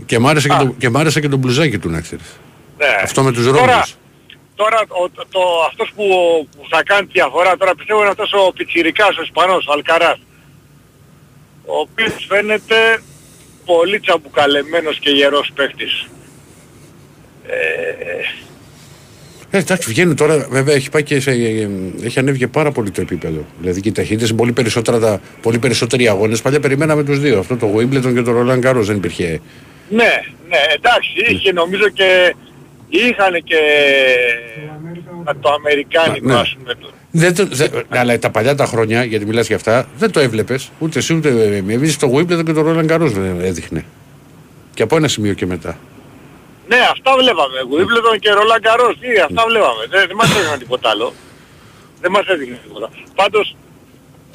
Και 0.10 0.20
μ' 0.20 0.28
άρεσε, 0.28 0.47
και 0.47 0.55
το, 0.60 0.76
και 0.78 0.89
μ' 0.89 0.97
άρεσε 0.97 1.20
και 1.20 1.28
το 1.28 1.38
μπλουζάκι 1.38 1.78
του 1.80 1.89
να 1.89 2.01
ξέρεις. 2.01 2.26
Ναι. 2.78 2.86
Αυτό 3.03 3.24
με 3.24 3.32
τους 3.32 3.45
Τώρα, 3.45 3.57
ρόμβους. 3.66 3.95
τώρα 4.55 4.80
ο, 4.88 5.10
το, 5.10 5.24
το, 5.32 5.39
αυτός 5.70 5.91
που, 5.95 6.03
που 6.55 6.64
θα 6.70 6.84
κάνει 6.84 7.05
τη 7.05 7.12
διαφορά 7.12 7.57
τώρα 7.57 7.76
πιστεύω 7.76 7.99
είναι 7.99 8.10
αυτός 8.10 8.32
ο 8.34 8.51
Πιτσιρικάς, 8.57 9.18
ο 9.18 9.22
Ισπανός, 9.22 9.66
ο 9.68 9.72
Αλκαράς. 9.74 10.20
Ο 11.66 11.76
οποίος 11.80 12.26
φαίνεται 12.30 12.76
πολύ 13.66 13.99
τσαμπουκαλεμένος 13.99 14.99
και 14.99 15.10
γερός 15.10 15.51
παίχτης. 15.55 16.07
Ε, 17.47 17.55
Ε, 19.51 19.57
εντάξει, 19.57 19.89
βγαίνει 19.89 20.14
τώρα, 20.14 20.47
βέβαια 20.49 20.76
έχει, 20.76 20.89
πάει 20.89 21.03
και 21.03 21.20
σε, 21.20 21.32
ε, 21.32 21.70
έχει 22.03 22.20
ανέβει 22.20 22.38
και 22.38 22.47
πάρα 22.47 22.72
πολύ 22.72 22.91
το 22.91 23.01
επίπεδο. 23.01 23.45
Δηλαδή 23.60 23.82
και 23.82 23.89
οι 23.89 23.91
ταχύτητες 23.91 24.30
είναι 24.30 24.38
πολύ, 24.38 24.51
περισσότερα, 24.51 24.99
τα, 24.99 25.22
πολύ 25.41 25.60
περισσότεροι 25.60 26.07
αγώνες. 26.07 26.41
Παλιά 26.41 26.60
περιμέναμε 26.60 27.03
τους 27.03 27.20
δύο. 27.20 27.39
Αυτό 27.39 27.55
το 27.57 27.74
Wimbledon 27.78 28.14
και 28.14 28.22
το 28.22 28.32
Roland 28.39 28.66
Garros 28.66 28.82
δεν 28.82 28.95
υπήρχε. 28.95 29.41
Ναι, 29.90 30.22
ναι, 30.50 30.58
εντάξει, 30.76 31.12
είχε 31.28 31.52
νομίζω 31.52 31.90
και 31.90 32.36
είχαν 32.90 33.44
και 33.44 33.60
το 35.42 35.50
αμερικάνικο 35.52 36.28
Ναι. 36.28 36.40
ας 36.40 36.56
πούμε. 36.60 36.76
το- 36.76 36.90
Δεν 37.12 37.36
το, 37.36 37.46
δεν- 37.52 37.86
αλλά 37.90 38.20
τα 38.20 38.30
παλιά 38.30 38.56
τα 38.56 38.66
χρόνια, 38.66 39.04
γιατί 39.04 39.26
μιλάς 39.26 39.48
για 39.48 39.56
αυτά, 39.56 39.88
δεν 39.98 40.12
το 40.12 40.20
έβλεπες. 40.20 40.72
Ούτε 40.80 41.00
εσύ 41.00 41.14
ούτε 41.16 41.30
εμείς 41.56 41.98
το 41.98 42.12
Wimbledon 42.16 42.44
και 42.46 42.54
το 42.54 42.64
Roland 42.68 42.90
Garros 42.92 43.12
δεν 43.12 43.40
έδειχνε. 43.42 43.86
Και 44.74 44.84
από 44.84 44.96
ένα 44.96 45.08
σημείο 45.08 45.34
και 45.34 45.46
μετά. 45.46 45.78
Ναι, 46.68 46.78
αυτά 46.92 47.12
βλέπαμε. 47.16 47.58
Wimbledon 47.78 48.18
και 48.20 48.30
Roland 48.34 48.68
Garros, 48.68 48.94
τι, 49.00 49.08
αυτά 49.20 49.44
βλέπαμε. 49.48 49.86
Δεν, 49.90 50.08
δεν 50.08 50.16
μας 50.16 50.36
έδειχναν 50.36 50.60
τίποτα 50.60 50.90
άλλο. 50.90 51.14
Δεν 52.02 52.12
μας 52.12 52.26
έδειχνε 52.28 52.60
τίποτα. 52.64 52.90
Πάντως, 53.16 53.56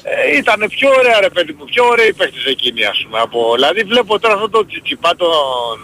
ε, 0.07 0.37
ήταν 0.37 0.59
πιο 0.69 0.89
ωραία 0.89 1.19
ρε 1.19 1.29
παιδί 1.29 1.53
μου, 1.57 1.65
πιο 1.65 1.85
ωραίοι 1.85 2.13
παίχτες 2.13 2.45
εκείνοι 2.45 2.85
ας 2.85 3.03
πούμε. 3.03 3.19
Από, 3.19 3.53
δηλαδή 3.53 3.83
βλέπω 3.83 4.19
τώρα 4.19 4.33
αυτό 4.33 4.49
το 4.49 4.65
τσιτσιπά 4.65 5.15
τον... 5.15 5.79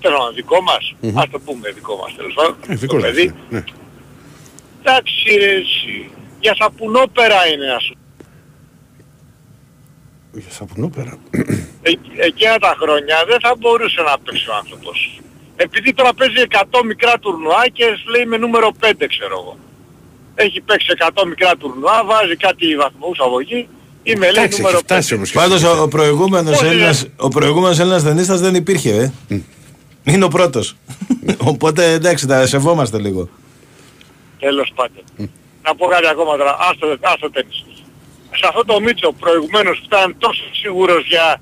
Τέλος 0.00 0.18
πάντων, 0.18 0.34
δικό 0.34 0.60
μας. 0.60 0.94
Μμμ. 1.00 1.18
Ας 1.18 1.30
το 1.30 1.38
πούμε 1.38 1.70
δικό 1.70 1.96
μας 1.96 2.14
τέλος 2.16 2.34
πάντων. 2.34 2.56
Ε, 2.62 2.72
το 2.72 2.78
δικός 2.78 3.02
παιδί. 3.02 3.26
σας, 3.26 3.36
ναι. 3.48 3.64
Εντάξει 4.80 5.36
ρε 5.38 5.54
εσύ. 5.54 6.10
Για 6.40 6.54
σαπουνόπερα 6.54 7.46
είναι 7.46 7.72
ας 7.72 7.88
πούμε. 7.88 8.00
Για 10.42 10.50
σαπουνόπερα. 10.50 11.18
Ε, 11.82 11.92
εκείνα 12.16 12.58
τα 12.58 12.76
χρόνια 12.80 13.16
δεν 13.28 13.40
θα 13.40 13.54
μπορούσε 13.58 14.02
να 14.02 14.18
παίξει 14.18 14.48
ο 14.50 14.54
άνθρωπος. 14.54 15.20
Επειδή 15.56 15.92
τώρα 15.94 16.14
παίζει 16.14 16.34
100 16.50 16.82
μικρά 16.84 17.18
τουρνουά 17.18 17.68
και 17.72 17.84
σου 17.84 18.10
λέει 18.10 18.24
με 18.24 18.36
νούμερο 18.36 18.72
5 18.80 18.92
ξέρω 19.08 19.38
εγώ. 19.40 19.56
Έχει 20.38 20.60
παίξει 20.60 20.86
100 21.14 21.24
μικρά 21.26 21.56
τουρνουά, 21.56 22.04
βάζει 22.04 22.36
κάτι 22.36 22.76
βαθμούς 22.76 23.18
από 23.20 23.40
εκεί, 23.40 23.68
είμαι 24.02 24.30
λέει 24.30 24.44
Εντάξει, 24.44 24.60
νούμερο 24.60 24.76
έχει 24.76 24.86
5. 24.86 24.88
φτάσει 24.88 25.14
όμως 25.14 25.30
και 25.30 25.38
Πάντως 25.38 25.62
ο, 25.62 25.82
ο 25.82 25.88
προηγούμενος 25.88 26.50
Πώς 26.52 26.60
είναι; 26.60 26.70
Έλληνας, 26.70 27.06
ο 27.16 27.28
προηγούμενος 27.28 27.78
Έλληνας 27.78 28.02
ταινίστας 28.02 28.40
δεν 28.40 28.54
υπήρχε, 28.54 29.12
ε. 29.28 29.40
Είναι 30.04 30.24
ο 30.24 30.28
πρώτος. 30.28 30.76
Οπότε 31.50 31.92
εντάξει, 31.92 32.26
τα 32.26 32.46
σεβόμαστε 32.46 32.98
λίγο. 32.98 33.28
Τέλος 34.38 34.72
πάντων. 34.74 35.30
Να 35.62 35.74
πω 35.74 35.86
κάτι 35.86 36.06
ακόμα 36.06 36.36
τώρα, 36.36 36.56
άστο, 36.70 36.96
άστο 37.00 37.30
τένις. 37.30 37.64
Σε 38.30 38.46
αυτό 38.48 38.64
το 38.64 38.80
Μίτσο 38.80 39.12
προηγουμένως 39.12 39.78
που 39.78 39.84
ήταν 39.84 40.14
τόσο 40.18 40.42
σίγουρος 40.52 41.06
για... 41.06 41.40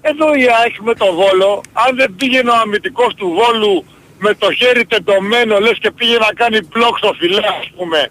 Εδώ 0.00 0.34
η 0.34 0.44
ΑΕΚ 0.60 0.74
με 0.80 0.94
το 0.94 1.12
Βόλο, 1.12 1.60
αν 1.72 1.96
δεν 1.96 2.14
πήγαινε 2.16 2.50
ο 2.50 2.54
αμυντικός 2.54 3.14
του 3.14 3.28
Βόλου 3.28 3.84
με 4.18 4.34
το 4.34 4.52
χέρι 4.52 4.84
τεντωμένο, 4.86 5.58
λες 5.58 5.78
και 5.80 5.90
πήγε 5.90 6.16
να 6.18 6.30
κάνει 6.34 6.58
μπλοκ 6.72 6.98
στο 6.98 7.12
φιλέ 7.18 7.36
ας 7.60 7.70
πούμε, 7.76 8.08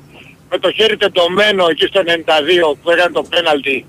με 0.49 0.57
το 0.59 0.71
χέρι 0.71 0.97
τεντωμένο 0.97 1.65
εκεί 1.69 1.85
στο 1.85 2.01
92 2.05 2.77
που 2.83 2.89
έκανε 2.91 3.11
το 3.13 3.23
πέναλτι. 3.23 3.85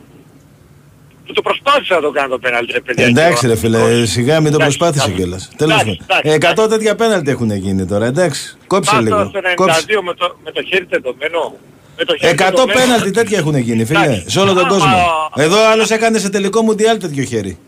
Που 1.26 1.32
το 1.32 1.42
προσπάθησε 1.42 1.94
να 1.94 2.00
το 2.00 2.10
κάνει 2.10 2.28
το 2.28 2.38
πέναλτι, 2.38 2.72
ρε 2.72 2.80
παιδιά. 2.80 3.04
Εντάξει 3.06 3.40
και 3.40 3.46
ο 3.46 3.48
ρε 3.48 3.56
φίλε, 3.56 3.78
αμυντικός. 3.78 4.10
σιγά 4.10 4.40
μην 4.40 4.50
το 4.52 4.58
Εντάξει, 4.60 4.76
προσπάθησε 4.76 5.04
εντάξει. 5.04 5.22
κιόλας. 5.22 5.50
Τέλος 5.56 5.80
Εντάξει, 5.80 6.00
πάντων. 6.06 6.32
εντάξει, 6.32 6.62
100 6.62 6.68
τέτοια 6.68 6.94
πέναλτι 6.94 7.30
έχουν 7.30 7.50
γίνει 7.54 7.86
τώρα, 7.86 8.06
εντάξει. 8.06 8.56
Κόψε 8.66 8.90
Πάω 8.90 9.04
τώρα 9.04 9.16
λίγο. 9.18 9.28
στο 9.30 9.40
92 9.42 9.54
Κόψε. 9.54 9.84
με 10.04 10.14
το, 10.14 10.36
με 10.44 10.50
το 10.50 10.62
χέρι 10.62 10.86
τεντωμένο. 10.86 11.56
Με 11.98 12.04
το 12.04 12.16
χέρι 12.16 12.34
100 12.34 12.36
τεντωμένο. 12.44 12.78
πέναλτι 12.80 13.10
τέτοια 13.10 13.38
έχουν 13.38 13.56
γίνει, 13.56 13.84
φίλε. 13.84 13.98
Εντάξει. 14.04 14.30
Σε 14.30 14.40
όλο 14.40 14.52
τον 14.52 14.58
Άμα- 14.58 14.68
κόσμο. 14.68 14.96
Εδώ 15.36 15.68
άλλος 15.72 15.90
έκανε 15.90 16.18
σε 16.18 16.30
τελικό 16.30 16.62
μουντιάλ 16.62 16.98
τέτοιο 16.98 17.24
χέρι. 17.24 17.58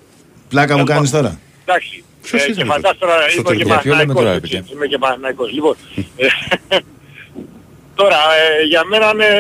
Πλάκα 0.49 0.77
μου 0.79 0.85
κάνεις 0.85 1.11
τώρα. 1.11 1.39
Εντάξει. 1.67 2.05
Ποιος 2.23 2.41
Ε, 2.43 2.45
ήταν 2.45 2.55
και 2.57 2.61
αυτό; 2.63 2.73
φαντάσου 2.75 2.99
τώρα 2.99 3.15
Στο 3.29 3.41
είμαι 3.41 3.43
και 3.43 3.65
τελικό. 3.65 3.81
ποιο 3.81 3.95
λέμε 3.95 4.15
Παναθηναϊκός, 4.15 4.23
τώρα, 4.23 4.31
έτσι, 4.35 4.51
παιδιά. 4.51 4.65
Είμαι 4.73 4.87
και 4.87 4.99
Παναθηναϊκός. 4.99 5.53
Λοιπόν, 5.53 5.75
ε, 6.17 6.27
τώρα 8.01 8.17
ε, 8.61 8.63
για 8.73 8.85
μένα 8.85 9.11
είναι 9.15 9.31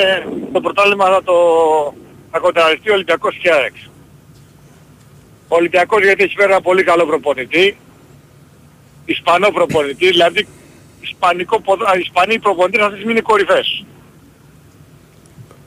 το 0.52 0.60
πρωτάθλημα 0.60 1.04
θα 1.06 1.22
το 1.22 1.34
θα 2.30 2.38
κοντραριστεί 2.38 2.90
ο 2.90 2.94
Ολυμπιακός 2.94 3.36
και 3.42 3.50
ΑΕΚ. 3.52 3.74
Ο 5.48 5.56
Ολυμπιακός 5.56 6.02
γιατί 6.02 6.22
έχει 6.24 6.34
φέρει 6.36 6.50
ένα 6.52 6.60
πολύ 6.60 6.82
καλό 6.82 7.06
προπονητή, 7.06 7.76
Ισπανό 9.04 9.50
προπονητή, 9.50 10.06
δηλαδή 10.08 10.46
Ισπανικό, 11.00 11.60
ποδο- 11.60 11.86
α, 11.86 11.98
Ισπανοί 11.98 12.38
προπονητές 12.38 12.80
αυτές 12.84 13.02
είναι 13.02 13.20
κορυφές. 13.20 13.84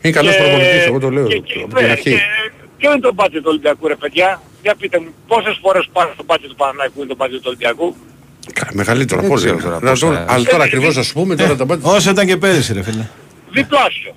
Είναι 0.01 0.13
καλός 0.13 0.35
Και- 0.35 0.41
προπονητής, 0.41 0.85
εγώ 0.85 0.99
το 0.99 1.09
λέω 1.09 1.27
και- 1.27 1.39
και- 1.39 1.61
από 1.63 1.75
την 1.75 1.85
ναι, 1.85 1.91
αρχή. 1.91 2.11
και 2.11 2.19
Ποιο 2.79 2.91
είναι 2.91 2.99
το 2.99 3.13
μπάτζετ 3.13 3.41
του 3.43 3.49
Ολυμπιακού 3.53 3.87
ρε 3.87 3.95
παιδιά, 3.95 4.41
για 4.61 4.75
πείτε 4.79 4.99
μου 4.99 5.09
πόσες 5.27 5.57
φορές 5.61 5.89
πάνε 5.93 6.09
στο 6.13 6.23
μπάτζετ 6.27 6.49
του 6.49 6.55
Παναναϊκού 6.55 6.97
είναι 6.99 7.07
το 7.07 7.15
μπάτζετ 7.15 7.37
του 7.39 7.45
Ολυμπιακού; 7.47 7.95
Κα- 8.53 8.67
Μεγαλύτερο 8.73 9.19
Δεν 9.21 9.29
από 9.29 9.39
ξέρω 9.39 9.53
όλοι. 9.53 9.63
τώρα 9.63 9.79
Να 9.81 9.89
πόσα- 9.89 10.25
το- 10.25 10.33
Αλλά 10.33 10.43
τώρα 10.45 10.63
ακριβώς 10.63 10.95
να 10.95 11.03
σου 11.03 11.13
πούμε 11.13 11.35
τώρα 11.35 11.55
τα 11.55 11.65
πάντα. 11.65 11.89
Όσο 11.89 12.09
ήταν 12.09 12.25
και 12.27 12.37
πέρυσι, 12.37 12.73
ρε 12.73 12.83
φίλε. 12.83 13.05
Διπλάσιο. 13.51 14.13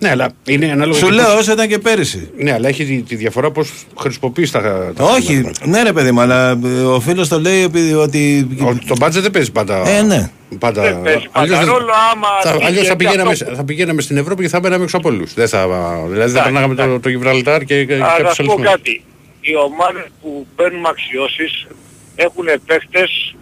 Ναι, 0.00 0.10
αλλά 0.10 0.28
είναι 0.46 0.70
ανάλογα. 0.72 0.98
Σου 0.98 1.06
και 1.06 1.12
λέω 1.12 1.24
πώς- 1.24 1.34
όσο 1.34 1.52
ήταν 1.52 1.68
και 1.68 1.78
πέρυσι. 1.78 2.30
Ναι, 2.36 2.52
αλλά 2.52 2.68
έχει 2.68 2.84
τη, 2.84 3.02
τη 3.02 3.14
διαφορά 3.16 3.50
πώς 3.50 3.72
χρησιμοποιείς 3.98 4.50
τα... 4.50 4.92
τα 4.96 5.04
Όχι, 5.04 5.26
χρήματα. 5.34 5.66
ναι 5.66 5.82
ρε 5.82 5.92
παιδί 5.92 6.12
μου, 6.12 6.20
αλλά 6.20 6.50
ε, 6.64 6.66
ο 6.82 7.00
φίλος 7.00 7.28
το 7.28 7.40
λέει 7.40 7.62
επειδή 7.62 7.94
ότι... 7.94 8.48
Ο- 8.62 8.78
Το 8.86 8.94
μπάτζετ 8.98 9.22
δεν 9.22 9.30
παίζει 9.30 9.52
πάντα. 9.52 9.88
Ε, 9.88 10.02
ναι. 10.02 10.30
πάντα 10.58 10.82
Δεν 10.82 11.02
παίζει 11.02 11.28
πάντα 11.32 11.44
αλλιώς 11.44 11.58
δεν- 11.58 11.68
ρόλο 11.68 11.92
άμα 12.12 12.28
θα, 12.42 12.52
τύχει 12.52 12.64
αλλιώς 12.64 12.86
θα 12.86 12.90
και 12.94 13.04
πηγαίναμε, 13.04 13.30
αυτό. 13.30 13.54
θα 13.54 13.64
πηγαίναμε 13.64 14.00
στην 14.00 14.16
Ευρώπη 14.16 14.42
και 14.42 14.48
θα 14.48 14.60
μπαίναμε 14.60 14.84
έξω 14.84 14.96
από 14.96 15.08
όλους. 15.08 15.34
Δεν 15.34 15.48
θα, 15.48 15.66
δηλαδή 15.66 16.08
θα 16.08 16.14
Εντάξει, 16.14 16.42
περνάγαμε 16.42 16.74
το, 16.74 16.82
εντάξει. 16.82 17.00
το 17.00 17.08
Γιβραλτάρ 17.08 17.64
και, 17.64 17.84
και 17.84 17.94
Α, 17.94 17.98
κάποιους 17.98 18.22
να 18.22 18.30
σου 18.34 18.42
πω 18.44 18.52
άλλους 18.52 18.64
μέρους. 18.64 18.70
κάτι. 18.76 19.02
Οι 19.40 19.56
ομάδες 19.56 20.04
που 20.22 20.46
παίρνουν 20.56 20.86
αξιώσεις 20.86 21.66
έχουν 22.14 22.44
παίχτες 22.66 23.36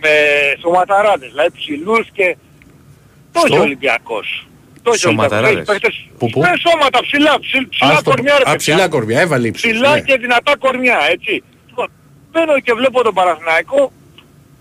με 0.00 0.08
σωματαράδες, 0.60 1.28
δηλαδή 1.30 1.50
ψηλούς 1.56 2.06
και 2.12 2.36
τόσο 3.32 3.46
Στο; 3.46 3.60
Ολυμπιακός. 3.60 4.48
Τόσο 4.92 5.08
Ολυμπιακός. 5.08 5.36
Σωματαράδες. 5.38 5.56
Έχει 5.56 5.64
παίχτες 5.70 5.94
Που, 6.18 6.26
που; 6.32 6.38
με 6.40 6.52
σώματα 6.64 6.98
ψηλά, 7.06 7.34
ψηλ, 7.44 7.64
ψηλά 7.74 7.92
Α, 7.92 7.98
στο- 8.02 8.10
κορμιά 8.10 8.34
ρε 8.40 8.42
Α, 8.42 8.44
παιδιά. 8.52 8.56
ψηλά 8.64 8.84
κορμιά, 8.94 9.20
έβαλε 9.24 9.46
ύψος. 9.50 9.62
Ψηλά 9.70 9.92
ναι. 9.94 10.00
και 10.00 10.14
δυνατά 10.24 10.52
κορμιά, 10.64 10.98
έτσι. 11.14 11.32
Λοιπόν, 11.68 11.88
Μπαίνω 12.32 12.54
και 12.66 12.72
βλέπω 12.80 12.98
τον 13.02 13.14
Παναθηναϊκό, 13.18 13.80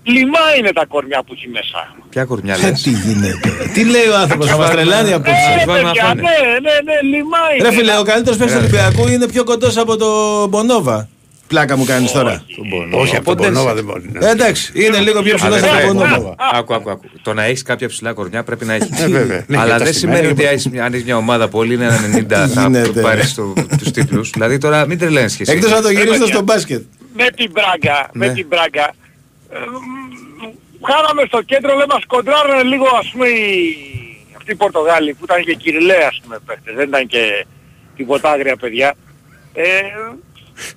λιμά 0.03 0.45
είναι 0.57 0.71
τα 0.79 0.85
κορμιά 0.93 1.19
που 1.25 1.31
έχει 1.35 1.47
μέσα. 1.57 1.79
Ποια 2.13 2.23
κορμιά 2.31 2.53
Ε, 2.53 2.69
λες; 2.69 2.81
Τι 2.81 2.89
γίνεται; 3.03 3.37
Τι 3.73 3.81
λέει 3.93 4.07
ο 4.13 4.15
άνθρωπος, 4.23 4.45
θα 4.47 4.57
μας 4.57 4.69
τρελάνει 4.69 5.09
Ε, 5.09 5.13
απόψε. 5.13 5.49
ρε 5.57 5.65
βάλουμε 5.65 5.81
να 5.81 5.91
παιδιά, 5.91 6.03
φάνε. 6.07 6.21
ναι, 6.21 6.37
ναι, 6.65 6.75
ναι, 6.87 6.95
λιμά 7.17 7.37
είναι. 7.55 7.69
Ρε 7.69 7.75
φίλε, 7.75 7.97
ο 7.97 8.03
καλύτερος 8.11 8.37
παίκτης 8.39 8.55
του 8.55 8.61
Ολυμπιακού 8.63 9.07
είναι 9.13 9.27
πιο 9.27 9.43
κοντός 9.43 9.77
από 9.77 9.93
τον 9.97 10.49
Μπονόβα. 10.49 11.09
Πλάκα 11.49 11.77
μου 11.77 11.85
κάνεις 11.85 12.11
τώρα. 12.11 12.43
Όχι, 12.91 13.15
από 13.15 13.25
τον 13.25 13.35
Πότε 13.35 13.47
Πονόβα 13.49 13.65
είσαι. 13.65 13.73
δεν 13.73 13.83
μπορεί. 13.83 14.11
Ε, 14.21 14.29
Εντάξει, 14.29 14.71
είναι 14.75 14.99
λίγο 14.99 15.21
πιο 15.21 15.35
ψηλός 15.35 15.55
Αδερφέ, 15.57 15.83
από 15.83 15.87
τον 15.87 15.95
ναι. 15.97 16.15
Μπονόβα. 16.15 16.35
Άκου, 16.53 16.73
άκου, 16.73 16.89
άκου. 16.89 17.05
Το 17.21 17.33
να 17.33 17.43
έχεις 17.43 17.61
κάποια 17.61 17.87
ψηλά 17.87 18.13
κορμιά 18.13 18.43
πρέπει 18.43 18.65
να 18.65 18.73
έχεις. 18.73 19.01
Ε, 19.01 19.07
βέβαια. 19.07 19.37
Ναι, 19.37 19.43
για 19.47 19.61
Αλλά 19.61 19.77
τα 19.77 19.83
δεν 19.83 19.93
σημαία 19.93 20.15
σημαίνει 20.15 20.35
και 20.35 20.43
ότι 20.43 20.53
έχεις 20.53 20.69
μια- 20.69 20.85
αν 20.85 20.93
έχεις 20.93 21.05
μια 21.05 21.17
ομάδα 21.17 21.47
πολύ 21.47 21.73
είναι 21.73 21.85
ένα 21.85 21.99
90 22.45 22.47
θα 22.53 22.61
γίνεται, 22.61 23.01
πάρεις 23.01 23.35
ρε. 23.55 23.63
τους 23.77 23.91
τίτλους. 23.91 24.29
Δηλαδή 24.29 24.57
τώρα 24.57 24.85
μην 24.85 24.97
τρελαίνεις 24.97 25.35
και 25.35 25.41
εσύ. 25.43 25.51
Εκτός 25.51 25.71
να 25.71 25.81
το 25.81 25.89
γυρίσω 25.89 26.09
παιδιά. 26.11 26.25
στο 26.25 26.41
μπάσκετ. 26.41 26.83
με 27.15 27.25
την 27.35 27.51
Μπράγκα, 27.51 28.09
με 28.13 28.27
Ναι. 28.27 28.33
την 28.33 28.45
Μπράγκα. 28.49 28.93
Ε, 29.53 29.57
μ, 29.59 30.85
χάναμε 30.91 31.23
στο 31.27 31.41
κέντρο, 31.41 31.69
λέμε 31.71 31.85
μας 31.89 32.03
κοντράρανε 32.07 32.63
λίγο 32.63 32.85
ας 32.99 33.09
πούμε 33.11 33.27
οι... 33.27 33.75
αυτοί 34.37 34.51
οι 34.51 34.55
Πορτογάλοι 34.55 35.13
που 35.13 35.23
ήταν 35.23 35.43
και 35.43 35.53
κυριλέ 35.53 35.95
ας 36.11 36.19
πούμε 36.23 36.37
παίχτες, 36.45 36.75
δεν 36.75 36.87
ήταν 36.87 37.07
και 37.07 37.45
τίποτα 37.95 38.31
άγρια 38.31 38.55
παιδιά. 38.55 38.93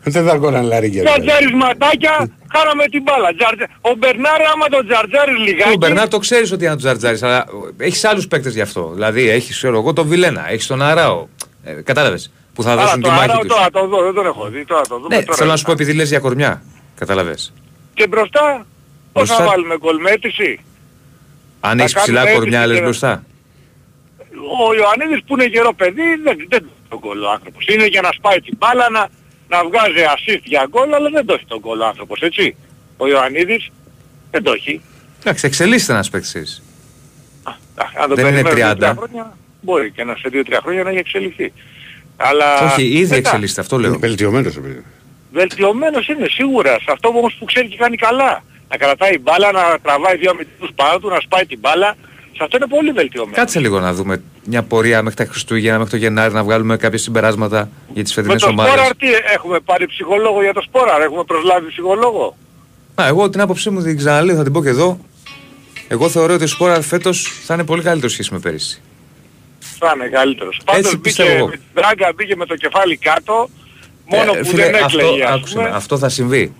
Ε, 0.04 0.10
Δεν 0.10 0.24
θα 0.26 0.36
κόραν 0.36 0.64
λαρίκια. 0.64 1.04
τζαρτζαρισματάκια, 1.04 2.28
χάναμε 2.54 2.84
την 2.86 3.02
μπάλα. 3.02 3.34
Τζαρτζα... 3.34 3.66
Ο 3.80 3.94
Μπερνάρ 3.98 4.40
άμα 4.52 4.66
τον 4.68 4.86
τζαρτζάρεις 4.86 5.38
λιγάκι... 5.38 5.72
Ο 5.72 5.76
Μπερνάρ 5.76 6.08
το 6.08 6.18
ξέρεις 6.18 6.52
ότι 6.52 6.64
είναι 6.64 6.72
του 6.74 6.78
Τζαρτζάρη, 6.80 7.18
αλλά 7.22 7.44
έχεις 7.76 8.04
άλλους 8.04 8.28
παίκτες 8.28 8.54
γι' 8.54 8.60
αυτό. 8.60 8.90
Δηλαδή 8.94 9.28
έχεις, 9.28 9.56
ξέρω 9.56 9.78
εγώ, 9.78 9.92
τον 9.92 10.06
Βιλένα, 10.06 10.50
έχεις 10.50 10.66
τον 10.66 10.82
Αράο. 10.82 11.26
Ε, 11.64 11.72
Κατάλαβες. 11.72 12.32
Που 12.54 12.62
θα 12.62 12.72
Α, 12.72 12.76
δώσουν 12.76 12.96
τη 12.96 13.00
το 13.02 13.10
μάχη 13.10 13.22
Αράο 13.30 13.38
τους. 13.38 13.48
τώρα 13.48 13.70
το 13.70 13.86
δω, 13.86 14.02
δεν 14.02 14.14
τον 14.14 14.26
έχω 14.26 14.48
δει, 14.48 14.64
τώρα 14.64 14.80
το 14.82 14.98
δούμε 14.98 15.16
Ναι, 15.16 15.22
τώρα. 15.22 15.36
θέλω 15.36 15.50
να 15.50 15.56
σου 15.56 15.64
πω 15.64 15.72
επειδή 15.72 15.92
λες 15.92 16.08
για 16.08 16.18
κορμιά. 16.18 16.62
Κατάλαβες. 16.94 17.52
Και 17.94 18.06
μπροστά, 18.06 18.66
πώς 19.12 19.28
θα 19.28 19.34
Μπροστά- 19.34 19.44
βάλουμε 19.46 19.76
γκολ 19.78 20.00
μέτρηση. 20.00 20.60
Αν 21.60 21.76
Θα 21.76 21.82
έχεις 21.82 21.94
ψηλά 21.94 22.18
κάνουμε 22.20 22.34
κορμιά, 22.38 22.58
έτσι 22.58 22.68
λες 22.68 22.78
και- 22.78 22.84
μπροστά. 22.84 23.24
ο 24.68 24.74
Ιωαννίδης 24.74 25.20
που 25.26 25.32
είναι 25.34 25.44
γερό 25.46 25.72
παιδί 25.74 26.02
δεν, 26.24 26.36
δεν 26.36 26.48
το 26.48 26.56
έχει 26.56 26.66
τον 26.88 26.98
γκολ 26.98 27.22
ο 27.22 27.30
άνθρωπος. 27.30 27.66
Είναι 27.66 27.86
για 27.86 28.00
να 28.00 28.10
σπάει 28.12 28.40
την 28.40 28.56
μπάλα, 28.58 28.90
να, 28.90 29.08
να 29.52 29.64
βγάζει 29.68 30.02
assist 30.14 30.42
για 30.44 30.66
γκολ, 30.70 30.94
αλλά 30.94 31.10
δεν 31.10 31.26
το 31.26 31.34
έχει 31.34 31.44
τον 31.46 31.58
γκολ 31.58 31.80
ο 31.80 31.86
άνθρωπος, 31.86 32.20
έτσι. 32.20 32.56
Ο 32.96 33.06
Ιωαννίδης 33.08 33.68
δεν 34.30 34.42
το 34.42 34.52
έχει. 34.52 34.80
Εντάξει, 35.20 35.46
εξελίσσεται 35.46 35.92
ένας 35.92 36.10
παίκτης. 36.10 36.62
Αν 38.02 38.08
το 38.08 38.14
Δεν 38.14 38.26
είναι 38.26 38.42
περιμένουμε 38.42 38.50
30. 38.50 38.76
δύο-τρία 38.76 38.94
χρόνια, 38.94 39.36
μπορεί 39.60 39.90
και 39.90 40.04
να 40.04 40.14
σε 40.14 40.28
2-3 40.32 40.58
χρόνια 40.62 40.82
να 40.82 40.90
έχει 40.90 40.98
εξελιχθεί. 40.98 41.52
Αλλά 42.16 42.58
Όχι, 42.60 42.84
ήδη 42.84 43.00
μετά, 43.00 43.16
εξελίσσεται, 43.16 43.60
αυτό 43.60 43.78
λέω. 43.78 43.90
Είναι 43.90 43.98
βελτιωμένος. 43.98 44.56
επειδή. 44.56 44.82
Βελτιωμένος 45.32 46.08
είναι 46.08 46.26
σίγουρα. 46.28 46.70
Σε 46.78 46.90
αυτό 46.92 47.08
όμως 47.08 47.34
που 47.38 47.44
ξέρει 47.44 47.68
και 47.68 47.76
κάνει 47.76 47.96
καλά. 47.96 48.42
Να 48.68 48.76
κρατάει 48.76 49.18
μπάλα, 49.18 49.52
να 49.52 49.78
τραβάει 49.82 50.16
δύο 50.16 50.30
αμυντικούς 50.30 50.70
πάνω 50.74 50.98
του, 50.98 51.08
να 51.08 51.20
σπάει 51.20 51.46
την 51.46 51.58
μπάλα. 51.58 51.96
Σε 52.42 52.48
αυτό 52.54 52.56
είναι 52.66 52.76
πολύ 52.76 52.92
βελτιωμένο. 52.92 53.36
Κάτσε 53.36 53.60
λίγο 53.60 53.80
να 53.80 53.92
δούμε 53.92 54.22
μια 54.44 54.62
πορεία 54.62 55.02
μέχρι 55.02 55.24
τα 55.24 55.30
Χριστούγεννα, 55.30 55.78
μέχρι 55.78 55.90
το 55.90 55.96
Γενάρη, 55.96 56.32
να 56.34 56.44
βγάλουμε 56.44 56.76
κάποια 56.76 56.98
συμπεράσματα 56.98 57.68
για 57.92 58.02
τις 58.02 58.16
Με 58.16 58.22
φετινές 58.22 58.42
το 58.42 58.48
ομάδες. 58.48 58.72
Σπόραρ 58.72 58.96
τι 58.96 59.06
έχουμε 59.34 59.60
πάρει 59.60 59.86
ψυχολόγο 59.86 60.42
για 60.42 60.52
το 60.52 60.60
Σπόραρ, 60.60 61.00
έχουμε 61.02 61.24
προσλάβει 61.24 61.68
ψυχολόγο; 61.68 62.36
Α, 62.94 63.06
εγώ 63.06 63.30
την 63.30 63.40
άποψή 63.40 63.70
μου 63.70 63.82
την 63.82 63.96
ξαναλέω, 63.96 64.36
θα 64.36 64.42
την 64.42 64.52
πω 64.52 64.62
και 64.62 64.68
εδώ. 64.68 64.98
Εγώ 65.88 66.08
θεωρώ 66.08 66.34
ότι 66.34 66.44
ο 66.44 66.46
Σπόραρ 66.46 66.82
φέτος 66.82 67.32
θα 67.44 67.54
είναι 67.54 67.64
πολύ 67.64 67.82
καλύτερο 67.82 68.08
σχέση 68.12 68.32
με 68.32 68.38
πέρυσι. 68.38 68.82
Θα 69.78 69.92
είναι 69.96 70.08
καλύτερος. 70.08 70.60
Πάντως 70.64 70.82
μπήκε, 70.84 70.98
πιστεύω 70.98 71.30
εγώ. 71.36 71.46
με 71.46 71.52
την 71.52 71.62
Μπράγκα 71.74 72.12
μπήκε 72.16 72.36
με 72.36 72.46
το 72.46 72.56
κεφάλι 72.56 72.96
κάτω, 72.96 73.48
μόνο 74.04 74.32
Ε, 74.34 74.38
που 74.38 74.46
φίλε, 74.46 74.70
δεν 74.70 74.84
αυτό, 74.84 74.98
έκλαιγε 74.98 75.24
ας 75.24 75.30
άκουσε 75.30 75.56
με, 75.56 75.62
πούμε. 75.64 75.76
αυτό 75.76 75.98
θα 75.98 76.08
συμβεί. 76.08 76.52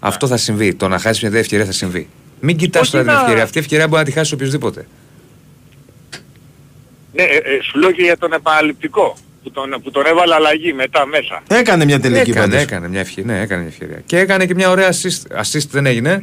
Αυτό 0.00 0.26
θα 0.26 0.36
συμβεί. 0.36 0.74
Το 0.74 0.88
να 0.88 0.98
χάσεις 0.98 1.22
μια 1.22 1.30
τέτοια 1.30 1.40
ευκαιρία 1.44 1.64
θα 1.64 1.72
συμβεί. 1.72 2.08
Μην 2.40 2.56
κοιτάς 2.56 2.82
Όχι 2.82 2.90
τώρα 2.90 3.04
την 3.04 3.12
να- 3.12 3.20
ευκαιρία. 3.20 3.42
Αυτή 3.42 3.58
η 3.58 3.60
ευκαιρία 3.60 3.86
μπορεί 3.88 3.98
να 4.00 4.04
τη 4.08 4.12
χάσει 4.12 4.34
οποιοδήποτε. 4.34 4.86
Ναι, 7.12 7.22
ε, 7.22 7.36
ε, 7.36 7.62
σου 7.62 7.78
λέω 7.78 7.90
και 7.92 8.02
για 8.02 8.18
τον 8.18 8.32
επαναληπτικό. 8.32 9.16
Που 9.42 9.50
τον, 9.50 9.70
που 9.82 9.90
τον 9.90 10.06
έβαλε 10.06 10.34
αλλαγή 10.34 10.72
μετά 10.72 11.06
μέσα. 11.06 11.42
Έκανε 11.48 11.84
μια 11.84 12.00
τελική 12.00 12.30
Έκανε, 12.30 12.46
πάντως. 12.46 12.62
έκανε 12.62 12.88
μια 12.88 13.00
ευκαιρία. 13.00 13.32
Ναι, 13.34 13.40
έκανε 13.40 13.60
μια 13.62 13.70
ευκαιρία. 13.70 14.02
Και 14.06 14.18
έκανε 14.18 14.46
και 14.46 14.54
μια 14.54 14.70
ωραία 14.70 14.88
assist. 14.92 15.40
Assist 15.40 15.66
δεν 15.70 15.86
έγινε. 15.86 16.22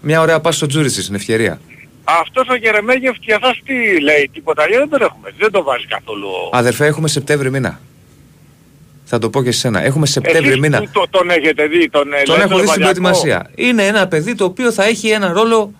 Μια 0.00 0.20
ωραία 0.20 0.40
πάση 0.40 0.56
στο 0.56 0.66
Τζούρισι 0.66 1.02
στην 1.02 1.14
ευκαιρία. 1.14 1.60
Αυτός 2.04 2.48
ο 2.48 2.54
Γερεμέγεφ 2.54 3.16
και 3.18 3.34
αυτάς 3.34 3.60
τι 3.64 4.00
λέει, 4.00 4.30
τίποτα 4.32 4.62
γιατί 4.66 4.78
δεν 4.78 4.88
τον 4.90 5.02
έχουμε. 5.02 5.32
Δεν 5.38 5.50
το 5.50 5.62
βάζει 5.62 5.86
καθόλου. 5.86 6.26
Αδερφέ, 6.52 6.86
έχουμε 6.86 7.08
Σεπτέμβρη 7.08 7.50
μήνα. 7.50 7.80
Θα 9.04 9.18
το 9.18 9.30
πω 9.30 9.42
και 9.42 9.50
σε 9.52 9.58
σένα. 9.58 9.82
Έχουμε 9.84 10.06
Σεπτέμβρη 10.06 10.48
Εσείς 10.48 10.60
μήνα. 10.60 10.78
που 10.78 10.88
το, 10.92 11.06
τον 11.10 11.30
έχετε 11.30 11.66
δει, 11.66 11.88
τον 11.90 12.12
ε, 12.12 12.22
Τον 12.22 12.34
Ελεύθερο 12.34 12.42
έχω 12.42 12.60
δει 12.60 12.66
στην 12.66 12.82
Βαλιακό. 12.82 13.00
προετοιμασία. 13.00 13.50
Είναι 13.54 13.86
ένα 13.86 14.08
παιδί 14.08 14.34
το 14.34 14.44
οποίο 14.44 14.72
θα 14.72 14.84
έχει 14.84 15.08
ένα 15.08 15.32
ρόλο 15.32 15.72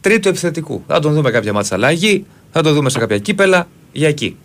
τρίτο 0.00 0.28
επιθετικού. 0.28 0.84
Θα 0.86 1.00
τον 1.00 1.12
δούμε 1.14 1.30
κάποια 1.30 1.52
μάτσα 1.52 1.74
αλλαγή, 1.74 2.26
θα 2.52 2.62
τον 2.62 2.74
δούμε 2.74 2.90
σε 2.90 2.98
κάποια 2.98 3.18
κύπελα 3.18 3.68
για 3.92 4.08
εκεί. 4.08 4.36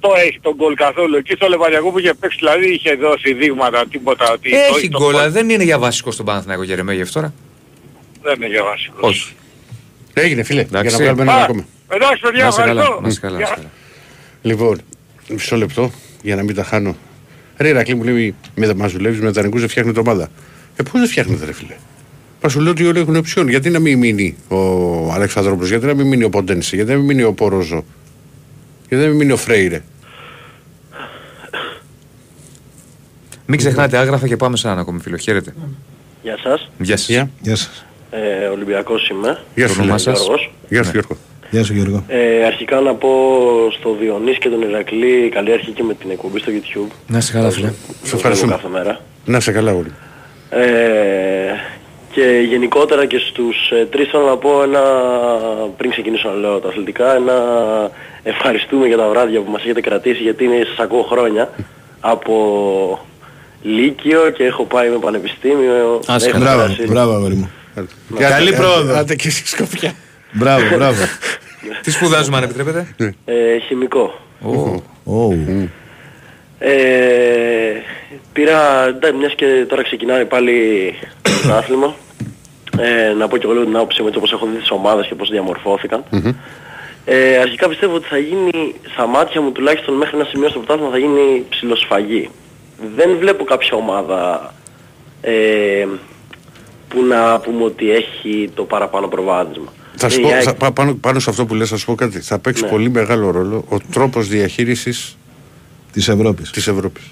Το 0.00 0.08
έχει 0.26 0.38
τον 0.40 0.54
γκολ 0.54 0.74
καθόλου. 0.74 1.16
Εκεί 1.16 1.34
στο 1.34 1.48
Λεβαδιακό 1.48 1.90
που 1.90 1.98
είχε 1.98 2.14
παίξει 2.14 2.36
δηλαδή 2.38 2.72
είχε 2.72 2.94
δώσει 2.94 3.32
δείγματα 3.32 3.86
τίποτα 3.90 4.32
ότι 4.32 4.50
το 4.50 4.56
Έχει 4.76 4.88
το 4.88 4.98
γκολ, 4.98 5.14
αλλά 5.16 5.30
δεν 5.30 5.50
είναι 5.50 5.64
για 5.64 5.78
βασικό 5.78 6.10
στον 6.10 6.26
Παναθηναϊκό 6.26 6.62
Γερεμέγεφ 6.62 7.10
τώρα. 7.12 7.32
Δεν 8.22 8.34
είναι 8.36 8.46
για 8.46 8.62
βασικό. 8.64 8.96
Όχι. 9.00 9.32
Έγινε 10.14 10.42
φίλε, 10.42 10.60
για 10.60 10.68
Εντάξει. 10.80 10.96
να 10.96 11.02
βγάλουμε 11.02 11.22
ένα 11.22 11.32
Α, 11.34 11.42
ακόμα. 11.42 11.64
Εντάξει 11.88 12.20
παιδιά, 12.20 12.44
Να 12.44 12.50
σε 12.50 12.60
καλά, 12.62 12.80
ευχαριστώ. 12.80 13.00
να 13.06 13.10
σε 13.10 13.20
καλά. 13.20 13.38
να 13.38 13.44
σε 13.46 13.52
Γεια. 13.52 13.54
καλά. 13.56 13.70
Λοιπόν, 14.42 14.80
μισό 15.28 15.56
λεπτό 15.56 15.90
για 16.22 16.36
να 16.36 16.42
μην 16.42 16.54
τα 16.54 16.64
χάνω. 16.64 16.96
Ρε 17.58 17.72
Ρακλή 17.72 17.94
μου 17.94 18.02
λέει, 18.02 18.34
με 18.54 18.74
μας 18.74 18.92
δουλεύεις 18.92 19.20
με 19.20 19.30
δανεικούς 19.30 19.60
δεν 19.60 19.68
φτιάχνει 19.68 19.92
ομάδα. 19.98 20.28
Ε, 20.76 20.82
πώς 20.82 21.00
δεν 21.00 21.08
φτιάχνετε 21.08 21.44
ρε 21.44 21.52
φίλε; 21.52 21.74
Μα 22.42 22.48
σου 22.48 22.60
λέω 22.60 22.70
ότι 22.70 22.86
όλοι 22.86 23.00
έχουν 23.00 23.16
οψιόν. 23.16 23.48
Γιατί 23.48 23.70
να 23.70 23.78
μην 23.78 23.98
μείνει 23.98 24.36
ο 24.48 25.12
Αλεξανδρόπουλος, 25.12 25.68
γιατί 25.68 25.86
να 25.86 25.94
μην 25.94 26.06
μείνει 26.06 26.24
ο 26.24 26.30
Ποντένση, 26.30 26.76
γιατί 26.76 26.90
να 26.90 26.96
μην 26.96 27.06
μείνει 27.06 27.22
ο 27.22 27.32
Πόροζο, 27.32 27.84
γιατί 28.88 29.04
να 29.04 29.08
μην 29.08 29.18
μείνει 29.18 29.32
ο 29.32 29.36
Φρέιρε; 29.36 29.82
Μην 33.46 33.58
ξεχνάτε 33.58 33.96
άγραφα 33.96 34.26
και 34.28 34.36
πάμε 34.36 34.56
σε 34.56 34.66
έναν 34.66 34.78
ακόμη 34.78 35.00
φίλο. 35.00 35.16
Χαίρετε. 35.16 35.54
Γεια 36.22 36.38
σας. 36.42 36.70
Γεια 36.78 36.96
σας. 36.96 37.08
Γεια. 37.08 37.30
Γεια 37.40 37.56
σας. 37.56 37.84
Ε, 38.10 38.46
Ολυμπιακός 38.46 39.08
είμαι. 39.08 39.42
Γεια 39.54 39.66
Το 39.66 39.72
σου, 39.72 39.78
όνομά 39.82 39.98
φίλε. 39.98 40.14
σας. 40.14 40.24
Γιώργος. 40.24 40.52
Γεια 40.68 40.82
σου 40.84 40.90
Γιώργο. 40.90 41.16
Γεια 41.50 41.64
σου 41.64 41.72
Γιώργο. 41.74 42.04
Ε, 42.08 42.44
αρχικά 42.44 42.80
να 42.80 42.94
πω 42.94 43.08
στο 43.78 43.96
Διονύση 44.00 44.38
και 44.38 44.48
τον 44.48 44.62
Ηρακλή 44.62 45.28
καλή 45.34 45.52
αρχή 45.52 45.70
και 45.70 45.82
με 45.82 45.94
την 45.94 46.10
εκπομπή 46.10 46.38
στο 46.38 46.52
YouTube. 46.52 46.90
Να 47.06 47.18
είσαι 47.18 47.32
καλά, 47.32 47.50
φίλε. 47.50 47.66
Σε 47.68 47.72
Το 47.74 47.98
βλέπω 48.02 48.16
ευχαριστούμε. 48.16 48.52
κάθε 48.52 48.68
μέρα. 48.68 49.00
Να 49.24 49.40
σε 49.40 49.52
καλά 49.52 49.72
όλοι. 49.72 49.92
Ε, 50.50 51.52
και 52.12 52.44
γενικότερα 52.48 53.06
και 53.06 53.18
στους 53.18 53.70
ε, 53.70 53.86
τρεις 53.90 54.08
θέλω 54.08 54.24
να 54.26 54.36
πω 54.36 54.62
ένα, 54.62 54.80
πριν 55.76 55.90
ξεκινήσω 55.90 56.28
να 56.28 56.34
λέω 56.34 56.58
τα 56.58 56.68
αθλητικά, 56.68 57.14
ένα 57.14 57.34
ευχαριστούμε 58.22 58.86
για 58.86 58.96
τα 58.96 59.08
βράδια 59.08 59.40
που 59.40 59.50
μας 59.50 59.62
έχετε 59.62 59.80
κρατήσει 59.80 60.22
γιατί 60.22 60.44
είναι 60.44 60.64
σας 60.68 60.78
ακούω 60.84 61.02
χρόνια 61.02 61.50
από 62.00 62.34
Λύκειο 63.62 64.30
και 64.30 64.44
έχω 64.44 64.64
πάει 64.64 64.88
με 64.88 64.96
πανεπιστήμιο. 64.98 66.00
Ας, 66.06 66.26
Έχω 66.26 66.38
Μπράβο, 66.38 66.60
περάσει- 66.62 66.86
μπράβο 66.90 67.12
αγόρι 67.12 67.34
μου. 67.34 67.50
Για- 68.16 68.28
Καλή 68.28 68.48
άντε- 68.48 68.60
πρόοδο. 68.60 68.94
Άντε 68.94 69.14
και 69.14 69.28
εσύ 69.28 69.46
σκοπιά. 69.46 69.92
Μπράβο, 70.32 70.62
μπράβο. 70.76 71.02
Τι 71.82 71.90
σπουδάζουμε, 71.90 72.36
αν 72.36 72.42
επιτρέπετε; 72.42 72.86
Ε, 73.24 73.58
χημικό. 73.58 74.14
Ω, 74.42 74.82
Ω, 75.04 75.32
Ε, 76.58 77.82
πήρα, 78.32 78.86
ναι, 78.90 79.12
μιας 79.12 79.34
και 79.34 79.64
τώρα 79.68 79.82
ξεκινάει 79.82 80.24
πάλι 80.24 80.94
το 81.46 81.54
άθλημα, 81.54 81.94
ε, 82.78 83.12
να 83.12 83.28
πω 83.28 83.36
και 83.36 83.44
εγώ 83.44 83.52
λίγο 83.52 83.64
την 83.64 83.76
άποψή 83.76 84.00
μου 84.00 84.06
έτσι 84.06 84.18
όπως 84.18 84.32
έχω 84.32 84.46
δει 84.46 84.56
τις 84.58 84.70
ομάδες 84.70 85.06
και 85.06 85.14
πώς 85.14 85.28
διαμορφώθηκαν. 85.30 86.04
Ε, 87.04 87.36
αρχικά 87.38 87.68
πιστεύω 87.68 87.94
ότι 87.94 88.06
θα 88.08 88.18
γίνει, 88.18 88.74
στα 88.92 89.06
μάτια 89.06 89.40
μου 89.40 89.52
τουλάχιστον 89.52 89.94
μέχρι 89.94 90.16
ένα 90.16 90.24
σημείο 90.24 90.48
στο 90.48 90.58
πρωτάθλημα 90.58 90.90
θα 90.90 90.98
γίνει 90.98 91.44
ψηλοσφαγή. 91.48 92.30
Δεν 92.96 93.16
βλέπω 93.18 93.44
κάποια 93.44 93.76
ομάδα 93.76 94.54
ε, 95.20 95.86
που 96.88 97.04
να 97.04 97.40
πούμε 97.40 97.64
ότι 97.64 97.90
έχει 97.90 98.50
το 98.54 98.64
παραπάνω 98.64 99.08
προβάδισμα. 99.08 99.72
Θα 100.00 100.08
σου 100.08 100.18
Ε, 100.18 100.22
πω, 100.22 100.28
η 100.28 100.32
ΑΕΚ- 100.32 100.42
θα- 100.44 100.54
πά- 100.54 100.72
πάνω, 100.72 100.94
πάνω 100.94 101.18
σε 101.18 101.30
αυτό 101.30 101.46
που 101.46 101.54
λες 101.54 101.68
θα 101.68 101.76
σου 101.76 101.84
πω 101.86 101.94
κάτι. 101.94 102.20
Θα 102.20 102.38
παίξει 102.38 102.62
Ναι. 102.62 102.68
πολύ 102.70 102.90
μεγάλο 102.90 103.30
ρόλο 103.30 103.64
ο 103.68 103.76
τρόπος 103.92 104.28
διαχείρισης 104.28 105.16
της 105.92 106.08
Ευρώπης. 106.08 106.50
της 106.50 106.66
Ευρώπης. 106.66 107.02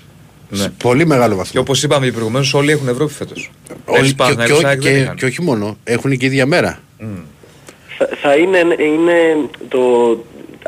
Ναι. 0.51 0.59
Σε 0.59 0.69
πολύ 0.83 1.07
μεγάλο 1.07 1.33
Και 1.33 1.39
βαθμό. 1.39 1.61
όπως 1.61 1.83
είπαμε 1.83 2.07
και 2.07 2.13
προηγουμένως, 2.13 2.55
όλοι 2.55 2.71
έχουν 2.71 2.89
Ευρώπη 2.89 3.13
φέτος. 3.13 3.51
Όλοι- 3.85 4.15
και, 4.15 4.35
και, 4.35 4.77
και, 4.77 5.11
και, 5.17 5.25
όχι 5.25 5.43
μόνο, 5.43 5.77
έχουν 5.85 6.17
και 6.17 6.27
ίδια 6.27 6.47
μέρα. 6.47 6.81
Θα, 7.99 8.09
θα 8.23 8.35
είναι, 8.37 8.59
είναι 8.59 9.15
το, 9.69 9.79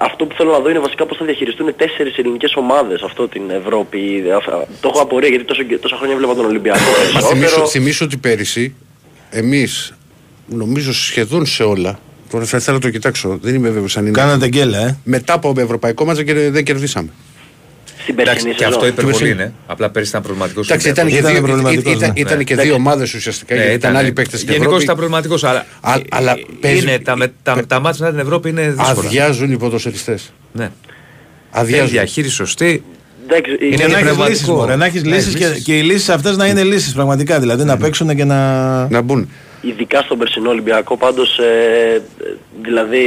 αυτό 0.00 0.24
που 0.26 0.34
θέλω 0.36 0.50
να 0.52 0.58
δω 0.58 0.70
είναι 0.70 0.78
βασικά 0.78 1.06
πώς 1.06 1.16
θα 1.16 1.24
διαχειριστούν 1.24 1.74
τέσσερις 1.76 2.16
ελληνικές 2.16 2.52
ομάδες 2.56 3.02
αυτό 3.02 3.28
την 3.28 3.42
Ευρώπη. 3.50 4.22
Αφ- 4.36 4.46
Το 4.80 4.88
έχω 4.94 5.00
απορία 5.00 5.28
γιατί 5.28 5.44
τόσο, 5.44 5.62
τόσα 5.80 5.96
χρόνια 5.96 6.16
βλέπα 6.16 6.34
τον 6.34 6.44
Ολυμπιακό. 6.44 6.78
Μα 6.80 6.92
περισσότερο. 6.96 7.28
θυμίσω, 7.34 7.66
θυμίσω 7.66 8.04
ότι 8.04 8.16
πέρυσι 8.16 8.74
εμείς 9.30 9.92
νομίζω 10.46 10.92
σχεδόν 10.92 11.46
σε 11.46 11.62
όλα 11.62 11.98
Τώρα 12.30 12.44
θα 12.44 12.56
ήθελα 12.56 12.76
να 12.76 12.82
το 12.82 12.90
κοιτάξω. 12.90 13.38
Δεν 13.42 13.54
είμαι 13.54 13.68
βέβαιος 13.68 13.96
αν 13.96 14.02
είναι. 14.06 14.18
Κάνατε 14.20 14.48
γκέλα, 14.48 14.78
ε. 14.78 14.96
Μετά 15.04 15.32
από 15.32 15.54
ευρωπαϊκό 15.56 16.04
μάτσα 16.04 16.22
και 16.24 16.34
δεν 16.50 16.64
κερδίσαμε. 16.64 17.08
Στην 18.02 18.14
Εντάξει, 18.20 18.32
περσινή 18.44 18.54
και 18.54 18.64
αυτό 18.64 18.78
σεζόν. 18.78 18.92
υπερβολή 18.92 19.16
περσινή. 19.18 19.42
είναι. 19.42 19.52
Απλά 19.66 19.90
πέρυσι 19.90 20.10
ήταν 20.10 20.22
προβληματικός. 20.22 20.66
Εντάξει, 20.68 20.88
ήταν, 20.88 21.08
και 21.08 21.16
Ήταν 21.16 21.32
δύο, 21.32 21.42
προβληματικός, 21.42 21.92
ήταν, 21.94 22.12
ναι. 22.14 22.20
ήταν 22.20 22.44
και 22.44 22.54
Ναι. 22.54 22.62
δύο 22.62 22.74
ομάδες 22.74 23.14
ουσιαστικά. 23.14 23.54
γιατί 23.54 23.72
ήταν 23.72 23.96
άλλοι 23.96 24.12
παίκτες 24.12 24.40
στην 24.40 24.52
Γενικώς 24.52 24.66
Ευρώπη. 24.66 24.84
ήταν 24.84 24.96
προβληματικός. 24.96 25.44
Αλλά, 25.44 25.66
Α- 25.80 26.00
αλλά 26.10 26.32
ε, 26.32 26.44
παίζει- 26.60 26.82
είναι, 26.82 26.98
τα, 26.98 27.16
με- 27.16 27.32
τα, 27.42 27.66
τα 27.66 27.80
μάτια 27.80 28.04
μετά 28.04 28.16
την 28.16 28.26
Ευρώπη 28.26 28.48
είναι 28.48 28.62
δύσκολα. 28.78 29.06
Αδειάζουν 29.08 29.52
οι 29.52 29.56
ποδοσφαιριστές. 29.56 30.32
Ναι. 30.52 30.62
Θέλει 30.62 30.72
Αδειάζουν. 31.50 31.88
διαχείριση 31.90 32.34
σωστή. 32.34 32.82
Εντάξει, 33.30 33.50
Είναι 33.66 33.76
Και 33.76 33.86
να 33.86 33.92
έχει 33.92 34.02
πνευματικό. 34.02 34.28
λύσει, 34.28 34.50
μωρέ, 34.50 34.76
να 34.76 34.84
έχεις 34.84 35.02
Ναι, 35.02 35.14
λύσεις 35.16 35.34
και, 35.34 35.46
λύσεις. 35.46 35.62
και 35.64 35.78
οι 35.78 35.82
λύσεις 35.82 36.08
αυτές 36.08 36.36
να 36.36 36.46
είναι 36.46 36.62
λύσεις 36.62 36.92
πραγματικά. 36.92 37.40
Δηλαδή 37.40 37.64
να 37.64 37.76
παίξουν 37.76 38.16
και 38.16 38.24
να. 38.24 38.88
Να 38.88 39.00
μπουν. 39.00 39.28
Ειδικά 39.60 40.00
στον 40.00 40.18
περσινό 40.18 40.50
Ολυμπιακό 40.50 40.96
πάντως 40.96 41.38
ε, 41.38 42.02
ε, 42.24 42.34
δηλαδή 42.62 43.06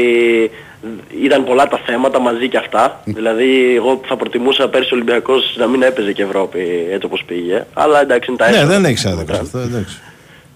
ήταν 1.23 1.43
πολλά 1.43 1.67
τα 1.67 1.79
θέματα 1.85 2.19
μαζί 2.19 2.49
και 2.49 2.57
αυτά 2.57 3.01
δηλαδή 3.05 3.75
εγώ 3.75 4.01
θα 4.05 4.15
προτιμούσα 4.15 4.69
πέρσι 4.69 4.93
ο 4.93 4.95
Ολυμπιακός 4.95 5.55
να 5.57 5.67
μην 5.67 5.81
έπαιζε 5.81 6.11
και 6.13 6.23
Ευρώπη 6.23 6.59
έτσι 6.91 7.05
όπως 7.05 7.23
πήγε 7.27 7.65
αλλά 7.73 8.01
εντάξει 8.01 8.29
είναι 8.29 8.37
τα 8.39 8.49
Ναι, 8.49 8.55
έσοδα. 8.55 8.71
δεν 8.73 8.85
έχει 8.85 9.07
άδικο 9.07 9.33
αυτό. 9.33 9.57
εντάξει. 9.57 9.99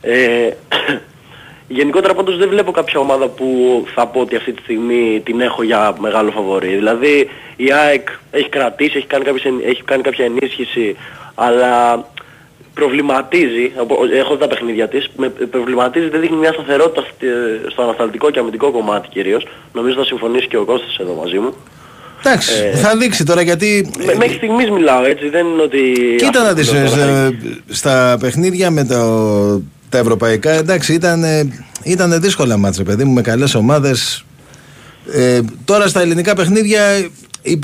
Ε, 0.01 0.49
γενικότερα 1.67 2.13
πάντως 2.13 2.37
δεν 2.37 2.49
βλέπω 2.49 2.71
κάποια 2.71 2.99
ομάδα 2.99 3.27
που 3.27 3.47
θα 3.95 4.07
πω 4.07 4.19
ότι 4.19 4.35
αυτή 4.35 4.51
τη 4.53 4.61
στιγμή 4.61 5.21
την 5.25 5.41
έχω 5.41 5.63
για 5.63 5.95
μεγάλο 5.99 6.31
φαβορή. 6.31 6.75
Δηλαδή 6.75 7.29
η 7.55 7.71
ΑΕΚ 7.71 8.07
έχει 8.31 8.49
κρατήσει, 8.49 8.97
έχει 8.97 9.07
κάνει, 9.07 9.23
κάποιες, 9.23 9.43
εν- 9.45 9.61
έχει 9.65 9.83
κάνει 9.83 10.01
κάποια 10.01 10.25
ενίσχυση, 10.25 10.95
αλλά 11.35 12.03
προβληματίζει, 12.79 13.65
από- 13.81 13.97
έχω 14.21 14.33
δει 14.33 14.39
τα 14.39 14.47
παιχνίδια 14.47 14.87
της, 14.87 15.09
με 15.17 15.29
προβληματίζει, 15.29 16.09
δεν 16.09 16.19
δείχνει 16.21 16.37
μια 16.37 16.51
σταθερότητα 16.53 17.01
στη- 17.15 17.27
στο 17.71 17.81
ανασταλτικό 17.81 18.31
και 18.31 18.39
αμυντικό 18.39 18.71
κομμάτι 18.71 19.07
κυρίως. 19.07 19.47
Νομίζω 19.73 19.95
θα 19.95 20.05
συμφωνήσει 20.05 20.47
και 20.47 20.57
ο 20.57 20.65
Κώστας 20.65 20.97
εδώ 20.97 21.13
μαζί 21.21 21.39
μου. 21.39 21.53
Εντάξει, 22.23 22.53
θα 22.75 22.97
δείξει 22.97 23.23
τώρα 23.25 23.41
γιατί. 23.41 23.91
Με, 24.05 24.13
μέχρι 24.15 24.33
στιγμής 24.35 24.69
μιλάω 24.69 25.03
έτσι, 25.05 25.29
δεν 25.29 25.45
είναι 25.47 25.61
ότι... 25.61 25.79
Κοίτα 26.17 26.39
να 26.39 26.49
αυτό 26.49 26.53
δεις, 26.55 26.67
που 26.69 26.73
λέω 26.75 26.85
τώρα 26.89 27.01
θα 27.01 27.07
ε, 27.25 27.37
στα 27.69 28.17
παιχνίδια 28.19 28.71
με 28.71 28.83
το, 28.85 28.99
τα 29.89 29.97
ευρωπαϊκά, 29.97 30.51
εντάξει, 30.51 30.93
ήταν, 30.93 31.23
ε, 31.23 31.65
ήταν 31.83 32.21
δύσκολα 32.21 32.57
μάτς, 32.57 32.77
ρε 32.77 32.83
παιδί 32.83 33.03
μου, 33.03 33.13
με 33.13 33.21
καλές 33.21 33.55
ομάδες. 33.55 34.25
Ε, 35.13 35.39
τώρα 35.65 35.87
στα 35.87 36.01
ελληνικά 36.01 36.35
παιχνίδια 36.35 36.97
υ- 36.97 37.09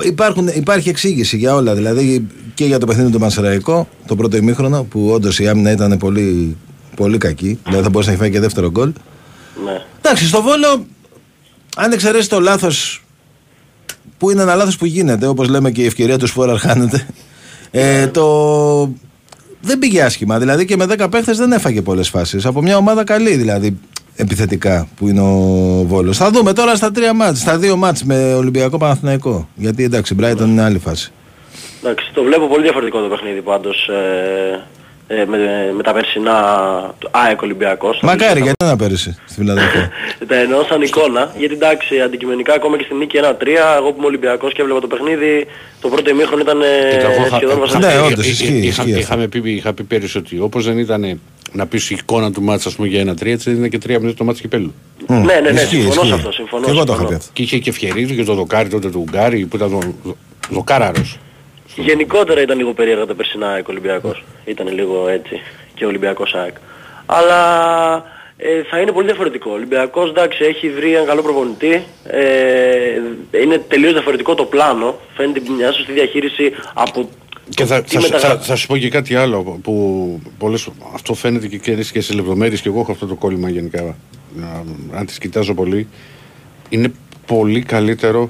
υπάρχουν, 0.03 0.47
υπάρχει 0.47 0.89
εξήγηση 0.89 1.37
για 1.37 1.55
όλα. 1.55 1.75
Δηλαδή 1.75 2.27
και 2.53 2.65
για 2.65 2.79
το 2.79 2.85
παιχνίδι 2.85 3.11
του 3.11 3.19
Μανσεραϊκό, 3.19 3.87
το 4.05 4.15
πρώτο 4.15 4.37
ημίχρονο, 4.37 4.83
που 4.83 5.09
όντως 5.11 5.39
η 5.39 5.47
άμυνα 5.47 5.71
ήταν 5.71 5.97
πολύ, 5.97 6.57
πολύ 6.95 7.17
κακή. 7.17 7.59
Δηλαδή 7.63 7.83
θα 7.83 7.89
μπορούσε 7.89 8.09
να 8.09 8.15
έχει 8.15 8.23
φάει 8.23 8.31
και 8.31 8.39
δεύτερο 8.39 8.71
γκολ. 8.71 8.93
Ναι. 9.65 9.81
Εντάξει, 9.97 10.27
στο 10.27 10.41
Βόλο, 10.41 10.85
αν 11.75 11.91
εξαιρέσει 11.91 12.29
το 12.29 12.39
λάθος 12.39 13.03
που 14.17 14.31
είναι 14.31 14.41
ένα 14.41 14.55
λάθος 14.55 14.77
που 14.77 14.85
γίνεται, 14.85 15.27
όπως 15.27 15.47
λέμε 15.47 15.71
και 15.71 15.81
η 15.81 15.85
ευκαιρία 15.85 16.17
του 16.17 16.27
Φόραρ 16.27 16.57
χάνεται. 16.57 17.07
Ε, 17.71 18.07
το... 18.07 18.93
Δεν 19.61 19.79
πήγε 19.79 20.03
άσχημα. 20.03 20.39
Δηλαδή 20.39 20.65
και 20.65 20.75
με 20.75 20.85
10 20.89 21.07
παίχτες 21.11 21.37
δεν 21.37 21.51
έφαγε 21.51 21.81
πολλές 21.81 22.09
φάσεις. 22.09 22.45
Από 22.45 22.61
μια 22.61 22.77
ομάδα 22.77 23.03
καλή 23.03 23.35
δηλαδή 23.35 23.77
επιθετικά 24.15 24.87
που 24.95 25.07
είναι 25.07 25.21
ο 25.21 25.35
Βόλος. 25.87 26.17
Θα 26.17 26.29
δούμε 26.31 26.53
τώρα 26.53 26.75
στα 26.75 26.91
τρία 26.91 27.13
μάτς, 27.13 27.39
στα 27.39 27.57
δύο 27.57 27.75
μάτς 27.75 28.03
με 28.03 28.33
Ολυμπιακό 28.33 28.77
Παναθηναϊκό. 28.77 29.47
Γιατί 29.55 29.83
εντάξει, 29.83 30.15
Brighton 30.21 30.39
είναι 30.45 30.63
άλλη 30.63 30.79
φάση. 30.79 31.11
Εντάξει, 31.83 32.11
το 32.13 32.23
βλέπω 32.23 32.47
πολύ 32.47 32.61
διαφορετικό 32.63 33.01
το 33.01 33.07
παιχνίδι 33.07 33.41
πάντως 33.41 33.87
ε, 33.87 34.63
ε, 35.21 35.25
με, 35.25 35.37
με 35.75 35.83
τα 35.83 35.93
περσινά 35.93 36.33
του 36.97 37.07
ΑΕΚ 37.11 37.41
Ολυμπιακός. 37.41 37.99
Μακάρι, 38.01 38.41
γιατί 38.41 38.65
να 38.65 38.75
πέρυσι 38.75 39.17
στη 39.25 39.33
Φιλανδία. 39.39 39.89
Τα 40.27 40.35
εννοώ 40.35 40.63
σαν 40.63 40.81
εικόνα, 40.81 41.33
γιατί 41.37 41.53
εντάξει, 41.53 41.99
αντικειμενικά 42.01 42.53
ακόμα 42.53 42.77
και 42.77 42.83
στη 42.83 42.93
νίκη 42.95 43.17
1-3, 43.21 43.23
εγώ 43.77 43.89
που 43.91 43.95
είμαι 43.97 44.05
Ολυμπιακός 44.05 44.53
και 44.53 44.61
έβλεπα 44.61 44.79
το 44.79 44.87
παιχνίδι, 44.87 45.47
το 45.81 45.89
πρώτο 45.89 46.09
ημίχρονο 46.09 46.41
ήταν 46.41 46.61
ε, 46.61 46.65
Κοίτα, 46.91 47.11
εγώ 47.11 47.25
είχα- 47.25 47.35
σχεδόν 47.35 47.55
είχα- 47.57 47.65
βασανιστικό. 47.65 47.87
Ναι, 47.87 47.93
είχα- 47.93 48.13
όντως, 48.13 48.27
ισχύει, 48.27 48.45
είχα- 48.57 48.67
ισχύει 48.67 48.81
αυτό. 48.81 48.99
Είχαμε 48.99 49.27
πει, 49.27 49.51
είχα 49.51 49.73
πει 49.73 49.83
πέρυσι 49.83 50.17
ότι 50.17 50.39
όπως 50.39 50.65
δεν 50.65 50.77
ήταν 50.77 51.19
να 51.51 51.67
πεις 51.67 51.89
η 51.89 51.95
εικόνα 51.99 52.31
του 52.31 52.41
μάτσα 52.41 52.69
ας 52.69 52.75
πούμε 52.75 52.87
για 52.87 52.99
ένα 52.99 53.15
τρία, 53.15 53.33
έτσι 53.33 53.49
δεν 53.49 53.59
είναι 53.59 53.67
και 53.67 53.77
τρία 53.77 53.99
μήνες 53.99 54.13
το 54.13 54.23
μάτς 54.23 54.41
κυπέλου. 54.41 54.73
Ναι, 55.07 55.17
ναι, 55.17 55.39
ναι, 55.39 55.49
Ισχύει, 55.49 55.81
συμφωνώ 55.81 55.93
σε 55.93 55.99
ισχύει. 56.01 56.13
αυτό, 56.13 56.31
συμφωνώ. 56.31 56.65
Και 56.65 56.71
εγώ 56.71 56.83
το 56.83 56.93
είχα 56.93 57.01
συμφωνώ. 57.01 57.09
πει 57.09 57.15
αυτό. 57.15 57.29
Και 57.33 57.41
είχε 57.41 57.57
και 57.57 57.69
ευκαιρίες 57.69 58.11
και 58.11 58.23
το 58.23 58.33
δοκάρι 58.33 58.69
τότε 58.69 58.89
του 58.89 59.03
Ουγγάρι 59.07 59.45
που 59.45 59.55
ήταν 59.55 59.69
το, 59.69 59.79
το, 60.03 60.15
δοκάραρος. 60.49 61.19
Γενικότερα 61.75 62.41
ήταν 62.41 62.57
λίγο 62.57 62.73
περίεργα 62.73 63.05
τα 63.05 63.13
περσινά 63.15 63.47
ΑΕΚ 63.47 63.67
Ολυμπιακός. 63.67 64.23
Ήταν 64.45 64.73
λίγο 64.73 65.07
έτσι 65.07 65.39
και 65.73 65.85
Ολυμπιακός 65.85 66.33
ΑΕΚ. 66.33 66.55
Αλλά 67.05 68.03
ε, 68.43 68.63
θα 68.69 68.79
είναι 68.79 68.91
πολύ 68.91 69.05
διαφορετικό. 69.05 69.51
Ο 69.51 69.53
Ολυμπιακός 69.53 70.09
εντάξει 70.09 70.43
έχει 70.43 70.69
βρει 70.69 70.93
έναν 70.93 71.05
καλό 71.05 71.21
προπονητή. 71.21 71.83
Ε, 72.03 73.41
είναι 73.41 73.57
τελείως 73.57 73.91
διαφορετικό 73.93 74.35
το 74.35 74.45
πλάνο. 74.45 74.99
Φαίνεται 75.15 75.41
μια 75.57 75.71
σωστή 75.71 75.91
διαχείριση 75.91 76.51
από 76.73 77.09
Και 77.49 77.65
θα, 77.65 77.81
τι 77.83 77.95
θα, 77.95 78.01
μεταγρα- 78.01 78.29
θα, 78.29 78.39
θα 78.39 78.55
σου 78.55 78.67
πω 78.67 78.77
και 78.77 78.89
κάτι 78.89 79.15
άλλο 79.15 79.59
που 79.63 79.73
πολλές, 80.37 80.69
αυτό 80.93 81.13
φαίνεται 81.13 81.47
και, 81.47 81.57
και, 81.57 81.75
και 81.91 82.01
σε 82.01 82.13
λεπτομέρειες 82.13 82.61
και 82.61 82.69
εγώ 82.69 82.79
έχω 82.79 82.91
αυτό 82.91 83.05
το 83.05 83.15
κόλλημα 83.15 83.49
γενικά. 83.49 83.95
Να- 84.35 84.63
Αν 84.97 85.05
τις 85.05 85.17
κοιτάζω 85.17 85.53
πολύ, 85.53 85.87
είναι 86.69 86.91
πολύ 87.25 87.61
καλύτερο 87.61 88.29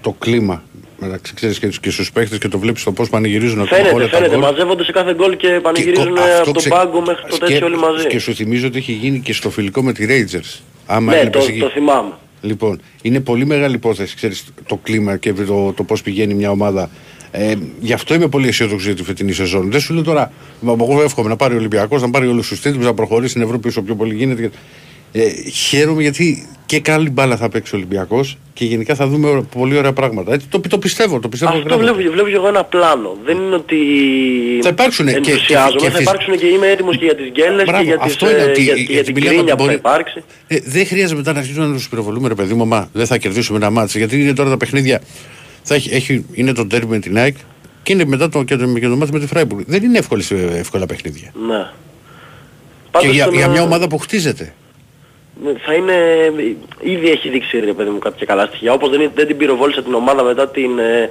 το 0.00 0.12
κλίμα 0.18 0.62
μεταξύ 0.98 1.34
ξέρεις, 1.34 1.58
και, 1.58 1.66
και 1.80 1.90
στους 1.90 2.12
παίχτες 2.12 2.38
και 2.38 2.48
το 2.48 2.58
βλέπεις 2.58 2.82
το 2.82 2.92
πώς 2.92 3.08
πανηγυρίζουν 3.08 3.60
ακόμα 3.60 3.76
Φαίνεται, 3.76 3.94
όλα 3.94 4.04
τα 4.08 4.16
φαίνεται. 4.16 4.34
γκολ. 4.36 4.40
Μαζεύονται 4.42 4.84
σε 4.84 4.92
κάθε 4.92 5.14
γκολ 5.14 5.36
και 5.36 5.48
πανηγυρίζουν 5.62 6.14
Και 6.14 6.20
αυτό 6.20 6.34
από 6.36 6.44
τον 6.44 6.54
ξε- 6.54 6.72
πάγκο 6.72 7.00
μέχρι 7.00 7.22
το 7.28 7.36
και- 7.38 7.44
τέτοιο 7.46 7.66
όλοι 7.66 7.76
μαζί. 7.76 8.06
Και 8.06 8.18
σου 8.18 8.34
θυμίζω 8.34 8.66
ότι 8.66 8.78
έχει 8.78 8.92
γίνει 8.92 9.20
και 9.20 9.32
στο 9.32 9.50
φιλικό 9.50 9.82
με 9.82 9.92
τη 9.92 10.06
Rangers. 10.08 10.60
Άμα 10.86 11.12
Ναι, 11.12 11.18
έβλεπες 11.18 11.44
το, 11.44 11.50
εκεί- 11.50 11.60
το 11.60 11.68
θυμάμαι. 11.68 12.12
Λοιπόν, 12.40 12.80
είναι 13.02 13.20
πολύ 13.20 13.46
μεγάλη 13.46 13.74
υπόθεση, 13.74 14.14
ξέρεις, 14.16 14.44
το 14.66 14.76
κλίμα 14.82 15.16
και 15.16 15.32
το, 15.32 15.72
το 15.72 15.82
πώς 15.82 16.02
πηγαίνει 16.02 16.34
μια 16.34 16.50
ομάδα. 16.50 16.90
Ε, 17.30 17.54
γι' 17.80 17.92
αυτό 17.92 18.14
είμαι 18.14 18.28
πολύ 18.28 18.48
αισιόδοξο 18.48 18.86
για 18.86 18.96
τη 18.96 19.02
φετινή 19.02 19.32
σεζόν. 19.32 19.70
Δεν 19.70 19.80
σου 19.80 19.94
λέω 19.94 20.02
τώρα, 20.02 20.32
μα 20.60 20.72
εγώ 20.80 21.02
εύχομαι 21.02 21.28
να 21.28 21.36
πάρει 21.36 21.54
ο 21.54 21.56
Ολυμπιακός, 21.56 22.02
να 22.02 22.10
πάρει 22.10 22.26
όλους 22.26 22.48
τους 22.48 22.60
τίτλους, 22.60 22.84
να 22.84 22.94
προχωρήσει 22.94 23.30
στην 23.30 23.42
Ευρώπη 23.42 23.68
όσο 23.68 23.82
πιο 23.82 23.94
πολύ 23.94 24.14
γίνεται. 24.14 24.50
Ε, 25.18 25.50
χαίρομαι 25.50 26.02
γιατί 26.02 26.48
και 26.66 26.80
καλή 26.80 27.10
μπάλα 27.10 27.36
θα 27.36 27.48
παίξει 27.48 27.74
ο 27.74 27.78
Ολυμπιακός 27.78 28.38
και 28.52 28.64
γενικά 28.64 28.94
θα 28.94 29.06
δούμε 29.06 29.28
ωρα- 29.28 29.42
πολύ 29.42 29.76
ωραία 29.76 29.92
πράγματα. 29.92 30.32
Έτσι, 30.32 30.46
το, 30.48 30.60
το 30.60 30.78
πιστεύω, 30.78 31.20
το 31.20 31.28
πιστεύω. 31.28 31.52
Αυτό 31.56 31.68
γράμματα. 31.68 31.92
βλέπω, 31.94 32.12
βλέπω 32.12 32.28
και 32.28 32.34
εγώ 32.34 32.48
ένα 32.48 32.64
πλάνο. 32.64 33.16
Δεν 33.24 33.36
είναι 33.36 33.54
ότι 33.54 33.76
Θα 34.62 34.68
υπάρξουν 34.68 35.06
και- 35.06 35.12
και- 35.20 35.30
ενθουσιάζομαι, 35.30 35.80
και 35.80 35.84
θα 35.84 35.90
φυσ- 35.96 36.00
υπάρξουν 36.02 36.38
και 36.38 36.46
είμαι 36.46 36.66
έτοιμος 36.66 36.98
και 36.98 37.04
για 37.04 37.14
τις 37.16 37.30
γκέλες 37.30 37.64
και 37.64 37.70
Μπράβο, 37.70 37.84
για, 37.84 37.98
τις, 37.98 38.12
αυτό 38.12 38.30
είναι 38.30 38.38
ε, 38.38 38.44
ότι- 38.50 38.62
για, 38.62 38.74
γιατί 38.74 38.92
για 38.92 39.04
την 39.04 39.14
μιλάμε 39.14 39.36
κρίνια 39.36 39.52
ότι 39.54 39.62
που 39.62 39.68
θα 39.68 39.72
μπορεί- 39.72 39.78
υπάρξει. 39.78 40.22
Ε, 40.46 40.58
δεν 40.64 40.86
χρειάζεται 40.86 41.16
μετά 41.16 41.32
να 41.32 41.38
αρχίσουμε 41.38 41.66
να 41.66 41.72
τους 41.72 41.88
πυροβολούμε, 41.88 42.28
ρε 42.28 42.34
παιδί 42.34 42.54
μου, 42.54 42.66
μα 42.66 42.88
δεν 42.92 43.06
θα 43.06 43.16
κερδίσουμε 43.18 43.58
ένα 43.58 43.70
μάτσο. 43.70 43.98
Γιατί 43.98 44.20
είναι 44.20 44.32
τώρα 44.32 44.50
τα 44.50 44.56
παιχνίδια. 44.56 45.00
Θα 45.62 45.74
έχει, 45.74 45.94
έχει, 45.94 46.24
είναι 46.32 46.52
το 46.52 46.66
τέρμι 46.66 46.90
με 46.90 46.98
την 46.98 47.18
ΑΕΚ 47.18 47.36
και 47.82 47.92
είναι 47.92 48.04
μετά 48.04 48.28
το, 48.28 48.42
και 48.42 48.56
το, 48.56 48.66
και 48.78 48.88
το 48.88 48.96
μάτσο 48.96 49.12
με 49.12 49.20
τη 49.20 49.26
Φράιμπουργκ. 49.26 49.64
Δεν 49.66 49.82
είναι 49.82 49.98
εύκολες, 49.98 50.30
ε, 50.30 50.50
εύκολα 50.58 50.86
παιχνίδια. 50.86 51.32
Ναι. 51.46 51.54
και 51.58 52.90
Πάντως 52.90 53.14
για, 53.14 53.24
τον, 53.24 53.34
για 53.34 53.48
μια 53.48 53.60
ε, 53.60 53.64
ομάδα 53.64 53.88
που 53.88 53.98
χτίζεται. 53.98 54.54
Θα 55.64 55.74
είναι, 55.74 55.94
ήδη 56.80 57.10
έχει 57.10 57.28
δείξει 57.28 57.58
ρε 57.58 57.72
παιδί 57.72 57.90
μου 57.90 57.98
κάποια 57.98 58.26
καλά 58.26 58.46
στοιχεία. 58.46 58.72
Όπως 58.72 58.90
δεν, 58.90 59.10
δεν 59.14 59.26
την 59.26 59.36
πυροβόλησα 59.36 59.82
την 59.82 59.94
ομάδα 59.94 60.22
μετά 60.22 60.48
την, 60.48 60.78
ε, 60.78 61.10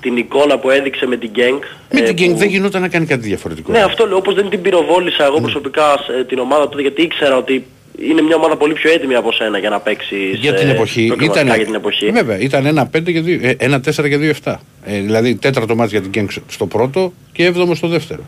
την 0.00 0.16
εικόνα 0.16 0.58
που 0.58 0.70
έδειξε 0.70 1.06
με 1.06 1.16
την 1.16 1.30
Genk. 1.36 1.60
Με 1.90 2.00
ε, 2.00 2.02
την 2.02 2.14
Γκένγκ 2.14 2.32
που- 2.32 2.38
δεν 2.38 2.48
γινόταν 2.48 2.80
να 2.80 2.88
κάνει 2.88 3.06
κάτι 3.06 3.26
διαφορετικό. 3.26 3.72
Ναι, 3.72 3.82
αυτό 3.82 4.06
λέω. 4.06 4.16
Όπως 4.16 4.34
δεν 4.34 4.48
την 4.48 4.62
πυροβόλησα 4.62 5.24
εγώ 5.24 5.40
προσωπικά 5.40 5.82
σε 6.06 6.24
την 6.24 6.38
ομάδα 6.38 6.68
τότε 6.68 6.82
γιατί 6.82 7.02
ήξερα 7.02 7.36
ότι 7.36 7.64
είναι 7.98 8.22
μια 8.22 8.36
ομάδα 8.36 8.56
πολύ 8.56 8.72
πιο 8.72 8.90
έτοιμη 8.90 9.14
από 9.14 9.32
σένα 9.32 9.58
για 9.58 9.70
να 9.70 9.80
παίξει 9.80 10.16
για 10.34 10.54
την 10.54 10.68
εποχή 10.68 11.12
ήταν, 11.20 11.46
για 11.46 11.64
την 11.64 11.74
εποχή. 11.74 12.10
Βέβαια, 12.10 12.38
ήταν 12.38 12.66
ένα 12.66 12.90
5 12.96 13.12
και 13.12 13.20
2, 13.20 13.38
ε, 13.42 13.54
ένα 13.58 13.80
4 13.80 14.08
και 14.08 14.18
2 14.18 14.32
7. 14.44 14.54
Ε, 14.84 15.00
δηλαδή 15.00 15.34
τέταρτο 15.34 15.74
μάτς 15.74 15.90
για 15.90 16.00
την 16.00 16.10
Γκένγκ 16.10 16.28
στο 16.48 16.66
πρώτο 16.66 17.12
και 17.32 17.44
έβδομο 17.44 17.74
στο 17.74 17.88
δεύτερο. 17.88 18.22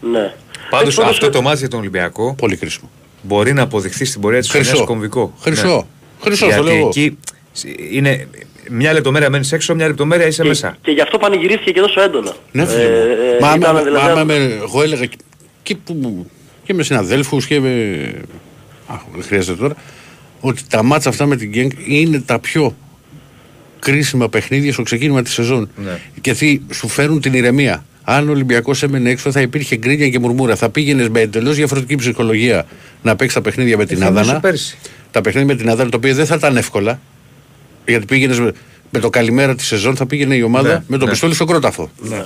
Ναι. 0.00 0.32
Πάντως 0.70 0.86
Έτσι, 0.86 1.00
πάντως, 1.00 1.14
αυτό 1.14 1.30
το 1.30 1.42
μάτι 1.42 1.58
για 1.58 1.68
τον 1.68 1.78
Ολυμπιακό 1.78 2.34
Πολύ 2.38 2.56
κρίσιμο. 2.56 2.90
Μπορεί 3.22 3.52
να 3.52 3.62
αποδειχθεί 3.62 4.04
στην 4.04 4.20
πορεία 4.20 4.40
της 4.40 4.50
Χρυσό. 4.50 4.68
χρονιά 4.70 4.84
κομβικό. 4.86 5.34
Χρυσό. 5.40 5.86
Χρυσό, 6.22 6.46
Γιατί 6.46 6.60
το 6.60 6.66
λέω 6.68 6.76
εγώ. 6.76 6.88
εκεί 6.88 7.18
είναι 7.90 8.28
μια 8.70 8.92
λεπτομέρεια 8.92 9.30
μένεις 9.30 9.52
έξω, 9.52 9.74
μια 9.74 9.86
λεπτομέρεια 9.86 10.26
είσαι 10.26 10.42
και, 10.42 10.48
μέσα. 10.48 10.76
και 10.82 10.90
γι' 10.90 11.00
αυτό 11.00 11.18
πανηγυρίστηκε 11.18 11.70
και 11.70 11.80
τόσο 11.80 12.00
έντονα. 12.00 12.32
Ναι, 12.52 12.66
φίλε 12.66 12.82
Ε, 12.82 12.88
μου. 12.88 12.94
ε, 12.96 13.38
Μα, 13.40 13.54
ήταν 13.56 13.64
άμα- 13.70 13.82
δηλαδή- 13.82 14.06
μα, 14.06 14.12
άμα 14.12 14.24
με- 14.24 14.58
εγώ 14.62 14.82
έλεγα 14.82 15.04
και, 15.06 15.16
και, 15.62 15.74
που, 15.76 16.26
και 16.64 16.74
με 16.74 16.82
συναδέλφους 16.82 17.46
και 17.46 17.60
με... 17.60 17.68
Α, 18.86 18.94
δεν 19.14 19.22
χρειάζεται 19.24 19.60
τώρα. 19.60 19.74
Ότι 20.40 20.62
τα 20.70 20.82
μάτσα 20.82 21.08
αυτά 21.08 21.26
με 21.26 21.36
την 21.36 21.48
Γκένγκ 21.50 21.70
είναι 21.86 22.20
τα 22.20 22.38
πιο 22.38 22.76
κρίσιμα 23.78 24.28
παιχνίδια 24.28 24.72
στο 24.72 24.82
ξεκίνημα 24.82 25.22
της 25.22 25.32
σεζόν. 25.32 25.70
Ναι. 25.76 25.98
Γιατί 26.22 26.62
σου 26.72 26.88
φέρουν 26.88 27.20
την 27.20 27.34
ηρεμία. 27.34 27.84
Αν 28.10 28.28
ο 28.28 28.30
Ολυμπιακός 28.30 28.82
έμενε 28.82 29.10
έξω, 29.10 29.30
θα 29.32 29.40
υπήρχε 29.40 29.76
γκρίνια 29.76 30.08
και 30.08 30.18
μουρμούρα. 30.18 30.56
Θα 30.56 30.70
πήγαινες 30.70 31.08
με 31.08 31.20
εντελώς 31.20 31.56
διαφορετική 31.56 31.94
ψυχολογία 31.94 32.66
να 33.02 33.16
παίξεις 33.16 33.34
τα 33.34 33.40
παιχνίδια 33.40 33.76
με 33.76 33.84
την 33.84 33.96
Θυμάσαι 33.96 34.20
Άδανα. 34.20 34.40
πέρσι. 34.40 34.78
Τα 35.10 35.20
παιχνίδια 35.20 35.54
με 35.54 35.60
την 35.60 35.70
Άδανα, 35.70 35.90
τα 35.90 35.96
οποία 35.96 36.14
δεν 36.14 36.26
θα 36.26 36.34
ήταν 36.34 36.56
εύκολα. 36.56 37.00
Γιατί 37.86 38.04
πήγαινες 38.04 38.40
με, 38.40 38.52
με 38.90 38.98
το 38.98 39.10
καλημέρα 39.10 39.54
της 39.54 39.66
σεζόν, 39.66 39.96
θα 39.96 40.06
πήγαινε 40.06 40.34
η 40.34 40.42
ομάδα 40.42 40.68
Ναι, 40.68 40.82
με 40.86 40.98
το 40.98 41.04
ναι. 41.04 41.10
πιστόλι 41.10 41.34
στον 41.34 41.46
κρόταφο. 41.46 41.90
Ναι, 41.98 42.16
ναι. 42.16 42.24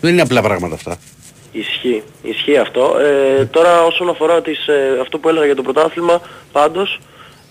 Δεν 0.00 0.12
είναι 0.12 0.22
απλά 0.22 0.42
πράγματα 0.42 0.74
αυτά. 0.74 0.96
Ισχύει, 1.52 2.02
ισχύει 2.22 2.56
αυτό. 2.56 2.96
Ε, 3.40 3.44
τώρα 3.44 3.82
όσον 3.82 4.08
αφορά 4.08 4.42
τις, 4.42 4.66
ε, 4.66 4.98
αυτό 5.00 5.18
που 5.18 5.28
έλεγα 5.28 5.44
για 5.46 5.54
το 5.54 5.62
πρωτάθλημα, 5.62 6.20
πάντως, 6.52 7.00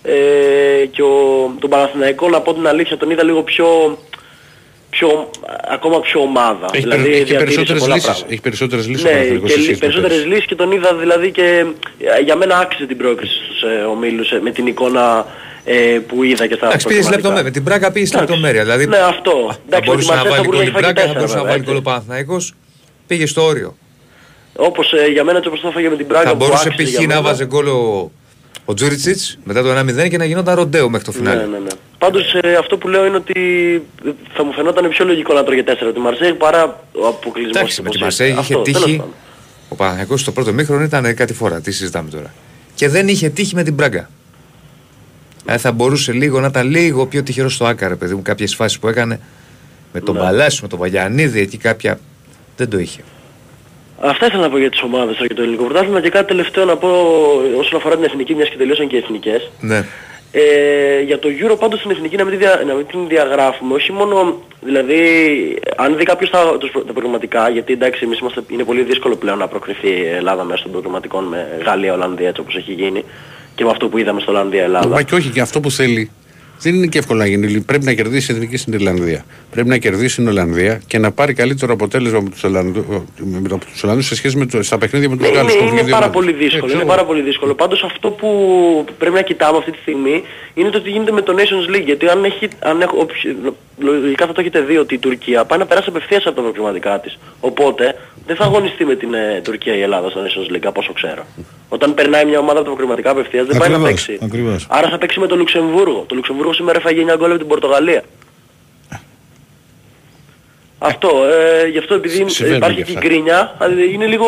ε, 0.02 0.86
και 0.90 1.02
ο, 1.02 1.10
τον 1.58 1.70
Παναθηναϊκό 1.70 2.28
να 2.28 2.40
πω 2.40 2.54
την 2.54 2.66
αλήθεια 2.66 2.96
τον 2.96 3.10
είδα 3.10 3.22
λίγο 3.24 3.42
πιο, 3.42 3.98
πιο 4.90 5.30
ακόμα 5.68 6.00
πιο 6.00 6.20
ομάδα. 6.20 6.66
Έχει, 6.72 6.82
δηλαδή 6.82 7.02
περι- 7.02 7.14
έχει 7.14 7.24
διατήρησε 7.24 7.38
περισσότερες 7.44 7.80
πολλά 7.82 7.94
λύσεις. 7.94 8.08
πράγματα. 8.10 8.32
Έχει 8.32 8.40
περισσότερες 8.40 8.86
λύσεις 8.88 9.04
ο 9.04 9.08
Ναι, 9.08 9.12
Παναθηναϊκός 9.14 9.48
και 9.50 9.56
σε 9.56 9.62
σχέση 9.62 9.70
λι- 9.72 9.80
με 9.80 9.86
περισσότερες 9.86 10.16
πέρσι. 10.16 10.32
λύσεις 10.32 10.46
και 10.46 10.54
τον 10.54 10.72
είδα 10.72 10.94
δηλαδή 10.94 11.30
και 11.30 11.64
ε, 12.18 12.20
για 12.24 12.36
μένα 12.36 12.58
άξιζε 12.58 12.86
την 12.86 12.96
πρόκριση 12.96 13.34
στους 13.44 13.62
ε, 13.62 13.82
ομίλους 13.84 14.30
ε, 14.30 14.40
με 14.40 14.50
την 14.50 14.66
εικόνα 14.66 15.26
ε, 15.64 15.74
που 16.08 16.22
είδα 16.22 16.46
και 16.46 16.54
στα 16.54 16.66
Εντάξει, 16.66 16.86
πήγε 16.86 17.00
προκριματικά. 17.00 17.10
λεπτομέρεια. 17.16 17.42
Με 17.42 17.50
την 17.50 17.64
Πράγκα 17.64 17.92
πήγε 17.92 18.06
Εντάξει. 18.06 18.24
λεπτομέρεια. 18.26 18.62
Δηλαδή 18.62 18.86
Ναι, 18.86 18.96
αυτό. 18.98 19.30
θα 19.48 19.58
Εντάξει, 19.66 19.70
με 19.70 19.80
τη 19.80 19.86
μπορούσε 19.86 20.08
να 20.10 20.14
Μαρσέλ 20.16 20.32
θα 20.32 20.36
βάλει 20.36 20.46
μπορούσε 20.48 20.62
γκολ 20.62 20.68
η 20.68 20.70
να 20.70 20.70
έχει 20.70 20.72
φάει 20.72 20.82
Πράγκα, 20.82 21.00
θα 21.00 21.06
τέσσερα, 21.06 21.18
μπορούσε 21.18 21.34
να 21.36 21.40
βέβαια, 21.42 21.52
βάλει 21.52 21.64
γκολ 21.64 21.74
ο 21.74 21.78
έτσι. 21.78 21.88
Παναθηναϊκός. 21.90 22.44
Πήγε 23.06 23.26
στο 23.26 23.42
όριο. 23.44 23.76
Όπως 24.56 24.92
ε, 24.92 25.06
για 25.12 25.24
μένα 25.24 25.36
έτσι 25.36 25.48
όπως 25.48 25.60
το 25.60 25.68
έφαγε 25.68 25.88
με 25.88 25.96
την 25.96 26.06
Πράγκα 26.06 26.26
Θα 26.28 26.36
που 26.36 26.44
μπορούσε 26.44 26.68
άξιζε 26.68 26.82
π.χ. 26.82 26.88
για 26.90 27.00
να 27.00 27.06
μένα. 27.14 27.20
βάζε 27.22 27.46
γκολ 27.46 27.66
ο, 27.66 28.10
ο 28.64 28.74
Τζούριτσιτς 28.74 29.38
μετά 29.44 29.62
το 29.62 29.68
1-0 30.04 30.08
και 30.10 30.16
να 30.18 30.24
γινόταν 30.24 30.54
ροντέο 30.54 30.88
μέχρι 30.88 31.06
το 31.06 31.12
φινάλε. 31.12 31.40
Ναι, 31.40 31.46
ναι, 31.46 31.58
ναι. 31.58 31.70
Πάντως 32.06 32.34
ε, 32.34 32.54
αυτό 32.54 32.78
που 32.78 32.88
λέω 32.88 33.06
είναι 33.06 33.16
ότι 33.16 33.82
θα 34.34 34.44
μου 34.44 34.52
φαινόταν 34.52 34.88
πιο 34.88 35.04
λογικό 35.04 35.34
να 35.34 35.44
τρώγε 35.44 35.64
4 35.66 35.90
τη 35.94 36.00
Μαρσέη 36.00 36.34
παρά 36.34 36.80
ο 36.92 37.06
αποκλεισμός. 37.06 37.56
Εντάξει, 37.56 37.82
με 37.82 37.88
τη 37.88 37.96
όπως 37.96 38.00
Μαρσέη 38.02 38.30
είναι. 38.30 38.40
είχε 38.40 38.52
Αυτό, 38.52 38.64
τέλος 38.64 38.82
τύχει. 38.84 38.96
πάντων. 38.96 39.12
Ο 39.68 39.74
Παναθηναϊκός 39.74 40.20
στο 40.20 40.32
πρώτο 40.32 40.52
μήχρονο 40.52 40.82
ήταν 40.84 41.14
κάτι 41.14 41.32
φορά. 41.34 41.60
Τι 41.60 41.70
συζητάμε 41.72 42.10
τώρα. 42.10 42.34
Και 42.74 42.88
δεν 42.88 43.08
είχε 43.08 43.28
τύχει 43.28 43.54
με 43.54 43.62
την 43.62 43.76
Πράγκα. 43.76 44.10
Ε, 45.46 45.58
θα 45.58 45.72
μπορούσε 45.72 46.12
λίγο 46.12 46.40
να 46.40 46.46
ήταν 46.46 46.70
λίγο 46.70 47.06
πιο 47.06 47.22
τυχερός 47.22 47.54
στο 47.54 47.64
Άκα, 47.64 47.88
ρε 47.88 47.96
παιδί 47.96 48.14
μου, 48.14 48.22
κάποιες 48.22 48.54
φάσεις 48.54 48.78
που 48.78 48.88
έκανε 48.88 49.20
με 49.92 50.00
τον 50.00 50.14
Ναι. 50.14 50.20
Παλάσιο, 50.20 50.58
με 50.62 50.68
τον 50.68 50.78
Βαγιανίδη, 50.78 51.40
εκεί 51.40 51.56
κάποια 51.56 51.98
δεν 52.56 52.68
το 52.70 52.78
είχε. 52.78 53.00
Αυτά 54.00 54.26
ήθελα 54.26 54.42
να 54.42 54.50
πω 54.50 54.58
για 54.58 54.70
τις 54.70 54.82
ομάδες 54.82 55.14
τώρα 55.16 55.26
και 55.28 55.34
το 55.34 55.42
ελληνικό 55.42 55.64
πρωτάθλημα 55.64 56.00
και 56.00 56.08
κάτι 56.08 56.26
τελευταίο 56.26 56.64
να 56.64 56.76
πω 56.76 56.88
όσον 57.58 57.78
αφορά 57.78 57.94
την 57.94 58.04
εθνική 58.04 58.34
μιας 58.34 58.48
και 58.48 58.56
τελείωσαν 58.56 58.86
και 58.88 58.96
οι 58.96 58.98
εθνικές. 58.98 59.50
Ναι. 59.60 59.84
Ε, 60.32 61.00
για 61.00 61.18
το 61.18 61.28
Euro 61.40 61.56
πάντως 61.58 61.78
στην 61.78 61.90
εθνική 61.90 62.16
να 62.16 62.24
μην, 62.24 62.32
τη 62.32 62.38
δια, 62.38 62.62
να 62.66 62.74
μην 62.74 62.86
την 62.86 63.08
διαγράφουμε, 63.08 63.74
όχι 63.74 63.92
μόνο, 63.92 64.40
δηλαδή, 64.60 64.98
αν 65.76 65.96
δει 65.96 66.04
κάποιος 66.04 66.30
τα, 66.30 66.56
τους, 66.58 66.70
προ- 66.70 66.84
τα 66.84 66.92
προγραμματικά, 66.92 67.48
γιατί 67.48 67.72
εντάξει 67.72 68.00
εμείς 68.04 68.18
είμαστε, 68.18 68.42
είναι 68.48 68.64
πολύ 68.64 68.82
δύσκολο 68.82 69.16
πλέον 69.16 69.38
να 69.38 69.48
προκριθεί 69.48 69.88
η 69.88 70.06
Ελλάδα 70.16 70.44
μέσω 70.44 70.62
των 70.62 70.72
προγραμματικών 70.72 71.24
με 71.24 71.60
Γαλλία, 71.64 71.92
Ολλανδία 71.92 72.28
έτσι 72.28 72.40
όπως 72.40 72.56
έχει 72.56 72.72
γίνει 72.72 73.04
και 73.54 73.64
με 73.64 73.70
αυτό 73.70 73.88
που 73.88 73.98
είδαμε 73.98 74.20
στο 74.20 74.30
Ολλανδία, 74.30 74.62
Ελλάδα. 74.62 74.88
Μα 74.88 75.02
και 75.02 75.14
όχι 75.14 75.28
και 75.28 75.40
αυτό 75.40 75.60
που 75.60 75.70
θέλει 75.70 76.10
Δεν 76.60 76.74
είναι 76.74 76.86
και 76.86 76.98
εύκολο 76.98 77.18
να 77.18 77.26
γίνει. 77.26 77.60
Πρέπει 77.60 77.84
να 77.84 77.92
κερδίσει 77.92 78.32
η 78.32 78.34
εθνική 78.34 78.56
στην 78.56 78.72
Ιρλανδία. 78.72 79.24
Πρέπει 79.50 79.68
να 79.68 79.76
κερδίσει 79.78 80.16
την 80.16 80.28
Ολλανδία 80.28 80.80
και 80.86 80.98
να 80.98 81.12
πάρει 81.12 81.32
καλύτερο 81.32 81.72
αποτέλεσμα 81.72 82.18
από 82.18 82.30
τους 82.30 82.44
Ολλανδούς 83.82 84.06
σε 84.06 84.14
σχέση 84.14 84.36
με 84.36 84.46
το, 84.46 84.62
στα 84.62 84.78
παιχνίδια 84.78 85.08
με 85.08 85.16
τους 85.16 85.28
Ναι, 85.30 85.34
Γάλλους. 85.36 85.54
είναι, 85.54 85.80
είναι 85.80 85.90
πάρα 85.90 86.10
πολύ 86.10 86.32
δύσκολο. 86.32 86.72
Είναι 86.72 86.84
πάρα 86.84 87.04
πολύ 87.04 87.22
δύσκολο. 87.22 87.54
Πάντως 87.54 87.82
αυτό 87.82 88.10
που 88.10 88.28
πρέπει 88.98 89.14
να 89.14 89.22
κοιτάμε 89.22 89.58
αυτή 89.58 89.70
τη 89.70 89.78
στιγμή 89.78 90.22
είναι 90.54 90.70
το 90.70 90.80
τι 90.80 90.90
γίνεται 90.90 91.12
με 91.12 91.22
το 91.22 91.34
Nations 91.36 91.74
League. 91.76 91.84
Γιατί 91.84 92.08
αν 92.08 92.24
έχει, 92.24 92.48
αν 92.58 92.80
έχω, 92.80 92.96
όποιος- 93.00 93.34
λογικά 93.78 94.26
θα 94.26 94.32
το 94.32 94.40
έχετε 94.40 94.60
δει 94.60 94.76
ότι 94.76 94.94
η 94.94 94.98
Τουρκία 94.98 95.44
πάει 95.44 95.58
να 95.58 95.66
περάσει 95.66 95.88
απευθείας 95.88 96.26
από 96.26 96.36
τα 96.36 96.42
προκριματικά 96.42 97.00
της. 97.00 97.18
Οπότε 97.40 97.94
δεν 98.26 98.36
θα 98.36 98.44
αγωνιστεί 98.44 98.84
με 98.84 98.94
την 98.94 99.14
ε, 99.14 99.40
Τουρκία 99.44 99.74
η 99.76 99.80
Ελλάδα 99.80 100.10
στο 100.10 100.20
Nations 100.24 100.54
League 100.54 100.64
από 100.64 100.80
όσο 100.80 100.92
ξέρω. 100.92 101.26
Όταν 101.68 101.94
περνάει 101.94 102.24
μια 102.24 102.38
ομάδα 102.38 102.58
από 102.58 102.68
τα 102.68 102.74
προκριματικά 102.74 103.10
απευθείας 103.10 103.46
δεν 103.46 103.56
πάει 103.58 103.68
να 103.68 103.74
Ακριβώς, 103.76 104.04
παίξει. 104.06 104.18
ακριβώς. 104.24 104.66
Άρα 104.70 104.88
θα 104.88 104.98
παίξει 104.98 105.20
με 105.20 105.26
το 105.26 105.36
Λουξεμβούργο. 105.36 106.04
Το 106.08 106.14
Λουξεμβούργο 106.14 106.45
σήμερα 106.52 106.78
έφαγε 106.78 107.02
9 107.12 107.16
γκολ 107.18 107.30
από 107.30 107.38
την 107.38 107.46
Πορτογαλία. 107.48 108.02
Αυτό, 110.78 111.08
ε, 111.64 111.68
γι' 111.68 111.78
αυτό 111.78 111.94
επειδή 111.94 112.28
Συμβαίνουν 112.30 112.56
υπάρχει 112.58 112.76
και 112.76 112.82
και 112.84 112.92
η 112.92 112.94
αυτά. 112.96 113.08
γκρίνια, 113.08 113.56
ε, 113.60 113.92
είναι 113.92 114.06
λίγο, 114.06 114.26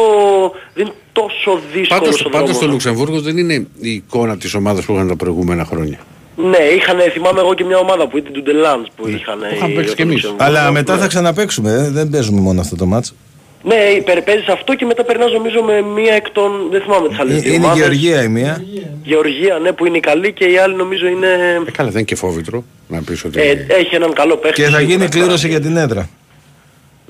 δεν 0.74 0.84
είναι 0.86 0.94
τόσο 1.12 1.60
δύσκολο 1.72 2.00
Πάντως, 2.00 2.20
ο 2.20 2.28
πάντως 2.28 2.40
δρόμος. 2.46 2.58
το 2.58 2.66
Λουξεμβούργος 2.66 3.22
δεν 3.22 3.38
είναι 3.38 3.54
η 3.80 3.90
εικόνα 3.90 4.36
της 4.36 4.54
ομάδας 4.54 4.84
που 4.84 4.92
είχαν 4.92 5.08
τα 5.08 5.16
προηγούμενα 5.16 5.64
χρόνια. 5.64 5.98
Ναι, 6.36 6.56
είχαν, 6.76 6.98
θυμάμαι 7.12 7.40
εγώ 7.40 7.54
και 7.54 7.64
μια 7.64 7.78
ομάδα 7.78 8.08
που 8.08 8.16
ήταν 8.18 8.32
του 8.32 8.42
Ντελάντς 8.42 8.88
που 8.96 9.08
είχαν. 9.08 9.38
είχαμε 9.54 9.72
οι- 9.72 9.74
παίξει 9.74 9.90
το 9.90 9.96
κι 9.96 10.02
εμείς. 10.02 10.14
Λουξεμβούργο. 10.14 10.44
Αλλά 10.46 10.70
μετά 10.72 10.94
Ναι. 10.94 11.00
θα 11.00 11.06
ξαναπαίξουμε. 11.06 11.70
ε, 11.72 11.90
Δεν 11.90 12.08
παίζουμε 12.08 12.40
μόνο 12.40 12.60
αυτό 12.60 12.76
το 12.76 12.86
μάτς. 12.86 13.14
Ναι, 13.62 13.74
υπερ- 13.74 14.22
παίζεις 14.22 14.48
αυτό 14.48 14.74
και 14.74 14.84
μετά 14.84 15.04
περνάς 15.04 15.32
νομίζω 15.32 15.62
με 15.62 15.80
μία 15.82 16.14
εκ 16.14 16.30
των, 16.30 16.50
δεν 16.70 16.80
θυμάμαι 16.80 17.08
τις 17.08 17.18
άλλες 17.18 17.36
Ε, 17.36 17.38
δύο 17.40 17.52
Είναι 17.52 17.62
η 17.62 17.64
ομάδες. 17.64 17.80
Γεωργία 17.82 18.22
η 18.22 18.28
μία. 18.28 18.64
Γεωργία, 19.04 19.58
ναι, 19.58 19.72
που 19.72 19.86
είναι 19.86 19.96
η 19.96 20.00
καλή 20.00 20.32
και 20.32 20.44
η 20.44 20.58
άλλη 20.58 20.74
νομίζω 20.74 21.06
είναι... 21.06 21.26
Ε, 21.66 21.70
καλά, 21.70 21.88
δεν 21.88 21.98
είναι 21.98 22.02
και 22.02 22.14
φόβητρο 22.14 22.64
να 22.88 23.02
πεις 23.02 23.24
ότι... 23.24 23.40
Ε, 23.40 23.66
έχει 23.68 23.94
έναν 23.94 24.12
καλό 24.12 24.36
παίχτη. 24.36 24.62
Και 24.62 24.68
θα 24.68 24.78
σίγουρα. 24.78 24.94
γίνει 24.96 25.08
κλήρωση 25.08 25.48
για 25.48 25.60
την 25.60 25.76
έδρα. 25.76 26.08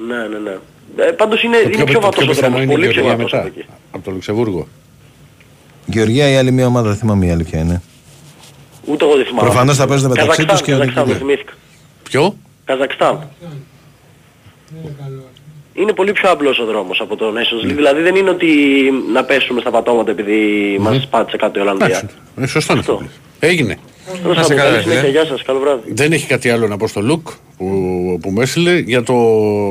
Ναι, 0.09 0.17
ναι, 0.17 0.39
ναι. 0.39 0.57
Ε, 1.05 1.11
πάντως 1.11 1.43
είναι, 1.43 1.57
το 1.57 1.69
είναι 1.69 1.75
πιο, 1.77 1.85
πιο 1.85 1.95
το 1.95 2.01
βατός 2.01 2.23
πιο 2.25 2.33
ο 2.33 2.35
πιθανό 2.35 2.57
δρόμος, 2.57 2.63
είναι 2.63 2.73
η 2.73 2.75
πολύ 2.77 2.89
πιο 2.89 3.01
Γεωργία 3.03 3.17
βατός 3.17 3.33
μετά. 3.33 3.45
από 3.49 3.59
εκεί. 3.59 3.69
Από 3.91 4.05
το 4.05 4.11
Λουξεμβούργο. 4.11 4.69
Γεωργία 5.87 6.29
η 6.31 6.37
άλλη 6.37 6.51
μία 6.51 6.67
ομάδα, 6.67 6.89
δεν 6.89 6.97
θυμάμαι 6.99 7.27
η 7.27 7.31
άλλη 7.31 7.45
ποια 7.45 7.59
είναι. 7.61 7.83
Ούτε 8.85 9.05
εγώ 9.05 9.17
δεν 9.17 9.25
θυμάμαι. 9.25 9.49
Προφανώς 9.49 9.77
θα 9.77 9.87
παίζουν 9.87 10.09
μεταξύ 10.09 10.29
Καζακστάν, 10.31 10.57
τους 10.57 10.67
και 10.67 10.73
Καζακστάν, 10.73 11.03
οτιδήποτε. 11.03 11.27
δεν 11.27 11.37
θυμήθηκα. 11.37 11.53
Ποιο; 12.03 12.37
Καζακστάν. 12.65 13.29
Είναι 15.81 15.93
πολύ 15.93 16.13
πιο 16.13 16.31
απλός 16.31 16.59
ο 16.59 16.65
δρόμος 16.65 17.01
από 17.01 17.17
το 17.17 17.33
Nations 17.33 17.67
League. 17.67 17.75
Δηλαδή 17.75 18.03
δεν 18.03 18.15
είναι 18.15 18.31
ότι 18.31 18.47
να 19.13 19.25
πέσουμε 19.25 19.61
στα 19.61 19.71
πατώματα 19.71 20.11
επειδή 20.11 20.77
μας 20.81 21.09
πάτησε 21.11 21.37
κάτω 21.37 21.59
η 21.59 21.63
Ολλανδία. 21.63 21.87
Εντάξει, 21.87 22.07
ε, 22.41 22.47
σωστό 22.47 22.73
είναι 22.73 22.81
αυτό. 22.81 22.95
που 22.95 23.03
λες. 23.03 23.51
Έγινε. 23.51 23.79
Να 24.35 24.43
σε 24.43 24.55
καλά, 24.55 24.81
φίλε. 24.81 25.09
Γεια 25.09 25.25
σας, 25.25 25.43
καλό 25.43 25.59
βράδυ. 25.59 25.93
Δεν 25.93 26.13
έχει 26.13 26.27
κάτι 26.27 26.51
άλλο 26.51 26.69
να 26.69 26.77
πω 26.77 26.89
στο 26.89 27.01
Λουκ 27.01 27.29
που, 27.57 28.19
που 28.23 28.31
με 28.31 28.43
έστειλε 28.43 28.79
για 28.79 29.03
το, 29.03 29.15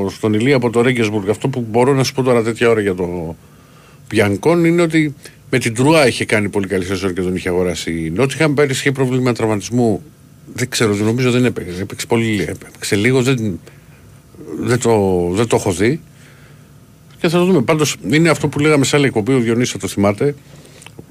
στον 0.09 0.33
Ηλία 0.33 0.55
από 0.55 0.69
το 0.69 0.81
Ρέγκεσμπουργκ. 0.81 1.29
Αυτό 1.29 1.47
που 1.47 1.65
μπορώ 1.69 1.93
να 1.93 2.03
σου 2.03 2.13
πω 2.13 2.23
τώρα 2.23 2.43
τέτοια 2.43 2.69
ώρα 2.69 2.81
για 2.81 2.95
το 2.95 3.35
Πιανκόν 4.07 4.65
είναι 4.65 4.81
ότι 4.81 5.15
με 5.49 5.57
την 5.57 5.75
Τρουά 5.75 6.07
είχε 6.07 6.25
κάνει 6.25 6.49
πολύ 6.49 6.67
καλή 6.67 6.85
σεζόν 6.85 7.13
και 7.13 7.21
τον 7.21 7.35
είχε 7.35 7.49
αγοράσει 7.49 7.91
η 7.91 8.09
Νότιχαμ. 8.15 8.53
Πέρυσι 8.53 8.79
είχε 8.79 8.91
πρόβλημα 8.91 9.33
τραυματισμού. 9.33 10.03
Δεν 10.53 10.69
ξέρω, 10.69 10.93
δεν 10.93 11.05
νομίζω 11.05 11.31
δεν 11.31 11.45
έπαιξε. 11.45 11.81
Έπαιξε, 11.81 12.05
πολύ, 12.05 12.45
έπαιξε 12.49 12.95
λίγο, 12.95 13.21
δεν, 13.21 13.59
δεν, 14.59 14.79
το, 14.79 15.27
δεν 15.33 15.47
το 15.47 15.55
έχω 15.55 15.71
δει. 15.71 16.01
Και 17.19 17.29
θα 17.29 17.37
το 17.37 17.45
δούμε. 17.45 17.61
Πάντως 17.61 17.95
είναι 18.09 18.29
αυτό 18.29 18.47
που 18.47 18.59
λέγαμε 18.59 18.85
σε 18.85 18.95
άλλη 18.95 19.05
εκπομπή, 19.05 19.33
ο 19.33 19.39
Διονύσης 19.39 19.71
θα 19.71 19.77
το 19.77 19.87
θυμάται, 19.87 20.35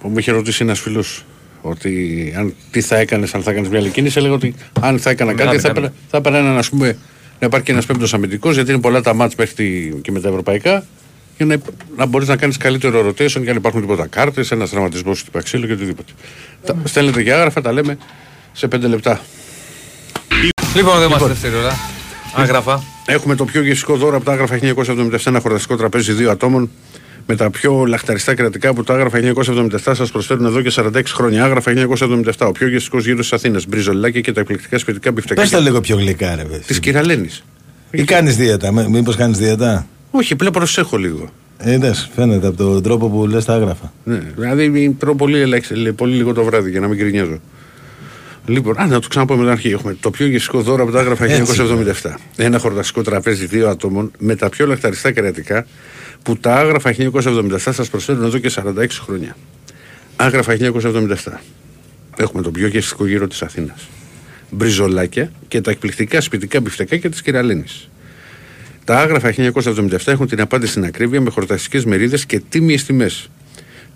που 0.00 0.08
μου 0.08 0.18
είχε 0.18 0.30
ρωτήσει 0.32 0.62
ένας 0.64 0.80
φίλος 0.80 1.24
ότι 1.62 2.32
αν, 2.36 2.54
τι 2.70 2.80
θα 2.80 2.96
έκανες 2.96 3.34
αν 3.34 3.42
θα 3.42 3.50
έκανες 3.50 3.68
μια 3.68 3.78
άλλη 3.78 3.88
κίνηση. 3.88 4.18
Έλεγα 4.18 4.34
ότι 4.34 4.54
αν 4.80 4.98
θα 4.98 5.10
έκανα 5.10 5.32
κάτι 5.34 5.58
θα 5.58 5.68
έπαιρνα, 5.68 5.92
θα 6.10 6.16
έπαιρνα 6.16 6.38
έναν, 6.38 6.58
ας 6.58 6.68
πούμε, 6.68 6.98
να 7.40 7.46
υπάρχει 7.46 7.66
και 7.66 7.72
ένας 7.72 7.86
πέμπτος 7.86 8.14
αμυντικός, 8.14 8.54
γιατί 8.54 8.70
είναι 8.72 8.80
πολλά 8.80 9.00
τα 9.00 9.14
μάτς 9.14 9.34
μέχρι 9.34 9.54
τη- 9.54 10.00
και 10.02 10.10
με 10.12 10.20
τα 10.20 10.28
ευρωπαϊκά, 10.28 10.86
για 11.36 11.46
να, 11.46 11.56
να 11.96 12.06
μπορείς 12.06 12.28
να 12.28 12.36
κάνεις 12.36 12.56
καλύτερο 12.56 13.08
rotation 13.08 13.42
και 13.44 13.50
αν 13.50 13.56
υπάρχουν 13.56 13.80
τίποτα 13.80 14.06
κάρτες, 14.06 14.50
ένας 14.50 14.70
τραυματισμός 14.70 15.24
του 15.24 15.30
Παξίλου 15.30 15.66
και 15.66 15.72
οτιδήποτε. 15.72 16.12
Τα, 16.64 16.76
στέλνετε 16.84 17.22
και 17.22 17.32
άγραφα, 17.32 17.60
τα 17.60 17.72
λέμε 17.72 17.98
σε 18.52 18.68
πέντε 18.68 18.86
λεπτά. 18.86 19.20
Λοιπόν, 20.74 20.98
δεν 20.98 21.08
είμαστε 21.08 21.28
δεύτερη 21.28 21.54
ώρα. 21.54 21.78
Άγραφα. 22.36 22.82
Έχουμε 23.06 23.34
το 23.34 23.44
πιο 23.44 23.62
γευστικό 23.62 23.96
δώρο 23.96 24.16
από 24.16 24.24
τα 24.24 24.32
άγραφα 24.32 24.58
1977, 24.62 25.26
ένα 25.26 25.40
χορταστικό 25.40 25.76
τραπέζι 25.76 26.12
δύο 26.12 26.30
ατόμων 26.30 26.70
με 27.26 27.36
τα 27.36 27.50
πιο 27.50 27.84
λαχταριστά 27.84 28.34
κρατικά 28.34 28.74
που 28.74 28.82
τα 28.84 28.94
άγραφα 28.94 29.18
1977 29.18 29.92
σας 29.94 30.10
προσφέρουν 30.10 30.44
εδώ 30.44 30.62
και 30.62 30.72
46 30.76 31.02
χρόνια. 31.06 31.44
Άγραφα 31.44 31.72
1977, 31.72 32.46
ο 32.46 32.52
πιο 32.52 32.68
γευστικός 32.68 33.04
γύρος 33.04 33.20
της 33.20 33.32
Αθήνας. 33.32 33.66
Μπριζολάκι 33.66 34.20
και 34.20 34.32
τα 34.32 34.40
εκπληκτικά 34.40 34.78
σπιτικά 34.78 35.12
μπιφτεκά. 35.12 35.40
Πες 35.40 35.50
το 35.50 35.60
λίγο 35.60 35.80
πιο 35.80 35.96
γλυκά 35.96 36.34
ρε 36.34 36.42
παιδί. 36.44 36.62
Της 36.66 36.80
Κυραλένη. 36.80 37.28
Ή 37.90 38.04
κάνεις 38.04 38.36
δίαιτα, 38.36 38.72
μ- 38.72 38.88
μήπως 38.88 39.16
κάνεις 39.16 39.38
δίαιτα; 39.38 39.86
Όχι, 40.10 40.36
πλέον 40.36 40.52
προσέχω 40.52 40.96
λίγο. 40.96 41.28
Ε, 41.58 41.72
Είδες, 41.72 42.10
φαίνεται 42.14 42.46
από 42.46 42.56
τον 42.56 42.82
τρόπο 42.82 43.08
που 43.08 43.26
λες 43.26 43.44
τα 43.44 43.54
άγραφα. 43.54 43.92
Ναι, 44.04 44.22
δηλαδή 44.36 44.90
τρώω 44.98 45.14
πολύ, 45.14 45.40
ελάχιστα- 45.40 45.92
πολύ 45.96 46.14
λίγο 46.16 46.32
το 46.32 46.44
βράδυ 46.44 46.70
για 46.70 46.80
να 46.80 46.88
μην 46.88 46.96
γκρινιάζω. 46.98 47.40
Λοιπόν, 48.46 48.80
α, 48.80 48.86
να 48.86 49.00
το 49.00 49.08
ξαναπώ 49.08 49.34
με 49.34 49.42
την 49.42 49.50
αρχή. 49.50 49.68
Έχουμε 49.68 49.96
το 50.00 50.10
πιο 50.10 50.26
γευστικό 50.26 50.60
δώρο 50.60 50.82
από 50.82 50.92
τα 50.92 51.00
Άγραφα 51.00 51.24
Έτσι, 51.24 51.54
1977. 52.02 52.14
Ένα 52.36 52.58
χορταστικό 52.58 53.02
τραπέζι 53.02 53.46
δύο 53.46 53.68
ατόμων 53.68 54.10
με 54.18 54.34
τα 54.34 54.48
πιο 54.48 54.66
λαχταριστά 54.66 55.12
κρεατικά 55.12 55.66
που 56.22 56.36
τα 56.36 56.54
Άγραφα 56.54 56.94
1977 56.98 57.58
σας 57.58 57.84
προσφέρουν 57.84 58.24
εδώ 58.24 58.38
και 58.38 58.50
46 58.54 58.86
χρόνια. 58.90 59.36
Άγραφα 60.16 60.56
1977. 60.60 61.40
Έχουμε 62.16 62.42
τον 62.42 62.52
πιο 62.52 62.66
γευστικό 62.66 63.06
γύρο 63.06 63.26
της 63.26 63.38
Αθήνας. 63.42 63.74
Μπριζολάκια 64.50 65.30
και 65.48 65.60
τα 65.60 65.70
εκπληκτικά 65.70 66.20
σπιτικά 66.20 66.60
μπιφτεκάκια 66.60 67.10
της 67.10 67.22
κυρα-Λένης. 67.22 67.64
Τα 68.84 68.98
Άγραφα 68.98 69.34
1977 69.36 69.98
έχουν 70.04 70.26
την 70.26 70.40
απάντηση 70.40 70.70
στην 70.70 70.84
ακρίβεια 70.84 71.20
με 71.20 71.30
χορταστικές 71.30 71.82
μερίδες 71.86 72.18
και 72.26 72.40
τίμιες 72.48 72.76
τιμές. 72.86 73.10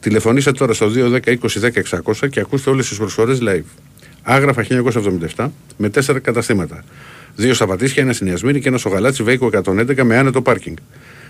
Τηλεφωνήστε 0.00 0.52
τώρα 0.52 0.72
στο 0.72 0.90
210 0.94 1.18
20 1.24 1.36
10 1.36 1.70
600 2.22 2.28
και 2.30 2.40
ακούστε 2.40 2.70
όλε 2.70 2.82
τι 2.82 2.96
προσφορέ 2.96 3.36
live. 3.40 3.64
Άγραφα 4.22 4.66
1977 5.36 5.48
με 5.76 5.88
τέσσερα 5.88 6.18
καταστήματα. 6.18 6.84
Δύο 7.34 7.54
στα 7.54 7.66
Πατήσια, 7.66 8.02
ένα 8.02 8.12
στην 8.12 8.26
Ιασμίνη 8.26 8.60
και 8.60 8.68
ένα 8.68 8.78
στο 8.78 8.88
Γαλάτσι 8.88 9.22
Βέικο 9.22 9.50
111 9.64 10.02
με 10.02 10.16
άνετο 10.16 10.42
πάρκινγκ. 10.42 10.76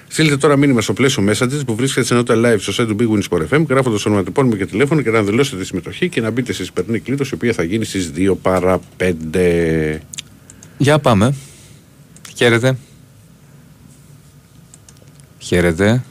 Στείλτε 0.09 0.37
τώρα 0.37 0.57
μήνυμα 0.57 0.81
στο 0.81 0.93
πλαίσιο 0.93 1.25
Messages 1.29 1.67
που 1.67 1.75
βρίσκεται 1.75 2.07
σε 2.07 2.15
ενότητα 2.15 2.41
live 2.45 2.61
στο 2.61 2.83
site 2.83 2.87
του 2.87 2.97
Big 3.01 3.19
Win 3.19 3.23
Sport 3.29 3.57
FM, 3.57 3.67
γράφοντας 3.69 4.03
το 4.03 4.09
ονοματεπώνυμο 4.09 4.57
και 4.57 4.67
τηλέφωνο 4.67 5.03
και 5.03 5.11
να 5.11 5.23
δηλώσετε 5.23 5.57
τη 5.57 5.67
συμμετοχή 5.67 6.09
και 6.09 6.21
να 6.21 6.31
μπείτε 6.31 6.53
στη 6.53 6.65
σημερινή 6.65 6.99
κλήρωση, 6.99 7.31
η 7.33 7.35
οποία 7.35 7.53
θα 7.53 7.63
γίνει 7.63 7.85
στις 7.85 8.13
2 8.17 8.35
παρα 8.43 8.81
5. 8.97 9.99
Για 10.79 10.99
πάμε. 10.99 11.35
Χαίρετε. 12.37 12.77
Χαίρετε. 15.39 16.03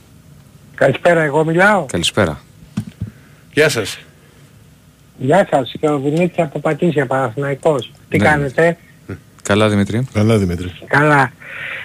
Καλησπέρα, 0.75 1.21
εγώ 1.21 1.45
μιλάω. 1.45 1.85
Καλησπέρα. 1.85 2.41
Γεια 3.53 3.69
σας. 3.69 3.99
Γεια 5.19 5.47
σας, 5.51 5.73
και 5.79 5.89
ο 5.89 5.97
Δημήτρης 5.99 6.37
από 6.37 6.59
Πατήσια, 6.59 7.05
Παναθηναϊκός. 7.05 7.91
Τι 8.09 8.17
Ναι. 8.17 8.23
κάνετε, 8.25 8.77
Καλά, 9.43 9.69
Δημήτρη. 9.69 10.07
Καλά 10.13 10.37
Δημήτρη. 10.37 10.71
καλά. 10.87 11.31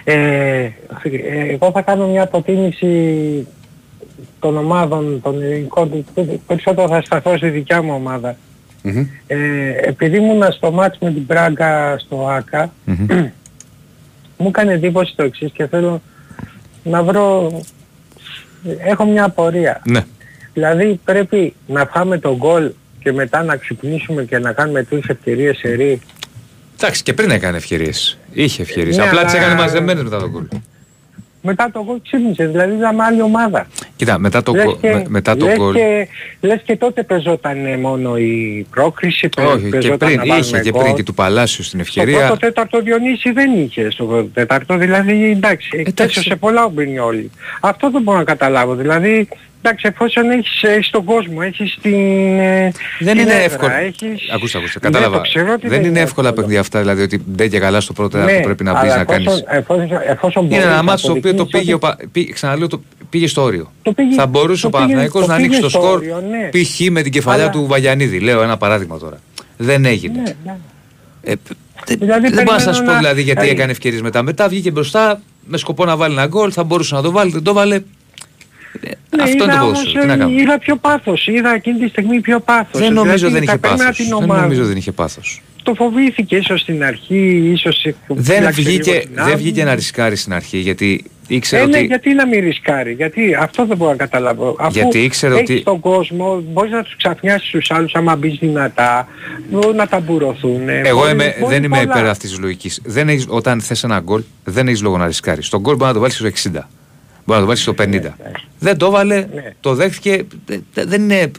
Ε, 0.03 0.13
ε, 0.63 0.71
εγώ 1.49 1.71
θα 1.71 1.81
κάνω 1.81 2.07
μια 2.07 2.23
αποτίμηση 2.23 3.47
των 4.39 4.57
ομάδων, 4.57 5.21
των 5.21 5.41
ελληνικών, 5.41 6.05
περισσότερο 6.47 6.87
θα 6.87 7.01
σταθώ 7.01 7.37
στη 7.37 7.49
δικιά 7.49 7.81
μου 7.81 7.93
ομάδα. 7.95 8.35
Ε, 9.27 9.37
επειδή 9.81 10.17
ήμουν 10.17 10.51
στο 10.51 10.71
μάτς 10.71 10.97
με 11.01 11.11
την 11.11 11.25
Πράγκα 11.25 11.97
στο 11.97 12.27
ΆΚΑ, 12.27 12.71
μου 14.37 14.47
έκανε 14.47 14.73
εντύπωση 14.73 15.13
το 15.15 15.23
εξής 15.23 15.51
και 15.51 15.65
θέλω 15.67 16.01
να 16.83 17.03
βρω... 17.03 17.51
Έχω 18.85 19.05
μια 19.05 19.23
απορία. 19.23 19.81
Ναι. 19.85 20.01
Δηλαδή 20.53 20.99
πρέπει 21.05 21.53
να 21.67 21.85
φάμε 21.85 22.17
τον 22.17 22.35
γκολ 22.35 22.71
και 23.05 23.11
μετά 23.13 23.43
να 23.43 23.55
ξυπνήσουμε 23.55 24.23
και 24.23 24.37
να 24.39 24.51
κάνουμε 24.51 24.83
τρεις 24.83 25.03
ευκαιρίες 25.07 25.57
σε 25.57 25.69
ρί. 25.73 26.01
Εντάξει, 26.79 27.03
και 27.03 27.13
πριν 27.13 27.31
έκανε 27.31 27.57
ευκαιρίες. 27.57 28.17
Είχε 28.31 28.61
ευκαιρίες. 28.61 28.97
Ναι, 28.97 29.03
Απλά 29.03 29.19
αλλά- 29.19 29.29
τι 29.31 29.37
έκανε 29.37 29.53
μαζεμένες 29.55 30.03
μετά 30.03 30.19
τον 30.19 30.29
γκολ. 30.29 30.43
Μετά 31.41 31.69
το 31.73 31.83
γκολ 31.83 31.97
ξύπνησες, 32.03 32.51
δηλαδή 32.51 32.75
ήταν 32.75 33.01
άλλη 33.01 33.21
ομάδα. 33.21 33.67
Κοίτα, 33.95 34.19
μετά 34.19 34.43
το, 34.43 34.53
Λες 34.53 34.63
γκολ- 34.65 34.79
και- 34.79 34.91
με- 34.93 35.05
μετά 35.07 35.37
το 35.37 35.45
λες 35.45 35.57
γκολ. 35.57 35.73
Και, 35.73 36.07
λες 36.41 36.61
και 36.65 36.75
τότε 36.75 37.03
πεζόταν 37.03 37.79
μόνο 37.79 38.17
η 38.17 38.65
πρόκριση, 38.69 39.29
πε- 39.35 39.45
Όχι, 39.45 39.63
και 39.63 39.69
πεζόταν 39.69 39.97
πριν. 39.97 40.17
να 40.19 40.25
βάλουμε 40.25 40.39
Είχε 40.47 40.59
και 40.59 40.69
γκολ. 40.71 40.81
πριν 40.83 40.95
και 40.95 41.03
του 41.03 41.13
Παλάσιου 41.13 41.63
στην 41.63 41.83
Στο 41.85 41.99
ευκαιρία. 41.99 42.25
πρώτο 42.25 42.39
τέταρτο 42.39 42.81
Διονύση 42.81 43.31
δεν 43.31 43.53
είχε 43.53 43.89
στο 43.91 44.05
πρώτο 44.05 44.27
τέταρτο, 44.33 44.77
δηλαδή 44.77 45.31
εντάξει, 45.31 45.93
έσωσε 45.99 46.35
πολλά 46.35 46.65
ο 46.65 46.69
Μπρινιόλη. 46.69 47.31
Αυτό 47.61 47.89
δεν 47.91 48.01
μπορώ 48.01 48.17
να 48.17 48.23
καταλάβω, 48.23 48.75
δηλαδή 48.75 49.27
εντάξει 49.65 49.87
εφόσον 49.89 50.29
έχεις, 50.29 50.63
έχεις 50.63 50.89
τον 50.89 51.03
κόσμο, 51.03 51.37
έχεις 51.41 51.77
την 51.81 51.93
ε, 52.39 52.71
Δεν 52.99 53.13
την 53.13 53.21
είναι 53.21 53.31
έδρα, 53.31 53.43
εύκολο. 53.43 53.71
Έχεις... 53.73 54.29
Ακούστε, 54.33 54.57
ακούστε. 54.57 54.79
Ναι, 54.81 54.89
Κατάλαβα. 54.89 55.15
το 55.15 55.21
ξέρω 55.21 55.53
ότι 55.53 55.67
δεν 55.67 55.83
είναι 55.83 55.99
εύκολα 55.99 56.33
παιχνίδια 56.33 56.59
αυτά. 56.59 56.79
Δηλαδή 56.79 57.01
ότι 57.01 57.21
δεν 57.25 57.49
και 57.49 57.59
καλά 57.59 57.81
στο 57.81 57.93
πρώτο 57.93 58.17
τέταρτο 58.17 58.41
πρέπει 58.43 58.63
να 58.63 58.71
μπεις 58.71 58.81
Ναι, 58.81 58.87
αλλά 58.89 58.97
να 58.97 59.03
κάνεις. 59.03 59.27
εφόσον- 59.27 59.45
Εφόσον, 59.49 59.89
εφόσον 60.07 60.43
Είναι 60.43 60.49
μπορείς 60.51 60.65
ένα 60.65 60.75
να 60.75 60.83
μάτσο 60.83 61.07
το 61.07 61.13
οποίο 61.13 61.33
το 61.35 61.41
αποδεικνύεις 61.41 61.63
πήγε, 61.65 61.73
ο 61.73 61.79
ότι- 61.81 62.03
Πα- 62.03 62.09
πή- 62.11 62.33
ξαναλέω, 62.33 62.67
το 62.67 62.81
πήγε 63.09 63.27
στο 63.27 63.41
όριο. 63.41 63.71
Το 63.81 63.91
πήγε- 63.91 64.13
Θα 64.15 64.25
μπορούσε 64.27 64.61
το 64.61 64.67
ο 64.67 64.69
πήγε- 64.69 64.83
Παναθηναϊκός 64.83 65.21
το 65.21 65.27
να 65.27 65.33
ανοίξει 65.33 65.49
πήγε 65.49 65.61
το 65.61 65.69
στο 65.69 65.79
σκορ 65.79 65.97
όριο, 65.97 66.23
ναι. 66.29 66.49
π.χ. 66.63 66.79
με 66.91 67.01
την 67.01 67.11
κεφαλιά 67.11 67.43
Αλλά- 67.43 67.51
του 67.51 67.65
Βαγιανίδη. 67.67 68.19
Λέω 68.19 68.41
ένα 68.41 68.57
παράδειγμα 68.57 68.97
τώρα. 68.97 69.17
Δεν 69.57 69.85
έγινε. 69.85 70.21
Ναι, 70.21 70.35
ναι. 70.45 71.35
Δηλαδή, 71.87 72.29
Δεν 72.29 72.43
μπορώ 72.43 72.55
να 72.57 72.59
σας 72.59 72.65
περιμένω 72.77 72.91
πω 72.91 72.97
δηλαδή 72.97 73.21
γιατί 73.21 73.47
ε, 73.47 73.51
έκανε 73.51 73.71
ευκαιρίες 73.71 74.01
μετά. 74.01 74.21
Μετά 74.23 74.47
βγήκε 74.47 74.71
μπροστά 74.71 75.21
με 75.47 75.57
σκοπό 75.57 75.85
να 75.85 75.95
βάλει 75.95 76.13
ένα 76.13 76.25
γκολ. 76.27 76.49
Θα 76.53 76.63
μπορούσε 76.63 76.95
να 76.95 77.01
το 77.01 77.11
βάλει, 77.11 77.31
δεν 77.31 77.43
το 77.43 77.53
βάλε. 77.53 77.79
Ναι, 78.81 79.21
Αυτό 79.23 79.35
είδα 79.35 79.43
είναι 79.43 79.53
το 79.53 79.65
όμως, 79.65 79.77
ποδόσφαιρο. 79.77 80.01
Τι 80.01 80.07
να 80.07 80.13
ε, 80.13 80.17
κάνουμε. 80.17 80.41
Είδα 80.41 80.59
πιο 80.59 80.75
πάθος, 80.75 81.27
είδα 81.27 81.53
εκείνη 81.53 81.79
τη 81.79 81.87
στιγμή 81.87 82.19
πιο 82.21 82.39
πάθος. 82.39 82.81
Δεν 82.81 82.93
νομίζω 82.93 83.15
Δηλαδή, 83.15 83.33
δεν 83.33 83.43
είχε 83.43 83.51
τα 83.51 83.57
περίμενα 83.57 83.89
πάθο. 83.89 84.03
την 84.03 84.13
Δεν 84.13 84.23
ομάδα. 84.23 84.41
νομίζω 84.41 84.65
δεν 84.65 84.77
είχε 84.77 84.91
πάθος. 84.91 85.41
Το 85.63 85.73
φοβήθηκε 85.73 86.35
ίσως 86.35 86.61
στην 86.61 86.83
αρχή, 86.83 87.49
ίσως... 87.53 87.87
Δεν 88.07 88.35
φύλαξε 88.35 88.61
λίγο 88.61 88.69
βγήκε, 88.71 88.99
την 88.99 89.09
δεν 89.13 89.19
άμυνα. 89.23 89.37
βγήκε 89.37 89.63
να 89.63 89.75
ρισκάρει 89.75 90.15
στην 90.15 90.33
αρχή 90.33 90.57
γιατί 90.57 91.03
ήξερε 91.27 91.63
Ε, 91.63 91.65
ναι, 91.65 91.77
ότι. 91.77 91.85
γιατί 91.85 92.13
να 92.13 92.27
μην 92.27 92.39
ρισκάρει, 92.39 92.93
γιατί 92.93 93.35
αυτό 93.39 93.65
δεν 93.65 93.77
μπορώ 93.77 93.91
να 93.91 93.97
καταλάβω. 93.97 94.55
Αφού 94.59 94.71
Γιατί 94.73 94.99
ήξερε 94.99 95.33
έχεις 95.35 95.49
ότι- 95.49 95.63
τον 95.63 95.79
κόσμο, 95.79 96.43
μπορείς 96.51 96.71
να 96.71 96.83
τους 96.83 96.95
ξαφνιάσεις 96.95 97.49
τους 97.49 97.71
άλλους 97.71 97.93
άμα 97.95 98.15
μπεις 98.15 98.37
δυνατά, 98.39 99.07
μπορεί 99.49 99.75
να 99.75 99.87
ταμπουρωθούν. 99.87 100.69
Εγώ 100.69 101.09
είμαι, 101.09 101.35
δεν 101.47 101.63
είμαι 101.63 101.79
υπέρ 101.81 102.07
αυτής 102.07 102.29
της 102.29 102.39
λογικής. 102.39 102.81
Όταν 103.27 103.61
θες 103.61 103.83
ένα 103.83 103.99
γκολ, 103.99 104.23
δεν 104.43 104.67
έχεις 104.67 104.81
λόγο 104.81 104.97
να 104.97 105.05
ρισκάρεις. 105.05 105.49
Τον 105.49 105.59
γκολ 105.59 105.75
μπορεί 105.75 105.87
να 105.87 105.93
το 105.93 105.99
βάλεις 105.99 106.15
στο 106.15 106.25
60. 106.25 106.69
Μπορεί 107.25 107.39
να 107.39 107.39
το 107.39 107.45
βάλεις 107.45 107.61
στο 107.61 107.71
50. 107.71 107.87
Ναι, 107.89 108.11
Δεν 108.59 108.77
το 108.77 108.85
έβαλε, 108.85 109.27
το 109.59 109.73
δέχτηκε. 109.75 110.23
δε- 110.73 110.85
Δεν 110.85 111.01
είναι. 111.01 111.31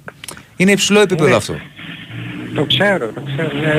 Είναι 0.57 0.70
υψηλό 0.70 1.01
επίπεδο 1.01 1.28
Ναι. 1.28 1.34
αυτό. 1.37 1.55
Το 2.55 2.64
ξέρω, 2.64 3.07
το 3.14 3.20
ξέρω. 3.26 3.51
Ναι, 3.59 3.70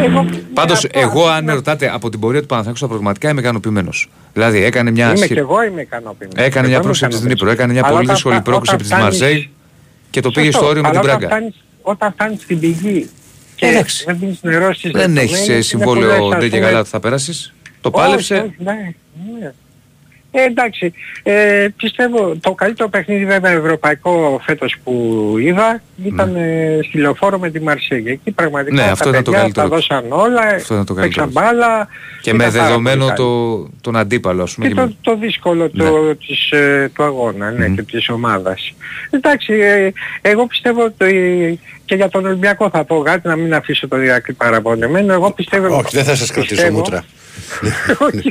ε, 0.00 0.04
εγώ, 0.04 0.26
Πάντως, 0.54 0.84
αυτό, 0.84 0.98
εγώ, 1.00 1.26
αν 1.28 1.44
με 1.44 1.52
ρωτάτε 1.52 1.90
από 1.94 2.10
την 2.10 2.20
πορεία 2.20 2.40
του 2.40 2.46
Παναθηναϊκού 2.46 2.78
στα 2.78 2.86
προγραμματικά, 2.88 3.28
είμαι 3.30 3.40
ικανοποιημένος. 3.40 4.08
Δηλαδή, 4.32 4.64
έκανε 4.64 4.90
μια. 4.90 5.06
Είμαι 5.06 5.16
σχε- 5.16 5.32
και 5.32 5.38
εγώ 5.38 5.62
είμαι 5.64 5.80
ικανοποιημένος. 5.80 6.44
Έκανε 6.46 6.58
Εγώ 6.58 6.66
μια 6.66 6.74
είμαι 6.74 6.82
πρόκληση 6.82 7.04
από 7.04 7.14
την 7.14 7.24
ικανοποιημένος. 7.24 7.40
Νύπρο, 7.40 7.50
έκανε 7.50 7.72
μια 7.72 7.82
Αλλά 7.82 7.90
πολύ 7.92 8.02
όταν 8.04 8.14
δύσκολη 8.14 8.34
φτα- 8.34 8.44
πρόκληση 8.44 8.74
όταν 8.74 8.86
από 8.86 8.96
τη 8.96 9.02
φτάνεις- 9.02 9.20
Μαρσέη 9.20 9.50
και 10.10 10.20
το 10.20 10.30
πήγες 10.30 10.52
Σωστό, 10.54 10.58
στο 10.58 10.68
όριο 10.70 10.82
με 10.82 10.88
αλλά 10.88 11.00
την 11.00 11.08
όταν 11.08 11.18
Μπράγκα. 11.18 11.34
φτάνεις- 11.36 11.56
Όταν 11.82 12.12
φτάνεις 12.12 12.42
στην 12.42 12.60
πηγή 12.60 13.10
και 13.54 13.66
Εντάξει. 13.66 14.04
δεν 14.06 14.16
δίνεις 14.18 14.38
νερό 14.42 14.74
στις 14.74 14.90
Δεν 14.90 15.00
λεπτομέρειες, 15.00 15.40
έχει 15.40 15.52
είναι 15.52 15.60
συμβόλαιο 15.60 16.16
πολλές, 16.18 16.34
ας 16.34 16.38
ντε 16.40 16.48
και 16.48 16.54
πούμε, 16.56 16.66
καλά 16.66 16.78
ότι 16.80 16.88
θα 16.88 17.00
περάσεις. 17.00 17.52
Το 17.80 17.90
Όχι, 17.92 18.04
πάλεψε. 18.04 18.54
Όχι, 20.32 20.38
ναι, 20.38 20.40
ναι. 20.40 20.44
Ε, 20.44 20.46
εντάξει, 20.50 20.92
ε, 21.22 21.66
πιστεύω 21.76 22.36
το 22.40 22.52
καλύτερο 22.52 22.88
παιχνίδι 22.88 23.24
βέβαια 23.26 23.50
ευρωπαϊκό 23.50 24.40
φέτος 24.44 24.76
που 24.84 25.34
είδα 25.38 25.82
ήταν 26.04 26.36
ε, 26.36 26.78
στη 26.88 26.98
λεωφόρο 26.98 27.38
με 27.38 27.50
τη 27.50 27.60
Μαρσέγγι. 27.60 28.10
Εκεί 28.10 28.30
πραγματικά 28.30 28.74
Ναι, 28.74 28.82
τα 28.82 28.90
αυτό 28.92 29.08
ήταν 29.08 29.22
το 29.24 29.30
παιδιά 29.30 29.42
καλύτερο. 29.42 29.68
τα 29.68 29.74
δώσαν 29.74 30.04
όλα, 30.08 30.40
Αυτό 30.40 30.74
ήταν 30.74 30.86
το 30.86 30.94
παίξαν 30.94 31.32
καλύτερο. 31.32 31.46
μπάλα. 31.46 31.88
Και 32.20 32.32
με 32.34 32.44
ήταν 32.44 32.52
πάρα 32.56 32.66
δεδομένο 32.66 33.04
πολύ 33.04 33.16
το, 33.16 33.68
τον 33.80 33.96
αντίπαλο, 33.96 34.42
ας 34.42 34.54
πούμε. 34.54 34.66
και 34.68 34.74
και 34.74 34.80
το, 34.80 34.86
με- 34.86 34.94
το 35.00 35.16
δύσκολο 35.16 35.70
Ναι. 35.72 35.84
το, 35.84 36.16
της, 36.16 36.50
ε, 36.50 36.90
του 36.94 37.02
αγώνα 37.02 37.50
ναι, 37.50 37.68
και 37.68 37.82
της 37.82 38.08
ομάδας. 38.08 38.74
Εντάξει, 39.10 39.52
ε, 39.52 39.92
εγώ 40.22 40.46
πιστεύω 40.46 40.84
ότι 40.84 41.60
και 41.84 41.94
για 41.94 42.08
τον 42.08 42.26
Ολυμπιακό 42.26 42.70
θα 42.70 42.84
πω 42.84 42.98
κάτι, 43.02 43.28
να 43.28 43.36
μην 43.36 43.54
αφήσω 43.54 43.88
το 43.88 44.00
Ηρακλή 44.02 44.34
παραπονεμένο. 44.34 45.12
Εγώ 45.12 45.30
πιστεύω... 45.30 45.76
Όχι, 45.76 45.96
δεν 45.96 46.04
θα 46.04 46.14
σας 46.14 46.30
κρατήσω 46.30 46.54
πιστεύω- 46.54 46.76
μούτρα. 46.78 47.04
Όχι, 47.98 48.30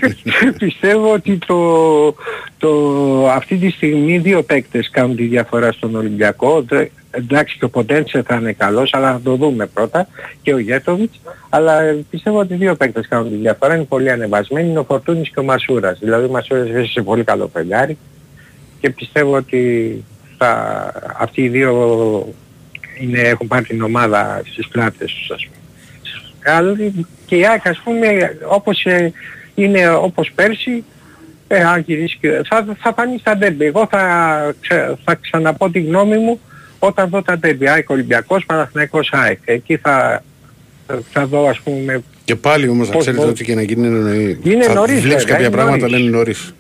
πιστεύω 0.58 1.14
ότι 1.14 1.38
το, 1.38 2.16
το, 2.58 3.30
αυτή 3.30 3.56
τη 3.58 3.70
στιγμή 3.70 4.18
δύο 4.18 4.44
παίκτες 4.44 4.90
κάνουν 4.90 5.16
τη 5.16 5.24
διαφορά 5.24 5.72
στον 5.72 5.96
Ολυμπιακό. 5.96 6.62
Δε- 6.62 6.88
Εντάξει 7.14 7.58
και 7.58 7.66
ο 7.66 7.70
Ποντένσε 7.70 8.24
θα 8.28 8.36
είναι 8.36 8.54
καλός, 8.54 8.94
αλλά 8.94 9.12
θα 9.12 9.22
το 9.24 9.36
δούμε 9.36 9.66
πρώτα 9.66 10.08
και 10.42 10.54
ο 10.54 10.58
Γέτοβιτς. 10.58 11.20
Αλλά 11.50 11.82
ε, 11.82 12.06
πιστεύω 12.10 12.40
ότι 12.40 12.54
δύο 12.56 12.76
παίκτες 12.76 13.08
κάνουν 13.08 13.30
τη 13.30 13.36
διαφορά, 13.36 13.76
είναι 13.76 13.84
πολύ 13.84 14.12
ανεβασμένοι, 14.12 14.70
είναι 14.70 14.80
ο 14.80 14.84
Φορτούνης 14.84 15.30
και 15.30 15.40
ο 15.40 15.44
Μασούρας. 15.44 16.00
Δηλαδή 16.00 16.26
ο 16.26 16.30
Μασούρας 16.30 16.64
βρίσκεται 16.64 16.88
σε 16.88 17.02
πολύ 17.02 17.24
καλό 17.24 17.48
πελιάρι 17.48 17.98
και 18.80 18.90
πιστεύω 18.90 19.36
ότι 19.36 20.04
θα, 20.38 20.92
αυτοί 21.18 21.42
οι 21.42 21.50
δύο 21.50 21.74
είναι, 23.00 23.20
έχουν 23.20 23.48
πάρει 23.48 23.66
την 23.66 23.82
ομάδα 23.82 24.42
στις 24.52 24.68
πλάτες 24.68 25.12
τους 25.14 25.32
ας 25.32 25.46
πούμε. 25.46 25.58
Άλλοι 26.56 27.06
και 27.32 27.38
η 27.38 27.46
ΑΕΚ 27.48 27.68
ας 27.68 27.82
πούμε 27.84 28.38
όπως 28.48 28.86
ε, 28.86 29.12
είναι 29.56 29.90
όπως 29.90 30.32
πέρσι 30.36 30.84
ε, 31.48 31.64
αν 31.64 31.84
γυρίσεις 31.88 32.18
και- 32.22 32.42
θα, 32.50 32.66
θα 32.80 32.94
φανείς 32.94 33.20
στα 33.20 33.38
ντέμπι. 33.38 33.66
Εγώ 33.66 33.88
θα, 33.92 34.02
ξε- 34.62 34.98
θα 35.04 35.16
ξαναπώ 35.22 35.70
τη 35.70 35.80
γνώμη 35.82 36.18
μου 36.18 36.40
όταν 36.80 37.10
δω 37.10 37.22
τα 37.22 37.38
ντέμπι. 37.38 37.68
ΑΕΚ 37.70 37.90
Ολυμπιακός, 37.90 38.46
Παναθηναϊκός 38.46 39.10
ΑΕΚ. 39.14 39.40
Εκεί 39.46 39.78
θα, 39.78 40.24
θα 41.12 41.26
δω 41.26 41.48
ας 41.48 41.60
πούμε 41.60 42.04
Και 42.26 42.36
πάλι 42.36 42.68
όμως 42.68 42.88
να 42.88 42.94
Πώς 42.94 43.02
ξέρετε 43.02 43.22
μπορεί- 43.24 43.36
ότι 43.36 43.44
και 43.46 43.56
να 43.56 43.62
γίνει 43.62 43.88
είναι 43.88 43.98
νωρί. 43.98 44.40
Είναι 44.44 44.64
θα 44.64 44.74
νωρίς, 44.74 45.00
Βλέπεις 45.02 45.10
βέβαια, 45.24 45.26
κάποια 45.32 45.46
είναι 45.46 45.56
πράγματα 45.56 45.78
νωρίς. 45.88 45.98
λένε 46.00 46.10
νωρίς. 46.18 46.54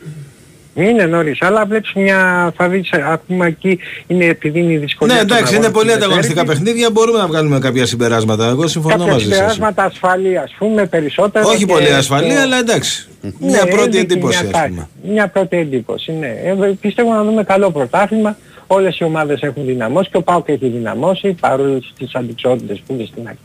Είναι 0.75 1.05
νωρίς, 1.05 1.41
αλλά 1.41 1.65
βλέπεις 1.65 1.93
μια, 1.93 2.51
θα 2.57 2.69
δεις, 2.69 2.89
ακόμα 2.93 3.45
εκεί 3.45 3.79
είναι 4.07 4.25
επειδή 4.25 4.59
είναι 4.59 4.73
η 4.73 4.77
δυσκολία 4.77 5.13
Ναι, 5.15 5.19
των 5.19 5.29
εντάξει, 5.37 5.55
είναι 5.55 5.65
αγώνων 5.65 5.81
πολύ 5.81 5.87
του 5.91 5.95
ανταγωνιστικά 6.03 6.43
Δευτέρη. 6.43 6.63
παιχνίδια. 6.65 6.91
Μπορούμε 6.91 7.17
να 7.17 7.27
βγάλουμε 7.27 7.59
κάποια 7.59 7.85
συμπεράσματα. 7.85 8.47
Εγώ 8.47 8.67
συμφωνώ 8.67 8.93
Κάποια 8.95 9.11
μαζί 9.13 9.25
σας. 9.25 9.33
συμπεράσματα 9.35 9.83
ασφαλή 9.83 10.37
ας 10.37 10.55
πούμε 10.57 10.85
περισσότερο. 10.85 11.47
Όχι 11.47 11.57
και 11.57 11.65
πολύ 11.65 11.93
ασφαλή, 11.93 12.33
το- 12.33 12.39
αλλά 12.41 12.57
εντάξει. 12.57 13.07
Ναι, 13.21 13.31
Μια 13.39 13.65
πρώτη 13.65 13.81
έδειξε 13.81 13.99
εντύπωση, 13.99 14.37
μια 14.43 14.47
ας 14.47 14.61
τάση. 14.61 14.69
πούμε. 14.69 14.87
Μια 15.13 15.27
πρώτη 15.27 15.57
εντύπωση, 15.57 16.11
ναι. 16.11 16.27
Ε, 16.27 16.55
πιστεύω 16.81 17.13
να 17.13 17.23
δούμε 17.23 17.43
καλό 17.43 17.71
πρωτάθλημα. 17.71 18.37
Όλες 18.67 18.97
οι 18.99 19.03
ομάδες 19.03 19.41
έχουν 19.41 19.65
δυναμώσει 19.65 20.09
και 20.09 20.17
ο 20.17 20.21
ΠΑΟΚ 20.21 20.49
έχει 20.49 20.67
δυναμώσει 20.67 21.33
παρόλο 21.39 21.81
τις 21.97 22.15
αντικσότητες 22.15 22.81
που 22.87 22.93
είναι 22.93 23.05
στην 23.11 23.23
αρχή. 23.27 23.39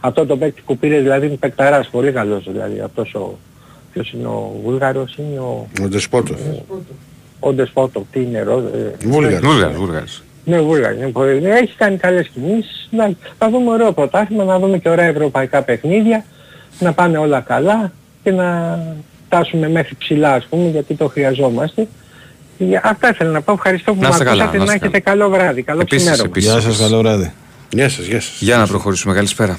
Αυτό 0.00 0.26
το 0.26 0.36
παίκτη 0.36 0.62
που 0.66 0.78
πήρες 0.78 1.02
δηλαδή 1.02 1.26
είναι 1.26 1.36
παικταράς, 1.36 1.88
πολύ 1.88 2.12
καλός 2.12 2.44
δηλαδή. 2.52 2.80
Αυτός 2.84 3.14
ο... 3.14 3.38
Ποιος 3.96 4.12
είναι 4.12 4.26
ο 4.26 4.52
Βούλγαρος, 4.64 5.14
είναι 5.16 5.38
ο... 5.38 5.66
Ο 5.82 5.88
Ντεσπότος. 5.88 6.38
Ο 7.40 7.52
Ντεσπότο, 7.52 8.06
τι 8.12 8.20
είναι, 8.20 8.42
ρο... 8.42 8.58
ε, 8.74 9.06
Βούλγαρος. 9.06 9.40
Βούλγαρος, 9.40 9.76
Βούλγαρος. 9.76 10.22
ναι, 10.44 10.60
Βούλγαρος. 10.60 10.96
είναι 10.98 11.06
πολύ- 11.08 11.40
ναι, 11.40 11.48
Έχει 11.50 11.74
κάνει 11.76 11.96
καλές 11.96 12.28
κινήσεις. 12.34 12.88
Να, 12.90 13.10
θα 13.38 13.50
δούμε 13.50 13.70
ωραίο 13.70 13.92
πρωτάθλημα, 13.92 14.44
να 14.44 14.58
δούμε 14.58 14.78
και 14.78 14.88
ωραία 14.88 15.04
ευρωπαϊκά 15.04 15.62
παιχνίδια, 15.62 16.24
να 16.78 16.92
πάνε 16.92 17.18
όλα 17.18 17.40
καλά 17.40 17.92
και 18.22 18.30
να 18.30 18.78
φτάσουμε 19.26 19.68
μέχρι 19.68 19.94
ψηλά 19.98 20.32
ας 20.32 20.44
πούμε 20.44 20.68
γιατί 20.68 20.94
το 20.94 21.08
χρειαζόμαστε. 21.08 21.86
Για- 22.58 22.80
Αυτά 22.84 23.08
ήθελα 23.10 23.30
να 23.30 23.40
πω. 23.40 23.52
Ευχαριστώ 23.52 23.92
που 23.94 24.00
Να 24.00 24.08
με 24.08 24.12
είστε 24.12 24.24
καλά, 24.24 24.42
ακούσατε. 24.42 24.58
να 24.58 24.64
Να 24.64 24.72
είστε 24.74 24.86
έχετε 24.86 25.10
καλό 25.10 25.28
βράδυ. 25.28 25.62
Καλό 25.62 25.80
Επίσης, 25.80 26.02
ξημέρωμα. 26.02 26.28
επίσης. 26.30 26.50
Γεια 26.50 26.60
σας, 26.60 26.78
καλό 26.78 26.98
βράδυ. 26.98 27.32
Γεια 27.72 27.88
σας, 27.88 28.06
γεια 28.06 28.20
σας. 28.20 28.36
Για 28.40 28.56
να 28.56 28.66
προχωρήσουμε. 28.66 29.14
Καλησπέρα. 29.14 29.58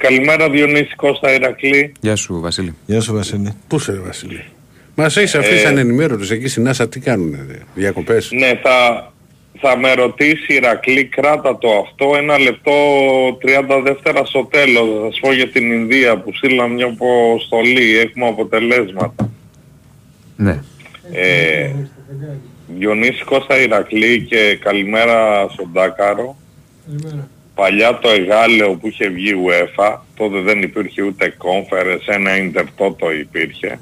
Καλημέρα 0.00 0.50
Διονύση 0.50 0.94
Κώστα 0.96 1.32
Ηρακλή. 1.34 1.92
Γεια 2.00 2.16
σου, 2.16 2.40
Βασίλη. 2.40 2.74
Γεια 2.86 3.00
σου, 3.00 3.14
Βασίλη. 3.14 3.52
Πού 3.68 3.76
είσαι, 3.76 3.92
ρε 3.92 3.98
Βασίλη; 3.98 4.44
Μας 4.94 5.16
έχεις 5.16 5.34
αφήσει 5.34 5.64
Ε, 5.64 5.68
ανενημέρωτος 5.68 6.30
εκεί 6.30 6.48
στην 6.48 6.68
Άσα 6.68 6.88
τι 6.88 7.00
κάνουνε, 7.00 7.46
ρε, 7.48 7.58
διακοπές; 7.74 8.30
Ναι, 8.30 8.60
θα, 8.62 9.12
θα 9.60 9.78
με 9.78 9.92
ρωτήσει 9.94 10.54
Ηρακλή, 10.54 11.04
κράτα 11.04 11.58
το 11.58 11.68
αυτό, 11.86 12.16
ένα 12.16 12.38
λεπτό 12.38 12.72
30 13.78 13.82
δεύτερα 13.84 14.24
στο 14.24 14.44
τέλος. 14.44 14.88
Θα 15.02 15.10
σας 15.10 15.20
πω 15.20 15.32
για 15.32 15.48
την 15.48 15.72
Ινδία 15.72 16.16
που 16.16 16.34
στείλαμε 16.34 16.74
μια 16.74 16.86
αποστολή, 16.86 17.98
έχουμε 17.98 18.28
αποτελέσματα. 18.28 19.30
Ναι. 20.36 20.62
Ε, 21.12 21.70
Διονύση 22.78 23.24
Κώστα 23.24 23.60
Ηρακλή 23.60 24.26
και 24.28 24.58
καλημέρα 24.60 25.48
στον 25.48 25.70
Τάκαρο. 25.72 26.36
Παλιά 27.60 27.98
το 27.98 28.08
εγάλεο 28.08 28.74
που 28.74 28.86
είχε 28.88 29.08
βγει 29.08 29.32
UEFA, 29.46 29.96
τότε 30.16 30.40
δεν 30.40 30.62
υπήρχε 30.62 31.02
ούτε 31.02 31.34
conference, 31.38 32.06
ένα 32.14 32.30
intertoto 32.36 33.18
υπήρχε. 33.20 33.78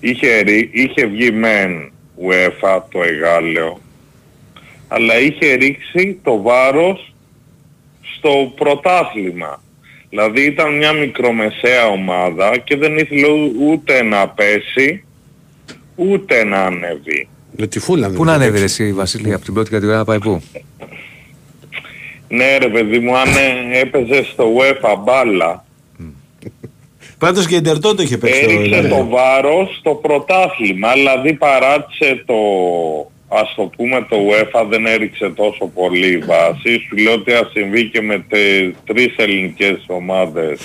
Είχε, 0.00 0.38
ρι- 0.40 0.68
είχε 0.74 1.06
βγει 1.06 1.30
μεν 1.30 1.92
UEFA 2.28 2.80
το 2.90 3.02
εγάλεο, 3.02 3.80
αλλά 4.88 5.18
είχε 5.18 5.52
ρίξει 5.54 6.18
το 6.22 6.42
βάρος 6.42 7.14
στο 8.16 8.52
πρωτάθλημα. 8.56 9.62
Δηλαδή 10.08 10.42
ήταν 10.44 10.76
μια 10.76 10.92
μικρομεσαία 10.92 11.86
ομάδα 11.86 12.58
και 12.58 12.76
δεν 12.76 12.98
ήθελε 12.98 13.26
ού- 13.30 13.54
ούτε 13.70 14.02
να 14.02 14.28
πέσει, 14.28 15.04
ούτε 15.94 16.44
να 16.44 16.58
ανεβεί. 16.64 17.28
Με 17.56 17.66
τη 17.66 17.78
φούλα 17.78 18.10
Πού 18.10 18.24
να 18.24 18.32
ανέβει 18.32 18.58
ρε 18.58 18.64
εσύ, 18.64 18.92
Βασίλη, 18.92 19.32
από 19.32 19.44
την 19.44 19.54
πρώτη 19.54 19.70
κατηγορία 19.70 19.98
να 19.98 20.04
πάει 20.04 20.18
πού; 20.18 20.42
Ναι 22.28 22.56
ρε 22.58 22.68
παιδί 22.68 22.98
μου, 22.98 23.16
αν 23.16 23.28
ε, 23.28 23.78
έπαιζες 23.78 24.26
στο 24.26 24.44
UEFA 24.58 24.94
μπάλα, 25.04 25.64
Πάντως 27.18 27.46
και 27.46 27.54
η 27.54 27.58
Ιντερτότο 27.60 28.02
είχε 28.02 28.18
παίξει 28.18 28.44
το 28.44 28.50
έριξε 28.50 28.66
Ιντερτότο. 28.66 28.96
το 28.96 29.08
βάρος 29.08 29.76
στο 29.78 29.90
πρωτάθλημα, 29.94 30.92
δηλαδή 30.92 31.32
παράτησε 31.32 32.22
το, 32.26 32.34
ας 33.28 33.54
το 33.56 33.62
πούμε 33.76 34.06
το 34.08 34.16
UEFA 34.16 34.66
δεν 34.68 34.86
έριξε 34.86 35.30
τόσο 35.30 35.66
πολύ 35.74 36.06
η 36.06 36.18
βάση. 36.18 36.78
Σου 36.88 36.96
λέω 36.96 37.12
ότι 37.12 37.32
ας 37.32 37.50
συμβεί 37.52 37.84
και 37.90 38.02
με 38.02 38.24
τε, 38.28 38.38
τρεις 38.86 39.14
ελληνικές 39.16 39.84
ομάδες 39.86 40.60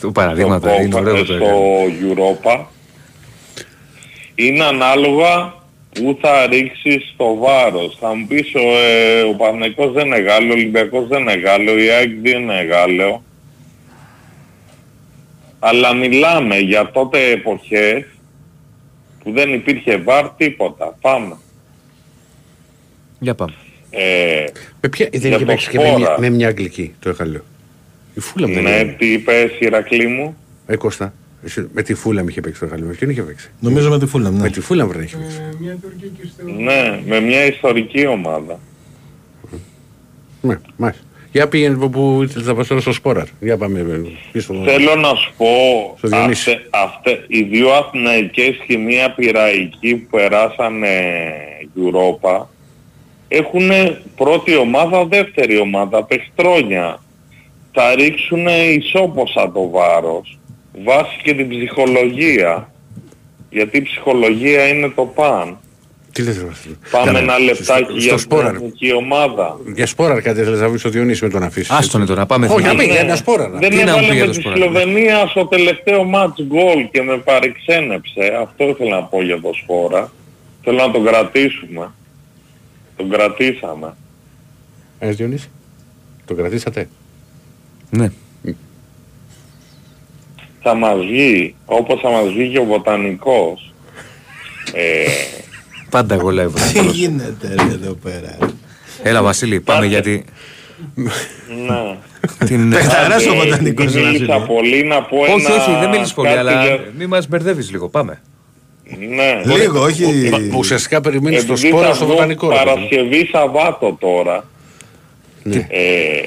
Το 0.00 0.10
παραδείγματα 0.10 0.70
στο, 0.72 0.82
είναι 0.82 0.94
ωραίο 0.94 1.16
το 1.16 1.24
στο 1.24 1.34
έκανε. 1.34 2.14
Europa. 2.14 2.64
Είναι 4.34 4.64
ανάλογα 4.64 5.54
που 5.92 6.18
θα 6.20 6.46
ρίξεις 6.46 7.14
το 7.16 7.34
βάρος; 7.36 7.96
Θα 8.00 8.14
μου 8.14 8.26
πεις 8.26 8.54
ο, 8.54 8.76
ε, 8.78 9.22
ο 9.22 9.34
Παναγικός 9.34 9.92
δεν 9.92 10.06
είναι 10.06 10.18
Γάλλος, 10.20 10.50
ο 10.50 10.52
Ολυμπιακός 10.52 11.08
δεν 11.08 11.20
είναι 11.20 11.34
Γάλλος, 11.34 11.82
η 11.82 11.88
ΑΕΚ 11.90 12.10
δεν 12.22 12.40
είναι 12.42 12.62
Γάλλος. 12.64 13.20
Αλλά 15.58 15.94
μιλάμε 15.94 16.58
για 16.58 16.90
τότε 16.90 17.30
εποχές 17.30 18.04
που 19.24 19.32
δεν 19.32 19.52
υπήρχε 19.54 19.96
βάρ 19.96 20.28
τίποτα. 20.30 20.96
Πάμε. 21.00 21.36
Για 23.18 23.34
πάμε. 23.34 23.52
Ε, 23.90 24.44
Με 24.80 24.88
ποια, 24.88 25.08
δεν 25.12 25.20
για 25.20 25.28
είχε 25.30 25.38
το 25.38 25.44
παίξει 25.44 25.68
και 25.70 25.78
με 25.78 25.84
Σπόρα. 25.86 25.98
μια, 25.98 26.16
με 26.18 26.30
μια 26.30 26.48
αγγλική 26.48 26.94
το 27.00 27.08
εγχαλείο. 27.08 27.44
Η 28.14 28.20
φούλα 28.20 28.48
μου 28.48 28.54
δεν 28.54 28.62
Ναι, 28.62 28.70
είναι. 28.70 28.94
τι 28.98 29.12
είπες 29.12 29.50
Ηρακλή 29.60 30.06
μου; 30.06 30.36
Ε, 30.66 30.76
Κώστα, 30.76 31.04
εσύ, 31.04 31.14
με 31.72 31.82
τη 31.82 31.94
φούλα 31.94 32.22
μου 32.22 32.28
είχε 32.28 32.40
παίξει 32.40 32.60
το 32.60 32.66
Γάλλο. 32.66 32.86
Με 32.86 32.92
ποιον 32.92 33.10
είχε 33.10 33.22
παίξει; 33.22 33.50
Νομίζω 33.60 33.90
με 33.90 33.98
τη 33.98 34.06
φούλα, 34.06 34.30
ναι. 34.30 34.38
Με 34.38 34.50
τη 34.50 34.60
φούλα 34.60 34.86
μου 34.86 34.92
δεν 34.92 35.02
είχε 35.02 35.16
παίξει. 35.16 35.40
Ναι, 36.62 37.00
με 37.06 37.20
μια 37.20 37.44
ιστορική 37.46 38.06
ομάδα. 38.06 38.58
Ναι, 40.40 40.58
μάλιστα. 40.76 41.04
Για 41.32 41.48
πήγαινε 41.48 41.76
που, 41.76 41.90
που 41.90 42.20
ήθελες 42.22 42.46
να 42.46 42.54
πας 42.54 42.66
τώρα 42.66 42.80
στο 42.80 42.92
Σπόραρ. 42.92 43.26
Για 43.40 43.56
πάμε 43.56 43.78
ε, 43.78 44.00
πίσω. 44.32 44.54
Θέλω 44.64 44.94
να 44.94 45.14
σου 45.14 45.32
πω, 45.36 45.46
Στο 45.98 46.08
Διονύσης. 46.08 46.46
αυτε, 46.46 46.68
αυτε, 46.70 47.24
οι 47.28 47.42
δύο 47.42 47.70
Αθηναϊκές 47.70 48.56
και 48.66 48.78
μία 48.78 49.14
Πειραϊκή 49.14 49.96
που 49.96 50.16
περάσανε 50.16 50.88
Europa 51.76 52.46
έχουν 53.28 53.70
πρώτη 54.16 54.56
ομάδα, 54.56 55.04
δεύτερη 55.04 55.58
ομάδα, 55.58 56.04
παιχτρόνια. 56.04 57.02
Θα 57.72 57.94
ρίξουν 57.94 58.46
ισόποσα 58.76 59.52
το 59.52 59.70
βάρος, 59.70 60.38
βάσει 60.84 61.20
και 61.22 61.34
την 61.34 61.48
ψυχολογία. 61.48 62.72
Γιατί 63.50 63.76
η 63.78 63.82
ψυχολογία 63.82 64.68
είναι 64.68 64.88
το 64.88 65.02
παν. 65.04 65.58
Τι 66.12 66.22
λες 66.22 66.38
ρε 66.38 66.44
Βασίλη. 66.44 66.78
Πάμε 66.90 67.04
Κάνε, 67.04 67.18
ένα 67.18 67.38
λεπτάκι 67.38 67.84
στο- 67.84 67.92
για 67.92 68.00
Στο 68.00 68.10
την 68.10 68.18
Σπόραρ. 68.18 68.54
εθνική 68.54 68.92
ομάδα. 68.94 69.56
Για 69.74 69.86
Σπόραρ 69.86 70.22
κάτι 70.22 70.40
ήθελες 70.40 70.60
να 70.60 70.68
βρεις 70.68 70.80
στο 70.80 70.88
Διονύσης 70.90 71.22
με 71.22 71.28
τον 71.28 71.42
αφήσεις. 71.42 71.70
Άστον 71.70 72.06
τώρα, 72.06 72.26
πάμε 72.26 72.46
Όχι, 72.46 72.54
εθνική. 72.54 72.76
να 72.76 72.82
πει 72.82 72.88
για 72.90 73.00
ένα 73.00 73.16
Σπόραρ. 73.16 73.50
Δεν 73.50 73.70
Τι 73.70 73.76
να 73.76 73.82
μου 73.82 73.88
έβαλε 73.88 74.08
πει 74.08 74.14
για 74.14 74.20
με 74.26 74.26
το 74.26 74.32
τη 74.32 74.40
Σποράρ. 74.40 74.58
Σλοβενία 74.58 75.26
στο 75.26 75.46
τελευταίο 75.46 76.10
match 76.14 76.24
goal 76.54 76.88
και 76.90 77.02
με 77.02 77.16
παρεξένεψε. 77.18 78.32
Αυτό 78.42 78.64
ήθελα 78.68 78.90
να 78.96 79.02
πω 79.02 79.22
για 79.22 79.40
το 79.40 79.50
Σπόρα. 79.62 80.12
Θέλω 80.64 80.76
να 80.76 80.90
τον 80.90 81.04
κρατήσουμε. 81.04 81.90
Τον 82.96 83.10
κρατήσαμε. 83.10 83.94
Ε, 84.98 85.10
Διονύση. 85.10 85.50
Το 86.26 86.34
κρατήσατε; 86.34 86.88
Ναι. 87.90 88.10
Θα 90.62 90.74
μας 90.74 90.96
βγει, 91.06 91.54
όπως 91.64 92.00
θα 92.00 92.10
μας 92.10 92.24
βγει 92.32 92.48
και 92.48 92.58
ο 92.58 92.64
Βοτανικός. 92.64 93.72
Ε, 94.72 95.06
Πάντα 95.90 96.14
εγώ 96.14 96.30
λέω 96.30 96.50
Τι 96.72 96.80
γίνεται 96.86 97.54
ρε, 97.54 97.72
εδώ 97.72 97.92
πέρα; 97.94 98.36
Έλα 99.02 99.22
Βασίλη, 99.22 99.60
πάμε 99.60 99.86
γιατί 99.86 100.24
ναι. 100.94 101.96
την... 102.46 102.70
Παιχταράς 102.70 103.26
ο 103.26 103.30
Άντε, 103.30 103.38
Βοτανικός, 103.44 103.92
δεν 103.92 104.02
Βασίλη. 104.02 104.18
μίλησα 104.20 104.40
πολύ 104.46 104.84
να 104.84 105.02
πω 105.02 105.16
Όχι, 105.16 105.46
ένα... 105.46 105.54
όχι, 105.54 105.70
δεν 105.80 105.88
μίλησε 105.88 106.14
πολύ, 106.14 106.28
κάτι 106.28 106.38
αλλά 106.40 106.64
για- 106.64 106.84
μη 106.98 107.06
μας 107.06 107.28
μπερδεύεις 107.28 107.70
λίγο, 107.70 107.88
πάμε. 107.88 108.20
Ναι. 109.14 109.54
Λίγο, 109.56 109.80
όχι. 109.82 110.04
Μα- 110.30 110.56
Ουσιαστικά 110.58 111.00
περιμένεις 111.00 111.46
το 111.46 111.52
Επειδή 111.52 111.68
Σπόρα 111.68 111.86
θα 111.88 111.94
στο 111.94 112.04
βγω 112.04 112.14
Βοτανικό. 112.14 112.48
ρε 112.48 112.54
παιδί 112.54 112.68
μου. 112.68 112.74
Παρασκευή 112.74 113.28
Σαββάτο 113.32 113.96
τώρα. 114.00 114.44
Ναι. 115.42 115.66
Ε, 115.70 116.20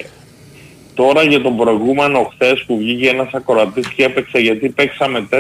τώρα 0.94 1.24
για 1.24 1.42
τον 1.42 1.58
προηγούμενο 1.58 2.32
χθες 2.34 2.64
που 2.68 2.78
βγήκε 2.78 3.10
ένας 3.10 3.30
ακροατής 3.34 3.88
και 3.88 4.04
έπαιξε 4.04 4.38
γιατί 4.38 4.70
παίξαμε 4.70 5.28
4-3-3 5.30 5.40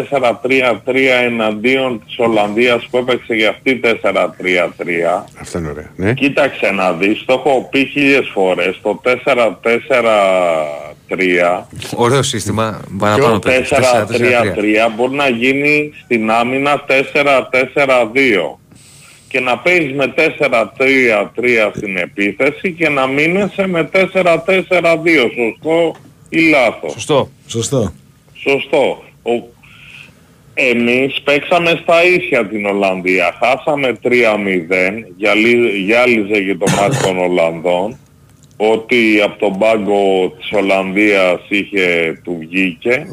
εναντίον 1.23 2.01
της 2.05 2.15
Ολλανδίας 2.17 2.87
που 2.89 2.97
έπαιξε 2.97 3.33
για 3.33 3.49
αυτή 3.49 3.79
4-3-3. 3.83 5.25
Αυτό 5.41 5.57
είναι 5.57 5.69
ωραία. 5.69 5.91
Ναι. 5.95 6.13
Κοίταξε 6.13 6.71
να 6.71 6.93
δεις, 6.93 7.25
το 7.25 7.33
έχω 7.33 7.67
πει 7.71 7.85
χίλιες 7.85 8.29
φορές, 8.33 8.79
το 8.81 9.01
4-4-3 9.03 11.65
Ωραίο 11.95 12.23
σύστημα, 12.23 12.79
και 12.83 12.89
παραπάνω 12.97 13.33
ο 13.33 13.39
το 13.39 13.49
4-3-3. 13.49 13.51
4-3-3 13.51 13.55
μπορεί 14.95 15.15
να 15.15 15.29
γίνει 15.29 15.93
στην 16.03 16.31
άμυνα 16.31 16.83
4-4-2 16.87 18.57
και 19.33 19.39
να 19.39 19.57
παίζεις 19.57 19.93
με 19.93 20.13
4-3-3 20.15 21.71
στην 21.75 21.97
επίθεση 21.97 22.71
και 22.71 22.89
να 22.89 23.07
μείνεσαι 23.07 23.67
με 23.67 23.89
4-4-2. 23.93 23.99
Σωστό 25.35 25.95
ή 26.29 26.39
λάθος; 26.39 26.91
Σωστό. 26.91 27.29
Σωστό. 27.47 27.93
Σωστό. 28.33 29.03
Ο... 29.23 29.31
Εμείς 30.53 31.21
παίξαμε 31.21 31.79
στα 31.83 32.03
ίσια 32.03 32.47
την 32.47 32.65
Ολλανδία. 32.65 33.35
Χάσαμε 33.39 33.97
3-0. 34.03 34.09
Γυαλί- 35.17 35.75
Γυάλιζε 35.85 36.41
και 36.41 36.55
το 36.55 36.65
μάτι 36.81 36.97
των 37.03 37.17
Ολλανδών. 37.17 37.97
Ότι 38.57 39.21
από 39.23 39.39
τον 39.39 39.57
πάγκο 39.57 40.33
της 40.39 40.51
Ολλανδίας 40.51 41.39
είχε 41.47 42.19
του 42.23 42.37
βγήκε. 42.39 43.05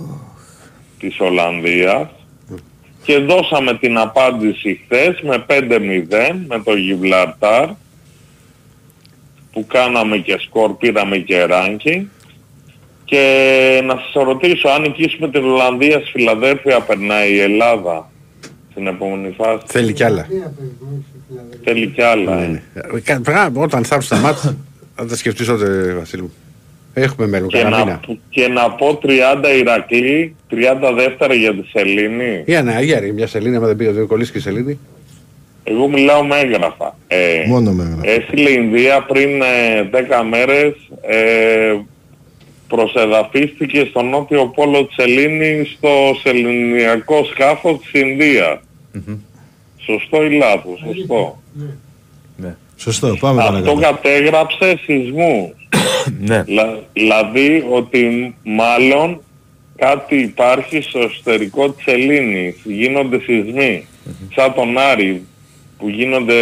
Της 0.98 1.20
Ολλανδίας. 1.20 2.08
Και 3.02 3.18
δώσαμε 3.18 3.74
την 3.74 3.98
απάντηση 3.98 4.80
χθες 4.84 5.20
με 5.20 5.44
5-0 5.48 5.54
με 6.48 6.60
το 6.64 6.74
Γιβλαρτάρ 6.76 7.66
που 9.52 9.66
κάναμε 9.66 10.16
και 10.16 10.36
σκορ, 10.40 10.70
πήραμε 10.76 11.16
και 11.18 11.46
ranking. 11.50 12.02
Και 13.04 13.80
να 13.84 13.94
σας 13.94 14.22
ρωτήσω, 14.24 14.68
αν 14.68 14.80
νικήσουμε 14.82 15.28
την 15.30 15.44
Ολλανδία 15.44 16.00
στη 16.00 16.10
Φιλαδέλφια, 16.10 16.80
περνάει 16.80 17.32
η 17.32 17.40
Ελλάδα 17.40 18.10
στην 18.70 18.86
επόμενη 18.86 19.34
φάση; 19.36 19.62
Θέλει 19.66 19.92
κι 19.92 20.04
άλλα. 20.04 20.26
Θέλει 21.64 21.86
κι 21.86 22.02
άλλα. 22.02 22.38
ε. 22.42 22.62
Ε, 22.74 23.00
κα- 23.00 23.20
πράγμα, 23.20 23.62
Όταν 23.62 23.84
θα 23.84 23.94
έρθουν 23.94 24.18
στα 24.18 24.26
μάτια 24.26 24.56
θα 24.96 25.06
τα 25.06 25.16
σκεφτείς 25.16 25.46
τότε 25.46 25.94
Βασίλη 25.98 26.22
μου. 26.22 26.32
Έχουμε 26.94 27.26
μέλλον, 27.26 27.48
Και 27.48 27.56
κανένα 27.58 27.76
να, 27.78 27.84
μήνα. 27.84 28.00
και 28.30 28.48
να 28.48 28.70
πω 28.70 28.98
30 29.02 29.08
Ηρακλή, 29.58 30.34
30 30.50 30.56
δεύτερα 30.96 31.34
για 31.34 31.54
τη 31.54 31.66
Σελήνη. 31.68 32.42
Για 32.46 32.62
να, 32.62 32.80
για 32.80 33.00
ρε, 33.00 33.12
μια 33.12 33.26
σελήνη, 33.26 33.56
άμα 33.56 33.66
δεν 33.66 33.76
πήγε 33.76 34.00
ο 34.00 34.06
κολλήσει 34.06 34.32
και 34.32 34.38
η 34.38 34.40
σελήνη. 34.40 34.78
Εγώ 35.64 35.88
μιλάω 35.88 36.24
με 36.24 36.36
έγγραφα. 36.38 36.96
Ε, 37.06 37.44
Μόνο 37.46 37.70
με 37.72 37.82
έγγραφα. 37.82 38.10
Έστειλε 38.10 38.50
η 38.50 38.54
Ινδία 38.58 39.02
πριν 39.02 39.42
ε, 39.42 39.90
10 39.92 39.98
μέρες 40.30 40.74
ε, 41.02 41.76
προσεδαφίστηκε 42.68 43.86
στο 43.90 44.02
νότιο 44.02 44.46
πόλο 44.46 44.84
της 44.86 44.94
Σελήνης 44.94 45.70
στο 45.76 45.88
σεληνιακό 46.22 47.24
σκάφος 47.24 47.78
της 47.78 48.00
Ινδίας. 48.00 48.58
Σωστό 49.78 50.24
ή 50.24 50.30
λάθος, 50.36 50.78
σωστό. 50.94 51.42
Σωστό, 52.76 53.16
πάμε 53.20 53.40
Αυτό 53.42 53.52
παρακάτω. 53.52 53.80
κατέγραψε 53.80 54.78
σεισμούς. 54.84 55.50
Ναι. 56.20 56.44
Λα- 56.46 56.78
δηλαδή 56.92 57.64
ότι 57.70 58.34
μάλλον 58.42 59.20
κάτι 59.76 60.16
υπάρχει 60.16 60.80
στο 60.80 60.98
εσωτερικό 60.98 61.70
της 61.70 61.84
Ελλήνης. 61.86 62.56
Γίνονται 62.64 63.20
σεισμοί. 63.20 63.86
Σαν 64.34 64.54
τον 64.54 64.78
Άρη 64.78 65.22
που 65.78 65.88
γίνονται 65.88 66.34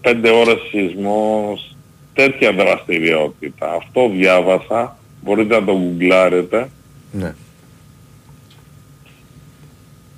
πέντε 0.00 0.30
ώρες 0.30 0.58
σεισμός. 0.70 1.76
Τέτοια 2.14 2.52
δραστηριότητα. 2.52 3.72
Αυτό 3.76 4.10
διάβασα. 4.14 4.96
Μπορείτε 5.22 5.54
να 5.54 5.64
το 5.64 5.72
γκουγκλάρετε. 5.72 6.68
Ναι. 7.12 7.34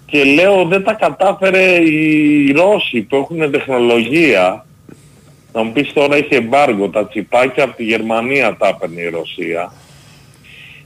Και 0.06 0.24
λέω 0.24 0.64
δεν 0.64 0.84
τα 0.84 0.92
κατάφερε 0.92 1.74
οι 1.82 2.52
Ρώσοι 2.52 3.00
που 3.00 3.16
έχουν 3.16 3.50
τεχνολογία. 3.50 4.65
Να 5.56 5.62
μου 5.62 5.72
πεις 5.72 5.92
τώρα 5.92 6.16
έχει 6.16 6.34
εμπάργο, 6.34 6.88
τα 6.90 7.08
τσιπάκια 7.08 7.64
από 7.64 7.76
τη 7.76 7.84
Γερμανία 7.84 8.56
τα 8.56 8.68
έπαιρνε 8.68 9.00
η 9.00 9.08
Ρωσία. 9.08 9.72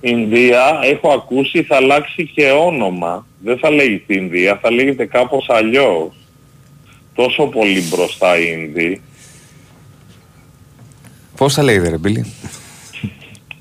Ινδία 0.00 0.80
έχω 0.82 1.12
ακούσει 1.12 1.62
θα 1.62 1.76
αλλάξει 1.76 2.26
και 2.34 2.50
όνομα. 2.50 3.26
Δεν 3.42 3.58
θα 3.58 3.70
λέγεται 3.70 4.14
Ινδία, 4.14 4.58
θα 4.62 4.70
λέγεται 4.70 5.06
κάπως 5.06 5.46
αλλιώς. 5.48 6.14
Τόσο 7.14 7.46
πολύ 7.46 7.82
μπροστά 7.88 8.38
η 8.38 8.44
Ινδία. 8.58 8.98
Πώς 11.36 11.54
θα 11.54 11.62
λέγεται 11.62 11.88
ρε 11.88 11.98
Μπίλη; 11.98 12.32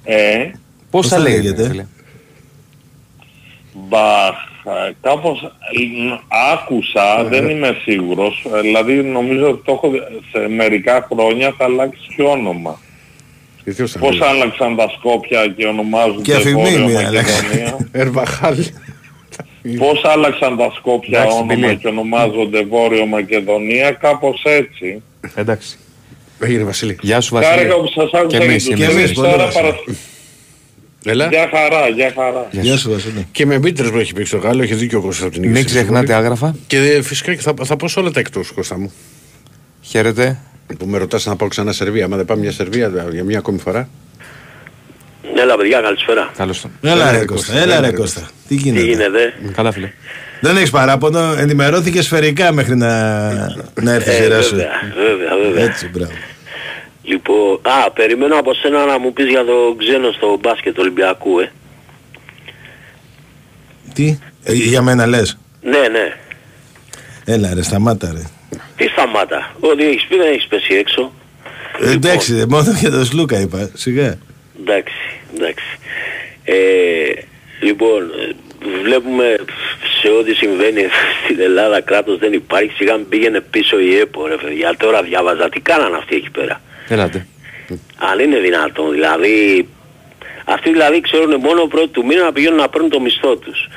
Ε, 0.03 0.51
Πώς 0.89 1.07
θα 1.07 1.19
λέγεται. 1.19 1.67
φίλε; 1.69 1.85
Μπαχ, 3.73 4.35
ε, 4.87 4.91
κάπως 5.01 5.43
ε, 5.43 6.19
άκουσα, 6.53 7.23
δεν 7.29 7.49
είμαι 7.49 7.77
σίγουρος, 7.83 8.45
ε, 8.55 8.61
δηλαδή 8.61 8.93
νομίζω 8.93 9.49
ότι 9.49 9.61
το 9.65 9.71
έχω, 9.71 9.89
δει- 9.89 10.01
σε 10.31 10.47
μερικά 10.47 11.07
χρόνια 11.11 11.53
θα 11.57 11.63
αλλάξει 11.65 11.99
και 12.15 12.21
όνομα. 12.23 12.79
Γιατί 13.63 13.81
ως 13.81 13.95
Πώς 13.99 14.21
άλλαξαν 14.21 14.75
τα 14.75 14.89
Σκόπια 14.97 15.47
και 15.47 15.65
ονομάζονται 15.65 16.21
Και 16.21 16.33
αφημίμη 16.35 16.69
Βόρειο 16.69 17.07
άλλαξε. 17.07 17.41
Μακεδονία; 17.43 17.77
Ερβαχάλ. 18.03 18.55
Πώς 19.77 20.01
άλλαξαν 20.03 20.57
τα 20.57 20.71
Σκόπια 20.75 21.19
Εντάξει, 21.19 21.37
όνομα 21.37 21.53
Μπιλί. 21.55 21.75
και 21.77 21.87
ονομάζονται 21.87 22.63
Βόρειο 22.63 23.05
Μακεδονία, 23.05 23.91
κάπως 23.91 24.41
έτσι. 24.43 25.01
Εντάξει. 25.35 25.77
Έγινε 26.43 26.63
Βασίλη. 26.63 26.97
Γεια 27.01 27.21
σου 27.21 27.33
Βασίλη. 27.33 27.53
Χάρηκα 27.55 27.75
που 27.75 27.87
σας 27.95 28.11
άκουσα 28.13 28.37
Και 28.37 28.43
εμείς, 28.43 28.67
και 28.67 28.73
και 28.73 28.85
τους 28.85 28.93
εμείς, 28.93 29.03
τρεις 29.05 29.13
πολύ 29.19 29.31
τώρα 29.31 29.43
Βασίλη. 29.45 29.63
παρα... 29.63 29.77
Έλα. 31.05 31.27
Γεια 31.27 31.49
χαρά, 31.53 31.87
γεια 31.87 32.13
χαρά. 32.15 32.47
Γεια 32.51 32.77
σου 32.77 32.89
Βασίλη. 32.91 33.27
Και 33.31 33.45
με 33.45 33.57
μπίτερς 33.59 33.89
που 33.91 33.97
έχει 33.97 34.13
παίξει 34.13 34.31
το 34.31 34.37
Γάλλο, 34.37 34.63
έχει 34.63 34.73
δίκιο 34.73 34.97
ο 34.99 35.01
Κώστας 35.01 35.23
από 35.23 35.31
την 35.33 35.41
Μην 35.41 35.51
νίκη. 35.51 35.65
ξεχνάτε 35.65 36.13
άγραφα. 36.13 36.55
Και 36.67 36.77
ε, 36.77 37.01
φυσικά 37.01 37.33
και 37.35 37.41
θα, 37.41 37.53
θα 37.63 37.75
πω 37.75 37.87
σε 37.87 37.99
όλα 37.99 38.11
τα 38.11 38.19
εκτός 38.19 38.51
Κώστα 38.51 38.79
μου. 38.79 38.91
Χαίρετε. 39.81 40.37
Που 40.77 40.85
με 40.85 40.97
ρωτάς 40.97 41.25
να 41.25 41.35
πάω 41.35 41.47
ξανά 41.47 41.71
Σερβία. 41.71 42.05
Άμα 42.05 42.15
δεν 42.17 42.25
πάμε 42.25 42.41
μια 42.41 42.51
Σερβία 42.51 42.91
για 43.11 43.23
μια 43.23 43.37
ακόμη 43.37 43.59
φορά. 43.59 43.89
Έλα 45.35 45.55
παιδιά, 45.57 45.81
καλησπέρα. 45.81 46.31
Καλώς 46.37 46.61
τον. 46.61 46.71
Έλα 46.81 46.93
Έλα, 46.93 47.11
ρε 47.11 47.17
ρε 47.19 47.25
Κώστα, 47.25 47.51
Κώστα, 47.51 47.61
έλα 47.63 47.73
έλα, 47.75 47.81
ρε 47.81 47.89
ρε 47.89 47.95
Κώστα. 47.97 48.21
Τι 48.21 48.27
Τι 48.47 48.55
γίνεται; 48.55 48.85
γίνεται; 48.85 49.33
Καλά 49.55 49.71
φίλε. 49.71 49.91
Δεν 50.41 50.57
έχεις 50.57 50.69
παράπονο, 50.69 51.33
ενημερώθηκες 51.37 52.05
σφαιρικά 52.05 52.51
μέχρι 52.53 52.75
να, 52.75 52.87
να 53.81 53.93
έρθει 53.93 54.09
η 54.09 54.13
Ε, 54.13 54.21
σειρά 54.21 54.41
σου. 54.41 54.55
βέβαια, 54.55 54.69
βέβαια, 54.95 55.47
βέβαια. 55.47 55.63
Έτσι, 55.63 55.87
μπράβο. 55.89 56.11
Λοιπόν, 57.09 57.59
α, 57.61 57.91
περιμένω 57.91 58.35
από 58.37 58.53
σένα 58.53 58.85
να 58.85 58.99
μου 58.99 59.13
πεις 59.13 59.25
για 59.25 59.45
το 59.45 59.75
ξένο 59.77 60.11
στο 60.11 60.37
μπάσκετ 60.41 60.73
του 60.73 60.81
Ολυμπιακού, 60.81 61.39
ε. 61.39 61.51
Τι, 63.93 64.19
ε, 64.43 64.53
για 64.53 64.81
μένα 64.81 65.05
λες; 65.05 65.37
Ναι, 65.61 65.87
ναι. 65.87 66.15
Έλα 67.25 67.53
ρε, 67.53 67.63
σταμάτα 67.63 68.11
ρε. 68.13 68.23
Τι 68.75 68.87
σταμάτα; 68.87 69.55
Ό,τι 69.59 69.87
έχεις 69.87 70.05
πει 70.05 70.17
δεν 70.17 70.31
έχεις 70.31 70.47
πέσει 70.47 70.73
έξω. 70.73 71.11
Ε, 71.81 71.91
εντάξει, 71.91 72.45
μόνο 72.49 72.71
για 72.79 72.91
τον 72.91 73.05
Σλούκα 73.05 73.39
είπα, 73.39 73.69
σιγά. 73.73 74.17
Εντάξει, 74.61 74.93
εντάξει. 75.35 75.65
Ε, 76.43 76.55
λοιπόν, 77.61 78.01
ε, 78.01 78.35
βλέπουμε 78.83 79.35
σε 80.01 80.09
ό,τι 80.09 80.33
συμβαίνει 80.33 80.81
στην 81.23 81.39
Ελλάδα 81.39 81.81
κράτος 81.81 82.17
δεν 82.17 82.33
υπάρχει. 82.33 82.71
Σιγά 82.75 82.95
μην 82.95 83.09
πήγαινε 83.09 83.41
πίσω 83.41 83.79
η 83.79 83.97
ΕΠΟ 83.97 84.27
ρε 84.27 84.35
παιδιά. 84.35 84.75
Τώρα 84.77 85.03
διάβαζα 85.03 85.49
τι 85.49 85.59
κάνανε 85.59 85.97
αυτοί 85.97 86.15
εκεί 86.15 86.29
πέρα; 86.29 86.61
Ελάτε. 86.89 87.25
Αν 88.11 88.19
είναι 88.19 88.39
δυνατόν, 88.39 88.91
δηλαδή 88.91 89.67
αυτοί 90.45 90.71
δηλαδή 90.71 91.01
ξέρουν 91.01 91.35
μόνο 91.39 91.65
πρώτη 91.65 91.87
του 91.87 92.05
μήνα 92.05 92.23
να 92.23 92.31
πηγαίνουν 92.31 92.57
να 92.57 92.69
παίρνουν 92.69 92.89
το 92.89 92.99
μισθό 92.99 93.35
τους. 93.35 93.67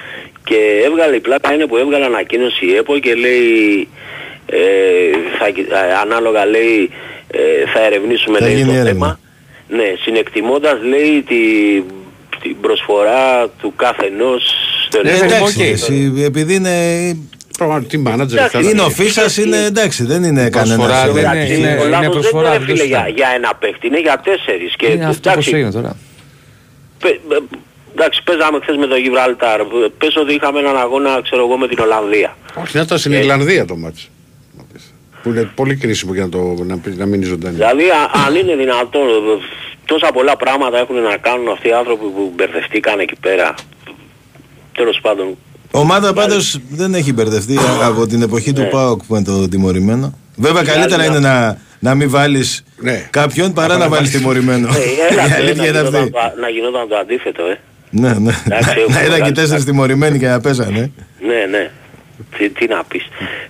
Και 0.45 0.57
έβγαλε 0.85 1.17
η 1.17 1.21
πλάκα 1.21 1.55
είναι 1.55 1.67
που 1.67 1.77
έβγαλε 1.77 2.05
ανακοίνωση 2.05 2.67
η 2.67 2.75
ΕΠΟ 2.77 2.99
και 2.99 3.15
λέει 3.15 3.89
ε, 4.47 4.59
θα, 5.39 5.51
κοι- 5.51 5.71
ε, 5.71 5.95
ανάλογα 6.03 6.47
λέει 6.47 6.91
ε, 7.31 7.39
θα 7.75 7.85
ερευνήσουμε 7.85 8.39
Θα 8.39 8.45
λέει, 8.47 8.55
γίνει 8.55 8.67
το 8.67 8.73
έρευνα. 8.73 8.91
θέμα. 8.93 9.19
Ναι, 9.69 9.95
συνεκτιμώντας 10.03 10.83
λέει 10.83 11.23
τη, 11.29 11.37
την 12.43 12.61
προσφορά 12.61 13.49
του 13.61 13.73
κάθε 13.77 14.07
ενός 14.07 14.43
στο 14.89 14.99
Ε, 15.05 15.09
ελληνικό 15.09 15.35
εντάξει, 15.35 15.55
κοινό. 15.57 15.69
εσύ, 15.73 16.13
επειδή 16.25 16.55
είναι... 16.55 16.77
Τι 17.89 17.99
μάνατζερ 17.99 18.39
Εντάξει, 18.39 18.57
θα 18.57 18.63
Είναι 18.63 18.71
ο 18.71 18.75
ήταν. 18.75 18.91
Φίσας, 18.91 19.37
είναι 19.37 19.65
εντάξει, 19.65 20.05
δεν 20.05 20.23
είναι 20.25 20.51
Προσφορά, 20.51 20.89
κανένας. 20.89 21.13
δεν 21.15 21.25
Εντάξει, 21.25 21.55
είναι- 21.55 21.69
ο 21.69 21.75
είναι 21.75 21.85
λάθος 21.89 22.13
προσφορά, 22.13 22.51
δεν 22.51 22.57
είναι 22.61 22.67
δεν 22.67 22.77
φίλε 22.77 22.83
το 22.83 22.89
για, 22.89 23.09
για 23.15 23.29
ένα 23.37 23.55
παίχτη, 23.55 23.87
είναι 23.87 24.01
για 24.01 24.21
τέσσερις. 24.25 24.77
Και, 24.77 24.87
Είναι 24.87 25.05
αυτό 25.07 25.21
πώς 25.21 25.33
εντάξει, 25.33 25.51
έγινε 25.55 25.73
τώρα. 25.73 25.97
πε- 26.99 27.21
πε- 27.29 27.43
εντάξει, 27.95 28.23
παίζαμε 28.23 28.59
χθες 28.63 28.77
με 28.77 28.87
το 28.87 28.97
Γιβραλτάρ. 28.97 29.61
Πες 29.99 30.17
ότι 30.17 30.35
είχαμε 30.35 30.59
έναν 30.59 30.77
αγώνα, 30.77 31.21
ξέρω 31.23 31.43
εγώ, 31.47 31.57
με 31.57 31.69
την 31.69 31.79
Ολλανδία. 31.79 32.37
Όχι, 32.63 32.77
να 32.77 32.83
ήταν 32.83 32.99
στην 32.99 33.13
Ιρλανδία 33.13 33.65
το 33.65 33.77
μάτς. 33.77 34.11
Που 35.23 35.29
είναι 35.29 35.51
πολύ 35.55 35.77
κρίσιμο 35.77 36.13
για 36.15 36.23
να, 36.23 36.29
το, 36.29 36.39
να, 36.65 36.81
να 36.97 37.07
μείνει 37.07 37.25
ζωντανή. 37.25 37.55
Δηλαδή, 37.55 37.83
α- 37.83 38.11
αν 38.27 38.35
είναι 38.35 38.57
δυνατόν, 38.57 39.09
ε, 39.09 39.13
τόσα 39.85 40.11
πολλά 40.13 40.37
πράγματα 40.37 40.79
έχουν 40.79 40.97
να 41.03 41.17
κάνουν 41.17 41.49
αυτοί 41.49 41.69
οι 41.69 41.73
άνθρωποι 41.73 42.05
που 42.05 42.33
μπερδευτήκαν 42.37 42.99
εκεί 43.01 43.15
πέρα. 43.21 43.55
Τέλος 44.73 44.99
πάντων, 45.03 45.39
Ομάδα 45.75 46.13
πάντως 46.13 46.59
δεν 46.71 46.95
έχει 46.95 47.13
μπερδευτεί 47.13 47.57
α- 47.57 47.87
από 47.87 48.07
την 48.07 48.23
εποχή 48.23 48.53
του 48.53 48.69
ΠΑΟΚ 48.71 49.03
που 49.07 49.15
είναι 49.15 49.25
το 49.25 49.49
τιμωρημένο. 49.49 50.19
Βέβαια 50.37 50.63
καλύτερα 50.63 51.05
είναι 51.05 51.19
να, 51.19 51.59
να 51.79 51.95
μην 51.95 52.11
βάλεις 52.11 52.65
κάποιον 53.11 53.53
παρά 53.53 53.77
να 53.77 53.89
βάλεις 53.89 54.11
τιμωρημένο. 54.11 54.69
ε, 54.69 55.13
έλα, 55.13 55.27
Η 55.27 55.31
ε, 55.31 55.35
αλήθεια 55.35 55.55
να, 55.55 55.69
είναι 55.69 55.79
γινόταν 55.79 55.95
αυτή. 56.01 56.11
το, 56.11 56.19
να 56.41 56.49
γινόταν 56.49 56.89
το 56.89 56.97
αντίθετο, 56.97 57.43
ε. 57.43 57.59
Ναι, 57.91 58.15
ναι. 58.19 58.33
Εντάξει, 58.47 58.71
έχουμε 58.79 58.95
Να 58.95 59.01
ήταν 59.01 59.11
και 59.11 59.17
βγάλει- 59.17 59.35
τέσσερις 59.35 59.65
τιμωρημένοι 59.65 60.19
και 60.19 60.27
να 60.27 60.41
παίζανε. 60.41 60.91
Ναι, 61.27 61.47
ναι. 61.51 61.71
Τι, 62.39 62.49
τι 62.49 62.67
να 62.67 62.85
πεις. 62.89 63.03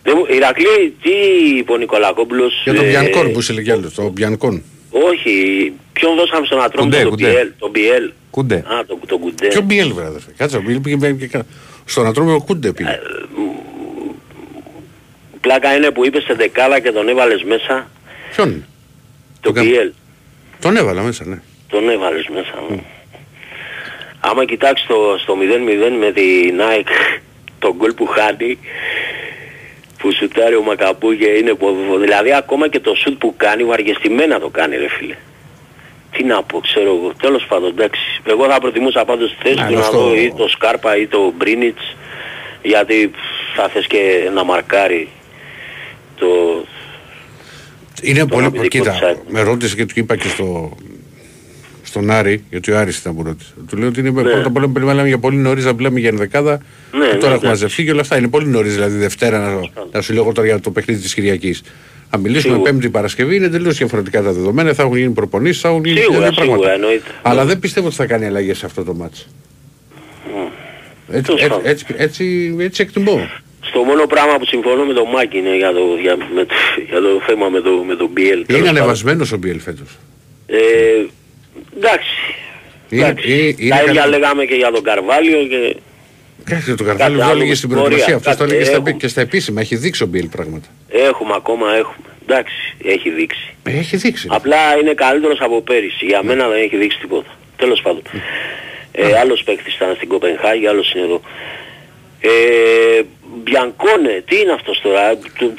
Δεν 0.03 0.14
μου- 0.16 0.35
Ηρακλή, 0.37 0.95
τι 1.03 1.11
είπε 1.59 1.73
ο 1.73 1.77
Νικολακόπουλος... 1.77 2.61
Για 2.64 2.75
τον 2.75 2.85
ε, 2.85 2.89
Μπιανκόν 2.89 3.33
που 3.33 3.39
είσαι 3.39 3.53
λέει 3.53 3.64
κι 3.64 3.70
άλλος, 3.70 3.95
το 3.95 4.09
Μπιανκόν. 4.11 4.62
Όχι, 4.93 5.72
ποιον 5.93 6.14
δώσαμε 6.16 6.47
στον 6.47 6.62
Ατρόμητο, 6.62 6.97
Κουντέ, 6.99 7.03
τον 7.03 7.11
κουντέ. 7.11 7.30
Μπιέλ. 7.30 7.51
Τον 7.59 7.70
Μπιέλ. 7.70 8.11
Κουντέ. 8.30 8.55
Α, 8.55 8.84
τον, 8.86 8.99
τον 9.07 9.18
Κουντέ. 9.18 9.47
Ποιο 9.47 9.61
Μπιέλ 9.61 9.93
βρε 9.93 10.05
αδερφέ. 10.07 10.30
Κάτσε, 10.36 10.57
ο 10.57 10.61
Μπιέλ 10.62 10.80
πήγε 10.80 10.97
πήγε- 10.97 11.14
πήγε- 11.14 11.43
στον 11.84 12.07
Ατρόμιο 12.07 12.43
Κούντε 12.43 12.72
πήγε. 12.72 13.01
Πλάκα 15.40 15.74
είναι 15.76 15.90
που 15.90 16.05
είπες 16.07 16.22
σε 16.22 16.34
δεκάδα 16.34 16.78
και 16.80 16.90
τον 16.93 17.09
έβαλες 17.09 17.43
μέσα. 17.43 17.88
Ποιον; 18.34 18.64
Τον 19.40 19.53
Μπιέλ. 19.53 19.93
Τον 20.61 20.76
έβαλα 20.76 21.03
μέσα, 21.03 21.24
ναι. 21.26 21.40
Τον 21.68 21.88
έβαλες 21.88 22.28
μέσα. 22.34 22.53
ναι. 22.70 22.82
Άμα 24.20 24.45
κοιτάξεις 24.45 24.86
το, 24.86 25.16
στο 25.22 25.34
0-0 25.36 25.97
με 25.99 26.12
την 26.12 26.61
ΑΕΚ 26.62 26.86
τον 27.59 27.74
γκολ 27.76 27.93
που 27.93 28.07
χάνει 28.07 28.59
που 30.03 30.13
σουτάρει 30.13 30.55
ο 30.55 30.63
Μακαμπού 30.63 31.17
και 31.17 31.27
είναι 31.27 31.55
που, 31.55 31.77
δηλαδή 32.01 32.35
ακόμα 32.35 32.69
και 32.69 32.81
το 32.81 32.95
σουτ 32.95 33.19
που 33.19 33.35
κάνει 33.37 33.65
βαργεστημένα 33.65 34.41
το 34.41 34.49
κάνει 34.49 34.77
ρε 34.77 34.89
φίλε. 34.89 35.17
Τι 36.11 36.25
να 36.25 36.43
πω, 36.43 36.61
ξέρω 36.61 36.95
εγώ. 36.95 37.13
Τέλος 37.21 37.45
πάντων, 37.49 37.69
εντάξει. 37.69 38.01
Εγώ 38.25 38.45
θα 38.51 38.61
προτιμούσα 38.61 39.05
πάντως 39.05 39.31
τη 39.31 39.37
θέση 39.43 39.55
Να, 39.59 39.67
του 39.67 39.73
να 39.75 39.81
αυτό- 39.81 39.99
δω 39.99 40.15
ή 40.15 40.33
το 40.37 40.49
Σκάρπα 40.49 40.97
ή 40.97 41.07
το 41.07 41.33
Μπρίνιτς 41.37 41.97
γιατί 42.63 43.11
θα 43.57 43.69
θες 43.69 43.87
και 43.87 44.31
να 44.35 44.45
μαρκάρει 44.45 45.09
το... 46.17 46.27
Είναι 48.03 48.19
τον 48.19 48.29
πολύ. 48.29 48.45
αμυντικό 48.45 48.69
Κοίτα, 48.69 48.91
της 48.91 49.03
ΑΕΚ. 49.03 49.17
με 49.29 49.41
ρώτησες 49.43 49.75
και 49.75 49.87
του 49.87 49.93
είπα 49.97 50.17
και 50.17 50.29
στο, 50.29 50.77
στον 51.93 52.11
Άρη, 52.11 52.45
γιατί 52.51 52.72
ο 52.72 52.78
Άρης 52.78 52.99
ήταν 52.99 53.16
που 53.16 53.22
ρώτησε. 53.22 53.51
Του 53.68 53.76
λέω 53.76 53.88
ότι 53.88 54.01
είναι 54.01 54.11
Ναι. 54.11 54.22
πρώτα 54.22 54.47
απ' 54.47 54.57
όλα 54.57 54.68
πρέπει 54.68 54.86
να 54.86 54.95
λέμε 54.95 55.09
για 55.09 55.18
πολύ 55.18 55.36
νωρίς 55.36 55.64
να 55.64 55.72
μιλάμε 55.72 56.01
για 56.01 56.09
ενδεκάδα. 56.09 56.61
Ναι, 56.93 56.99
και 56.99 56.99
ναι, 56.99 57.03
τώρα 57.07 57.14
έχουμε 57.14 57.26
εντάξει. 57.30 57.47
μαζευτεί 57.47 57.84
και 57.84 57.90
όλα 57.90 58.01
αυτά. 58.01 58.16
Είναι 58.18 58.28
πολύ 58.28 58.47
νωρίς 58.47 58.74
δηλαδή 58.74 58.97
Δευτέρα 58.99 59.38
να, 59.38 59.61
να 59.93 60.01
σου 60.01 60.12
λέω 60.12 60.22
εγώ 60.22 60.32
τώρα 60.32 60.47
για 60.47 60.61
το 60.61 60.70
παιχνίδι 60.70 61.01
της 61.01 61.14
Κυριακής. 61.14 61.62
Αν 62.11 62.20
μιλήσουμε 62.20 62.53
Σίγουρα. 62.55 62.70
Πέμπτη 62.70 62.88
Παρασκευή 62.90 63.36
είναι 63.36 63.49
τελείως 63.49 63.76
διαφορετικά 63.76 64.22
τα 64.22 64.32
δεδομένα. 64.32 64.74
Θα 64.74 64.82
έχουν 64.82 64.97
γίνει 64.97 65.11
προπονήσεις, 65.12 65.61
θα 65.61 65.68
έχουν 65.68 65.84
γίνει 65.84 65.99
Σίγουρα, 65.99 66.14
χιλιάδες 66.16 66.38
σίγουρα, 66.38 66.57
πράγματα. 66.59 66.74
εννοείται. 66.84 67.11
Αλλά 67.22 67.45
δεν 67.45 67.59
πιστεύω 67.59 67.86
ότι 67.86 67.97
θα 67.97 68.07
κάνει 68.07 68.26
αλλαγές 68.26 68.59
σε 68.59 68.66
αυτό 68.66 68.84
το 68.84 68.95
μάτς. 68.95 69.28
Έτσι, 71.11 71.32
έτσι, 71.38 71.59
έτσι, 71.62 71.86
έτσι, 71.97 72.57
έτσι 72.61 72.82
εκτιμώ. 72.82 73.28
Στο 73.61 73.82
μόνο 73.82 74.07
πράγμα 74.07 74.36
που 74.38 74.45
συμφωνώ 74.47 74.84
με 74.84 74.93
τον 74.93 75.09
Μάκη 75.14 75.38
είναι 75.38 75.57
για 75.57 75.72
το, 75.72 75.80
για, 76.01 76.16
με, 76.34 76.45
το- 76.45 76.55
για 76.88 77.01
το 77.01 77.09
θέμα 77.26 77.49
με, 77.49 77.61
το, 77.61 77.70
με 77.86 77.95
τον 77.97 78.11
BL. 78.16 78.51
Είναι 78.55 78.68
ανεβασμένος 78.68 79.32
ο 79.32 79.36
Μπιέλ 79.36 79.61
φέτος. 79.61 79.99
Ε, 80.47 80.57
εντάξει. 81.77 82.11
Είναι- 82.91 83.03
εντάξει. 83.07 83.33
είναι- 83.33 83.55
είναι 83.59 83.69
Τα 83.77 83.83
ίδια 83.83 84.01
καλά. 84.01 84.07
λέγαμε 84.19 84.45
και 84.45 84.55
για 84.55 84.71
τον 84.71 84.83
Καρβάλιο 84.83 85.39
και... 85.47 85.77
Κάτι 86.45 86.75
το 86.75 86.85
Καρβάλιο 86.85 86.97
Κάτι 86.99 87.15
το 87.19 87.23
άλλο 87.25 87.33
έλεγε 87.33 87.49
με 87.49 87.55
στην 87.55 87.69
την 87.69 87.79
πορεία. 87.79 87.97
προετοιμασία. 87.97 88.17
Αυτό 88.17 88.31
το 88.31 88.37
Κάτι 88.37 88.51
έλεγε 88.51 88.65
στα, 88.65 88.77
έχουμε. 88.77 88.93
και 88.93 89.09
στα 89.09 89.21
επίσημα. 89.21 89.61
Έχει 89.61 89.77
δείξει 89.77 90.03
ο 90.03 90.07
Μπιέλ 90.07 90.27
πράγματα. 90.29 90.69
Έχουμε 90.89 91.33
ακόμα, 91.37 91.67
έχουμε. 91.77 92.07
Εντάξει, 92.23 92.55
έχει 92.85 93.11
δείξει. 93.11 93.55
Έχει 93.63 93.97
δείξει. 93.97 94.27
Απλά 94.31 94.77
είναι 94.81 94.95
καλύτερος 94.95 95.41
από 95.41 95.61
πέρυσι. 95.63 96.05
Για 96.07 96.23
μένα 96.23 96.49
δεν 96.49 96.63
έχει 96.63 96.77
δείξει 96.77 96.99
τίποτα. 96.99 97.31
Τέλος 97.57 97.81
πάντων. 97.83 98.03
Ε, 98.93 99.19
άλλος 99.19 99.43
παίκτης 99.45 99.75
ήταν 99.75 99.95
στην 99.97 100.09
Κοπενχάγη, 100.09 100.67
άλλος 100.67 100.93
είναι 100.95 101.05
εδώ. 101.05 101.21
Ε, 102.25 103.03
Μπιανκόνε, 103.45 104.23
τι 104.27 104.37
είναι 104.41 104.53
αυτός 104.53 104.81
τώρα; 104.83 105.11
ε, 105.11 105.18
το- 105.39 105.53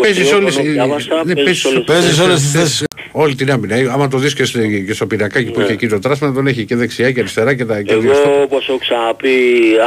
Παίζεις 0.00 0.30
21 0.32 0.36
όλες, 0.40 0.54
χρόνο 0.54 0.70
διάβασα, 0.70 1.22
ναι, 1.24 1.34
παίζεις 1.34 1.64
όλες 1.64 1.76
τις 1.78 1.86
παίζεις 1.86 2.16
θέσεις. 2.16 2.34
τις 2.40 2.50
θέσεις. 2.52 2.84
Όλη 3.12 3.34
την 3.34 3.50
άμυνα. 3.50 3.74
Ε, 3.76 3.88
Άμα 3.92 4.08
το 4.08 4.18
δεις 4.18 4.34
και, 4.34 4.44
στο- 4.44 4.58
και 4.86 4.92
στο 4.92 5.06
πυρακάκι 5.06 5.50
που 5.50 5.58
Ναι. 5.58 5.64
έχει 5.64 5.72
εκεί 5.72 5.88
το 5.88 5.98
τράσμα, 5.98 6.32
τον 6.32 6.46
έχει 6.46 6.64
και 6.64 6.76
δεξιά 6.76 7.10
και 7.12 7.20
αριστερά 7.20 7.54
και 7.54 7.64
τα 7.64 7.82
και 7.82 7.94
δύο 7.94 8.10
Εγώ 8.12 8.20
στο- 8.20 8.42
όπως 8.42 8.68
έχω 8.68 8.78
ξαναπεί, 8.78 9.34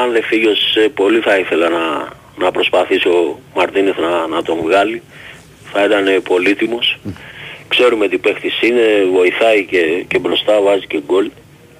αν 0.03 0.11
δεν 0.11 0.23
φύγει 0.23 0.47
ως 0.47 0.75
ε, 0.75 0.87
πολύ 0.93 1.19
θα 1.19 1.37
ήθελα 1.37 1.69
να, 1.69 2.07
να 2.45 2.51
προσπαθήσει 2.51 3.07
ο 3.07 3.39
Μαρτίνεθ 3.55 3.97
να, 3.97 4.27
να 4.27 4.41
τον 4.43 4.57
βγάλει. 4.63 5.01
Θα 5.73 5.83
ήταν 5.85 6.07
ε, 6.07 6.11
πολύτιμος. 6.23 6.97
Ξέρουμε 7.67 8.07
τι 8.07 8.17
παίχτης 8.17 8.61
είναι, 8.61 8.81
βοηθάει 9.13 9.65
και, 9.65 10.03
και 10.07 10.19
μπροστά, 10.19 10.61
βάζει 10.61 10.85
και 10.87 11.01
γκολ. 11.05 11.29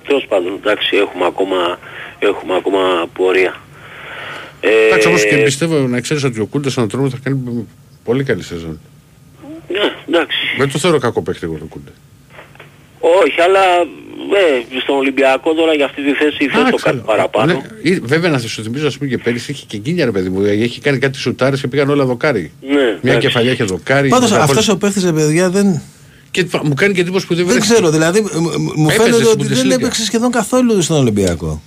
Τέλος 0.07 0.25
πάντων, 0.27 0.59
εντάξει, 0.63 0.97
έχουμε 0.97 1.25
ακόμα, 1.25 1.79
έχουμε 2.19 2.55
ακόμα 2.55 3.09
πορεία. 3.13 3.55
Ε, 4.61 4.67
Εντάξει 4.87 5.07
όμως 5.07 5.25
και 5.25 5.35
πιστεύω 5.35 5.77
να 5.87 5.99
ξέρεις 6.01 6.23
ότι 6.23 6.39
ο 6.39 6.45
Κούντας 6.45 6.71
στον 6.71 6.87
τρόμο 6.89 7.09
θα 7.09 7.17
κάνει 7.23 7.67
πολύ 8.03 8.23
καλή 8.23 8.43
σεζόν. 8.43 8.79
ναι, 9.69 9.77
εντάξει. 10.07 10.37
Δεν 10.57 10.71
το 10.71 10.77
θεωρώ 10.79 10.97
κακό 10.97 11.21
παίχτη 11.21 11.45
εγώ 11.45 11.55
το 11.59 11.65
Κούντα. 11.65 11.91
Όχι, 12.99 13.41
αλλά 13.41 13.59
ε, 14.39 14.79
στον 14.81 14.95
Ολυμπιακό 14.95 15.53
τώρα 15.53 15.73
για 15.73 15.85
αυτή 15.85 16.01
τη 16.03 16.11
θέση 16.13 16.47
θες 16.49 16.69
το 16.71 16.77
κάτι 16.77 17.01
παραπάνω. 17.05 17.53
Ναι, 17.53 17.61
ή- 17.81 17.99
βέβαια 18.03 18.29
να 18.29 18.39
σου 18.39 18.63
θυμίζω 18.63 18.87
ας 18.87 18.97
πούμε 18.97 19.09
και 19.09 19.17
πέρυσι 19.17 19.51
είχε 19.51 19.65
και 19.67 19.77
γκίνια 19.77 20.05
ρε 20.05 20.11
παιδί 20.11 20.29
μου. 20.29 20.41
Έχει 20.45 20.81
κάνει 20.81 20.97
κάτι 20.97 21.17
σουτάρες 21.17 21.61
και 21.61 21.67
πήγαν 21.67 21.89
όλα 21.89 22.05
δοκάρι. 22.05 22.51
Ναι, 22.61 22.73
Μια 22.75 22.97
εντάξει. 23.01 23.19
κεφαλιά 23.27 23.51
είχε 23.51 23.63
δοκάρι. 23.63 24.09
Πάντως 24.09 24.31
μετά 24.31 24.43
αυτός 24.43 24.65
πολύ- 24.65 24.77
ο 24.77 24.77
παίχτης 24.77 25.03
ρε 25.03 25.11
παιδιά 25.11 25.49
δεν... 25.49 25.81
Και 26.31 26.45
φα- 26.45 26.65
μου 26.65 26.73
κάνει 26.73 26.93
και 26.93 27.01
εντύπωση 27.01 27.27
που 27.27 27.35
δεν 27.35 27.45
Δεν 27.45 27.53
βρέθηκε. 27.55 27.73
ξέρω, 27.73 27.89
δηλαδή 27.91 28.21
μ- 28.21 28.25
μ- 28.25 28.75
μου 28.77 28.89
Έπαιζε 28.89 28.97
φαίνεται 29.03 29.23
στην 29.23 29.27
ότι 29.39 29.47
δεν 29.53 29.65
Bundesliga. 29.67 29.71
έπαιξε 29.79 30.03
σχεδόν 30.05 30.31
καθόλου 30.31 30.81
στον 30.81 30.97
Ολυμπιακό. 30.97 31.61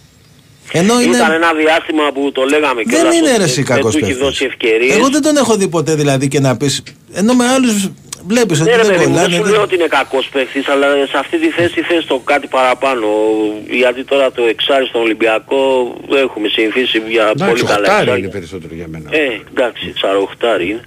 Ενώ 0.81 1.01
είναι... 1.01 1.17
Ήταν 1.17 1.33
ένα 1.33 1.53
διάστημα 1.55 2.13
που 2.15 2.33
το 2.33 2.43
λέγαμε 2.43 2.83
και 2.83 2.91
Δεν 2.91 3.13
είναι 3.13 3.37
ρε 3.37 3.43
εσύ 3.43 3.63
δεν 3.63 3.65
κακός 3.65 3.93
του 3.93 3.99
έχει 3.99 4.07
παίχτης. 4.07 4.25
δώσει 4.25 4.45
ευκαιρίες. 4.45 4.97
Εγώ 4.97 5.09
δεν 5.09 5.23
τον 5.23 5.37
έχω 5.37 5.55
δει 5.57 5.69
ποτέ 5.69 5.95
δηλαδή 5.95 6.29
και 6.29 6.41
να 6.41 6.57
πεις... 6.57 6.83
Ενώ 7.15 7.35
με 7.35 7.45
άλλους 7.49 7.91
βλέπεις 8.27 8.61
ότι 8.61 8.71
Ναι 8.71 8.77
ρε 8.77 8.83
δεν 8.83 8.91
παιδί 8.93 9.07
μου, 9.07 9.15
δεν 9.15 9.23
κολλάνε. 9.25 9.37
σου 9.37 9.43
δεν- 9.43 9.53
λέω 9.53 9.63
ότι 9.63 9.75
είναι 9.75 9.87
κακός 9.87 10.29
παίχτης, 10.33 10.69
αλλά 10.69 10.87
σε 11.11 11.19
αυτή 11.19 11.39
τη 11.39 11.49
θέση 11.51 11.81
θες 11.83 12.05
το 12.05 12.19
κάτι 12.19 12.47
παραπάνω. 12.47 13.07
Γιατί 13.71 14.05
τώρα 14.05 14.33
το 14.33 14.43
εξάρι 14.43 14.87
στον 14.87 15.01
Ολυμπιακό 15.01 15.95
έχουμε 16.25 16.49
συνηθίσει 16.49 17.03
για 17.09 17.23
Εντάξει, 17.23 17.45
πολύ 17.51 17.63
καλά 17.63 17.79
οχτάρι 17.81 18.01
εξάρια. 18.01 18.17
είναι 18.17 18.29
περισσότερο 18.29 18.75
για 18.75 18.87
μένα. 18.89 19.09
Ε, 19.11 19.41
εντάξει, 19.51 19.93
τσαροχτάρι 19.97 20.69
είναι. 20.71 20.85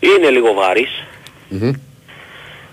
Είναι 0.00 0.30
λίγο 0.30 0.52
βαρύς, 0.52 0.92
Μμμ. 1.48 1.70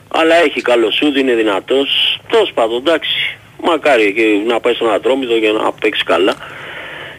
αλλά 0.08 0.36
έχει 0.36 0.62
καλό 0.62 0.92
σούτ, 0.92 1.18
είναι 1.18 1.34
δυνατός. 1.34 1.90
Τέλος 2.32 2.52
πάντων, 2.54 2.78
εντάξει. 2.78 3.38
Μακάρι 3.64 4.14
και 4.14 4.24
να 4.48 4.60
πάει 4.60 4.74
στον 4.74 4.94
Ατρόμητο 4.94 5.40
και 5.40 5.52
να 5.52 5.72
παίξει 5.72 6.04
καλά. 6.04 6.34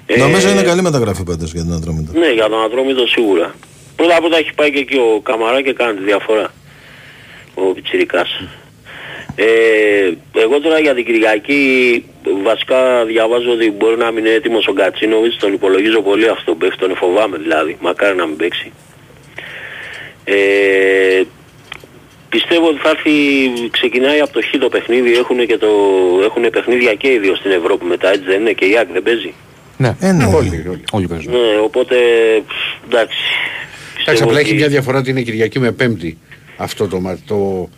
Ε, 0.06 0.16
Νομίζω 0.16 0.50
είναι 0.50 0.62
καλή 0.62 0.82
μεταγραφή 0.82 1.24
πάντως 1.24 1.52
για 1.52 1.64
τον 1.64 1.72
Ατρόμητο. 1.72 2.18
Ναι, 2.18 2.30
για 2.30 2.48
τον 2.48 2.62
Ατρόμητο 2.62 3.06
σίγουρα. 3.06 3.54
Πρώτα 3.96 4.16
απ' 4.16 4.24
όλα 4.24 4.38
έχει 4.38 4.54
πάει 4.54 4.70
και 4.72 4.78
εκεί 4.78 4.96
ο 4.96 5.20
Καμαρά 5.22 5.62
και 5.62 5.72
κάνει 5.72 5.98
τη 5.98 6.04
διαφορά. 6.04 6.52
Ο 7.54 7.62
Πιτσιρικάς. 7.62 8.28
Ε, 9.34 10.12
εγώ 10.32 10.60
τώρα 10.60 10.78
για 10.78 10.94
την 10.94 11.04
Κυριακή 11.04 12.04
βασικά 12.42 13.04
διαβάζω 13.04 13.50
ότι 13.50 13.70
μπορεί 13.70 13.96
να 13.96 14.10
μην 14.10 14.24
είναι 14.24 14.34
έτοιμος 14.34 14.66
ο 14.66 14.72
Γκατσίνοβιτς, 14.72 15.36
τον 15.36 15.52
υπολογίζω 15.52 16.02
πολύ 16.02 16.28
αυτό 16.28 16.44
τον 16.44 16.58
παίχτη, 16.58 16.78
τον 16.78 16.96
φοβάμαι 16.96 17.36
δηλαδή, 17.36 17.76
μακάρι 17.80 18.16
να 18.16 18.26
μην 18.26 18.36
παίξει. 18.36 18.72
Ε, 20.24 21.22
πιστεύω 22.34 22.66
ότι 22.72 22.78
θα 22.84 22.90
έρθει, 22.94 23.10
ξεκινάει 23.70 24.20
από 24.20 24.32
το 24.32 24.40
χ 24.48 24.58
το 24.64 24.68
παιχνίδι, 24.74 25.10
έχουν, 25.22 25.38
και 25.46 25.56
το, 25.64 25.68
έχουν 26.28 26.42
παιχνίδια 26.50 26.94
και 26.94 27.08
οι 27.12 27.18
δύο 27.18 27.34
στην 27.40 27.50
Ευρώπη 27.50 27.84
μετά, 27.84 28.08
έτσι 28.14 28.24
δεν 28.32 28.40
είναι 28.40 28.52
και 28.52 28.64
η 28.64 28.76
ΑΕΚ 28.78 28.88
δεν 28.92 29.02
παίζει. 29.02 29.32
Ναι, 29.82 29.96
Ε, 30.00 30.12
ναι. 30.12 30.24
Όλοι, 30.24 30.64
όλοι. 30.68 30.82
όλοι 30.92 31.06
παίζουν. 31.06 31.32
Ναι, 31.32 31.58
οπότε 31.62 31.96
εντάξει. 32.88 32.88
Εντάξει, 32.88 33.16
Πιστεύω 33.96 34.24
απλά 34.24 34.34
ότι- 34.38 34.44
έχει 34.48 34.54
μια 34.54 34.68
διαφορά 34.68 34.98
ότι 34.98 35.10
είναι 35.10 35.22
Κυριακή 35.22 35.58
με 35.58 35.72
Πέμπτη 35.72 36.18
αυτό 36.56 36.86
το 36.88 37.00
μάτι. 37.00 37.20
Το... 37.26 37.68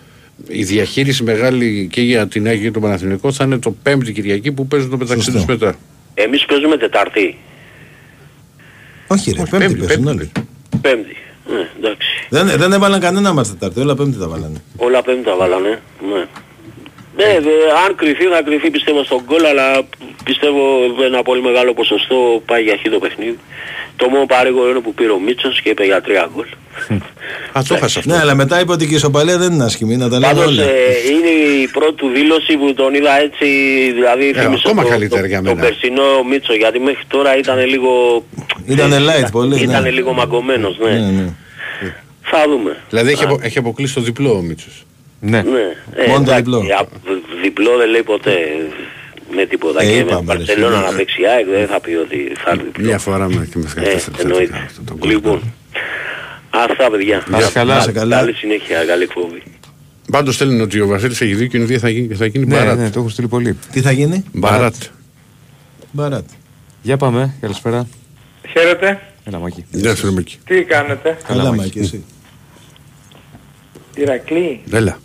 Η 0.48 0.62
διαχείριση 0.64 1.22
μεγάλη 1.22 1.88
και 1.92 2.00
για 2.02 2.28
την 2.28 2.46
ΑΕΚ 2.46 2.60
και 2.60 2.70
τον 2.70 2.82
Παναθηνικό 2.82 3.32
θα 3.32 3.44
είναι 3.44 3.58
το 3.58 3.70
Πέμπτη 3.82 4.12
Κυριακή 4.12 4.52
που 4.52 4.66
παίζουν 4.66 4.90
το 4.90 4.96
μεταξύ 4.96 5.22
Σωστό. 5.24 5.38
τους 5.38 5.46
μετά. 5.48 5.74
Εμείς 6.14 6.44
παίζουμε 6.44 6.76
Τετάρτη, 6.76 7.36
Όχι 9.06 9.30
ρε, 9.30 9.36
πέμπτη 9.50 9.56
πέμπτη, 9.66 9.86
παίζουν 9.86 10.04
πέμπτη. 10.04 10.18
όλοι. 10.18 10.30
Πέμπτη. 10.80 11.16
Ναι, 11.46 11.70
εντάξει. 11.78 12.08
Δεν, 12.28 12.46
δεν 12.46 12.72
έβαλαν 12.72 13.00
κανένα 13.00 13.32
μας 13.32 13.48
Τετάρτη, 13.48 13.80
όλα 13.80 13.94
πέμπτη 13.94 14.18
τα 14.18 14.28
βάλανε. 14.28 14.62
Όλα 14.76 15.02
πέμπτη 15.02 15.22
τα 15.22 15.36
βάλανε. 15.36 15.82
Ναι. 16.08 16.26
Ναι, 17.16 17.38
δε, 17.40 17.50
αν 17.86 17.94
κρυφεί 17.94 18.24
θα 18.24 18.42
κρυφεί 18.42 18.70
πιστεύω 18.70 19.04
στον 19.04 19.20
γκολ, 19.26 19.44
αλλά 19.44 19.66
πιστεύω 20.24 20.60
ένα 21.04 21.22
πολύ 21.22 21.42
μεγάλο 21.42 21.74
ποσοστό 21.74 22.42
πάει 22.46 22.62
για 22.62 22.76
χ 22.82 22.90
το 22.90 22.98
παιχνίδι. 22.98 23.38
Το 23.96 24.08
μόνο 24.08 24.26
παρήγορο 24.26 24.70
είναι 24.70 24.80
που 24.80 24.94
πήρε 24.94 25.10
ο 25.10 25.18
Μίτσος 25.18 25.60
και 25.60 25.68
είπε 25.68 25.84
για 25.84 26.00
τρία 26.00 26.28
γκολ. 26.34 26.46
Α, 27.52 27.60
το 27.68 27.74
έχασα 27.74 27.98
αυτό. 27.98 28.12
Ναι, 28.12 28.18
αλλά 28.20 28.34
μετά 28.34 28.60
είπε 28.60 28.72
ότι 28.72 28.86
και 28.86 28.92
η 28.92 28.96
ισοπαλία 28.96 29.38
δεν 29.38 29.52
είναι 29.52 29.64
άσχημη, 29.64 29.96
να 29.96 30.08
τα 30.08 30.18
λέμε 30.18 30.32
Πάντως 30.32 30.46
όλα. 30.46 30.62
ε, 30.62 30.68
είναι 31.12 31.28
η 31.62 31.68
πρώτη 31.68 31.94
του 31.94 32.08
δήλωση 32.14 32.56
που 32.56 32.74
τον 32.74 32.94
είδα 32.94 33.20
έτσι, 33.20 33.46
δηλαδή 33.94 34.32
θύμισε 34.32 34.62
ακόμα 34.66 34.82
το, 34.82 34.88
καλύτερα 34.88 35.20
το, 35.20 35.26
για 35.26 35.42
το 35.42 35.54
μένα. 35.54 35.60
περσινό 35.60 36.22
Μίτσο, 36.30 36.54
γιατί 36.54 36.78
μέχρι 36.80 37.04
τώρα 37.08 37.36
ήταν 37.38 37.66
λίγο... 37.66 38.24
Ήτανε 38.66 38.96
light 38.98 39.28
πολύ, 39.32 39.62
Ήταν 39.62 39.82
ναι. 39.82 39.90
λίγο 39.90 40.12
μαγκωμένος, 40.12 40.78
ναι. 40.78 40.90
Ναι, 40.90 41.10
ναι. 41.10 41.28
Θα 42.22 42.44
δούμε. 42.48 42.76
Δηλαδή 42.88 43.10
έχει, 43.10 43.24
απο- 43.24 43.40
έχει 43.42 43.58
αποκλείσει 43.58 43.94
το 43.94 44.00
διπλό 44.00 44.30
ο 44.30 44.40
Μίτσος. 44.40 44.84
Ναι. 45.30 45.42
Ναι. 45.42 45.60
Ε, 45.94 46.08
Μόνο 46.08 46.24
το 46.24 46.30
εντάξει, 46.32 46.42
διπλό. 46.42 46.58
α, 46.58 46.86
διπλό 47.42 47.76
δεν 47.78 47.88
λέει 47.90 48.02
ποτέ 48.02 48.32
με 49.36 49.46
τίποτα. 49.46 49.82
Ε, 49.82 49.86
και 49.86 49.90
με 49.92 49.98
είπαμε, 49.98 50.32
ρε, 50.32 50.38
Μπαρσελόνα 50.38 50.76
εσύ, 50.76 50.84
να 50.90 50.96
παίξει 50.96 51.20
η 51.22 51.26
ΑΕΚ 51.26 51.46
δεν 51.46 51.66
θα 51.66 51.80
πει 51.80 51.94
ότι 51.94 52.32
θα 52.44 52.50
έρθει 52.50 52.62
διπλό. 52.64 52.84
Μια 52.84 52.98
φορά 52.98 53.28
με 53.28 53.48
και 53.52 53.58
με 53.58 53.82
Ε, 53.82 53.96
14 53.96 54.20
εννοείται. 54.20 54.56
αυτό 54.66 54.82
το 54.84 54.94
γκολ. 54.98 55.10
Λοιπόν, 55.10 55.52
αυτά 56.50 56.90
παιδιά. 56.90 57.22
Να 57.28 57.38
είσαι 57.38 57.50
καλά. 57.52 57.74
Να 57.74 57.80
είσαι 57.80 57.92
καλά. 57.92 58.16
Καλή 58.16 58.32
συνέχεια, 58.32 58.84
καλή 58.84 59.02
εκπομπή. 59.02 59.42
Πάντως 60.10 60.34
στέλνουν 60.34 60.60
ότι 60.60 60.80
ο 60.80 60.86
Βασίλης 60.86 61.20
έχει 61.20 61.34
δίκιο, 61.34 61.58
είναι 61.58 61.68
δύο 61.68 61.78
θα 61.78 61.88
γίνει, 61.88 62.14
θα 62.14 62.26
γίνει 62.26 62.46
Ναι, 62.46 62.56
μπαράτ. 62.56 62.78
ναι, 62.78 62.90
το 62.90 62.98
έχω 63.00 63.08
στείλει 63.08 63.28
πολύ. 63.28 63.58
Τι 63.72 63.80
θα 63.80 63.90
γίνει, 63.90 64.24
Μπαράτ. 64.32 64.74
Μπαράτ. 65.90 66.24
Για 66.82 66.96
πάμε, 66.96 67.34
καλησπέρα. 67.40 67.86
Χαίρετε. 68.48 69.00
Ένα 69.24 69.38
μάκι. 69.38 69.64
Γεια 69.70 69.94
σου 69.94 70.06
ρε 70.06 70.12
Μίκη. 70.12 70.38
Τι 70.46 70.62
κάνετε; 70.62 71.16
Καλά, 71.26 71.42
Μάκη. 71.44 71.56
Μάκη, 71.56 71.78
εσύ. 71.78 72.04
Ηρακλή, 73.94 74.60
Έλα. 74.72 74.98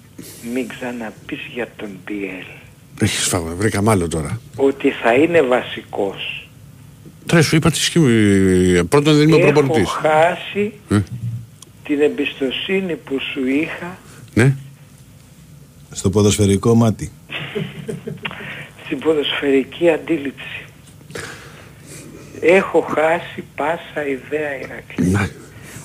Μην 0.53 0.67
ξαναπείς 0.67 1.39
για 1.53 1.67
τον 1.75 1.89
Πιέλ 2.05 2.45
Έχεις 3.01 3.27
φάγω, 3.27 3.55
βρήκα 3.57 3.81
μάλλον 3.81 4.09
τώρα. 4.09 4.41
ότι 4.55 4.89
θα 4.89 5.13
είναι 5.13 5.41
βασικός. 5.41 6.49
Τώρα 7.25 7.41
σου 7.41 7.55
είπα 7.55 7.71
τι 7.71 7.77
σκύμη. 7.77 8.83
Πρώτον 8.85 9.17
δεν 9.17 9.27
είμαι 9.29 9.37
Έχω 9.37 9.51
προπονητής. 9.51 9.89
χάσει 9.89 10.73
Ε. 10.89 10.99
την 11.83 12.01
εμπιστοσύνη 12.01 12.95
που 12.95 13.17
σου 13.33 13.47
είχα 13.47 13.97
Ναι. 14.33 14.55
Στο 15.91 16.09
ποδοσφαιρικό 16.09 16.75
μάτι. 16.75 17.11
στην 18.85 18.99
ποδοσφαιρική 18.99 19.89
αντίληψη. 19.89 20.63
Έχω 22.41 22.81
χάσει 22.81 23.43
πάσα 23.55 24.07
ιδέα 24.07 24.55
Ηρακλή. 24.63 25.05
Να. 25.07 25.29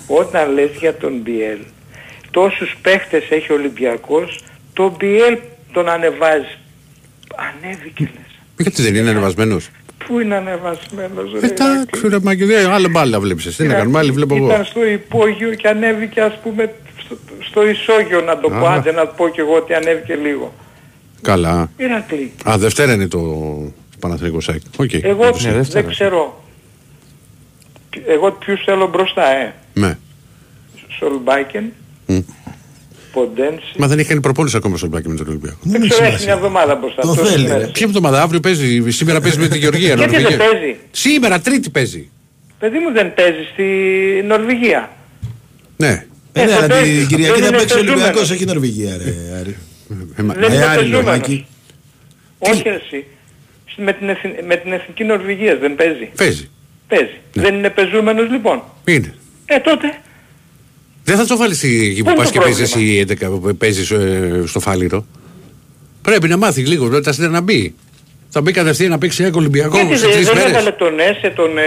Όταν 0.07 0.53
λες 0.53 0.71
για 0.79 0.97
τον 0.97 1.21
Μπιέλ, 1.21 1.59
τόσους 2.35 2.77
παίχτες 2.83 3.25
έχει 3.31 3.53
ο 3.53 3.55
Ολυμπιακός, 3.55 4.41
τον 4.73 4.95
Μπιέλ 4.99 5.39
τον 5.73 5.89
ανεβάζεις. 5.89 6.59
Ανέβηκε 7.37 8.03
λες. 8.15 8.39
Γιατί 8.59 8.83
δεν 8.83 8.95
είναι 8.95 9.11
ανεβασμένος; 9.11 9.69
Πού 10.07 10.21
είναι 10.21 10.35
ανεβασμένος 10.35 11.33
ρε 11.41 11.47
Εντάξει 11.47 12.09
ρε 12.09 12.19
Μάκη, 12.23 12.45
δεν- 12.45 12.71
άλλο 12.71 12.89
μπάλα 12.89 13.21
βλέπεις 13.21 13.47
εσύ. 13.47 13.57
Τι 13.63 13.69
να 13.69 13.75
κάνουμε, 13.75 13.99
άλλη 13.99 14.11
βλέπω 14.11 14.35
Ήταν 14.37 14.51
εγώ. 14.51 14.65
στο 14.65 14.85
υπόγειο 14.87 15.55
και 15.55 15.69
ανέβηκε 15.69 16.21
ας 16.21 16.39
πούμε 16.43 16.75
στο, 17.05 17.17
στο 17.49 17.69
ισόγειο 17.69 18.21
να 18.21 18.39
το 18.39 18.49
πω, 18.49 18.67
Α. 18.67 18.73
άντε 18.75 18.93
να 18.93 19.07
πω 19.07 19.29
και 19.29 19.41
εγώ 19.41 19.55
ότι 19.57 19.75
ανέβηκε 19.75 20.15
λίγο. 20.15 20.55
Καλά. 21.23 21.71
Ηρακλή, 21.77 22.33
Α, 22.49 22.59
Δευτέρα 22.59 22.93
είναι 22.93 23.09
το 23.09 23.21
Παναθηναϊκός 24.01 24.41
ΑΕΚ. 24.41 24.61
Οκ. 24.77 24.93
εγώ 24.93 25.27
όντως. 25.27 25.45
ναι, 25.45 25.53
Δευτέρα. 25.53 25.83
δεν 25.85 25.91
ξέρω. 25.93 26.45
Εγώ 28.07 28.31
ποιους 28.33 28.63
θέλω 28.65 28.87
μπροστά, 28.89 29.27
ε. 29.37 29.55
Ναι. 29.73 29.99
Σολμπάκεν, 30.99 31.63
Μμ. 31.65 31.69
Ποντένση. 33.13 33.75
Μα 33.77 33.87
δεν 33.87 33.99
έχει 33.99 34.09
κάνει 34.09 34.21
προπόνηση 34.21 34.57
ακόμα 34.57 34.77
στο 34.77 34.87
μπάκι 34.87 35.09
με 35.09 35.17
τον 35.17 35.29
Ολυμπιακό. 35.29 35.57
Δεν 35.63 35.89
ξέρω, 35.89 36.05
έχει 36.05 36.25
μια 36.25 36.35
εβδομάδα 36.35 36.75
μπροστά. 36.75 37.03
Το 37.03 37.09
τόσες 37.15 37.33
θέλει, 37.33 37.47
μέρες. 37.49 37.65
ρε. 37.65 37.71
Ποια 37.71 37.87
εβδομάδα, 37.87 38.23
αύριο 38.23 38.41
παίζει, 38.41 38.91
σήμερα 38.91 39.21
παίζει 39.21 39.39
με 39.39 39.49
τη 39.49 39.59
Γεωργία. 39.59 39.95
Γιατί 39.95 40.11
δεν 40.13 40.23
Νορβηγία. 40.23 40.47
παίζει; 40.53 40.77
Σήμερα, 40.91 41.41
Τρίτη 41.41 41.71
παίζει. 41.71 42.09
Παιδί 42.59 42.79
μου 42.79 42.93
δεν 42.93 43.15
παίζει 43.15 43.39
στη 43.53 43.65
Νορβηγία. 44.27 44.91
Ναι. 45.77 46.05
Ε, 46.33 46.45
ναι, 46.45 46.51
θα 46.51 46.57
αλλά 46.57 46.67
παίζει. 46.67 46.99
την 46.99 47.07
Κυριακή 47.09 47.33
Δεν 47.33 47.41
θα 47.43 47.49
είναι 47.49 47.57
παίξει 47.57 47.75
ο 47.75 47.79
πεζούμενος. 47.79 48.03
Ολυμπιακός, 48.03 48.31
όχι 48.31 48.43
η 48.43 48.47
Νορβηγία, 48.47 48.97
ρε 48.97 49.15
Άρη. 49.41 49.57
Ε, 50.19 50.23
μα- 50.23 50.35
Δεν 50.35 50.51
Ε, 50.53 50.55
είναι 50.55 50.65
Άρη, 50.65 50.79
πεζούμενος. 50.79 51.05
Μάκη. 51.05 51.47
Όχι 52.39 52.63
εσύ. 52.69 53.05
Με 53.77 53.93
την, 53.93 54.09
εθι- 54.09 54.43
με 54.47 54.57
την 54.57 54.73
Εθνική 54.73 55.05
Νορβηγία 55.05 55.57
δεν 55.57 55.75
παίζει. 55.75 56.11
Παίζει. 56.17 56.49
Παίζει. 56.89 57.19
Δεν 57.33 57.55
είναι 57.55 57.71
πεζούμενος 57.71 58.31
λοιπόν. 58.31 58.63
Είναι. 58.85 59.15
Ε 59.47 59.59
τότε. 59.59 59.99
Δεν 61.05 61.17
θα 61.17 61.27
το 61.27 61.37
βάλεις 61.37 61.63
εκεί 61.63 61.95
Πού 61.97 62.03
που 62.05 62.09
είναι 62.11 62.19
πας 62.19 62.27
το 62.27 62.33
και 62.33 62.39
παίζεις 62.45 62.71
πρόβλημα; 62.71 63.01
εσύ 63.01 63.17
11 63.23 63.41
που 63.41 63.57
παίζεις 63.57 63.91
ε, 63.91 64.43
στο 64.47 64.61
φάληρο. 64.61 65.07
Πρέπει 66.03 66.29
να 66.29 66.37
μάθεις 66.37 66.69
λίγο, 66.69 66.89
πρέπει 66.89 67.05
τα 67.05 67.13
στείλει 67.13 67.29
να 67.29 67.41
μπει. 67.41 67.75
Θα 68.29 68.41
μπει 68.41 68.53
κατευθείαν 68.53 68.91
να 68.91 68.99
παίξει 68.99 69.23
ένα 69.25 69.33
Ολυμπιακό 69.37 69.77
Γιατί 69.77 69.97
σε 69.99 70.07
δεν, 70.07 70.15
τρεις 70.15 70.27
δεν 70.27 70.35
μέρες. 70.37 70.51
έβαλε 70.51 70.71
τον 70.71 70.99
Έσε, 71.01 71.33
τον, 71.37 71.59
ε, 71.59 71.63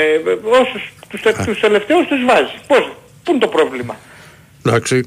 όσους 0.61 0.93
τους, 1.09 1.22
τε- 1.22 1.45
τους 1.45 1.59
τελευταίους 1.59 2.07
τους 2.07 2.26
βάζει. 2.26 2.51
Πώς, 2.68 2.91
πού 3.23 3.31
είναι 3.31 3.39
το 3.39 3.47
πρόβλημα; 3.47 3.95
Εντάξει. 4.65 5.03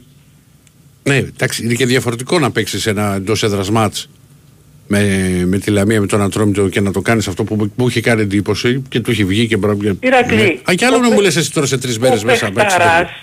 Ναι, 1.03 1.17
εντάξει, 1.17 1.65
είναι 1.65 1.75
και 1.75 1.87
διαφορετικό 1.87 2.39
να 2.39 2.51
παίξεις 2.51 2.87
ένα 2.87 3.15
εντός 3.15 3.43
έδρας 3.43 3.71
μάτς 3.71 4.09
με, 4.87 5.03
με 5.47 5.59
τη 5.59 5.71
Λαμία, 5.71 6.01
με 6.01 6.07
τον 6.07 6.23
Ατρόμητο 6.23 6.69
και 6.69 6.81
να 6.81 6.93
το 6.93 7.01
κάνεις 7.01 7.29
αυτό 7.29 7.45
που 7.45 7.71
μου 7.77 7.89
είχε 7.89 8.01
κάνει 8.01 8.21
εντύπωση 8.23 8.83
και 8.89 9.01
του 9.01 9.11
έχει 9.11 9.25
βγει 9.25 9.47
και 9.47 9.57
μπορεί 9.57 9.97
Ηρακλή, 10.01 10.37
Ναι. 10.37 10.43
Α, 10.71 10.75
και 10.75 10.85
άλλο 10.85 10.97
ο 10.97 11.01
να 11.01 11.09
μου 11.09 11.15
Πε- 11.15 11.23
λες 11.25 11.37
εσύ 11.37 11.53
τώρα 11.53 11.67
σε 11.67 11.79
τρεις 11.79 11.99
μέρες 11.99 12.23
ο 12.23 12.27
μέσα. 12.27 12.45
να 12.47 12.53
παίξεις 12.53 12.77
παιχταράς, 12.79 12.99
τέτοιο. 13.09 13.23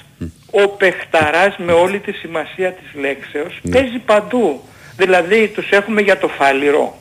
Ο 0.52 0.68
παιχταράς 0.68 1.56
με 1.57 1.72
όλη 1.72 1.99
τη 1.99 2.11
σημασία 2.11 2.72
της 2.72 3.02
λέξεως 3.02 3.60
Ναι. 3.61 3.72
παίζει 3.80 3.98
παντού. 4.06 4.61
Δηλαδή 4.98 5.48
τους 5.48 5.69
έχουμε 5.69 6.02
για 6.02 6.18
το 6.18 6.28
φάληρο. 6.28 6.98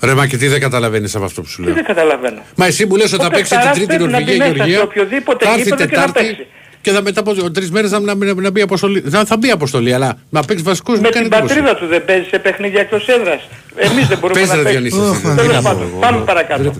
Ρε 0.00 0.14
μα 0.14 0.26
και 0.26 0.36
τι 0.36 0.46
δεν 0.48 0.60
καταλαβαίνεις 0.60 1.14
από 1.16 1.24
αυτό 1.24 1.40
που 1.42 1.48
σου 1.48 1.56
Τι 1.56 1.62
λέω. 1.66 1.74
δεν 1.74 1.84
καταλαβαίνω. 1.84 2.40
Μα 2.56 2.66
εσύ 2.66 2.86
μου 2.86 2.96
λες 2.96 3.12
ότι 3.12 3.22
Ο 3.22 3.24
θα 3.24 3.30
παίξει 3.30 3.50
την 3.50 3.58
παιχταράς 3.58 3.76
Τρίτη 3.78 3.96
πρέπει 3.96 4.10
να 4.12 4.18
Νορβηγία 4.18 4.34
μπει 4.44 4.50
μέσα 4.50 4.54
Γεωργία. 4.54 4.76
σε 4.78 4.82
οποιοδήποτε 4.84 5.44
Θα 5.44 5.50
έρθει 5.52 5.62
γήπεδο 5.62 5.86
και 5.86 5.96
να 5.96 6.02
Τετάρτη 6.04 6.28
παίξει. 6.28 6.46
και 6.80 6.90
θα 6.90 7.02
μετά 7.02 7.20
από 7.20 7.50
τρει 7.50 7.70
μέρες 7.70 7.90
να, 7.90 8.00
να, 8.00 8.14
να, 8.14 8.34
να 8.34 8.50
μπει 8.50 8.60
αποστολή. 8.60 9.00
Θα, 9.00 9.24
θα 9.24 9.36
μπει 9.36 9.50
αποστολή, 9.50 9.94
αλλά 9.94 10.18
να 10.30 10.42
παίξει 10.42 10.62
βασικός 10.64 10.98
Με 10.98 11.06
μου 11.06 11.10
κάνει 11.12 11.28
την 11.28 11.34
εντύπωση. 11.36 11.54
πατρίδα 11.54 11.78
του 11.80 11.86
δεν 11.86 12.04
παίζει 12.04 12.28
σε 12.28 12.38
παιχνίδια 12.38 12.80
εκτός 12.80 13.08
έδρας. 13.08 13.48
Εμείς 13.76 14.06
δεν 14.08 14.18
μπορούμε 14.18 14.40
Πες, 14.40 14.48
να 14.48 14.54
ρε, 14.56 14.62
παίξουμε. 14.62 14.88
Διονύση, 14.88 15.10
εσύ, 15.26 15.36
Τέλος 15.36 15.46
τι 15.46 15.52
να 15.54 15.62
πω 15.62 15.68
πάντων, 15.70 15.82
εγώ, 15.90 15.98
πάμε 15.98 16.16
εγώ. 16.16 16.24
παρακάτω. 16.24 16.72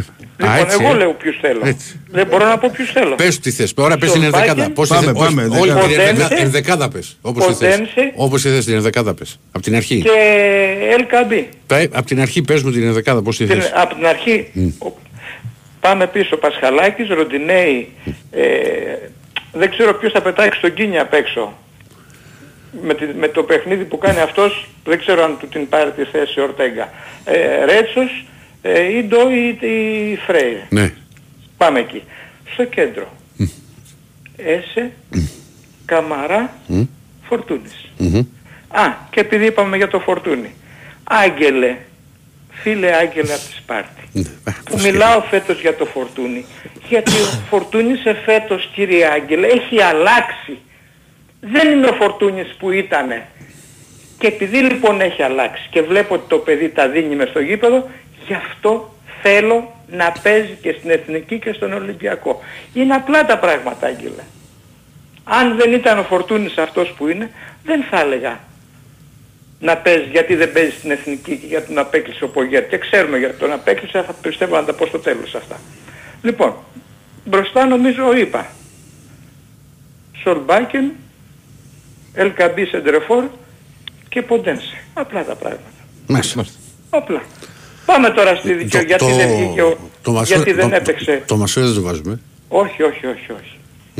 Δείτε 0.00 0.22
τα. 0.36 0.44
Ε, 0.46 0.46
Λοιπόν, 0.46 0.56
α, 0.56 0.58
έτσι, 0.58 0.76
εγώ 0.80 0.94
ε. 0.94 0.96
λέω 0.96 1.12
ποιους 1.12 1.36
θέλω. 1.40 1.60
Έτσι. 1.64 2.00
Δεν 2.10 2.26
μπορώ 2.26 2.44
να 2.46 2.58
πω 2.58 2.70
ποιους 2.72 2.90
θέλω. 2.92 3.14
Πες 3.14 3.38
τι 3.38 3.50
θες. 3.50 3.72
Ωραία, 3.76 3.96
πες 3.98 4.12
την 4.12 4.20
Σολμπάκεν. 4.22 4.48
ενδεκάδα. 4.48 4.72
Πώς 4.74 4.88
Πάμε, 4.88 5.06
θες, 5.06 5.14
όχι, 5.14 5.24
πάμε, 5.34 5.42
όχι, 5.42 5.52
ενδεκάδα. 5.68 5.86
την 5.86 6.00
ενδεκα- 6.00 6.22
Ποντένσε. 6.22 6.44
ενδεκάδα 6.44 6.88
πες. 6.88 7.18
Όπως 7.22 7.46
τη 7.46 7.52
θες. 7.52 7.70
Ποντένσε. 7.76 8.12
Όπως 8.14 8.42
τη 8.42 8.48
θες 8.48 8.64
την 8.64 8.74
ενδεκάδα 8.74 9.14
πες. 9.14 9.38
Από 9.52 9.64
την 9.64 9.76
αρχή. 9.76 10.00
Και 10.02 10.10
LKB. 10.98 11.44
Πέ- 11.66 11.96
Από 11.96 12.06
την 12.06 12.20
αρχή 12.20 12.42
πες 12.42 12.62
μου 12.62 12.70
την 12.70 12.82
ενδεκάδα 12.82 13.22
πώς 13.22 13.36
τη 13.36 13.44
Την- 13.46 13.60
θες. 13.60 13.72
Από 13.74 13.94
την 13.94 14.06
αρχή. 14.06 14.50
Ο- 14.78 14.92
Πάμε 15.80 16.06
πίσω. 16.06 16.36
Πασχαλάκης, 16.36 17.08
Ροντινέη. 17.08 17.88
Ε, 18.30 18.42
δεν 19.52 19.70
ξέρω 19.70 19.94
ποιος 19.94 20.12
θα 20.12 20.22
πετάξει 20.22 20.60
τον 20.60 20.74
Κίνια 20.74 21.02
απ' 21.02 21.12
έξω. 21.14 21.58
Με, 22.82 22.94
τη- 22.94 23.14
με 23.18 23.28
το 23.28 23.42
παιχνίδι 23.42 23.84
που 23.84 23.98
κάνει 23.98 24.20
αυτός, 24.20 24.68
δεν 24.84 24.98
ξέρω 24.98 25.22
αν 25.24 25.36
του 25.40 25.48
την 25.48 25.68
πάρει 25.68 25.90
τη 25.90 26.04
θέση 26.04 26.40
ο 26.40 26.42
Ορτέγκα. 26.42 26.92
Ε, 27.24 27.64
Ρέτσος, 27.64 28.24
ε, 28.74 28.96
ή 28.96 29.02
Ντό 29.04 29.30
ή, 29.30 29.48
ή 29.66 30.16
Φρέιρε. 30.26 30.66
Ναι. 30.68 30.92
Πάμε 31.56 31.78
εκεί. 31.78 32.02
Στο 32.52 32.64
κέντρο. 32.64 33.12
Έσε, 34.36 34.92
Καμαρά, 35.84 36.52
Φορτούνης. 37.28 37.90
Μμμ. 37.96 38.18
Α, 38.68 38.82
και 39.10 39.20
επειδή 39.20 39.46
είπαμε 39.46 39.76
για 39.76 39.88
το 39.88 39.98
Φορτούνι. 39.98 40.54
Άγγελε, 41.04 41.76
φίλε 42.50 42.94
Άγγελε 42.96 43.32
από 43.32 43.42
τη 43.42 43.52
Σπάρτη. 43.52 44.02
Ναι, 44.12 44.52
Που 44.64 44.78
μιλάω 44.82 45.20
φέτος 45.20 45.60
για 45.60 45.76
το 45.76 45.84
Φορτούνι. 45.84 46.44
Γιατί 46.88 47.10
ο 47.10 47.40
Φορτούνης 47.48 48.00
σε 48.00 48.14
φέτος 48.24 48.70
κύριε 48.74 49.06
Άγγελε 49.06 49.46
έχει 49.46 49.82
αλλάξει. 49.82 50.58
Δεν 51.40 51.70
είναι 51.70 51.86
ο 51.86 51.92
Φορτούνης 51.92 52.54
που 52.58 52.70
ήτανε. 52.70 53.26
Και 54.18 54.26
επειδή 54.26 54.58
λοιπόν 54.58 55.00
έχει 55.00 55.22
αλλάξει 55.22 55.66
και 55.70 55.82
βλέπω 55.82 56.14
ότι 56.14 56.24
το 56.28 56.38
παιδί 56.38 56.68
τα 56.68 56.88
δίνει 56.88 57.14
μες 57.16 57.28
στο 57.28 57.40
γήπεδο, 57.40 57.88
γι' 58.26 58.34
αυτό 58.34 58.94
θέλω 59.22 59.74
να 59.90 60.12
παίζει 60.22 60.58
και 60.62 60.74
στην 60.78 60.90
Εθνική 60.90 61.38
και 61.38 61.52
στον 61.52 61.72
Ολυμπιακό. 61.72 62.40
Είναι 62.72 62.94
απλά 62.94 63.26
τα 63.26 63.38
πράγματα, 63.38 63.86
Άγγελε. 63.86 64.22
Αν 65.24 65.56
δεν 65.56 65.72
ήταν 65.72 65.98
ο 65.98 66.02
Φορτούνης 66.02 66.58
αυτός 66.58 66.94
που 66.96 67.08
είναι, 67.08 67.30
δεν 67.64 67.84
θα 67.90 68.00
έλεγα 68.00 68.40
να 69.60 69.76
παίζει 69.76 70.08
γιατί 70.10 70.34
δεν 70.34 70.52
παίζει 70.52 70.70
στην 70.70 70.90
Εθνική 70.90 71.36
και 71.36 71.46
για 71.46 71.64
τον 71.64 71.78
απέκλεισε 71.78 72.24
ο 72.24 72.28
Πογέρ. 72.28 72.68
Και 72.68 72.78
ξέρουμε 72.78 73.18
για 73.18 73.34
τον 73.34 73.52
απέκλεισε, 73.52 74.02
θα 74.02 74.12
πιστεύω 74.12 74.56
να 74.56 74.64
τα 74.64 74.72
πω 74.72 74.86
στο 74.86 74.98
τέλος 74.98 75.34
αυτά. 75.34 75.60
Λοιπόν, 76.22 76.54
μπροστά 77.24 77.66
νομίζω 77.66 78.16
είπα. 78.16 78.46
Σολμπάκεν, 80.22 80.92
Ελκαμπή 82.14 82.64
Σεντρεφόρ 82.64 83.24
και 84.08 84.22
Ποντένσε. 84.22 84.82
Απλά 84.94 85.24
τα 85.24 85.34
πράγματα. 85.34 85.70
Μέσα. 86.06 86.44
Απλά. 86.90 87.22
Πάμε 87.86 88.10
τώρα 88.10 88.34
στη 88.36 88.52
δικαιό. 88.54 88.80
Γιατί 88.82 89.04
δεν 89.12 89.28
βγήκε 89.36 89.62
ο... 89.62 89.78
το 90.02 90.12
Μασούρα- 90.12 90.36
γιατί 90.42 90.52
δεν 90.60 90.68
το- 90.70 90.76
έπαιξε. 90.76 91.22
Το 91.26 91.36
Μασούρα 91.36 91.66
δεν 91.66 91.74
το 91.74 91.82
βάζουμε. 91.82 92.20
Όχι, 92.48 92.82
όχι, 92.82 93.06
όχι, 93.06 93.32
όχι. 93.32 93.56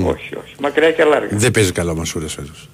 Όχι, 0.08 0.34
όχι. 0.36 0.54
Μακριά 0.60 0.90
και 0.92 1.04
λάργα. 1.04 1.28
Δεν 1.30 1.50
παίζει 1.50 1.72
καλά 1.72 1.90
ο 1.90 1.94
Μασούρας 1.94 2.34
φέτος. 2.34 2.68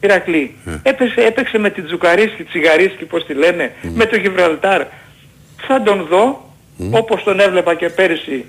Ηρακλή. 0.00 0.54
Ε. 0.66 0.70
Έπαιξε, 0.82 1.20
έπαιξε 1.20 1.58
με 1.58 1.70
την 1.70 1.84
Τζουκαρίσκη, 1.86 2.44
Τσιγαρίσκη, 2.44 3.04
πώς 3.04 3.24
τη 3.26 3.34
λένε, 3.34 3.72
με 3.94 4.06
το 4.06 4.16
Γιβραλτάρ. 4.16 4.82
Θα 5.66 5.82
τον 5.82 6.06
δω, 6.10 6.50
όπως 6.90 7.22
τον 7.22 7.40
έβλεπα 7.40 7.74
και 7.74 7.88
πέρυσι, 7.88 8.44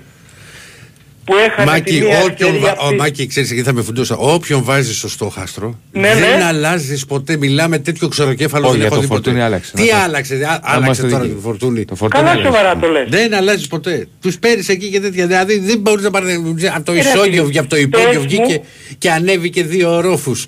που 1.24 1.34
έχανε 1.36 1.64
τη 1.64 1.64
Μάκη, 1.70 2.00
μία 2.00 2.18
όποιον, 2.22 2.30
ευκαιρία 2.30 2.60
βα... 2.60 2.70
ο, 2.80 2.84
αυτή. 2.84 2.96
Μάκη, 2.96 3.26
ξέρεις, 3.26 3.50
εκεί 3.50 3.62
θα 3.62 3.72
με 3.72 3.82
φουντούσα. 3.82 4.16
Όποιον 4.16 4.64
βάζεις 4.64 4.96
στο 4.98 5.08
στόχαστρο, 5.08 5.78
Ναι, 5.92 6.14
δεν 6.14 6.38
ναι. 6.38 6.44
αλλάζεις 6.44 7.04
ποτέ. 7.06 7.36
Μιλάμε 7.36 7.78
τέτοιο 7.78 8.08
ξεροκέφαλο 8.08 8.64
Όχι, 8.68 8.72
δεν 8.78 8.80
για 8.80 8.86
έχω 8.86 8.94
το 8.94 9.00
δει 9.00 9.06
ποτέ. 9.06 9.22
Φορτούνι 9.22 9.44
άλλαξε. 9.44 9.72
Τι 9.74 9.82
Να 9.82 9.88
το- 9.88 9.96
άλλαξε, 10.04 10.34
α- 10.34 10.38
Να 10.38 10.46
άλλαξε 10.62 10.84
είμαστε 10.84 11.02
τώρα 11.06 11.18
δίκαιοι. 11.22 11.34
το 11.34 11.40
φορτούνι. 11.40 11.84
Το 11.84 11.94
Φορτούνι 11.94 12.22
Καλά 12.24 12.34
άλλαξε. 12.36 12.56
σοβαρά 12.58 12.78
το 12.80 12.88
λες. 12.88 13.06
Δεν 13.08 13.34
αλλάζει 13.34 13.68
ποτέ. 13.68 14.06
Τους 14.20 14.38
παίρνεις 14.38 14.68
εκεί 14.68 14.90
και 14.90 15.00
τέτοια. 15.00 15.26
Δηλαδή 15.26 15.58
δεν 15.58 15.78
μπορείς 15.78 16.04
να 16.04 16.10
πάρει 16.10 16.32
από 16.74 16.84
το 16.84 16.92
Ε, 16.92 16.94
ρε, 17.02 17.08
ισόγειο, 17.08 17.44
φίλε, 17.44 17.58
από 17.58 17.68
το 17.68 17.76
υπόγειο 17.76 18.08
πες 18.08 18.18
βγήκε 18.22 18.42
μου. 18.52 18.64
και 18.98 19.10
ανέβηκε 19.10 19.62
δύο 19.64 19.94
ορόφους. 19.96 20.46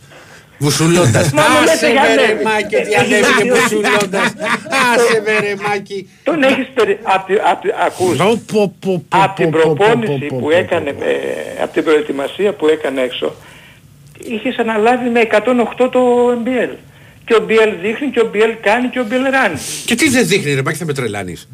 Βουσουλώντας. 0.58 1.32
Μα 1.32 1.42
μου 1.42 1.58
λέτε 1.60 1.72
Άσε 1.72 1.90
για 1.90 2.02
με 2.02 2.14
ρε 2.14 2.22
ανέβη. 2.22 2.44
Μάκη 2.44 2.74
ότι 2.76 2.94
ανέβηκε 2.94 3.44
βουσουλώντας. 3.60 4.28
Άσε 4.94 5.22
με 5.24 5.38
ρε 5.40 5.54
Μάκη. 5.68 6.10
Τον 6.22 6.42
έχεις 6.42 6.66
περι... 6.74 6.98
απ' 7.02 7.26
τη- 7.26 7.34
απ' 7.50 7.60
τη- 7.62 7.68
ακούς. 7.86 8.16
Πω, 8.16 8.42
πω, 8.52 8.74
πω, 8.80 9.04
πω, 9.08 9.18
Από 9.22 9.34
την 9.36 9.50
πω, 9.50 9.58
πω, 9.62 9.68
πω, 9.68 9.74
προπόνηση 9.74 10.26
πω, 10.26 10.36
που 10.36 10.40
πω, 10.40 10.50
έκανε, 10.56 10.88
ε, 10.90 11.62
από 11.62 11.72
την 11.72 11.84
προετοιμασία 11.84 12.52
που 12.52 12.66
έκανε 12.68 13.00
έξω, 13.00 13.34
είχες 14.18 14.56
αναλάβει 14.58 15.08
με 15.08 15.20
108 15.20 15.88
το 15.90 16.00
MBL. 16.44 16.72
Και 17.24 17.34
ο 17.34 17.44
BL 17.48 17.72
δείχνει 17.82 18.10
και 18.10 18.20
ο 18.20 18.30
BL 18.34 18.52
κάνει 18.62 18.88
και 18.88 19.00
ο 19.00 19.06
BL 19.10 19.30
ράνει. 19.30 19.58
Και 19.84 19.94
τι 19.94 20.08
δεν 20.08 20.26
δείχνει 20.26 20.54
ρε 20.54 20.62
Μάκη 20.62 20.78
θα 20.78 20.84
με 20.84 20.92
τρελάνεις. 20.92 21.48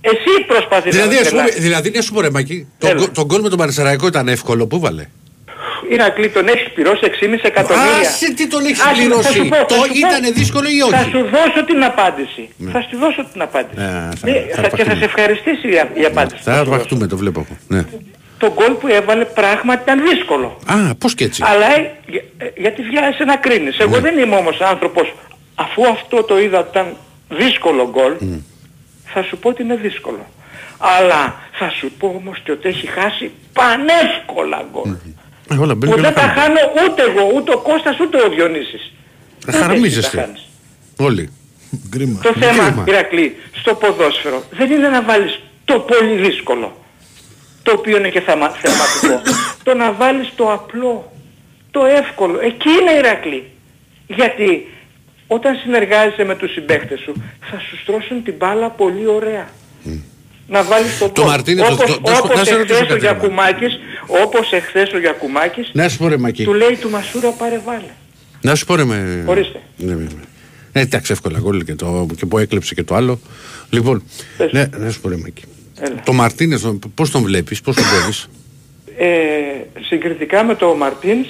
Εσύ 0.00 0.44
προσπαθείς 0.46 0.94
Δηλαδή, 0.94 1.14
να 1.14 1.20
ας 1.20 1.28
πούμε, 1.28 1.40
τρελάσεις. 1.42 1.62
δηλαδή, 1.62 1.90
να 1.90 2.00
σου 2.00 2.12
πω 2.12 2.20
ρε 2.20 2.30
Μάκη, 2.30 2.66
τον, 2.78 2.90
Έλα. 2.90 2.98
γκολ- 2.98 3.12
τον 3.14 3.24
γκολ 3.24 3.40
με 3.40 3.48
τον 3.48 3.58
Πανεσαιραϊκό 3.58 4.06
ήταν 4.06 4.28
εύκολο, 4.28 4.66
πού 4.66 4.80
βάλε; 4.80 5.06
Ηρακλή, 5.88 6.28
τον 6.30 6.48
έχεις 6.48 6.70
πληρώσει 6.74 7.00
6,5 7.04 7.38
εκατομμύρια. 7.42 7.98
Άσε 8.00 8.34
τι 8.34 8.46
τον 8.48 8.64
έχεις 8.64 8.80
Άσε, 8.80 8.88
θα 8.88 8.94
πληρώσει. 8.96 9.32
σου 9.32 9.48
πω, 9.48 9.56
θα 9.56 9.64
Το 9.64 9.74
σου 9.74 9.80
πω. 9.80 10.08
ήτανε 10.08 10.30
δύσκολο 10.30 10.68
ή 10.68 10.80
όχι; 10.82 10.92
Θα 10.92 11.02
σου 11.12 11.20
δώσω 11.34 11.64
την 11.66 11.84
απάντηση. 11.84 12.48
Ναι. 12.56 12.70
Θα 12.70 12.80
σου 12.80 12.96
δώσω 12.98 13.24
την 13.32 13.42
απάντηση. 13.42 13.80
Ε, 13.82 13.84
θα- 14.20 14.28
Ναι, 14.30 14.32
θα 14.32 14.38
θα- 14.40 14.46
και 14.46 14.54
θα 14.54 14.60
αρπαχτούμε. 14.62 14.94
σε 14.94 15.04
ευχαριστήσει 15.04 15.68
η, 15.72 15.78
α- 15.78 15.90
η 15.94 16.04
απάντηση. 16.04 16.42
Θα 16.42 16.58
αρπαχτούμε, 16.60 17.06
το 17.06 17.16
βλέπω. 17.16 17.46
Ναι. 17.68 17.84
Το 18.38 18.52
γκολ 18.56 18.72
που 18.72 18.86
έβαλε 18.86 19.24
πράγματι 19.24 19.82
ήταν 19.82 19.98
δύσκολο. 20.08 20.58
Α, 20.66 20.94
πώς 20.94 21.14
και 21.14 21.24
έτσι. 21.24 21.42
Αλλά 21.46 21.66
ε, 21.76 21.90
για- 22.06 22.24
ε, 22.38 22.46
γιατί 22.56 22.82
βιάζεσαι 22.82 23.24
να 23.24 23.36
κρίνεις. 23.36 23.78
Εγώ 23.78 23.90
Ναι. 23.94 24.00
δεν 24.00 24.18
είμαι 24.18 24.36
όμως 24.36 24.60
άνθρωπος, 24.60 25.14
αφού 25.54 25.86
αυτό 25.88 26.22
το 26.22 26.40
είδα 26.40 26.58
ότι 26.58 26.68
ήταν 26.72 26.96
δύσκολο 27.28 27.90
γκολ, 27.90 28.12
θα 29.12 29.22
σου 29.22 29.36
πω 29.36 29.48
ότι 29.48 29.62
είναι 29.62 29.76
δύσκολο. 29.76 30.26
Αλλά 30.78 31.40
θα 31.52 31.70
σου 31.70 31.90
πω 31.98 32.06
όμως 32.16 32.38
και 32.44 32.52
ότι 32.52 32.68
έχει 32.68 32.86
χάσει 32.86 33.30
πανεύκολα 33.52 34.64
γκολ. 34.72 34.90
Ε, 34.90 34.96
όλα 35.58 35.74
μπαίνουν 35.74 35.94
Που 35.94 36.00
και 36.00 36.06
δεν 36.06 36.14
τα 36.14 36.22
όλα 36.22 36.32
χάνουν. 36.32 36.56
χάνω 36.58 36.70
ούτε 36.84 37.02
εγώ, 37.02 37.30
ούτε 37.36 37.52
ο 37.54 37.58
Κώστας, 37.58 38.00
ούτε 38.00 38.16
ο 38.22 38.28
Διονύσης. 38.28 38.82
Ε, 38.82 38.88
Ούτε 39.42 39.50
εσύ 39.50 39.58
τα 39.58 39.64
Χαραμίζεστε. 39.64 40.20
χάνεις. 40.20 40.48
Όλοι. 40.98 41.30
Κρίμα. 41.90 42.20
Το 42.22 42.32
θέμα, 42.40 42.64
Κρίμα. 42.64 42.84
Ηρακλή, 42.88 43.36
στο 43.60 43.74
ποδόσφαιρο 43.74 44.42
δεν 44.50 44.70
είναι 44.70 44.88
να 44.88 45.02
βάλεις 45.02 45.40
το 45.64 45.78
πολύ 45.80 46.16
δύσκολο, 46.16 46.76
το 47.62 47.72
οποίο 47.72 47.96
είναι 47.96 48.08
και 48.08 48.20
θεμα- 48.20 48.50
θεματικό. 48.62 49.22
το 49.66 49.74
να 49.74 49.92
βάλεις 49.92 50.32
το 50.36 50.52
απλό, 50.52 51.12
το 51.70 51.84
εύκολο. 51.84 52.38
Εκεί 52.40 52.68
είναι 52.80 52.92
Ηρακλή. 52.98 53.50
Γιατί 54.06 54.68
όταν 55.26 55.58
συνεργάζεσαι 55.62 56.24
με 56.24 56.34
τους 56.36 56.52
συμπαίχτες 56.52 57.00
σου, 57.00 57.12
θα 57.50 57.58
σου 57.58 57.76
στρώσουν 57.82 58.22
την 58.22 58.34
μπάλα 58.38 58.68
πολύ 58.70 59.06
ωραία. 59.06 59.48
Να 60.50 60.62
βάλεις 60.62 60.98
το 60.98 61.08
Το 61.08 61.20
γκολ. 61.22 61.30
Μαρτίνες, 61.30 61.66
το- 61.66 61.72
όπως, 61.72 61.86
το- 61.86 62.00
το- 62.00 62.10
να 62.10 62.18
όπως 62.18 62.46
σε 62.46 62.54
ρωτήσω 62.56 62.74
εχθές 62.74 62.76
ο 62.76 62.80
κάτι, 62.80 62.92
ρε, 62.92 62.98
Γιακουμάκης, 62.98 63.78
όπως 64.24 64.52
εχθές 64.52 64.92
ο 64.92 64.98
Γιακουμάκης, 64.98 65.70
Να 65.72 65.88
σου 65.88 65.98
πω 65.98 66.08
ρε 66.08 66.16
Μακή. 66.16 66.44
του 66.44 66.52
λέει 66.54 66.76
του 66.80 66.90
Μασούρα 66.90 67.30
πάρε 67.30 67.60
βάλε. 67.64 67.90
Να 68.40 68.54
σου 68.54 68.64
πω 68.66 68.74
ρε 68.74 68.84
με... 68.84 69.24
Ορίστε. 69.26 69.60
Ναι, 69.76 69.92
ναι, 69.94 70.02
ναι. 70.02 70.08
Ε, 70.72 70.80
εντάξει, 70.80 71.12
εύκολα 71.12 71.38
γκολ 71.38 71.64
και, 71.64 71.74
το, 71.74 72.06
και 72.16 72.26
που 72.26 72.38
έκλεψε 72.38 72.74
και 72.74 72.82
το 72.82 72.94
άλλο. 72.94 73.20
Λοιπόν, 73.70 74.02
ναι, 74.50 74.66
να 74.76 74.90
σου 74.90 75.00
πω 75.00 75.08
ρε 75.08 75.16
Μακή. 75.16 75.42
Έλα. 75.80 76.02
Το 76.04 76.12
Μαρτίνες, 76.12 76.60
τον- 76.60 76.78
πώς 76.94 77.10
τον 77.10 77.22
βλέπεις, 77.22 77.60
πώς 77.60 77.74
τον 77.76 77.84
βλέπεις; 77.84 78.28
ε, 78.98 79.06
συγκριτικά 79.80 80.44
με 80.44 80.54
το 80.54 80.74
Μαρτίνς 80.74 81.26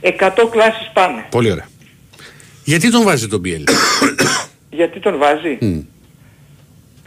100 0.00 0.48
κλάσεις 0.50 0.90
πάνω. 0.92 1.24
Πολύ 1.30 1.50
ωραία. 1.50 1.68
Γιατί 2.64 2.90
τον 2.90 3.02
βάζει 3.04 3.26
τον 3.28 3.40
Μπιέλ; 3.40 3.64
Γιατί 4.78 5.00
τον 5.00 5.18
βάζει; 5.18 5.58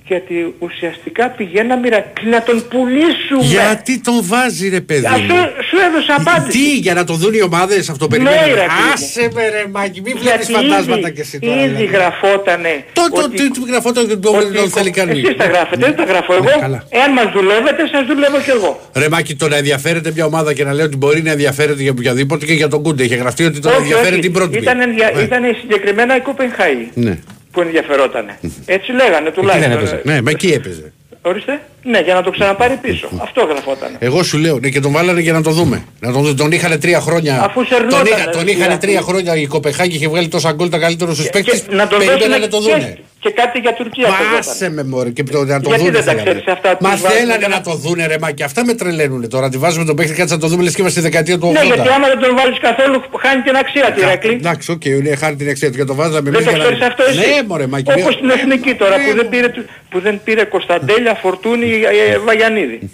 Γιατί 0.08 0.56
ουσιαστικά 0.60 1.30
πηγαίναμε 1.30 1.88
Ηρακλή 1.88 2.30
να 2.30 2.42
τον 2.44 2.64
πουλήσουμε. 2.70 3.46
Γιατί 3.46 4.00
τον 4.02 4.20
βάζει 4.24 4.70
ρε 4.70 4.82
παιδί 4.82 5.06
Α, 5.06 5.12
μου; 5.12 5.18
σου, 5.18 5.36
σου 5.68 5.78
έδωσα 5.88 6.16
απάντηση. 6.20 6.58
Τι, 6.58 6.78
για 6.78 6.94
να 6.94 7.04
το 7.04 7.14
δουν 7.14 7.34
οι 7.34 7.42
ομάδες 7.42 7.90
αυτό 7.90 8.06
Ναι, 8.08 8.12
περιμένουν. 8.12 8.50
Ηρακλή. 8.50 8.92
Άσε 8.94 9.28
με 9.34 9.42
ρε 9.50 9.64
Μάκη, 9.72 10.02
μην 10.02 10.18
Γιατί 10.22 10.22
βλέπεις 10.28 10.48
φαντάσματα 10.56 11.00
ήδη- 11.08 11.12
και 11.16 11.22
εσύ 11.22 11.40
τώρα. 11.40 11.56
Ήδη 11.56 11.68
δηλαδή. 11.68 11.86
γραφότανε. 11.86 12.74
Το, 12.94 13.04
το, 13.16 13.22
ότι- 13.24 13.38
τι 13.38 13.52
του 13.52 13.64
γραφόταν 13.70 14.08
και 14.08 14.16
το 14.16 14.30
ότι- 14.30 14.58
δεν 14.58 14.70
θέλει 14.70 14.90
κανείς. 14.92 15.24
Εσείς 15.24 15.38
τα 15.38 15.46
γράφετε, 15.46 15.86
δεν 15.86 15.96
τα 15.96 16.04
γράφω 16.04 16.34
εγώ. 16.34 16.44
Ναι, 16.44 16.58
καλά. 16.60 16.84
Εάν 16.90 17.12
μας 17.12 17.28
δουλεύετε, 17.36 17.82
σας 17.92 18.04
δουλεύω 18.12 18.38
κι 18.46 18.50
εγώ. 18.58 18.72
Ρε 18.94 19.10
Μάκη, 19.10 19.36
το 19.36 19.48
να 19.48 19.58
ενδιαφέρεται 19.58 20.12
μια 20.16 20.26
ομάδα 20.26 20.54
και 20.54 20.64
να 20.64 20.74
λέει 20.74 20.86
ότι 20.86 20.98
μπορεί 20.98 21.22
να 21.22 21.32
ενδιαφέρεται 21.32 21.82
για 21.82 21.92
οποιαδήποτε 21.92 22.46
και 22.46 22.54
για 22.54 22.68
τον 22.68 22.82
Κούντε. 22.84 23.04
Είχε 23.04 23.16
γραφτεί 23.16 23.44
ότι 23.46 23.60
τον 23.60 23.72
Όχι, 23.72 23.82
ενδιαφέρει 23.82 24.14
όχι. 24.14 24.22
την 24.22 24.32
πρώτη. 24.32 24.58
Ήταν, 24.58 24.82
ενδια... 24.82 25.12
Ναι. 25.16 25.22
ήταν 25.22 25.42
συγκεκριμένα 25.62 26.16
η 26.16 26.20
Κοπενχάη 26.20 26.76
Ναι. 26.94 27.18
Που 27.54 27.62
ενδιαφερότανε. 27.62 28.40
Έτσι 28.66 28.92
λέγανε 28.92 29.16
Εκεί 29.16 29.24
δεν 29.24 29.34
τουλάχιστον. 29.34 29.72
έπαιζε. 29.72 30.02
Ναι, 30.04 30.22
μα 30.22 30.30
εκεί 30.32 30.48
έπαιζε. 30.48 30.94
Ορίστε. 31.26 31.62
Ναι, 31.84 32.00
για 32.00 32.14
να 32.14 32.22
το 32.24 32.30
ξαναπάρει 32.32 32.76
πίσω. 32.76 33.10
Αυτό 33.22 33.44
γραφότανε. 33.44 33.96
Εγώ 34.00 34.24
σου 34.24 34.38
λέω, 34.38 34.60
ναι, 34.60 34.70
και 34.70 34.80
τον 34.80 34.92
βάλανε 34.92 35.20
για 35.22 35.34
να 35.34 35.42
το 35.42 35.52
δούμε. 35.52 35.84
Να 36.00 36.12
τον, 36.12 36.22
δούμε. 36.22 36.34
τον 36.34 36.52
είχαν 36.52 36.80
τρία 36.80 37.00
χρόνια. 37.00 37.42
Αφού 37.44 37.66
σερνόταν, 37.66 37.98
τον, 37.98 38.06
είχα, 38.06 38.26
ρε, 38.26 38.32
τον 38.32 38.40
φίλε, 38.40 38.52
είχαν 38.52 38.72
αυτή. 38.72 38.88
τρία 38.88 39.02
χρόνια 39.02 39.36
η 39.36 39.48
Κοπεχάγη 39.48 39.96
είχε 39.96 40.08
βγάλει 40.08 40.28
τόσα 40.28 40.52
γκολ 40.52 40.70
τα 40.70 40.78
καλύτερα 40.78 41.14
στους 41.14 41.30
παίκτες. 41.30 41.62
Και 41.62 41.76
να 41.76 41.88
τον 41.88 41.98
Περιμένανε 42.00 42.28
δώσουν 42.28 42.42
να 42.42 42.48
το 42.48 42.58
και, 42.58 42.72
δούνε. 42.72 42.98
Και 43.24 43.30
κάτι 43.42 43.60
για 43.60 43.74
Τουρκία. 43.74 44.08
Μα 44.08 44.14
φαινόταν. 44.16 44.40
άσε 44.40 44.70
με 44.70 44.84
μωρέ 44.84 45.10
και 45.10 45.24
το, 45.24 45.44
να 45.46 45.60
το 45.62 45.70
Γιατί 45.70 45.84
δούνε 45.84 45.92
δεν 45.98 46.06
τα 46.06 46.12
θέλανε. 46.12 46.24
ξέρεις 46.24 46.48
αυτά 46.48 46.70
που 46.78 46.84
Μα 46.86 46.90
βάζουν 46.90 47.10
θέλανε 47.10 47.38
για 47.38 47.48
να 47.48 47.56
να- 47.56 47.62
το 47.62 47.74
δούνε 47.76 48.06
ρε 48.08 48.18
μα 48.20 48.32
και 48.32 48.44
αυτά 48.44 48.66
με 48.66 48.74
τρελαίνουνε 48.74 49.28
τώρα. 49.28 49.50
Τη 49.50 49.58
βάζουμε 49.58 49.86
τον 49.86 49.96
παίκτη 49.96 50.14
κάτσε 50.14 50.34
να 50.34 50.40
το 50.40 50.48
δούμε 50.48 50.64
λες 50.64 50.74
και 50.76 50.82
είμαστε 50.82 51.00
στη 51.00 51.10
δεκαετία 51.10 51.38
του 51.40 51.48
80. 51.48 51.54
Ναι, 51.54 51.66
γιατί 51.74 51.90
άμα 51.90 52.08
δεν 52.08 52.20
τον 52.20 52.36
βάλεις 52.36 52.60
καθόλου 52.60 53.04
χάνει 53.24 53.42
την 53.42 53.56
αξία 53.56 53.94
του 53.94 54.00
Ηρακλή. 54.00 54.32
Εντάξει, 54.34 54.72
οκ, 54.72 54.86
είναι 54.86 55.16
χάρη 55.16 55.36
την 55.36 55.50
αξία 55.50 55.72
του 55.72 55.78
και 55.78 55.84
το 55.84 55.96
βάζαμε 55.96 56.30
Δεν 56.30 56.34
εμείς 56.34 56.46
το 56.46 56.50
για 56.50 56.58
να- 56.60 56.64
ξέρεις 56.66 56.84
αυτό 56.92 57.04
εσύ. 57.04 57.18
Ναι, 57.18 57.44
μωρέ, 57.48 57.68
Μάκη. 57.68 57.92
Όπως 57.92 58.04
μια- 58.04 58.12
στην 58.12 58.30
Εθνική 58.30 58.76
τώρα 58.76 58.96
που 58.96 59.16
δεν 59.16 59.30
πήρε, 59.30 59.48
του- 59.50 59.66
που 59.90 60.00
δεν 60.00 60.22
πήρε 60.24 60.44
Κωνσταντέλια, 60.44 61.14
Φορτούνη, 61.16 61.68
ε, 61.72 62.12
ε, 62.12 62.18
Βαγιανίδη. 62.18 62.92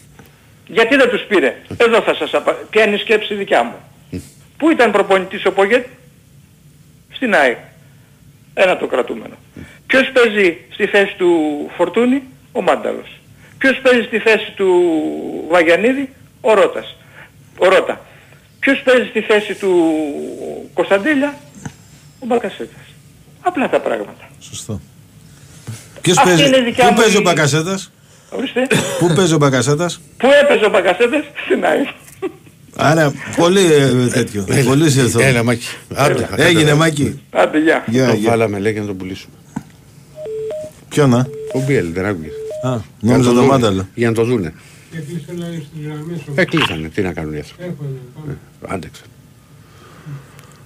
Γιατί 0.67 0.95
δεν 0.95 1.09
τους 1.09 1.21
πήρε; 1.27 1.55
Εδώ 1.77 2.01
θα 2.01 2.13
σας 2.15 2.33
απα... 2.33 2.51
Ποια 2.69 2.83
είναι 2.85 2.95
η 2.95 2.99
σκέψη 2.99 3.33
δικιά 3.33 3.63
μου. 3.63 3.73
Πού 4.57 4.69
ήταν 4.71 4.91
προπονητής 4.91 5.45
ο 5.45 5.51
Πογέτ. 5.51 5.85
Στην 7.15 7.33
ΑΕΚ. 7.35 7.57
Ένα 8.53 8.77
το 8.77 8.87
κρατούμενο. 8.87 9.35
Ποιος 9.89 10.05
παίζει 10.13 10.57
στη 10.73 10.85
θέση 10.85 11.13
του 11.17 11.29
Φορτούνη; 11.77 12.23
Ο 12.51 12.61
Μάνταλος. 12.61 13.09
Ποιος 13.57 13.79
παίζει 13.83 14.01
στη 14.09 14.19
θέση 14.19 14.51
του 14.55 14.69
Βαγιανίδη; 15.49 16.09
Ο 16.41 16.53
Ρώτας. 16.53 16.95
Ο 17.57 17.65
Ρώτα. 17.69 18.01
Ποιος 18.59 18.81
παίζει 18.85 19.07
στη 19.09 19.21
θέση 19.21 19.53
του 19.53 19.71
Κωνσταντέλια. 20.73 21.37
Ο 22.19 22.25
Μπακασέτας. 22.25 22.85
Απλά 23.41 23.69
τα 23.69 23.79
πράγματα. 23.79 24.29
Σωστό. 24.39 24.81
Ποιος 26.01 26.17
Αυτή 26.17 26.29
παίζει, 26.29 26.45
είναι 26.47 26.57
η 26.57 26.63
δικιά 26.63 26.85
πού 26.85 26.91
μου 26.93 26.99
παίζει 26.99 27.15
ο 27.15 27.19
η- 27.19 27.23
Μπακασέτας, 27.25 27.91
Ορίστε. 28.29 28.67
πού 28.99 29.13
παίζει 29.15 29.33
ο 29.33 29.37
Μπακασέτας; 29.37 30.01
Πού 30.17 30.27
έπαιζε 30.41 30.65
ο 30.65 30.69
Μπακασέτας; 30.69 31.23
Στην 31.45 31.65
ΑΕΚ. 31.65 31.87
Άρα, 32.75 33.13
πολύ 33.35 33.65
ε, 33.73 34.07
τέτοιο. 34.13 34.45
πολύ 34.65 34.89
συρθό. 34.89 35.19
Έλα, 35.21 35.43
Μάκη. 35.43 35.65
Άντε, 35.95 36.27
Έγινε, 36.35 36.61
άντε. 36.61 36.73
Μάκη. 36.73 37.19
Άντε, 37.31 37.59
γεια. 37.59 37.83
Γεια, 37.87 38.07
Το 38.07 38.13
γεια. 38.13 38.29
βάλαμε 38.29 38.59
λέει 38.59 38.71
για 38.71 38.81
να 38.81 38.87
τον 38.87 38.97
πουλήσουμε. 38.97 39.33
Ποιο 40.89 41.07
να. 41.07 41.27
Ο 41.53 41.59
Μπιέλ, 41.65 41.93
δεν 41.93 42.05
άκουγες. 42.05 42.31
Α, 42.63 42.69
Για 42.99 43.11
νόμιζα 43.11 43.17
να 43.17 43.23
το 43.23 43.33
δούνε. 43.41 43.45
μάνταλο. 43.47 43.87
Για 43.95 44.07
να 44.07 44.13
το 44.15 44.23
δούνε. 44.23 44.53
Έκλεισε 44.95 45.33
να 45.37 45.45
είναι 45.45 45.63
στις 45.73 45.85
γραμμές 45.85 46.19
όμως. 46.27 46.37
Έκλεισανε, 46.37 46.89
τι 46.89 47.01
να 47.01 47.13
κάνουν 47.13 47.33
οι 47.33 47.37
άνθρωποι. 47.37 47.63
Έρχονται. 47.63 47.97
πάμε. 48.61 48.73
Άντεξε. 48.75 49.01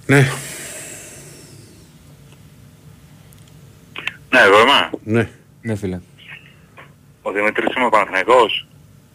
Ναι. 0.06 0.28
Ναι, 4.32 4.40
εγώ 4.40 4.60
είμαι. 4.60 4.90
Ναι. 5.18 5.28
Ναι, 5.62 5.74
φίλε. 5.74 6.00
Ο 7.22 7.30
Δημήτρης 7.32 7.74
είμαι 7.76 7.86
ο 7.86 7.88
Παναθηναϊκός. 7.88 8.66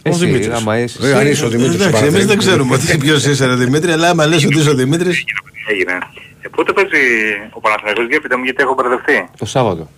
Εσύ, 0.03 0.26
Δημήτρης. 0.26 0.49
άμα 0.53 0.80
είσαι. 0.80 1.07
Ε, 1.07 1.14
αν 1.14 1.27
είσαι 1.27 1.45
ο 1.45 1.49
Δημήτρης 1.49 1.76
Εντάξει, 1.76 2.03
ο 2.03 2.06
εμείς 2.06 2.26
δεν 2.26 2.38
Παναθηναϊκός. 2.38 2.45
ξέρουμε 2.45 2.76
ότι 2.76 2.98
ποιος 2.98 3.26
είσαι 3.26 3.45
ρε 3.45 3.56
Δημήτρη, 3.56 3.91
αλλά 3.91 4.10
άμα 4.10 4.26
λες 4.26 4.45
ότι 4.45 4.60
είσαι 4.60 4.69
ο 4.69 4.76
Δημήτρης... 4.76 5.23
Τι 5.23 5.73
έγινε. 5.73 5.91
Ε, 6.41 6.48
πότε 6.56 6.73
παίζει 6.73 6.98
ο 7.52 7.60
Παναθηναϊκός, 7.60 8.07
για 8.07 8.22
πείτε 8.22 8.36
μου 8.38 8.44
γιατί 8.44 8.61
έχω 8.64 8.73
μπερδευτεί. 8.73 9.30
Το 9.38 9.45
Σάββατο. 9.45 9.90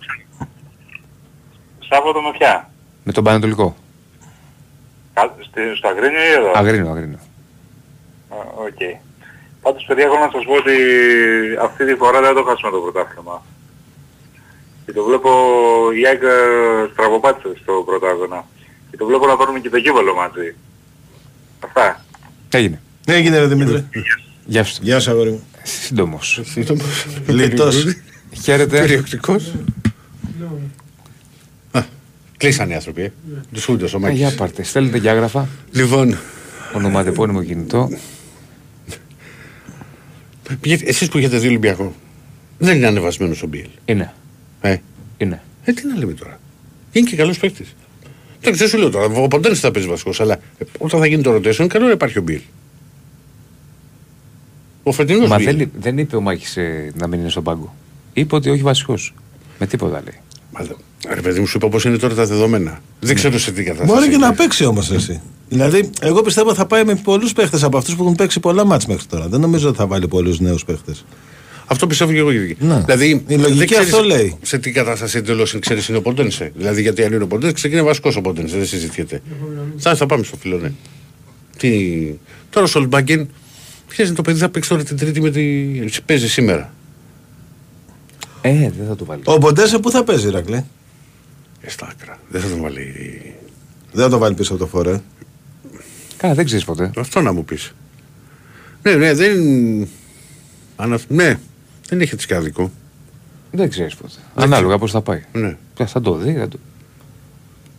Σάββατο 1.92 2.20
με 2.20 2.30
ποια. 2.38 2.70
Με 3.04 3.12
τον 3.12 3.24
Πανατολικό. 3.24 3.76
Κα- 5.14 5.34
στη- 5.48 5.74
Στο 5.76 5.88
Αγρίνιο 5.88 6.20
ή 6.30 6.32
εδώ; 6.38 6.50
Αγρίνιο, 6.54 6.90
Αγρίνιο. 6.90 7.18
Α, 8.28 8.36
Οκ. 8.66 8.80
Πάντως 9.62 9.84
παιδιά 9.86 10.04
έχω 10.04 10.18
να 10.18 10.30
σας 10.32 10.44
πω 10.44 10.52
ότι 10.62 10.76
αυτή 11.62 11.86
τη 11.86 11.94
φορά 11.94 12.20
δεν 12.20 12.34
το 12.34 12.42
χάσουμε 12.42 12.70
το 12.70 12.78
πρωτάθλημα. 12.78 13.42
Και 14.84 14.92
το 14.92 15.02
βλέπω 15.04 15.30
η 16.00 16.06
ΑΕΚ 16.06 16.22
ε, 16.22 16.36
στραβοπάτησε 16.92 17.48
στο 17.62 17.72
πρωτάθλημα. 17.86 18.46
Και 18.90 18.96
το 18.96 19.06
βλέπω 19.06 19.26
να 19.26 19.36
πάρουμε 19.36 19.58
και 19.60 19.70
το 19.70 19.80
κύπελο 19.80 20.14
μαζί. 20.14 20.54
Αυτά. 21.64 22.04
Έγινε. 22.50 22.80
Έγινε 23.06 23.38
ρε 23.38 23.46
Δημήτρη. 23.46 23.88
Γεια 24.44 24.64
σου. 24.64 24.78
Γεια 24.82 25.00
σου 25.00 25.10
αγόρι 25.10 25.30
μου. 25.30 25.46
Σύντομος. 25.62 26.40
Λιτός. 27.26 27.84
Χαίρετε. 28.42 28.78
Περιοκτικός. 28.80 29.52
Α, 32.42 32.48
Κλείσανε 32.48 32.72
οι 32.72 32.74
άνθρωποι. 32.76 33.02
ε. 33.02 33.12
Τους 33.52 33.64
φούντος 33.64 33.94
ο 33.94 33.96
Ε, 33.96 34.00
Μάκης. 34.00 34.18
Για 34.18 34.34
πάρτε. 34.34 34.62
Στέλνετε 34.62 34.98
και 34.98 35.10
άγραφα. 35.10 35.48
Λοιπόν, 35.72 36.18
Ονοματεπώνυμο 36.76 37.42
κινητό. 37.42 37.88
πήγε- 40.60 40.88
εσείς 40.88 41.08
που 41.08 41.18
έχετε 41.18 41.38
δει 41.38 41.46
Ολυμπιακό, 41.46 41.94
δεν 42.58 42.76
είναι 42.76 42.86
ανεβασμένος 42.86 43.42
ο 43.42 43.46
Μπιέλ. 43.46 43.68
Είναι. 43.84 44.12
Ε, 44.60 44.76
Είναι. 45.18 45.42
ε, 45.64 45.72
τι 45.72 45.86
να 45.86 45.96
λέμε 45.96 46.12
τώρα. 46.12 46.40
Είναι 46.92 47.08
και 47.10 47.16
καλός 47.16 47.38
παίκτης. 47.38 47.74
Δεν 48.40 48.52
ξέρω, 48.52 48.68
σου 48.68 48.78
λέω 48.78 48.90
τώρα, 48.90 49.04
ο 49.22 49.28
Ποντένς 49.28 49.60
θα 49.60 49.70
παίζει 49.70 49.88
βασικός, 49.88 50.20
αλλά 50.20 50.34
ε, 50.58 50.64
όταν 50.78 51.00
θα 51.00 51.06
γίνει 51.06 51.22
το 51.22 51.34
rotation, 51.34 51.58
είναι 51.58 51.66
καλό 51.66 51.84
να 51.86 51.90
υπάρχει 51.92 52.18
ο 52.18 52.22
Μπιέλ. 52.22 52.40
Ο 54.82 54.92
φετινός 54.92 55.28
Μα 55.28 55.36
Μπιέλ. 55.36 55.56
δεν, 55.56 55.60
εί- 55.66 55.72
δεν 55.80 55.98
είπε 55.98 56.16
ο 56.16 56.20
Μάκης 56.20 56.56
ε, 56.56 56.92
να 56.98 57.06
μην 57.06 57.20
είναι 57.20 57.28
στον 57.28 57.42
πάγκο. 57.42 57.74
Είπε 58.12 58.34
ότι 58.34 58.50
όχι 58.50 58.62
βασικός. 58.62 59.14
Με 59.58 59.66
τίποτα 59.66 60.02
λέει. 60.04 60.18
Μα 60.52 60.64
δεν- 60.64 60.76
Ρε 61.14 61.20
παιδί 61.20 61.40
μου, 61.40 61.46
σου 61.46 61.56
είπα 61.56 61.68
πώς 61.68 61.84
είναι 61.84 61.96
τώρα 61.96 62.14
τα 62.14 62.26
δεδομένα. 62.26 62.80
Δεν 63.00 63.14
ξέρω 63.14 63.38
σε 63.38 63.52
τι 63.52 63.62
κατάσταση. 63.62 63.92
Μπορεί 63.92 64.08
και 64.08 64.14
είναι. 64.14 64.26
να 64.26 64.32
παίξει 64.32 64.64
όμως 64.64 64.90
εσύ. 64.90 65.20
Δηλαδή, 65.48 65.90
εγώ 66.00 66.22
πιστεύω 66.22 66.54
θα 66.54 66.66
πάει 66.66 66.84
με 66.84 66.94
πολλούς 66.94 67.32
παίχτες 67.32 67.62
από 67.62 67.76
αυτούς 67.76 67.96
που 67.96 68.02
έχουν 68.02 68.14
παίξει 68.14 68.40
πολλά 68.40 68.64
μάτς 68.64 68.86
μέχρι 68.86 69.06
τώρα. 69.06 69.28
Δεν 69.28 69.40
νομίζω 69.40 69.68
ότι 69.68 69.76
θα 69.76 69.86
βάλει 69.86 70.08
πολλούς 70.08 70.40
νέους 70.40 70.64
παίχτες. 70.64 71.04
Αυτό 71.66 71.86
πιστεύω 71.86 72.12
και 72.12 72.18
εγώ 72.18 72.30
ίδιο. 72.30 72.56
Ναι. 72.58 72.80
Δηλαδή, 72.80 73.24
Η 73.26 73.34
λογική 73.34 73.58
δεν 73.58 73.66
ξέρεις 73.66 73.92
αυτό 73.92 74.04
λέει. 74.04 74.38
Σε 74.42 74.58
τι 74.58 74.70
κατάσταση 74.70 75.18
εντελώς 75.18 75.56
ξέρεις 75.58 75.88
είναι 75.88 75.98
ο 75.98 76.02
Ποντένσε. 76.02 76.52
Δηλαδή, 76.56 76.82
γιατί 76.82 77.04
αν 77.04 77.12
είναι 77.12 77.22
ο 77.22 77.26
Ποντένσε, 77.26 77.54
ξεκινάει 77.54 77.84
βασικός 77.84 78.16
ο 78.16 78.20
Ποντένσε, 78.20 78.56
δεν 78.56 78.66
συζητιέται. 78.66 79.22
Θα, 79.76 79.94
θα 79.94 80.06
πάμε 80.06 80.24
στο 80.24 80.36
φιλό, 80.36 80.58
ναι. 80.58 80.72
Τι... 81.56 81.70
Τώρα 82.50 82.66
ο 82.66 82.68
Σολμπάγκεν, 82.68 83.28
ποιο 83.88 84.04
είναι 84.04 84.14
το 84.14 84.22
παιδί, 84.22 84.38
θα 84.38 84.48
παίξει 84.48 84.68
τώρα 84.68 84.82
την 84.82 84.96
Τρίτη 84.96 85.20
με 85.20 85.30
τη. 85.30 85.42
Παίζει 86.06 86.28
σήμερα. 86.28 86.72
Ε, 88.40 88.50
δεν 88.50 88.86
θα 88.88 88.96
το 88.96 89.04
βάλεις. 89.04 89.24
Ο 89.26 89.38
Ποντέσε 89.38 89.78
πού 89.78 89.90
θα 89.90 90.04
παίζει, 90.04 90.30
Ρακλέ. 90.30 90.64
Ε, 91.62 91.70
στα 91.70 91.88
άκρα. 91.90 92.18
Δεν 92.28 92.40
θα 92.40 92.48
τον 92.48 92.60
βάλει. 92.60 92.94
Δεν 93.92 94.04
θα 94.04 94.10
το 94.10 94.18
βάλει 94.18 94.34
πίσω 94.34 94.52
από 94.52 94.62
το 94.62 94.68
φορέ. 94.68 95.00
Καλά, 96.16 96.34
δεν 96.34 96.44
ξέρεις 96.44 96.64
ποτέ. 96.64 96.90
Αυτό 96.96 97.20
να 97.20 97.32
μου 97.32 97.44
πεις. 97.44 97.74
Ναι, 98.82 98.94
ναι, 98.94 99.14
δεν. 99.14 99.38
Ανα... 100.76 100.98
Ναι, 101.08 101.38
δεν 101.88 102.00
έχει 102.00 102.14
έτσι 102.14 102.34
άδικο. 102.34 102.70
Δεν 103.50 103.68
ξέρεις 103.68 103.94
ποτέ. 103.94 104.14
Ανάλογα 104.34 104.78
πώς 104.78 104.90
θα 104.90 105.00
πάει. 105.00 105.22
Ναι. 105.32 105.56
Ποια 105.74 105.86
θα 105.86 106.00
το 106.00 106.14
δει. 106.14 106.34
Θα 106.34 106.48
το... 106.48 106.58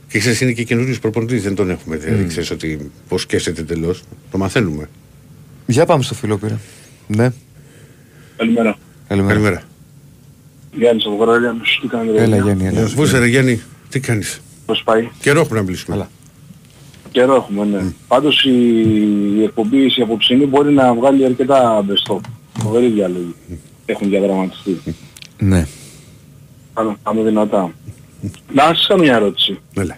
Και 0.08 0.20
ξέρεις, 0.20 0.42
είναι 0.42 0.52
και 0.52 0.64
καινούριο 0.64 0.98
προπονητής, 1.02 1.44
δεν 1.44 1.56
τον 1.56 1.70
έχουμε. 1.70 1.96
Mm. 1.96 2.00
Δεν 2.00 2.28
ξέρεις 2.28 2.52
ότι 2.52 2.92
πώς 3.08 3.22
σκέφτεται 3.22 3.64
τελώς. 3.64 4.04
Το 4.32 4.38
μαθαίνουμε. 4.38 4.90
Για 5.68 5.86
πάμε 5.86 6.04
στο 6.04 6.14
φιλό 6.14 6.38
πήρα. 6.38 6.60
Ναι. 7.08 7.32
Καλημέρα. 8.38 8.78
Καλημέρα. 9.08 9.34
Καλημέρα. 9.34 9.64
Γιάννης 10.72 11.06
από 11.06 11.16
Κορολιάνος. 11.16 11.80
Τι 11.82 11.88
κάνετε. 11.88 12.22
Έλα, 12.22 12.36
παιδιά; 12.36 12.54
Γιάννη. 12.54 12.78
Έλα. 12.78 12.90
Πού 12.96 13.04
είσαι, 13.04 13.20
ρε 13.20 13.28
Γιάννη, 13.28 13.62
τι 13.94 14.00
κάνεις; 14.00 14.42
Πώς 14.66 14.84
πάει; 14.84 15.10
Καιρό 15.22 15.40
έχουμε 15.40 15.60
να 15.60 15.66
μιλήσουμε. 15.66 15.96
Καλά. 15.96 16.10
Καιρό 17.12 17.36
έχουμε, 17.36 17.66
ναι. 17.66 17.94
Πάντως 18.08 18.44
η, 18.44 18.52
η 19.38 19.44
εκπομπή 19.44 19.86
η 19.86 20.02
απόψινή 20.02 20.46
μπορεί 20.46 20.74
να 20.74 20.94
βγάλει 20.94 21.26
αρκετά 21.26 21.82
μπεστό. 21.86 22.22
Φοβερή 22.60 22.88
διάλογη. 22.88 23.36
Έχουν 23.86 24.10
διαδραματιστεί. 24.10 24.82
Ναι. 25.40 25.68
Πάμε, 26.74 26.96
πάμε 27.04 27.22
δυνατά. 27.22 27.72
Να 28.54 28.64
σας 28.64 28.86
κάνω 28.88 29.02
μια 29.02 29.16
ερώτηση. 29.16 29.60
Έλα. 29.74 29.98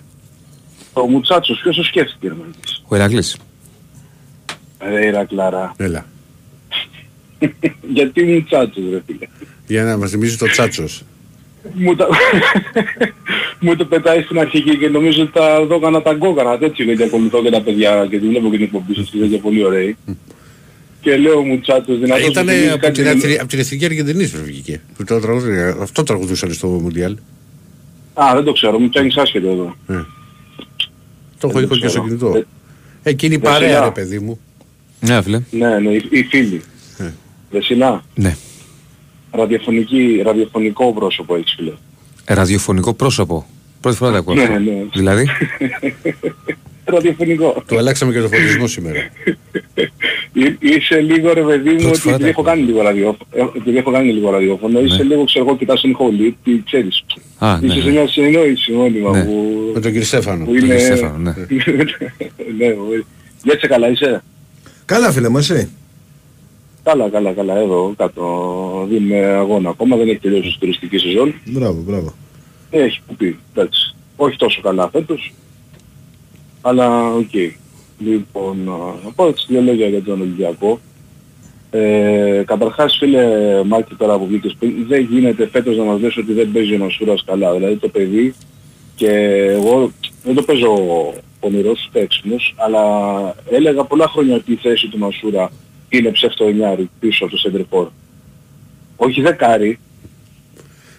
Ο 0.93 1.07
Μουτσάτσος 1.07 1.59
ποιος 1.61 1.75
το 1.75 1.83
σκέφτηκε 1.83 2.27
ρε 2.27 2.33
μαλακής. 2.33 2.83
Ο 2.87 2.95
Ηρακλής. 2.95 3.37
Ρε 4.79 5.05
Ηρακλάρα. 5.05 5.73
Έλα. 5.77 6.05
Γιατί 7.95 8.23
Μουτσάτσος 8.23 8.83
ρε 8.91 9.01
φίλε; 9.05 9.27
Για 9.67 9.83
να 9.83 9.97
μας 9.97 10.09
θυμίζει 10.09 10.37
το 10.37 10.45
τσάτσος. 10.45 11.03
Μου, 11.73 11.95
τα... 11.95 12.07
μου 13.59 13.75
το 13.75 13.85
πετάει 13.85 14.21
στην 14.21 14.39
αρχική 14.39 14.77
και 14.77 14.87
νομίζω 14.89 15.21
ότι 15.23 15.31
τα 15.31 15.65
δώκανα 15.65 16.01
τα 16.01 16.13
γκόκανα 16.13 16.57
τέτοιο 16.57 16.85
γιατί 16.85 17.03
ακολουθώ 17.03 17.41
και 17.43 17.49
τα 17.49 17.61
παιδιά 17.61 18.07
και 18.09 18.19
τη 18.19 18.27
βλέπω 18.27 18.49
και 18.49 18.55
την 18.55 18.65
εκπομπή 18.65 18.93
σας 18.95 19.09
και 19.09 19.17
τέτοια 19.17 19.39
πολύ 19.39 19.63
ωραίοι. 19.63 19.95
και 21.01 21.17
λέω 21.17 21.41
μου 21.41 21.59
τσάτος 21.59 21.99
δυνατός 21.99 22.27
Ήταν 22.27 22.43
μου 22.45 22.51
θυμίζει 22.51 22.69
από 22.69 22.79
κάτι 22.79 22.93
την, 22.93 23.03
δεν- 23.03 23.17
εθνική- 23.17 23.39
από 23.39 23.49
την 23.49 23.59
εθνική 23.59 23.85
Αργεντινής 23.85 24.31
που 24.31 24.39
βγήκε. 24.43 24.81
Που 24.97 25.03
το 25.03 25.19
τραγουδί- 25.19 25.81
Αυτό 25.81 26.03
τραγουδούσαν 26.03 26.53
στο 26.53 26.67
Μουντιάλ. 26.67 27.17
Α, 28.13 28.31
δεν 28.33 28.43
το 28.43 28.51
ξέρω, 28.51 28.79
μου 28.79 28.89
πιάνεις 28.89 29.15
άσχετο 29.17 29.47
εδώ. 29.49 29.75
Το 31.39 31.47
έχω 31.47 31.53
Δεν 31.59 31.63
έχω 31.63 31.73
το 31.73 31.79
και 31.79 31.87
στο 31.87 32.01
ξέρω. 32.01 32.03
κινητό. 32.03 32.37
Ε, 32.37 33.09
Εκείνη 33.09 33.33
η 33.33 33.37
δεν 33.37 33.51
παρέα, 33.51 33.69
σειρά. 33.69 33.83
ρε 33.83 33.91
παιδί 33.91 34.19
μου. 34.19 34.39
Ναι, 34.99 35.21
φίλε. 35.21 35.41
Ναι, 35.51 35.79
ναι, 35.79 35.89
οι, 35.89 36.05
οι 36.09 36.23
φίλοι. 36.23 36.61
Ε. 36.97 37.11
Δεσινά, 37.51 38.03
Ναι. 38.15 38.35
Ραδιοφωνική, 39.35 40.21
ραδιοφωνικό 40.25 40.93
πρόσωπο 40.93 41.35
έχεις 41.35 41.53
φίλε. 41.57 41.71
Ραδιοφωνικό 42.25 42.93
πρόσωπο. 42.93 43.45
Πρώτη 43.81 43.97
φορά 43.97 44.11
το 44.11 44.17
ακούω. 44.17 44.33
Ναι, 44.33 44.41
αυτό. 44.41 44.59
ναι. 44.59 44.71
Δηλαδή; 44.93 45.27
ραδιοφωνικό. 46.85 47.63
Του 47.67 47.77
αλλάξαμε 47.77 48.13
και 48.13 48.19
το 48.19 48.27
φωτισμό 48.27 48.67
σήμερα. 48.67 48.99
Εί- 50.33 50.57
Είσαι 50.59 50.99
λίγο 51.01 51.33
ρε 51.33 51.41
παιδί 51.41 51.69
μου, 51.69 51.75
Πρώτη 51.75 51.87
ότι 51.87 51.99
φορά 51.99 52.15
επειδή 52.15 52.23
τα 52.23 52.27
έχω 52.27 52.41
κάνει 52.41 52.61
λίγο 52.61 52.81
ραδιόφωνο, 52.81 53.17
ε, 53.33 53.41
επειδή 53.57 53.77
έχω 53.77 53.91
κάνει 53.91 54.11
λίγο 54.11 54.29
ραδιόφωνο, 54.31 54.79
είσαι 54.81 55.03
λίγο 55.03 55.23
ξέρω 55.23 55.45
εγώ 55.45 55.57
κοιτάς 55.57 55.81
τον 55.81 55.95
χολή, 55.95 56.37
τι 56.43 56.61
ξέρεις. 56.65 57.05
Α, 57.37 57.59
ναι, 57.59 57.67
Είσαι 57.67 57.79
σε 57.81 57.85
ναι. 57.85 57.91
μια 57.91 58.07
συνεννόηση 58.07 58.71
μόνιμα 58.71 59.11
Ναι. 59.11 59.23
που... 59.23 59.31
Με 59.73 59.79
τον 59.79 59.91
κύριο 59.91 60.05
Στέφανο. 60.07 60.45
που 60.45 60.53
Τον 60.53 60.55
είναι... 60.65 60.75
κύριο 60.75 60.95
Στέφανο, 60.95 61.17
ναι. 61.17 61.31
ναι, 62.57 62.69
που- 62.73 63.05
για 63.43 63.53
είσαι 63.57 63.67
καλά 63.67 63.89
είσαι. 63.89 64.23
Καλά, 64.85 65.11
φίλε 65.11 65.29
μου, 65.29 65.37
εσύ. 65.37 65.69
Καλά, 66.85 67.09
καλά, 67.09 67.31
καλά, 67.31 67.57
εδώ 67.57 67.93
κάτω 67.97 68.85
δίνουμε 68.89 69.17
αγώνα 69.17 69.69
ακόμα, 69.69 69.95
δεν 69.95 70.09
έχει 70.09 70.19
τελειώσει 70.19 70.47
η 70.47 70.57
τουριστική 70.59 70.97
σεζόν. 70.97 71.33
Μπράβο, 71.45 71.81
μπράβο. 71.81 72.13
Έχει 72.69 72.99
που 73.07 73.15
πει, 73.15 73.39
εντάξει. 73.53 73.95
Όχι 74.15 74.37
τόσο 74.37 74.61
καλά 74.61 74.89
φέτος, 74.89 75.33
αλλά 76.61 77.13
οκ. 77.13 77.33
Λοιπόν, 77.99 78.57
να 79.03 79.11
πω 79.15 79.27
έτσι 79.27 79.45
δύο 79.49 79.61
λόγια 79.61 79.87
για 79.87 80.03
τον 80.03 80.21
Ολυμπιακό. 80.21 80.79
Ε, 81.71 82.43
καταρχάς 82.45 82.97
φίλε 82.99 83.23
Μάκη 83.63 83.95
τώρα 83.95 84.17
που 84.17 84.25
βγήκες 84.27 84.55
πριν, 84.59 84.73
δεν 84.87 85.07
γίνεται 85.11 85.47
φέτος 85.47 85.77
να 85.77 85.83
μας 85.83 86.01
λες 86.01 86.17
ότι 86.17 86.33
δεν 86.33 86.51
παίζει 86.51 86.75
ο 86.75 86.77
Μασούρας 86.77 87.23
καλά. 87.25 87.53
Δηλαδή 87.53 87.75
το 87.75 87.87
παιδί 87.87 88.33
και 88.95 89.09
εγώ 89.49 89.91
δεν 90.23 90.35
το 90.35 90.41
παίζω 90.41 90.73
πονηρός 91.39 91.85
ούτε 91.87 91.99
έξυπνος, 91.99 92.55
αλλά 92.57 92.83
έλεγα 93.49 93.83
πολλά 93.83 94.07
χρόνια 94.07 94.35
ότι 94.35 94.51
η 94.51 94.59
θέση 94.61 94.87
του 94.87 94.97
Μασούρα 94.97 95.51
είναι 95.97 96.09
ψευτοενιάρη 96.11 96.89
πίσω 96.99 97.23
από 97.25 97.33
το 97.33 97.39
Σεντερφόρ. 97.39 97.87
Όχι 98.95 99.21
δεκάρι, 99.21 99.79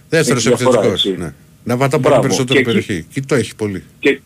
Δεύτερος 0.09 0.47
Έχει 0.47 0.55
διαφορά, 0.57 0.79
επιθετικός. 0.79 1.05
έτσι. 1.13 1.23
Ναι. 1.23 1.33
Να 1.65 1.77
βάτα 1.77 1.97
πολύ 1.97 2.03
Μπράβο. 2.09 2.21
περισσότερο 2.23 2.61
Και 2.63 2.71
εκεί- 2.71 2.87
περιοχή. 2.87 3.07
Και 3.13 3.23
το 3.27 3.35
έχει 3.35 3.57
πολύ. 3.57 3.83
και, 3.99 4.21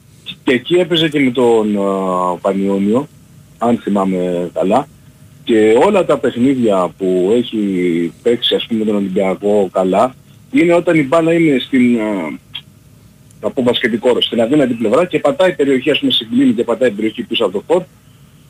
και 0.45 0.53
εκεί 0.53 0.75
έπαιζε 0.75 1.09
και 1.09 1.21
με 1.21 1.31
τον 1.31 1.77
α, 1.77 2.37
Πανιόνιο, 2.41 3.09
αν 3.59 3.79
θυμάμαι 3.79 4.51
καλά. 4.55 4.89
Και 5.45 5.75
όλα 5.87 6.05
τα 6.05 6.19
παιχνίδια 6.19 6.89
που 6.99 7.33
έχει 7.37 8.13
παίξει 8.23 8.55
ας 8.55 8.67
πούμε 8.67 8.85
τον 8.85 8.95
Ολυμπιακό 8.95 9.69
καλά, 9.73 10.15
είναι 10.51 10.73
όταν 10.75 10.99
η 10.99 11.03
μπάλα 11.03 11.33
είναι 11.33 11.59
στην, 11.59 12.01
α, 12.01 12.39
θα 13.41 13.51
πω 13.51 13.63
μπασκετικό 13.63 14.13
ρος, 14.13 14.25
στην 14.25 14.41
αδύνατη 14.41 14.75
πλευρά 14.75 15.07
και 15.07 15.19
πατάει 15.19 15.55
περιοχή 15.55 15.91
ας 15.91 15.99
πούμε 15.99 16.13
συγκλίνει 16.13 16.53
και 16.53 16.65
πατάει 16.65 16.91
περιοχή 16.91 17.23
πίσω 17.23 17.45
από 17.45 17.53
το 17.53 17.63
φορτ 17.67 17.85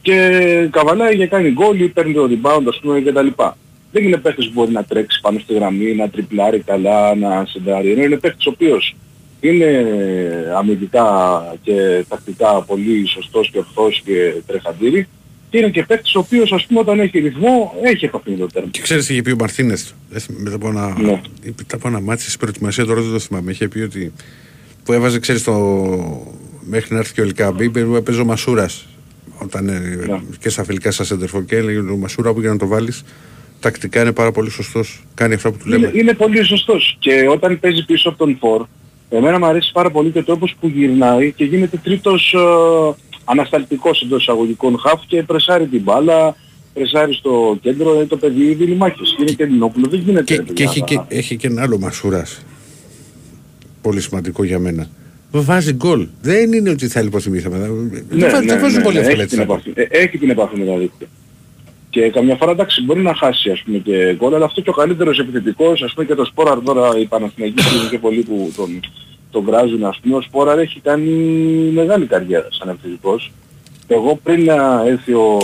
και 0.03 0.69
καβαλάει 0.71 1.17
και 1.17 1.27
κάνει 1.27 1.51
γκολ 1.51 1.81
ή 1.81 1.89
παίρνει 1.89 2.13
το 2.13 2.29
rebound 2.31 2.63
ας 2.69 2.79
πούμε 2.83 3.01
κτλ. 3.01 3.27
Δεν 3.93 4.05
είναι 4.05 4.17
παίχτης 4.17 4.47
που 4.47 4.53
μπορεί 4.55 4.73
να 4.73 4.85
τρέξει 4.85 5.21
πάνω 5.21 5.39
στη 5.39 5.55
γραμμή, 5.55 5.95
να 5.95 6.09
τριπλάρει 6.09 6.59
καλά, 6.61 7.15
να 7.15 7.45
σεντάρει. 7.49 7.91
Ενώ 7.93 8.03
είναι 8.03 8.17
παίχτης 8.17 8.47
ο 8.47 8.51
οποίος 8.51 8.97
είναι 9.41 9.87
αμυντικά 10.57 11.07
και 11.63 12.05
τακτικά 12.09 12.63
πολύ 12.63 13.07
σωστός 13.09 13.51
και 13.51 13.59
ορθός 13.59 14.03
και 14.05 14.35
τρεχαντήρι 14.47 15.07
και 15.51 15.59
είναι 15.59 15.69
και 15.69 15.83
παίκτης 15.85 16.15
ο 16.15 16.19
οποίος 16.19 16.53
ας 16.53 16.67
πούμε 16.67 16.81
όταν 16.81 17.01
έχει 17.01 17.19
ρυθμό 17.19 17.75
έχει 17.83 18.05
επαφή 18.05 18.31
με 18.31 18.37
το 18.37 18.47
τέρμα. 18.47 18.69
Και 18.71 18.81
ξέρεις 18.81 19.07
τι 19.07 19.13
είχε 19.13 19.23
πει 19.23 19.31
ο 19.31 19.37
Μαρτίνες 19.39 19.95
μετά 20.29 20.57
από 20.57 20.69
ένα, 20.69 20.97
Ναι. 21.01 21.21
μετά 21.45 21.77
από 21.77 21.89
ένα 21.89 22.01
μάτι 22.01 22.23
στην 22.23 22.39
προετοιμασία 22.39 22.85
τώρα 22.85 23.01
δεν 23.01 23.13
το 23.13 23.19
θυμάμαι. 23.19 23.51
Είχε 23.51 23.69
πει 23.69 23.81
ότι 23.81 24.13
που 24.85 24.93
έβαζε 24.93 25.19
ξέρεις 25.19 25.43
το 25.45 25.53
μέχρι 26.61 26.95
να 26.95 26.99
έρθει 26.99 27.13
και 27.15 27.21
ο 27.21 27.25
Ελκάμπη 27.25 27.71
που 27.71 27.95
έπαιζε 27.97 28.21
ο 28.21 28.25
Μασούρας 28.25 28.87
όταν, 29.43 29.69
ε, 29.69 29.79
Ναι. 29.79 30.21
και 30.39 30.49
στα 30.49 30.65
φιλικά 30.65 30.91
στα 30.91 31.05
σέντερφο 31.05 31.43
και 31.43 31.57
έλεγε 31.57 31.79
ο 31.79 31.97
Μασούρα 31.97 32.33
που 32.33 32.41
για 32.41 32.51
να 32.51 32.57
το 32.59 32.67
βάλεις 32.67 33.03
τακτικά 33.61 34.01
είναι 34.01 34.13
πάρα 34.13 34.33
πολύ 34.33 34.51
σωστός. 34.51 35.03
Κάνει 35.15 35.35
αυτά 35.35 35.51
που 35.51 35.57
του 35.59 35.69
λέμε. 35.69 35.87
Είναι, 35.87 35.99
είναι 35.99 36.15
πολύ 36.15 36.45
σωστός 36.45 36.97
και 36.99 37.27
όταν 37.31 37.61
παίζει 37.61 37.85
πίσω 37.85 38.09
από 38.09 38.19
τον 38.19 38.37
Φορ 38.41 38.67
εμένα 39.13 39.39
μου 39.39 39.45
αρέσει 39.47 39.71
πάρα 39.73 39.91
πολύ 39.91 40.11
και 40.11 40.19
ο 40.19 40.25
τρόπος 40.25 40.55
που 40.61 40.69
γυρνάει 40.69 41.33
και 41.33 41.45
γίνεται 41.45 41.77
τρίτος 41.77 42.35
ε, 42.35 42.39
ανασταλτικός 43.25 44.03
εντός 44.03 44.21
εισαγωγικών 44.23 44.79
χαφ 44.79 45.01
και 45.07 45.23
πρεσάρει 45.23 45.67
την 45.67 45.81
μπάλα, 45.83 46.37
πρεσάρει 46.75 47.15
στο 47.15 47.59
κέντρο, 47.63 47.95
είναι 47.95 48.05
το 48.07 48.17
παιδί 48.17 48.55
δίνει 48.55 48.75
μάχες. 48.75 49.17
Είναι 49.21 49.31
και 49.33 49.43
Ελληνόπουλο, 49.43 49.89
δεν 49.89 50.01
γίνεται. 50.01 50.35
ρε 50.35 50.43
Και 50.43 50.43
παιδιά, 50.47 50.65
έχει, 50.65 50.81
να- 50.81 50.87
και 50.87 51.01
έχει 51.17 51.37
και 51.37 51.47
ένα 51.47 51.63
άλλο 51.63 51.79
Μασούρας. 51.79 52.45
Πολύ 53.83 54.01
σημαντικό 54.01 54.45
για 54.45 54.59
μένα. 54.59 54.89
Βάζει 55.31 55.73
γκολ. 55.73 56.07
Δεν 56.23 56.53
είναι 56.53 56.71
ότι 56.71 56.89
θα 56.89 57.03
λιποθυμήσαμε. 57.03 57.59
δεν 57.59 58.31
βάζ- 58.31 58.47
δεν 58.47 58.61
βάζουν 58.61 58.83
πολύ 58.83 58.97
εύκολα 58.99 59.13
έχει, 59.13 59.21
έτσι. 59.23 59.35
την 59.37 59.41
επαφή, 59.45 59.71
ε, 59.75 59.83
έχει 59.91 60.19
την 60.19 60.31
επαφή 60.31 60.59
με 60.59 60.65
τα 60.65 60.77
δίκτυα. 60.79 61.07
Και 61.91 62.11
καμιά 62.11 62.37
φορά 62.37 62.51
εντάξει 62.51 62.83
μπορεί 62.85 63.01
να 63.01 63.15
χάσει 63.15 63.51
ας 63.51 63.63
πούμε 63.63 63.79
και 63.79 64.15
γκολ, 64.19 64.35
αλλά 64.35 64.45
αυτό 64.45 64.61
και 64.61 64.71
ο 64.71 64.73
καλύτερος 64.73 65.19
επιθετικός, 65.19 65.83
ας 65.83 65.93
πούμε 65.95 66.07
και 66.07 66.15
το 66.15 66.25
Σπόραρ 66.25 66.61
τώρα 66.63 66.99
οι 66.99 67.05
Παναθηναϊκοί 67.07 67.63
είναι 67.77 67.89
και 67.91 67.99
πολλοί 67.99 68.23
που 68.23 68.53
τον, 68.57 68.81
τον 69.31 69.45
βράζουν 69.45 69.85
ας 69.85 69.99
πούμε, 70.03 70.17
ο 70.17 70.21
Σπόραρ 70.21 70.59
έχει 70.59 70.81
κάνει 70.81 71.11
μεγάλη 71.75 72.07
καριέρα 72.07 72.49
σαν 72.51 72.69
επιθετικός. 72.69 73.33
Εγώ 73.89 74.19
πριν 74.23 74.45
να 74.45 74.83
έρθει 74.87 75.13
ο, 75.13 75.39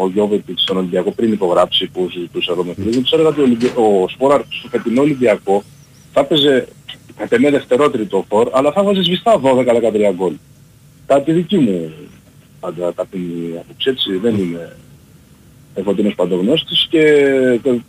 ο 0.00 0.10
Γιώβετιτς 0.12 0.62
στον 0.62 0.76
Ολυμπιακό, 0.76 1.10
πριν 1.10 1.32
υπογράψει 1.32 1.86
που 1.92 2.08
συζητούσα 2.12 2.52
εδώ 2.52 2.64
με 2.64 2.74
φίλους 2.74 2.96
μου, 2.96 3.02
τους 3.02 3.12
έλεγα 3.12 3.28
ότι 3.28 3.40
ο, 3.40 3.42
Ολυμπια- 3.42 3.74
ο 3.76 4.08
Σπόραρ 4.08 4.40
στο 4.48 4.68
φετινό 4.68 5.00
Ολυμπιακό 5.00 5.62
θα 6.12 6.20
έπαιζε 6.20 6.66
κατ' 7.16 7.32
εμέ 7.32 7.50
δευτερότριτο 7.50 8.24
φορ, 8.28 8.48
αλλά 8.52 8.72
θα 8.72 8.82
βάζεις 8.82 9.04
σβηστά 9.04 9.40
12-13 9.40 10.12
γκολ. 10.14 10.32
Κάτι 11.06 11.32
δική 11.32 11.58
μου 11.58 11.92
πάντα 12.60 12.94
ταπεινή 12.94 13.56
άποψη 13.60 13.90
έτσι, 13.90 14.16
δεν 14.16 14.34
είναι 14.38 14.76
εφωτινός 15.74 16.14
παντογνώστης 16.14 16.86
και 16.90 17.02
και 17.62 17.80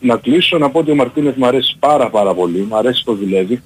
να 0.00 0.16
κλείσω 0.16 0.58
να 0.58 0.70
πω 0.70 0.78
ότι 0.78 0.90
ο 0.90 0.94
Μαρτίνεθ 0.94 1.36
μου 1.36 1.46
αρέσει 1.46 1.76
πάρα 1.78 2.10
πάρα 2.10 2.34
πολύ, 2.34 2.58
μου 2.68 2.76
αρέσει 2.76 3.04
το 3.04 3.12
δουλεύει, 3.14 3.62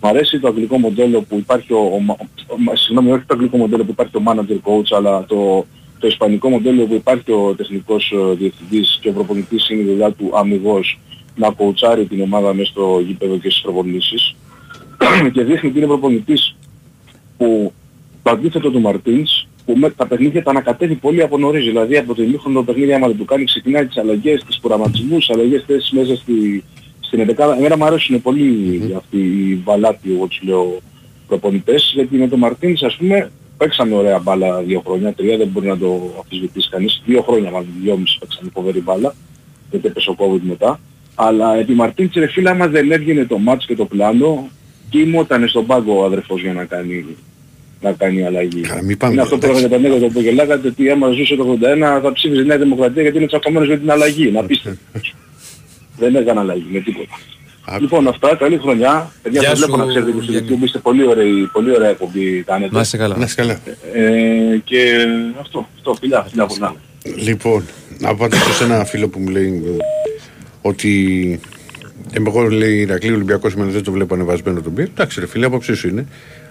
μου 0.00 0.08
αρέσει 0.08 0.40
το 0.40 0.48
αγγλικό 0.48 0.78
μοντέλο 0.78 1.20
που 1.22 1.36
υπάρχει 1.36 1.72
ο, 1.72 1.78
ο, 1.94 1.98
μα- 2.00 2.16
ο- 2.46 2.76
συγγνώμη 2.76 3.12
όχι 3.12 3.24
το 3.26 3.34
αγγλικό 3.34 3.56
μοντέλο 3.56 3.84
που 3.84 3.90
υπάρχει 3.90 4.12
το 4.12 4.22
manager 4.26 4.70
coach 4.70 4.96
αλλά 4.96 5.24
το, 5.24 5.66
το 5.98 6.06
ισπανικό 6.06 6.48
μοντέλο 6.48 6.84
που 6.84 6.94
υπάρχει 6.94 7.32
ο 7.32 7.54
τεχνικός 7.56 8.12
ε, 8.12 8.34
διευθυντής 8.34 8.98
και 9.00 9.08
ο 9.08 9.12
προπονητής 9.12 9.68
είναι 9.68 9.82
η 9.82 9.84
δουλειά 9.84 10.10
του 10.12 10.30
αμυγός 10.34 10.98
να 11.36 11.50
κοουτσάρει 11.50 12.04
την 12.06 12.20
ομάδα 12.22 12.54
μέσα 12.54 12.70
στο 12.70 13.02
γήπεδο 13.06 13.36
και 13.38 13.50
στις 13.50 13.62
προπονήσεις 13.62 14.34
και 15.32 15.42
δείχνει 15.42 15.68
ότι 15.68 15.78
είναι 15.78 15.86
προπονητής 15.86 16.56
που 17.36 17.72
το 18.22 18.30
αντίθετο 18.30 18.70
του 18.70 18.80
Μαρτίνς 18.80 19.46
που 19.64 19.76
με 19.76 19.90
τα 19.90 20.06
παιχνίδια 20.06 20.42
τα 20.42 20.50
ανακατεύει 20.50 20.94
πολύ 20.94 21.22
από 21.22 21.38
νωρίς. 21.38 21.64
Δηλαδή 21.64 21.96
από 21.96 22.14
το 22.14 22.22
ημίχρονο 22.22 22.62
παιχνίδι 22.62 22.92
άμα 22.92 23.06
δεν 23.06 23.16
του 23.16 23.24
κάνει 23.24 23.44
ξεκινάει 23.44 23.86
τις 23.86 23.96
αλλαγές, 23.96 24.44
τις 24.44 24.58
πουραματισμούς, 24.60 25.26
τις 25.26 25.36
αλλαγές 25.36 25.64
θέσεις 25.66 25.90
μέσα 25.90 26.16
στη, 26.16 26.64
στην 27.00 27.20
εντεκάδα. 27.20 27.56
Εμένα 27.56 27.76
μου 27.76 27.84
αρέσουν 27.84 28.22
πολύ 28.22 28.80
αυτοί 28.96 29.18
οι 29.18 29.60
βαλάτοι, 29.64 30.12
εγώ 30.14 30.26
τους 30.26 30.40
λέω, 30.42 30.80
προπονητές, 31.28 31.92
γιατί 31.94 32.16
με 32.16 32.28
τον 32.28 32.38
Μαρτίνς 32.38 32.82
ας 32.82 32.96
πούμε 32.96 33.30
παίξαμε 33.56 33.94
ωραία 33.94 34.18
μπάλα 34.18 34.62
δύο 34.62 34.82
χρόνια, 34.86 35.12
τρία 35.12 35.36
δεν 35.36 35.48
μπορεί 35.48 35.66
να 35.66 35.78
το 35.78 36.10
αμφισβητήσει 36.18 36.68
κανείς. 36.68 37.02
Δύο 37.06 37.22
χρόνια 37.22 37.50
μάλλον, 37.50 37.68
δυόμιση 37.82 38.18
παίξαμε 38.18 38.50
φοβερή 38.54 38.80
μπάλα, 38.80 39.14
γιατί 39.70 39.86
έπεσε 39.86 40.10
ο 40.10 40.16
COVID 40.18 40.40
μετά. 40.42 40.80
Αλλά 41.14 41.56
επί 41.56 41.72
Μαρτίνς 41.72 42.14
ρε 42.14 42.26
φίλε 42.26 42.50
άμα 42.50 42.68
δεν 42.68 42.92
έβγαινε 42.92 43.24
το 43.24 43.38
μάτς 43.38 43.66
και 43.66 43.76
το 43.76 43.84
πλάνο, 43.84 44.48
κοιμόταν 44.92 45.48
στον 45.48 45.66
πάγκο 45.66 46.00
ο 46.00 46.04
αδερφός 46.04 46.40
για 46.40 46.52
να 46.52 46.64
κάνει 46.64 47.16
να 47.80 47.92
κάνει 47.92 48.24
αλλαγή. 48.24 48.60
πάμε, 48.98 49.12
είναι 49.12 49.22
αυτό 49.22 49.38
που 49.38 49.44
έλεγα 49.44 49.58
για 49.58 49.68
τον 49.68 49.80
Νίκο 49.80 50.06
που 50.06 50.20
γελάγατε 50.20 50.68
ότι 50.68 50.90
άμα 50.90 51.10
ζούσε 51.10 51.36
το 51.36 51.58
81 51.62 52.00
θα 52.02 52.12
ψήφιζε 52.12 52.40
η 52.40 52.44
Νέα 52.44 52.58
Δημοκρατία 52.58 53.02
γιατί 53.02 53.16
είναι 53.16 53.26
τσακωμένος 53.26 53.68
για 53.68 53.78
την 53.78 53.90
αλλαγή. 53.90 54.30
Να 54.30 54.44
πείστε. 54.44 54.78
Δεν 55.98 56.14
έκανε 56.14 56.40
αλλαγή 56.40 56.66
με 56.70 56.80
τίποτα. 56.80 57.14
Λοιπόν 57.80 58.08
αυτά, 58.08 58.36
καλή 58.36 58.58
χρονιά. 58.58 59.12
Παιδιά 59.22 59.40
Γεια 59.40 59.48
σας 59.48 59.58
βλέπω 59.58 59.72
σου, 59.72 59.78
να 59.78 59.86
ξέρετε 59.86 60.10
που 60.10 60.22
στο 60.22 60.32
Γιάννη. 60.32 60.48
YouTube 60.50 60.64
είστε 60.64 60.78
πολύ 60.78 61.06
ωραίοι, 61.06 61.48
πολύ 61.52 61.74
ωραία 61.74 61.88
εκπομπή 61.88 62.42
κάνετε. 62.42 62.74
Να 62.74 62.80
είσαι 62.80 62.96
καλά. 62.96 63.16
Να 63.16 63.24
είσαι 63.24 63.34
καλά. 63.34 63.60
Ε, 63.92 64.56
και 64.64 65.06
αυτό, 65.40 65.68
αυτό, 65.76 65.94
φιλιά, 66.00 66.26
φιλιά 66.28 66.46
πολλά. 66.46 66.74
Λοιπόν, 67.16 67.64
να 67.98 68.08
απαντήσω 68.08 68.52
σε 68.52 68.64
ένα 68.64 68.84
φίλο 68.84 69.08
που 69.08 69.18
μου 69.18 69.28
λέει 69.28 69.62
ε, 69.66 69.84
ότι 70.62 71.40
εγώ 72.26 72.42
λέει 72.42 72.78
Ηρακλή 72.80 73.12
Ολυμπιακός 73.12 73.52
σημαίνει 73.52 73.70
δεν 73.72 73.82
το 73.82 73.92
βλέπω 73.92 74.14
ανεβασμένο 74.14 74.60
τον 74.60 74.74
πήρε. 74.74 74.88
Εντάξει, 74.92 75.20
ρε 75.20 75.26
φίλε, 75.26 75.46
άποψή 75.46 75.74
σου 75.74 75.88
είναι. 75.88 76.06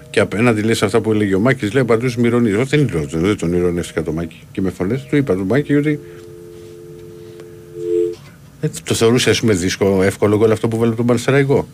Και 0.10 0.20
απέναντι 0.20 0.62
λες 0.62 0.84
αυτά 0.84 1.02
που 1.02 1.12
έλεγε 1.12 1.36
ο 1.36 1.40
Μάκης, 1.40 1.74
λέει 1.74 1.82
απαντούσε 1.82 2.20
με 2.20 2.28
ηρωνία. 2.28 2.54
Εγώ 2.54 2.66
δεν, 2.66 2.80
ηρωνίζω, 2.80 3.20
δεν 3.20 3.38
τον 3.38 3.54
ηρωνεύτηκα 3.54 4.04
το 4.04 4.12
Μάκη. 4.12 4.42
Και 4.52 4.62
με 4.62 4.70
φωνές 4.70 5.04
του 5.10 5.16
είπα 5.16 5.34
του 5.36 5.46
Μάκη 5.46 5.76
ότι. 5.76 6.00
Ε, 8.62 8.68
το 8.84 8.94
θεωρούσε 8.94 9.30
ας 9.30 9.40
πούμε 9.40 9.54
δύσκολο, 9.54 10.02
εύκολο 10.04 10.38
γκολ 10.38 10.52
αυτό 10.52 10.68
που 10.68 10.78
βάλε 10.78 10.94
τον 10.94 11.06
Πανσεραϊκό. 11.06 11.68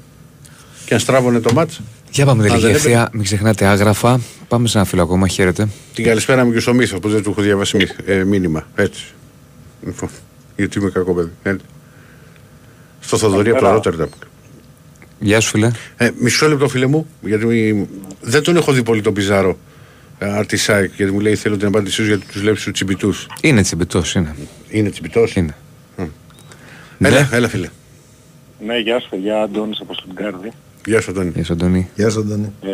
Και 0.86 0.94
αν 0.94 1.00
στράβωνε 1.00 1.40
το 1.40 1.54
μάτς. 1.54 1.82
Για 2.12 2.26
πάμε 2.26 2.44
Αν 2.44 2.50
λίγη 2.50 2.62
δεν 2.66 2.76
ευθεία, 2.76 3.10
μην 3.14 3.24
ξεχνάτε 3.24 3.66
άγραφα. 3.66 4.20
Πάμε 4.48 4.68
σε 4.68 4.78
ένα 4.78 4.88
φίλο 4.88 5.02
ακόμα, 5.02 5.28
χαίρετε. 5.28 5.68
Την 5.94 6.04
καλησπέρα 6.04 6.46
μου 6.46 6.52
και 6.52 6.60
στο 6.60 6.74
μύθος 6.74 7.00
που 7.00 7.10
δεν 7.10 7.24
του 7.24 7.30
έχω 7.30 7.42
διαβάσει 7.42 7.78
μύθ- 7.78 8.10
ε, 8.10 8.24
μήνυμα. 8.24 8.68
Έτσι. 8.76 9.04
Λοιπόν, 9.86 10.10
γιατί 10.56 10.80
είμαι 10.80 10.90
κακό 10.90 11.14
παιδί. 11.14 11.60
Έτσι. 13.08 13.16
Στο 13.16 13.18
Θοδωρή 13.18 13.50
από 13.50 13.60
το 13.60 13.66
Καλησπέρα. 13.66 13.96
Ρότερνταμ. 13.96 14.10
Γεια 15.20 15.40
σου 15.40 15.50
φίλε. 15.50 15.72
Ε, 15.98 16.10
μισό 16.20 16.48
λεπτό 16.48 16.68
φίλε 16.68 16.86
μου, 16.86 17.08
γιατί 17.22 17.46
μη- 17.46 17.88
δεν 18.22 18.44
τον 18.44 18.56
έχω 18.58 18.72
δει 18.72 18.84
πολύ 18.84 19.02
τον 19.02 19.14
Πιζάρο. 19.14 19.58
ε, 20.20 20.26
Αρτισάικ, 20.30 20.92
γιατί 20.96 21.12
μου 21.12 21.20
λέει 21.20 21.36
θέλω 21.36 21.58
την 21.58 21.68
απάντησή 21.68 21.96
σου 21.96 22.04
γιατί 22.06 22.26
τους 22.26 22.42
βλέπει 22.42 22.60
του 22.62 22.72
τσιμπητούς. 22.72 23.28
Είναι 23.42 23.62
τσιμπητός, 23.62 24.16
είναι. 24.16 24.36
Είναι 24.70 24.90
τσιμπητός; 24.90 25.36
Είναι. 25.36 25.56
Έλα, 27.00 27.30
έλα 27.32 27.48
φίλε. 27.48 27.70
Ναι, 28.66 28.78
γεια 28.78 29.00
σου, 29.00 29.10
παιδιά, 29.10 29.42
Αντώνης 29.42 29.80
από 29.82 29.94
Στουτγκάρδη. 29.94 30.52
Γεια 30.86 31.02
σου 31.02 31.12
Αντώνη. 31.12 31.32
Γεια 31.36 31.44
σου 31.44 31.54
Αντώνη. 31.54 31.90
Γεια 31.96 32.10
σου 32.10 32.20
Αντώνη. 32.20 32.52
Ε, 32.62 32.68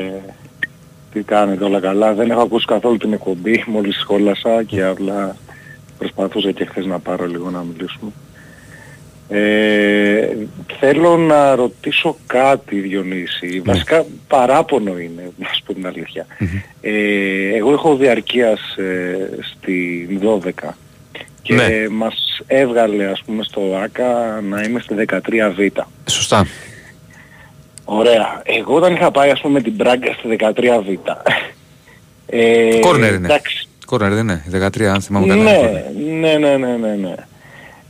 τι 1.14 1.22
κάνετε 1.22 1.64
όλα 1.64 1.80
καλά. 1.80 2.14
Δεν 2.14 2.30
έχω 2.32 2.42
ακούσει 2.42 2.66
καθόλου 2.66 2.98
την 2.98 3.14
εκπομπή, 3.14 3.64
μόλις 3.68 3.96
σχόλασα 4.00 4.64
και 4.64 4.84
απλά 4.84 5.36
προσπαθούσα 5.98 6.52
και 6.52 6.66
χθες 6.66 6.86
να 6.86 7.00
πάρω 7.00 7.26
λίγο 7.26 7.50
να 7.50 7.64
μιλήσουμε. 7.64 8.12
Ε, 9.30 10.28
θέλω 10.80 11.18
να 11.18 11.56
ρωτήσω 11.56 12.18
κάτι 12.28 12.80
Διονύση. 12.80 13.62
Βασικά 13.66 14.06
παράπονο 14.28 14.98
είναι, 15.00 15.32
να 15.40 15.48
σου 15.54 15.64
πω 15.66 15.74
την 15.74 15.88
αλήθεια. 15.88 16.26
Ε, 16.82 17.56
εγώ 17.56 17.72
έχω 17.72 17.96
διαρκείας 17.96 18.76
ε, 18.78 19.30
στην 19.56 20.20
12 20.64 20.70
και 21.42 21.54
Ναι. 21.54 21.68
μας 21.92 22.42
έβγαλε 22.48 23.06
ας 23.06 23.22
πούμε 23.26 23.44
στο 23.44 23.62
ΆΚΑ 23.84 24.42
να 24.50 24.62
είμαι 24.62 24.80
στη 24.80 24.96
13β. 25.08 25.82
Σωστά. 26.10 26.48
Ωραία. 27.86 28.42
Εγώ 28.44 28.76
όταν 28.76 28.94
είχα 28.94 29.12
πάει 29.12 29.30
ας 29.30 29.42
πούμε 29.42 29.54
με 29.54 29.62
την 29.62 29.74
Μπράγκα 29.74 30.14
στη 30.14 30.36
13β. 30.40 31.16
Ε, 32.28 32.80
Κόρνερ 32.80 33.14
είναι. 33.14 33.28
Εντάξει. 33.28 33.68
Κόρνερ 33.86 34.14
δεν 34.14 34.22
είναι. 34.28 34.44
13, 34.76 34.82
αν 34.84 35.02
θυμάμαι 35.02 35.28
καλά. 35.28 35.44
Ναι, 35.44 35.56
κόρνερ. 35.56 35.82
ναι, 36.20 36.48
ναι, 36.48 36.58
ναι, 36.58 36.76
ναι, 36.78 36.96
ναι. 36.96 37.14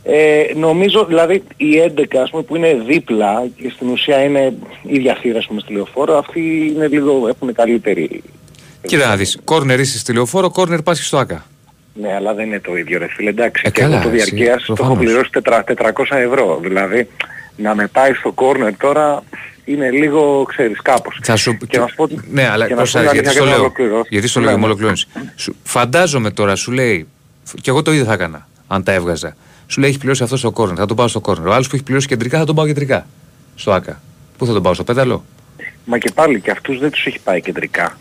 Ε, 0.06 0.42
νομίζω 0.56 1.04
δηλαδή 1.04 1.42
η 1.56 1.66
11 1.96 2.02
ας 2.22 2.30
πούμε 2.30 2.42
που 2.42 2.56
είναι 2.56 2.82
δίπλα 2.86 3.46
και 3.56 3.70
στην 3.74 3.88
ουσία 3.88 4.22
είναι 4.24 4.52
ίδια 4.82 5.14
θύρα 5.20 5.38
ας 5.38 5.46
πούμε 5.46 5.60
στη 5.60 5.72
λεωφόρο 5.72 6.18
αυτοί 6.18 6.72
είναι 6.74 6.88
λίγο, 6.88 7.28
έχουν 7.28 7.54
καλύτερη 7.54 8.22
Κοίτα 8.86 9.06
να 9.08 9.16
δεις, 9.16 9.38
κόρνερ 9.44 9.80
είσαι 9.80 9.98
στη 9.98 10.12
λεωφόρο, 10.12 10.50
κόρνερ 10.50 10.82
πας 10.82 10.98
και 10.98 11.04
στο 11.04 11.16
ΆΚΑ. 11.18 11.44
Ναι, 11.94 12.14
αλλά 12.14 12.34
δεν 12.34 12.46
είναι 12.46 12.60
το 12.60 12.76
ίδιο 12.76 12.98
ρε 12.98 13.06
φίλε, 13.08 13.28
εντάξει. 13.30 13.62
Ε, 13.66 13.70
και 13.70 13.80
καλά, 13.80 13.94
εγώ 14.00 14.08
το 14.08 14.14
εσύ, 14.14 14.30
διαρκείας 14.34 14.64
το 14.64 14.72
έχω 14.72 14.74
προφανώς. 14.74 15.04
πληρώσει 15.04 15.30
τετρα- 15.30 15.64
400 15.64 16.16
ευρώ. 16.16 16.58
Δηλαδή, 16.62 17.08
να 17.56 17.74
με 17.74 17.86
πάει 17.86 18.12
στο 18.12 18.32
κόρνερ 18.32 18.76
τώρα 18.76 19.22
είναι 19.64 19.90
λίγο, 19.90 20.44
ξέρεις, 20.48 20.82
κάπως. 20.82 21.18
Θα 21.22 21.36
σου... 21.36 21.56
Και 21.68 21.78
να 21.78 21.86
σου 21.86 21.94
πω, 21.94 22.08
ναι, 22.30 22.48
αλλά 22.48 22.66
και 22.66 22.74
να 22.74 22.84
σου 22.84 22.92
πώς, 22.92 23.02
πω 23.02 23.08
την 23.08 23.18
γιατί 23.18 23.28
αλήθεια 23.28 23.32
στο 23.32 23.40
και 23.42 23.44
να 23.44 23.50
λέω. 23.50 23.60
ολοκληρώσω. 23.60 24.06
Γιατί 24.08 24.28
στο 24.28 24.38
Ναι, 24.40 24.44
λέω, 24.46 24.54
μου 24.54 24.60
ναι. 24.60 24.66
ολοκληρώνεις. 24.66 25.06
Σου- 25.36 25.56
Φαντάζομαι 25.64 26.30
τώρα, 26.30 26.56
σου 26.56 26.72
λέει, 26.72 27.06
και 27.60 27.70
εγώ 27.70 27.82
το 27.82 27.92
ίδιο 27.92 28.04
θα 28.04 28.12
έκανα, 28.12 28.48
αν 28.66 28.82
τα 28.82 28.92
έβγαζα. 28.92 29.36
Σου 29.74 29.80
λέει, 29.80 29.88
έχεις 29.88 30.00
πληρώσει 30.00 30.22
αυτό 30.22 30.36
στο 30.36 30.50
κόρνερ, 30.50 30.76
θα 30.78 30.86
τον 30.86 30.96
πάω 30.96 31.08
στο 31.08 31.20
κόρνερ. 31.20 31.48
Ο 31.48 31.52
άλλος 31.52 31.68
που 31.68 31.74
έχει 31.74 31.84
πληρώσει 31.84 32.06
κεντρικά 32.06 32.38
θα 32.38 32.44
τον 32.44 32.54
πάω 32.54 32.66
κεντρικά. 32.66 33.06
Στο 33.54 33.72
ΆΚΑ. 33.72 34.00
Πού 34.38 34.46
θα 34.46 34.52
τον 34.52 34.62
πάω, 34.62 34.74
στο 34.74 34.84
πέταλο; 34.84 35.24
Μα 35.84 35.98
και 35.98 36.10
πάλι 36.14 36.40
και 36.40 36.50
αυτούς 36.50 36.78
δεν 36.78 36.90
τους 36.90 37.06
έχει 37.06 37.18
πάει 37.18 37.40
κεντρικά. 37.40 37.98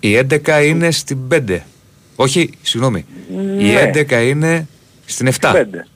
Η 0.00 0.16
11 0.16 0.64
είναι 0.64 0.90
στην 0.90 1.18
5. 1.28 1.58
Όχι, 2.16 2.50
συγγνώμη. 2.62 3.06
Η 3.30 3.34
Ναι. 3.34 3.90
11 3.94 4.26
είναι 4.26 4.66
στην 5.06 5.26
7. 5.26 5.50
Πέντε. 5.52 5.86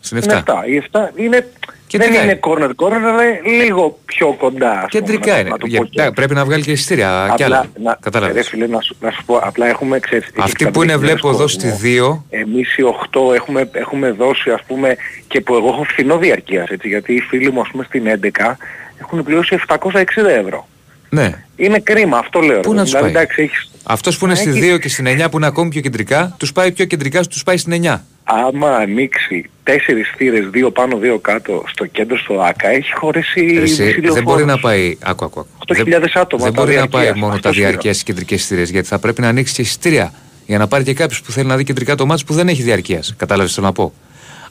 Στην 0.00 0.18
7. 0.18 0.22
Είναι 0.22 0.42
7. 0.46 0.68
Η 0.68 0.76
7 0.76 1.10
είναι, 1.16 1.48
δεν 1.98 2.12
είναι 2.12 2.38
corner 2.42 2.70
corner, 2.76 3.02
αλλά 3.08 3.24
είναι 3.24 3.62
λίγο 3.64 3.98
πιο 4.04 4.32
κοντά. 4.38 4.70
ας 4.70 4.76
πούμε, 4.76 4.88
Κεντρικά 4.88 5.32
να- 5.32 5.38
είναι. 5.38 5.48
να 5.48 5.58
το 5.58 5.66
πω 5.66 5.66
Για- 5.66 5.80
και 5.90 6.00
έτσι. 6.00 6.12
Πρέπει 6.12 6.34
να 6.34 6.44
βγάλει 6.44 6.62
και 6.62 6.70
εισιτήρια 6.70 7.32
κι 7.36 7.42
Απλά, 7.42 7.56
άλλα. 7.58 7.66
να, 7.82 7.96
Κατάλαβες. 8.00 8.36
ρε 8.36 8.42
φίλε, 8.42 8.66
να, 8.66 8.80
σου, 8.80 8.96
να 9.00 9.10
σου 9.10 9.24
πω, 9.24 9.36
απλά 9.42 9.66
έχουμε, 9.68 9.98
ξέρεις, 9.98 10.24
έχει 10.26 10.34
Αυτοί 10.40 10.70
που 10.70 10.82
είναι 10.82 10.92
65.000 10.92 10.98
βλέπω 10.98 11.28
εδώ 11.28 11.36
κόσμος. 11.38 11.52
στη 11.52 11.68
2, 11.82 12.24
Εμείς 12.30 12.76
οι 12.76 12.82
8 12.82 13.32
έχουμε, 13.34 13.68
έχουμε 13.72 14.10
δώσει 14.10 14.50
ας 14.50 14.62
πούμε 14.66 14.96
και 15.28 15.40
που 15.40 15.54
εγώ 15.54 15.68
έχω 15.68 15.82
φθηνό 15.84 16.18
διαρκείας 16.18 16.68
έτσι 16.68 16.88
γιατί 16.88 17.14
οι 17.14 17.20
φίλοι 17.20 17.50
μου 17.52 17.60
ας 17.60 17.68
πούμε 17.70 17.84
στην 17.84 18.06
11 18.06 18.56
έχουν 19.00 19.22
πληρώσει 19.24 19.54
760 19.54 20.30
ευρώ. 20.30 20.68
Ναι. 21.10 21.44
Είναι 21.56 21.78
κρίμα, 21.78 22.18
αυτό 22.18 22.40
λέω. 22.40 22.60
Πού 22.60 22.70
ρε. 22.70 22.76
να 22.76 22.82
τους 22.82 22.92
δηλαδή, 22.92 23.12
πάει; 23.12 23.22
εντάξει, 23.22 23.42
έχεις, 23.42 23.70
Αυτός 23.84 24.18
που 24.18 24.24
είναι 24.24 24.34
στη 24.34 24.48
Έχει- 24.50 24.60
2 24.74 24.78
και 24.78 24.88
στην 24.88 25.06
9 25.06 25.30
που 25.30 25.36
είναι 25.36 25.46
ακόμη 25.46 25.68
πιο 25.70 25.80
κεντρικά, 25.80 26.34
τους 26.38 26.52
πάει 26.52 26.72
πιο 26.72 26.84
κεντρικά, 26.84 27.20
τους 27.24 27.42
πάει 27.42 27.56
στην 27.56 27.72
9. 27.72 28.04
άμα 28.24 28.76
ανοίξει 28.76 29.50
τέσσερις 29.62 30.12
θύρες, 30.16 30.46
δύο 30.50 30.70
πάνω, 30.70 30.96
δύο 30.96 31.18
κάτω 31.18 31.64
στο 31.68 31.86
κέντρο 31.86 32.18
στο 32.18 32.40
ΆΚΑ 32.40 32.68
έχει 32.68 32.92
χωρέσει 32.94 33.40
Ρε, 33.40 33.60
εσύ, 33.60 33.82
μισή 33.82 34.00
δεν 34.00 34.00
μπορεί 34.00 34.12
λεωφόρος. 34.24 34.46
να 34.46 34.58
πάει. 34.58 34.96
Άκου, 35.02 35.24
άκου, 35.24 35.40
άκου. 35.40 35.48
8.000 35.58 36.04
άτομα. 36.14 36.44
Δεν 36.44 36.52
τα 36.54 36.60
μπορεί 36.60 36.74
να 36.74 36.80
διαρκείας, 36.86 37.02
πάει 37.12 37.20
μόνο 37.20 37.30
τα 37.30 37.34
αυτό 37.36 37.52
σου 37.52 37.58
λέω. 37.60 37.68
διαρκεία 37.68 37.92
στις 37.92 38.04
κεντρικές 38.04 38.38
εισιτήρε. 38.40 38.62
Γιατί 38.62 38.88
θα 38.88 38.98
πρέπει 38.98 39.20
να 39.20 39.28
ανοίξει 39.28 39.54
και 39.54 39.62
εισιτήρια 39.62 40.12
για 40.46 40.58
να 40.58 40.66
πάρει 40.68 40.84
και 40.84 40.94
κάποιος 40.94 41.22
που 41.22 41.32
θέλει 41.32 41.46
να 41.48 41.56
δει 41.56 41.64
κεντρικά 41.64 41.94
το 41.94 42.06
μάτι 42.06 42.22
που 42.26 42.34
δεν 42.34 42.48
έχει 42.48 42.62
διαρκείας. 42.62 43.14
Κατάλαβες 43.16 43.54
το 43.54 43.60
να 43.60 43.72
πω; 43.72 43.92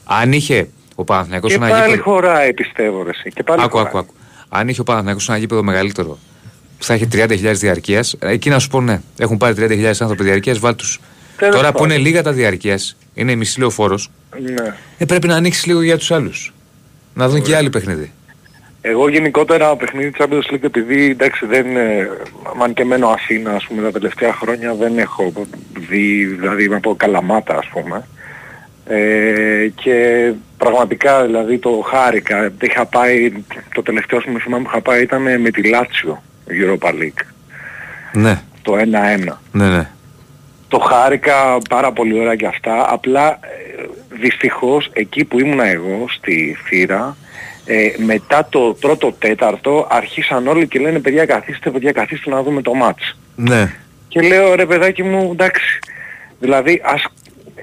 Αν 0.04 0.32
είχε 0.32 0.68
ο 0.94 1.04
Παναθηναϊκός 1.04 1.50
Και 1.50 1.56
ένα 1.56 1.68
πάλι 1.68 1.82
γήπεδο. 1.90 2.02
χωράει 2.02 2.52
πιστεύω 2.54 3.02
ρε 3.02 3.10
εσύ. 3.10 3.30
Και 3.34 3.42
πάλι 3.42 3.60
Άκου, 3.62 3.70
χωράει. 3.70 3.86
άκου, 3.86 3.98
άκου. 3.98 4.14
Αν 4.48 4.68
είχε 4.68 4.80
ο 4.80 4.84
Παναθηναϊκός 4.84 5.28
ένα 5.28 5.38
γήπεδο 5.38 5.62
μεγαλύτερο 5.62 6.18
που 6.80 6.86
θα 6.86 6.94
έχει 6.94 7.08
30.000 7.12 7.52
διαρκείας, 7.54 8.16
εκεί 8.18 8.48
να 8.50 8.58
σου 8.58 8.68
πω 8.68 8.80
ναι. 8.80 9.00
Έχουν 9.18 9.36
πάρει 9.36 9.54
30.000 9.58 9.84
άνθρωποι 10.00 10.22
διαρκείας, 10.24 10.58
βάλ 10.58 10.74
τους. 10.76 11.00
Τέλος 11.36 11.54
Τώρα 11.56 11.72
που 11.72 11.78
πάντων. 11.78 11.90
είναι 11.90 12.02
λίγα 12.02 12.22
τα 12.22 12.32
διαρκείας, 12.32 12.96
είναι 13.14 13.34
μισή 13.34 13.58
λεωφόρος, 13.58 14.10
Ναι. 14.42 14.74
ε, 14.98 15.04
πρέπει 15.04 15.26
να 15.26 15.34
ανοίξεις 15.36 15.66
λίγο 15.66 15.82
για 15.82 15.98
τους 15.98 16.10
άλλους. 16.10 16.52
Να 17.14 17.28
δουν 17.28 17.42
και 17.42 17.50
οι 17.50 17.54
άλλοι 17.54 17.70
παιχνίδι. 17.70 18.12
Εγώ 18.80 19.08
γενικότερα 19.08 19.76
παιχνίδι 19.76 20.12
Champions 20.18 20.52
League 20.54 20.62
επειδή 20.64 21.10
εντάξει 21.10 21.46
δεν, 21.46 21.76
ε, 21.76 22.08
αν 22.62 22.72
και 22.74 22.84
μένω 22.84 23.08
Αθήνα 23.08 23.50
ας 23.52 23.64
πούμε 23.66 23.82
τα 23.82 23.90
τελευταία 23.90 24.32
χρόνια 24.32 24.74
δεν 24.74 24.98
έχω 24.98 25.32
δει, 25.88 26.24
δηλαδή 26.24 26.64
είμαι 26.64 26.76
από 26.76 26.94
Καλαμάτα 26.96 27.56
ας 27.58 27.66
πούμε 27.72 28.06
ε, 28.86 29.68
και 29.74 30.32
πραγματικά 30.56 31.24
δηλαδή 31.24 31.58
το 31.58 31.70
χάρηκα, 31.90 32.52
είχα 32.60 32.86
πάει, 32.86 33.32
το 33.74 33.82
τελευταίο 33.82 34.18
ας 34.18 34.24
πούμε 34.24 34.38
θυμάμαι 34.40 34.62
που 34.62 34.68
είχα 34.72 34.80
πάει 34.80 35.02
ήταν 35.02 35.40
με 35.40 35.50
τη 35.50 35.68
Λάτσιο 35.68 36.22
Europa 36.50 36.88
League, 36.88 37.24
Ναι, 38.12 38.40
το 38.62 38.72
1-1. 38.76 39.38
ναι, 39.52 39.68
ναι. 39.68 39.88
Το 40.68 40.78
χάρηκα 40.78 41.58
πάρα 41.68 41.92
πολύ 41.92 42.18
ωραία 42.20 42.34
και 42.36 42.46
αυτά, 42.46 42.92
απλά 42.92 43.28
ε, 43.30 43.84
δυστυχώς 44.20 44.90
εκεί 44.92 45.24
που 45.24 45.38
ήμουνα 45.40 45.66
εγώ 45.66 46.06
στη 46.08 46.56
θύρα, 46.66 47.16
ε, 47.64 47.88
μετά 48.04 48.46
το 48.50 48.76
πρώτο 48.80 49.12
τέταρτο 49.18 49.86
αρχίσαν 49.90 50.46
όλοι 50.46 50.68
και 50.68 50.78
λένε 50.78 50.98
παιδιά 50.98 51.26
καθίστε, 51.26 51.70
παιδιά 51.70 51.92
καθίστε 51.92 52.30
να 52.30 52.42
δούμε 52.42 52.62
το 52.62 52.74
μάτς. 52.74 53.16
ναι. 53.36 53.74
Και 54.08 54.20
λέω 54.20 54.54
ρε 54.54 54.66
παιδάκι 54.66 55.02
μου 55.02 55.28
εντάξει, 55.32 55.78
δηλαδή 56.40 56.80
ας 56.84 57.04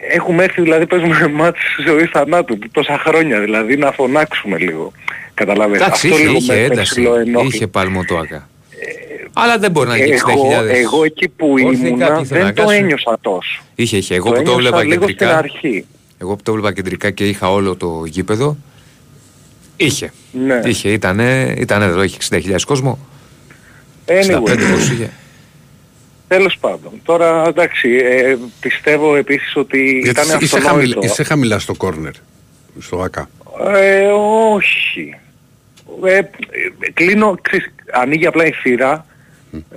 έχουμε 0.09 0.43
έρθει 0.43 0.61
δηλαδή 0.61 0.85
παίζουμε 0.85 1.27
μάτς 1.39 1.59
ζωής 1.85 2.09
θανάτου 2.09 2.57
τόσα 2.72 2.97
χρόνια 2.97 3.39
δηλαδή 3.39 3.77
να 3.77 3.91
φωνάξουμε 3.91 4.57
λίγο. 4.57 4.91
Καταλαβαίνετε. 5.34 5.84
Εντάξει, 5.84 6.07
Αυτό 6.07 6.18
είχε, 6.19 6.27
λίγο 6.27 6.38
είχε 6.38 6.53
με 6.53 6.59
ένταση. 6.59 6.81
ψιλοενόχλησε. 6.91 7.55
Είχε 7.55 7.68
παλμό 7.68 8.03
το 8.03 8.18
ΑΚΑ. 8.18 8.47
Αλλά 9.33 9.57
δεν 9.57 9.71
μπορεί 9.71 9.87
να 9.87 9.95
έχει 9.95 10.13
60.000. 10.25 10.29
Εγώ, 10.31 10.63
εγώ 10.73 11.03
εκεί 11.03 11.27
που 11.29 11.51
Όρθιοι 11.51 11.81
ήμουνα 11.85 12.07
κάποιοι 12.07 12.25
θέλουν 12.25 12.43
να 12.43 12.47
δεν 12.51 12.55
το 12.55 12.61
κάτσουν. 12.61 12.83
ένιωσα 12.83 13.17
τόσο. 13.21 13.61
Είχε, 13.75 13.97
είχε. 13.97 14.15
Εγώ 14.15 14.29
Το 14.31 14.35
που 14.35 14.43
το 14.43 14.51
ένιωσα 14.51 14.67
έβλεπα 14.67 14.83
λίγο 14.83 15.03
στην 15.03 15.15
κεντρικά. 15.15 15.37
αρχή. 15.37 15.85
Εγώ 16.17 16.35
που 16.35 16.43
το 16.43 16.51
έβλεπα 16.51 16.73
κεντρικά 16.73 17.11
και 17.11 17.27
είχα 17.27 17.51
όλο 17.51 17.75
το 17.75 18.03
γήπεδο. 18.05 18.57
Είχε. 19.77 20.11
Ναι. 20.31 20.61
Είχε, 20.65 20.89
ήτανε, 20.91 21.53
ήτανε 21.57 21.85
εδώ, 21.85 22.03
είχε 22.03 22.17
60.000 22.29 22.55
κόσμο. 22.65 22.99
Anyway. 24.05 24.43
65 24.43 24.71
πώς 24.71 24.89
είχε. 24.89 25.09
Τέλος 26.27 26.57
πάντων. 26.59 26.91
Τώρα 27.03 27.45
εντάξει, 27.47 27.89
ε, 27.89 28.35
πιστεύω 28.59 29.15
επίσης 29.15 29.55
ότι 29.55 29.91
Γιατί 29.91 30.09
ήταν 30.09 30.23
είσαι, 30.25 30.37
είσαι, 30.41 30.57
αυτονόητο. 30.57 30.89
χαμηλά, 30.93 31.11
είσαι 31.11 31.23
χαμηλά 31.23 31.59
στο 31.59 31.73
κόρνερ, 31.75 32.11
στο 32.79 32.97
ΟΑΚΑ. 33.01 33.29
Ε, 33.75 34.07
όχι. 34.53 35.15
Ε, 36.05 36.17
ε, 36.17 36.27
κλείνω, 36.93 37.37
ξέρεις, 37.41 37.71
ανοίγει 37.91 38.26
απλά 38.27 38.45
η 38.45 38.51
θύρα, 38.51 39.05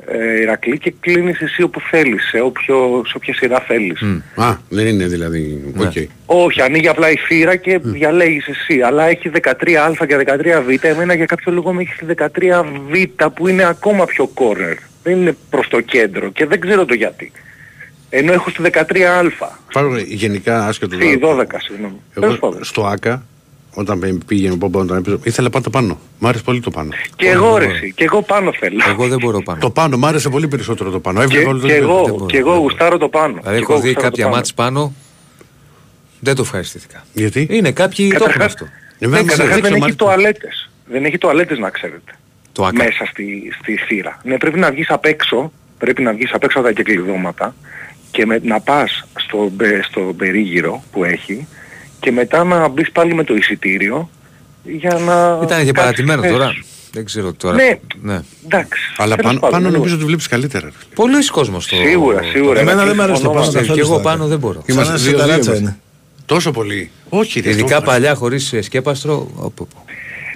ε, 0.06 0.40
Ηρακλή, 0.40 0.78
και 0.78 0.94
κλείνεις 1.00 1.40
εσύ 1.40 1.62
όπου 1.62 1.80
θέλεις, 1.80 2.28
σε, 2.28 2.40
όποιο, 2.40 3.02
σε 3.06 3.16
όποια 3.16 3.34
σειρά 3.34 3.60
θέλεις. 3.60 4.00
Α, 4.34 4.56
δεν 4.68 4.86
είναι 4.86 5.06
δηλαδή. 5.06 5.72
Ναι. 5.74 5.84
οκ. 5.84 5.92
Όχι, 6.26 6.62
ανοίγει 6.62 6.88
απλά 6.88 7.10
η 7.10 7.16
θύρα 7.16 7.56
και 7.56 7.78
διαλέγεις 7.82 8.46
εσύ. 8.48 8.80
Αλλά 8.80 9.04
έχει 9.04 9.30
13α 9.34 10.06
και 10.06 10.16
13β. 10.26 10.78
Εμένα 10.84 11.14
για 11.14 11.26
κάποιο 11.26 11.52
λόγο 11.52 11.72
με 11.72 11.82
έχει 11.82 11.92
13β 12.16 13.28
που 13.34 13.48
είναι 13.48 13.64
ακόμα 13.64 14.04
πιο 14.04 14.30
κόρνερ. 14.34 14.76
Δεν 15.02 15.16
είναι 15.20 15.36
προς 15.50 15.68
το 15.68 15.80
κέντρο 15.80 16.30
και 16.30 16.46
δεν 16.46 16.60
ξέρω 16.60 16.84
το 16.84 16.94
γιατί. 16.94 17.32
Ενώ 18.10 18.32
έχω 18.32 18.50
στη 18.50 18.62
13α. 18.72 19.48
Πάρω 19.72 19.98
γενικά 19.98 20.66
άσχετο. 20.66 20.94
Στη 20.96 21.18
τώρα. 21.18 21.44
12, 21.44 21.46
συγγνώμη. 21.58 22.00
Τέλος 22.14 22.28
Εγώ 22.28 22.38
πάντων. 22.38 22.64
στο 22.64 22.86
ΑΚΑ, 22.86 23.26
όταν 23.74 24.22
πήγαινε 24.26 24.52
ο 24.52 24.56
Πομπό, 24.58 24.80
όταν 24.80 24.96
έπαιζε, 24.98 25.18
ήθελα 25.22 25.50
πάντα 25.50 25.70
πάνω. 25.70 25.98
Μ' 26.18 26.26
άρεσε 26.26 26.42
πολύ 26.44 26.60
το 26.60 26.70
πάνω. 26.70 26.90
Και 27.16 27.28
εγώ 27.28 27.56
ρε 27.56 27.64
εσύ, 27.66 27.92
και 27.96 28.04
εγώ 28.04 28.22
πάνω 28.22 28.52
θέλω. 28.58 28.78
Εγώ 28.88 29.08
δεν 29.08 29.18
μπορώ 29.20 29.42
πάνω. 29.42 29.58
Το 29.60 29.70
πάνω, 29.70 29.96
μ' 29.96 30.06
άρεσε 30.06 30.28
πολύ 30.28 30.48
περισσότερο 30.48 30.90
το 30.90 31.00
πάνω. 31.00 31.18
Και, 31.18 31.24
Έβλεπα 31.24 31.48
όλο 31.48 31.60
το 31.60 31.66
και 31.66 31.72
γήπεδο. 31.72 31.92
εγώ, 31.92 32.04
δεν 32.04 32.12
μπορώ, 32.14 32.26
και 32.26 32.38
εγώ 32.38 32.54
γουστάρω 32.56 32.98
το 32.98 33.08
πάνω. 33.08 33.34
Δηλαδή 33.40 33.56
Και 33.56 33.62
έχω 33.62 33.72
εγώ 33.72 33.80
δει 33.80 33.86
γουστάρω 33.86 34.04
το 34.04 34.10
κάποια 34.10 34.24
πάνω. 34.24 34.36
μάτς 34.36 34.54
πάνω. 34.54 34.92
Δεν 36.20 36.34
το 36.34 36.42
ευχαριστήθηκα. 36.42 37.04
Γιατί; 37.12 37.46
Είναι 37.50 37.72
κάποιοι 37.72 38.08
το 38.08 38.14
έχουν 38.14 38.26
Καταρχάς- 38.26 38.52
αυτό. 38.52 38.66
Εμένα 38.98 39.16
Ναι, 39.16 39.22
μου 39.22 39.28
καταρχάς 39.30 39.52
αρέσει, 39.56 39.60
δεν 39.60 39.70
μ' 39.72 39.74
έχει 39.74 39.82
αρέσει. 39.82 39.98
τουαλέτες. 39.98 40.70
Δεν 40.86 41.04
έχει 41.04 41.18
τουαλέτες 41.18 41.58
να 41.58 41.70
ξέρετε. 41.70 42.12
Το 42.52 42.64
ΑΚΑ. 42.64 42.84
Μέσα 42.84 43.04
στη, 43.10 43.52
στη 43.60 43.76
θύρα. 43.76 44.20
Ναι, 44.24 44.36
πρέπει 44.38 44.58
να 44.58 44.70
βγεις 44.70 44.90
απ' 44.90 45.04
έξω, 45.04 45.52
πρέπει 45.78 46.02
να 46.02 46.12
βγεις 46.12 46.32
απ' 46.32 46.44
έξω 46.44 46.58
από 46.58 46.66
τα 46.68 46.72
κεκλειδώματα 46.74 47.54
και 48.10 48.26
με, 48.26 48.40
να 48.42 48.60
πας 48.60 49.04
στο, 49.18 49.48
μπε- 49.52 49.84
στο 49.84 50.00
περίγυρο 50.16 50.82
που 50.92 51.04
έχει 51.04 51.46
και 52.00 52.12
μετά 52.12 52.44
να 52.44 52.68
μπεις 52.68 52.90
πάλι 52.92 53.14
με 53.14 53.24
το 53.24 53.34
εισιτήριο 53.34 54.10
για 54.64 54.94
να... 54.94 55.38
Ήταν 55.42 55.46
και 55.46 55.48
κάτσεις 55.48 55.72
παρατημένο 55.72 56.20
θέση 56.22 56.32
τώρα. 56.34 56.48
σου. 56.50 56.64
Δεν 56.92 57.04
ξέρω 57.04 57.32
τώρα. 57.32 57.54
Ναι. 57.54 57.78
ναι. 58.02 58.20
Εντάξει. 58.44 58.80
Αλλά 58.96 59.16
τέλος 59.16 59.30
πάνω, 59.30 59.40
πάντων, 59.40 59.50
πάνω 59.58 59.70
ναι. 59.70 59.76
νομίζω 59.76 59.94
ότι 59.94 60.04
βλέπεις 60.04 60.26
καλύτερα. 60.28 60.70
Πολλοί 60.94 61.26
κόσμος 61.26 61.66
το. 61.66 61.76
Σίγουρα, 61.76 62.22
σίγουρα. 62.22 62.60
Εμένα 62.60 62.76
Να 62.80 62.86
δεν 62.86 62.96
μ' 62.96 63.00
αρέσει 63.00 63.22
το 63.22 63.28
συμφωνώ 63.28 63.40
πάνω 63.40 63.46
μαζί 63.46 63.58
Και 63.58 63.66
καθόλου 63.66 63.80
εγώ 63.80 63.92
στο 63.94 64.02
πάνω 64.02 64.20
ΑΚΑ. 64.22 64.28
δεν 64.30 64.38
μπορώ. 64.38 64.62
Σαν 64.66 64.76
να 64.76 64.94
δύο-δύο 64.94 65.18
σε 65.26 65.32
είμαστε. 65.34 65.56
είναι. 65.56 65.78
Τόσο 66.26 66.50
πολύ. 66.50 66.90
Όχι, 67.08 67.40
ρε, 67.40 67.50
Ειδικά 67.50 67.74
τόσο. 67.74 67.86
παλιά 67.90 68.14
χωρίς 68.14 68.54
σκέπαστρο. 68.60 69.30
οπ, 69.36 69.60
οπ. 69.60 69.68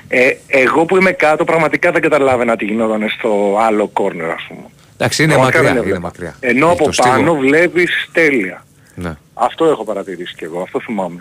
Ε, 0.09 0.37
εγώ 0.47 0.85
που 0.85 0.97
είμαι 0.97 1.11
κάτω 1.13 1.45
πραγματικά 1.45 1.91
δεν 1.91 2.03
καταλάβαινα 2.03 2.57
τι 2.57 2.65
γινόταν 2.65 3.09
στο 3.19 3.59
άλλο 3.61 3.89
κόρνερ 3.89 4.31
ας 4.31 4.45
πούμε. 4.49 4.61
Εντάξει, 4.97 5.23
είναι 5.23 5.33
Πραγματικά 5.33 5.63
μακριά. 5.63 5.81
δεν 5.83 5.83
Είναι 5.83 5.95
έβλεπα. 5.97 6.01
μακριά. 6.01 6.37
Ενώ 6.41 6.67
Έχει 6.67 6.75
από 6.75 6.85
το 6.85 6.93
στίβο. 6.93 7.15
πάνω 7.15 7.35
βλέπεις 7.35 7.91
τέλεια. 8.13 8.65
Ναι. 8.95 9.17
Αυτό 9.35 9.65
έχω 9.65 9.85
παρατηρήσει 9.85 10.35
και 10.35 10.45
εγώ, 10.45 10.61
αυτό 10.61 10.81
θυμάμαι. 10.81 11.21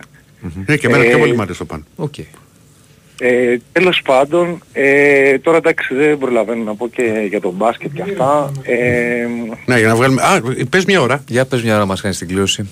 Ναι, 0.67 0.77
και 0.77 0.87
εμένα 0.87 1.03
Ε, 1.03 1.07
πιο 1.07 1.17
πολύ 1.17 1.35
μ' 1.35 1.41
άρεσε 1.41 1.57
το 1.59 1.65
πάνω. 1.65 1.83
Οκ. 1.95 2.13
Ε, 3.19 3.57
τέλος 3.71 4.01
πάντων, 4.01 4.61
ε, 4.73 5.37
τώρα 5.39 5.57
εντάξει 5.57 5.95
δεν 5.95 6.17
προλαβαίνω 6.17 6.63
να 6.63 6.75
πω 6.75 6.87
και 6.89 7.25
για 7.29 7.41
τον 7.41 7.53
μπάσκετ 7.53 7.93
και 7.93 8.01
αυτά. 8.01 8.51
Ε, 8.63 9.25
Ναι, 9.65 9.77
για 9.79 9.87
να 9.87 9.95
βγάλουμε. 9.95 10.21
Α, 10.21 10.41
πες 10.69 10.85
μια 10.85 11.01
ώρα. 11.01 11.23
Για 11.27 11.45
πες 11.45 11.63
μια 11.63 11.75
ώρα 11.75 11.85
μας 11.85 12.01
κάνεις 12.01 12.17
την 12.17 12.27
κλήρωση. 12.27 12.69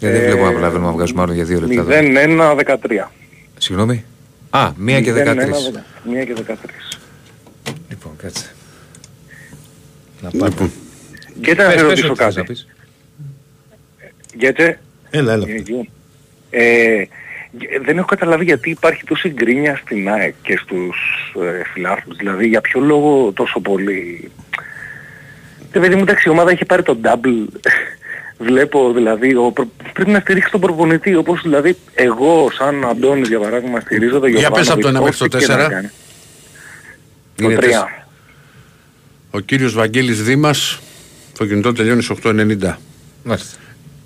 Γιατί 0.00 0.16
δεν 0.16 0.24
Ε, 0.24 0.26
βλέπω 0.30 0.44
να 0.44 0.50
προλαβαίνουμε 0.50 0.86
να 0.86 0.92
βγάζουμε 0.92 1.22
άλλο 1.22 1.32
για 1.32 1.44
δύο 1.44 1.60
λεπτά. 1.60 1.80
εδώ. 1.80 1.90
0-1-13. 1.90 3.12
Συγγνώμη. 3.58 4.04
Α, 4.50 4.70
μία 4.76 5.00
και 5.00 5.12
13. 5.12 5.14
1 6.04 6.24
και 6.24 6.34
13. 6.34 6.54
Λοιπόν, 7.88 8.12
κάτσε. 8.16 8.54
Να 10.22 10.30
πάμε. 10.30 10.48
Λοιπόν, 10.48 10.70
Και 11.40 11.54
να 11.54 11.64
Πες, 11.64 11.72
σε 11.80 11.86
πες 11.86 11.88
ρωτήσω 11.88 12.08
ό,τι 12.10 12.22
θες 12.22 12.34
να 12.36 12.42
κάτι. 12.42 12.52
πεις. 12.52 12.66
Γκέτσε, 14.36 14.78
Έλα, 15.10 15.32
έλα. 15.32 15.46
Ε, 16.50 17.02
δεν 17.84 17.98
έχω 17.98 18.06
καταλάβει 18.06 18.44
γιατί 18.44 18.70
υπάρχει 18.70 19.04
τόση 19.04 19.28
γκρίνια 19.28 19.80
στην 19.84 20.10
ΑΕΚ 20.10 20.34
και 20.42 20.56
στους 20.56 20.96
ε, 21.42 21.62
φιλάθλους. 21.72 22.16
Δηλαδή 22.16 22.46
για 22.46 22.60
ποιο 22.60 22.80
λόγο 22.80 23.32
τόσο 23.32 23.60
πολύ... 23.60 24.30
Ε, 25.72 25.78
παιδί 25.78 25.94
μου, 25.94 26.00
εντάξει, 26.02 26.28
η 26.28 26.32
ομάδα 26.32 26.50
έχει 26.50 26.64
πάρει 26.64 26.82
το 26.82 26.98
double. 27.02 27.46
Βλέπω 28.40 28.92
δηλαδή, 28.92 29.34
ο, 29.34 29.50
προ- 29.54 29.68
πρέπει 29.92 30.10
να 30.10 30.20
στηρίξει 30.20 30.50
τον 30.50 30.60
προπονητή. 30.60 31.14
Όπως 31.14 31.42
δηλαδή 31.42 31.76
εγώ 31.94 32.48
σαν 32.58 32.84
Αντώνης 32.84 33.28
για 33.28 33.38
παράδειγμα 33.38 33.80
στηρίζω 33.80 34.18
τον 34.18 34.28
Για 34.30 34.50
πες 34.50 34.70
από 34.70 34.80
το 34.80 34.88
ένα 34.88 35.00
μέχρι 35.00 35.16
το 35.16 35.24
ό,τι 35.24 35.38
και 35.38 35.46
να 35.46 35.56
τέσσερα. 35.56 35.68
κάνει. 35.74 35.90
Είναι 37.40 37.54
Το 37.54 37.58
3. 37.58 37.60
τέσσερα. 37.64 38.06
ο 39.30 39.40
κύριος 39.40 39.74
Βαγγέλης 39.74 40.22
Δήμας, 40.22 40.80
το 41.38 41.46
κινητό 41.46 41.72
τελειώνει 41.72 42.02
στις 42.02 42.16
8.90. 42.22 42.74
Μάλιστα. 43.22 43.58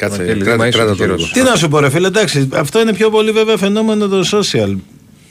Κάτσε, 0.02 0.16
Βαγγέλη 0.18 0.38
κράτα, 0.40 0.52
Δήμα, 0.52 0.66
είσαι 0.66 0.76
κράτα 0.78 0.92
ο 0.92 0.96
το 0.96 1.02
χειρός. 1.02 1.32
λίγο. 1.34 1.44
Τι 1.46 1.50
να 1.50 1.56
σου 1.56 1.68
πω 1.68 1.78
ρε 1.80 1.90
φίλε, 1.90 2.06
εντάξει, 2.06 2.48
αυτό 2.54 2.80
είναι 2.80 2.92
πιο 2.92 3.10
πολύ 3.10 3.30
βέβαια 3.30 3.56
φαινόμενο 3.56 4.08
το 4.08 4.20
social. 4.32 4.76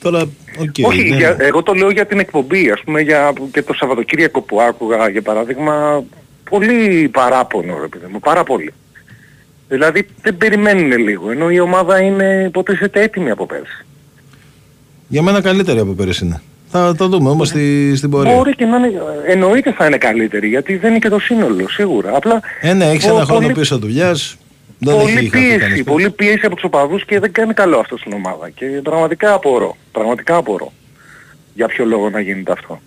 Τώρα, 0.02 0.22
οκ. 0.60 0.76
Όχι, 0.82 1.10
ναι. 1.10 1.16
για, 1.16 1.36
εγώ 1.40 1.64
το 1.64 1.74
λέω 1.74 1.90
για 1.92 2.06
την 2.06 2.20
εκπομπή, 2.20 2.72
ας 2.72 2.82
πούμε, 2.86 3.02
για, 3.02 3.34
και 3.52 3.62
το 3.62 3.74
Σαββατοκύριακο 3.74 4.42
που 4.42 4.62
άκουγα, 4.62 5.10
για 5.10 5.22
παράδειγμα, 5.22 6.04
πολύ 6.50 7.10
παράπονο, 7.10 7.78
ρε 7.82 7.88
παιδί 7.88 8.06
μου, 8.12 8.20
πάρα 8.20 8.44
πολύ. 8.44 8.74
Δηλαδή 9.68 10.08
δεν 10.22 10.38
περιμένουν 10.38 10.98
λίγο, 10.98 11.32
ενώ 11.32 11.50
η 11.50 11.60
ομάδα 11.60 12.02
είναι 12.02 12.44
υποτίθεται 12.48 13.02
έτοιμη 13.02 13.30
από 13.30 13.46
πέρσι. 13.46 13.86
Για 15.08 15.22
μένα 15.22 15.42
καλύτερη 15.42 15.80
από 15.80 15.92
πέρυσι 15.92 16.26
είναι. 16.26 16.42
Θα 16.70 16.96
το 16.98 17.08
δούμε 17.08 17.30
όμως 17.30 17.48
στη, 17.48 17.94
στην 17.96 18.10
πορεία. 18.10 18.34
Μπορεί 18.36 18.56
και 18.56 18.66
να 18.66 18.78
είναι, 18.78 18.92
εννοείται 19.28 19.72
θα 19.72 19.86
είναι 19.86 19.98
καλύτερη 19.98 20.48
γιατί 20.48 20.76
δεν 20.78 20.90
είναι 20.90 21.00
και 21.00 21.10
το 21.10 21.20
σύνολο 21.20 21.70
σίγουρα. 21.70 22.16
Απλά 22.16 22.40
Ε, 22.62 22.74
ναι, 22.74 22.86
έχεις 22.86 23.06
πο- 23.08 23.16
ένα 23.16 23.26
χρόνο 23.26 23.42
πολύ- 23.42 23.54
πίσω 23.54 23.78
δουλειάς. 23.78 24.38
Δεν 24.84 24.96
Πολύ 24.96 25.12
έχει 25.12 25.30
χαθεί 25.30 25.30
πίεση, 25.30 25.58
κανείς. 25.58 25.84
πολύ 25.84 26.10
πίεση 26.10 26.46
από 26.46 26.56
τους 26.56 26.64
οπαδούς 26.64 27.06
και 27.06 27.20
δεν 27.20 27.32
κάνει 27.32 27.54
καλό 27.54 27.78
αυτό 27.78 27.98
στην 27.98 28.14
ομάδα. 28.14 28.50
Και 28.50 28.66
πραγματικά 28.66 29.34
απορώ. 29.34 29.78
Πραγματικά 29.92 30.36
απορώ. 30.36 30.72
Για 31.54 31.68
ποιο 31.68 31.86
λόγο 31.86 32.10
να 32.10 32.20
γίνεται 32.20 32.52
αυτό. 32.52 32.82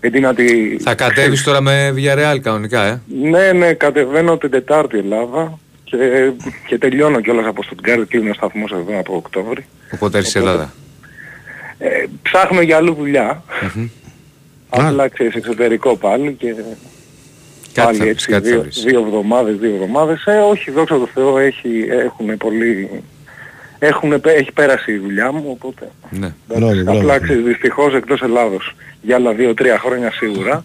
Γιατί 0.00 0.20
να 0.20 0.34
τη... 0.34 0.78
Θα 0.78 0.94
κατέβεις 0.94 1.42
τώρα 1.42 1.60
με 1.60 1.94
Villarreal 1.96 2.38
κανονικά, 2.42 2.82
ε; 2.82 3.00
Ναι, 3.22 3.52
ναι, 3.52 3.72
κατεβαίνω 3.72 4.38
την 4.38 4.50
Τετάρτη 4.50 4.98
Ελλάδα 4.98 5.58
και, 5.84 6.30
και 6.66 6.78
τελειώνω 6.78 7.20
κιόλας 7.20 7.46
από 7.46 7.62
Στουτγκάρδη, 7.62 8.04
κλείνει 8.06 8.30
ο 8.30 8.34
σταθμός 8.34 8.70
εδώ 8.72 8.98
από 8.98 9.14
Οκτώβρη. 9.16 9.64
Οπότε 9.92 10.18
έρθεις 10.18 10.34
Ελλάδα. 10.34 10.72
Ε, 11.78 11.88
ψάχνω 12.22 12.60
για 12.60 12.76
αλλού 12.76 12.94
δουλειά. 12.94 13.42
Απλά 14.68 15.08
ξέρεις 15.08 15.34
εξωτερικό 15.34 15.96
πάλι 15.96 16.32
και 16.38 16.54
Κάτι 17.72 17.86
πάλι 17.86 17.98
θα 17.98 18.04
πεις, 18.04 18.12
έτσι 18.12 18.28
κάτι 18.30 18.44
θα 18.48 18.50
δύο, 18.54 18.60
βρεις. 18.62 18.82
δύο 18.82 19.00
εβδομάδες, 19.00 19.56
δύο 19.56 19.74
εβδομάδες. 19.74 20.24
Ε, 20.26 20.36
όχι, 20.50 20.70
δόξα 20.70 20.98
τω 20.98 21.08
Θεώ, 21.14 21.38
έχει, 21.38 21.86
έχουν 21.90 22.36
πολύ... 22.36 22.90
Έχουν, 23.78 24.12
έχει 24.22 24.52
πέρασει 24.52 24.92
η 24.92 24.98
δουλειά 24.98 25.32
μου, 25.32 25.44
οπότε... 25.46 25.90
Ναι. 26.10 26.34
Μπράβο, 26.48 26.74
μπράβο. 26.82 26.98
Απλά 26.98 27.18
ξέρεις, 27.20 27.44
δυστυχώς 27.44 27.94
εκτός 27.94 28.22
Ελλάδος 28.22 28.74
για 29.02 29.16
άλλα 29.16 29.32
δύο-τρία 29.32 29.78
χρόνια 29.78 30.12
σίγουρα 30.12 30.64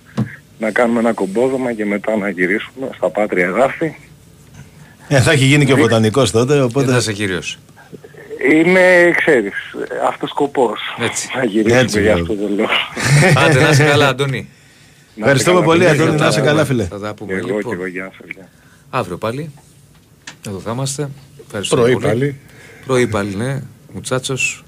να 0.59 0.71
κάνουμε 0.71 0.99
ένα 0.99 1.13
κομπόδομα 1.13 1.73
και 1.73 1.85
μετά 1.85 2.15
να 2.17 2.29
γυρίσουμε 2.29 2.89
στα 2.95 3.09
πάτρια 3.09 3.45
εδάφη. 3.45 3.95
Ε, 5.07 5.19
θα 5.21 5.31
έχει 5.31 5.45
γίνει 5.45 5.65
και 5.65 5.73
ο 5.73 5.77
βοτανικός 5.77 6.31
τότε, 6.31 6.61
οπότε... 6.61 6.85
Δεν 6.85 6.93
θα 6.95 7.01
σε 7.01 7.13
κύριος. 7.13 7.59
Είναι, 8.53 9.11
ξέρεις, 9.15 9.53
αυτός 10.07 10.29
σκοπός. 10.29 10.79
Έτσι. 11.03 11.29
Να 11.37 11.43
γυρίσουμε 11.43 11.81
Έτσι, 11.81 12.01
για 12.01 12.13
μπράβο. 12.13 12.33
αυτό 12.33 12.47
το 12.47 12.53
λόγο. 12.57 12.69
Άντε 13.47 13.61
να 13.61 13.69
είσαι 13.69 13.83
καλά, 13.91 14.07
Αντώνη. 14.07 14.49
Ευχαριστούμε 15.19 15.61
πολύ, 15.61 15.87
Αντώνη, 15.87 16.15
να 16.19 16.27
είσαι 16.27 16.41
καλά, 16.41 16.65
φίλε. 16.65 16.83
Θα 16.83 16.99
τα 16.99 17.13
πούμε. 17.13 17.33
Εγώ 17.33 17.45
λοιπόν. 17.45 17.61
και 17.63 17.73
εγώ, 17.73 17.85
γεια 17.87 18.11
σας. 18.17 18.29
γεια. 18.35 18.49
Αύριο 18.89 19.17
πάλι. 19.17 19.51
Εδώ 20.47 20.59
θα 20.59 20.71
είμαστε. 20.71 21.09
Ευχαριστούμε 21.45 21.81
Πρωί 21.81 21.93
πολύ. 21.93 22.05
πάλι. 22.05 22.39
Πρωί 22.85 23.07
πάλι, 23.07 23.35
ναι. 23.35 23.61
Μουτσάτσος, 23.93 24.63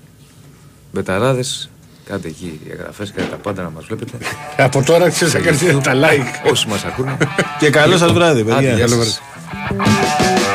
μπεταράδες. 0.91 1.69
Κάντε 2.05 2.27
εκεί 2.27 2.59
εγγραφές, 2.71 3.11
κάντε 3.11 3.29
τα 3.29 3.35
πάντα 3.35 3.63
να 3.63 3.69
μας 3.69 3.85
βλέπετε. 3.85 4.17
Από 4.57 4.83
τώρα 4.83 5.09
ξέρεις 5.09 5.33
να 5.33 5.39
κάνεις 5.39 5.59
τα 5.83 5.93
like. 5.95 6.49
Όσοι 6.51 6.67
μας 6.67 6.83
ακούνε. 6.85 7.17
Και 7.59 7.69
καλό 7.69 7.97
σας 7.97 8.11
βράδυ, 8.11 8.43
παιδιά. 8.43 8.57
Άντε, 8.57 8.67
γεια 8.75 8.85
Καλό 8.85 9.03
σας. 9.03 9.21
βράδυ. 9.69 10.48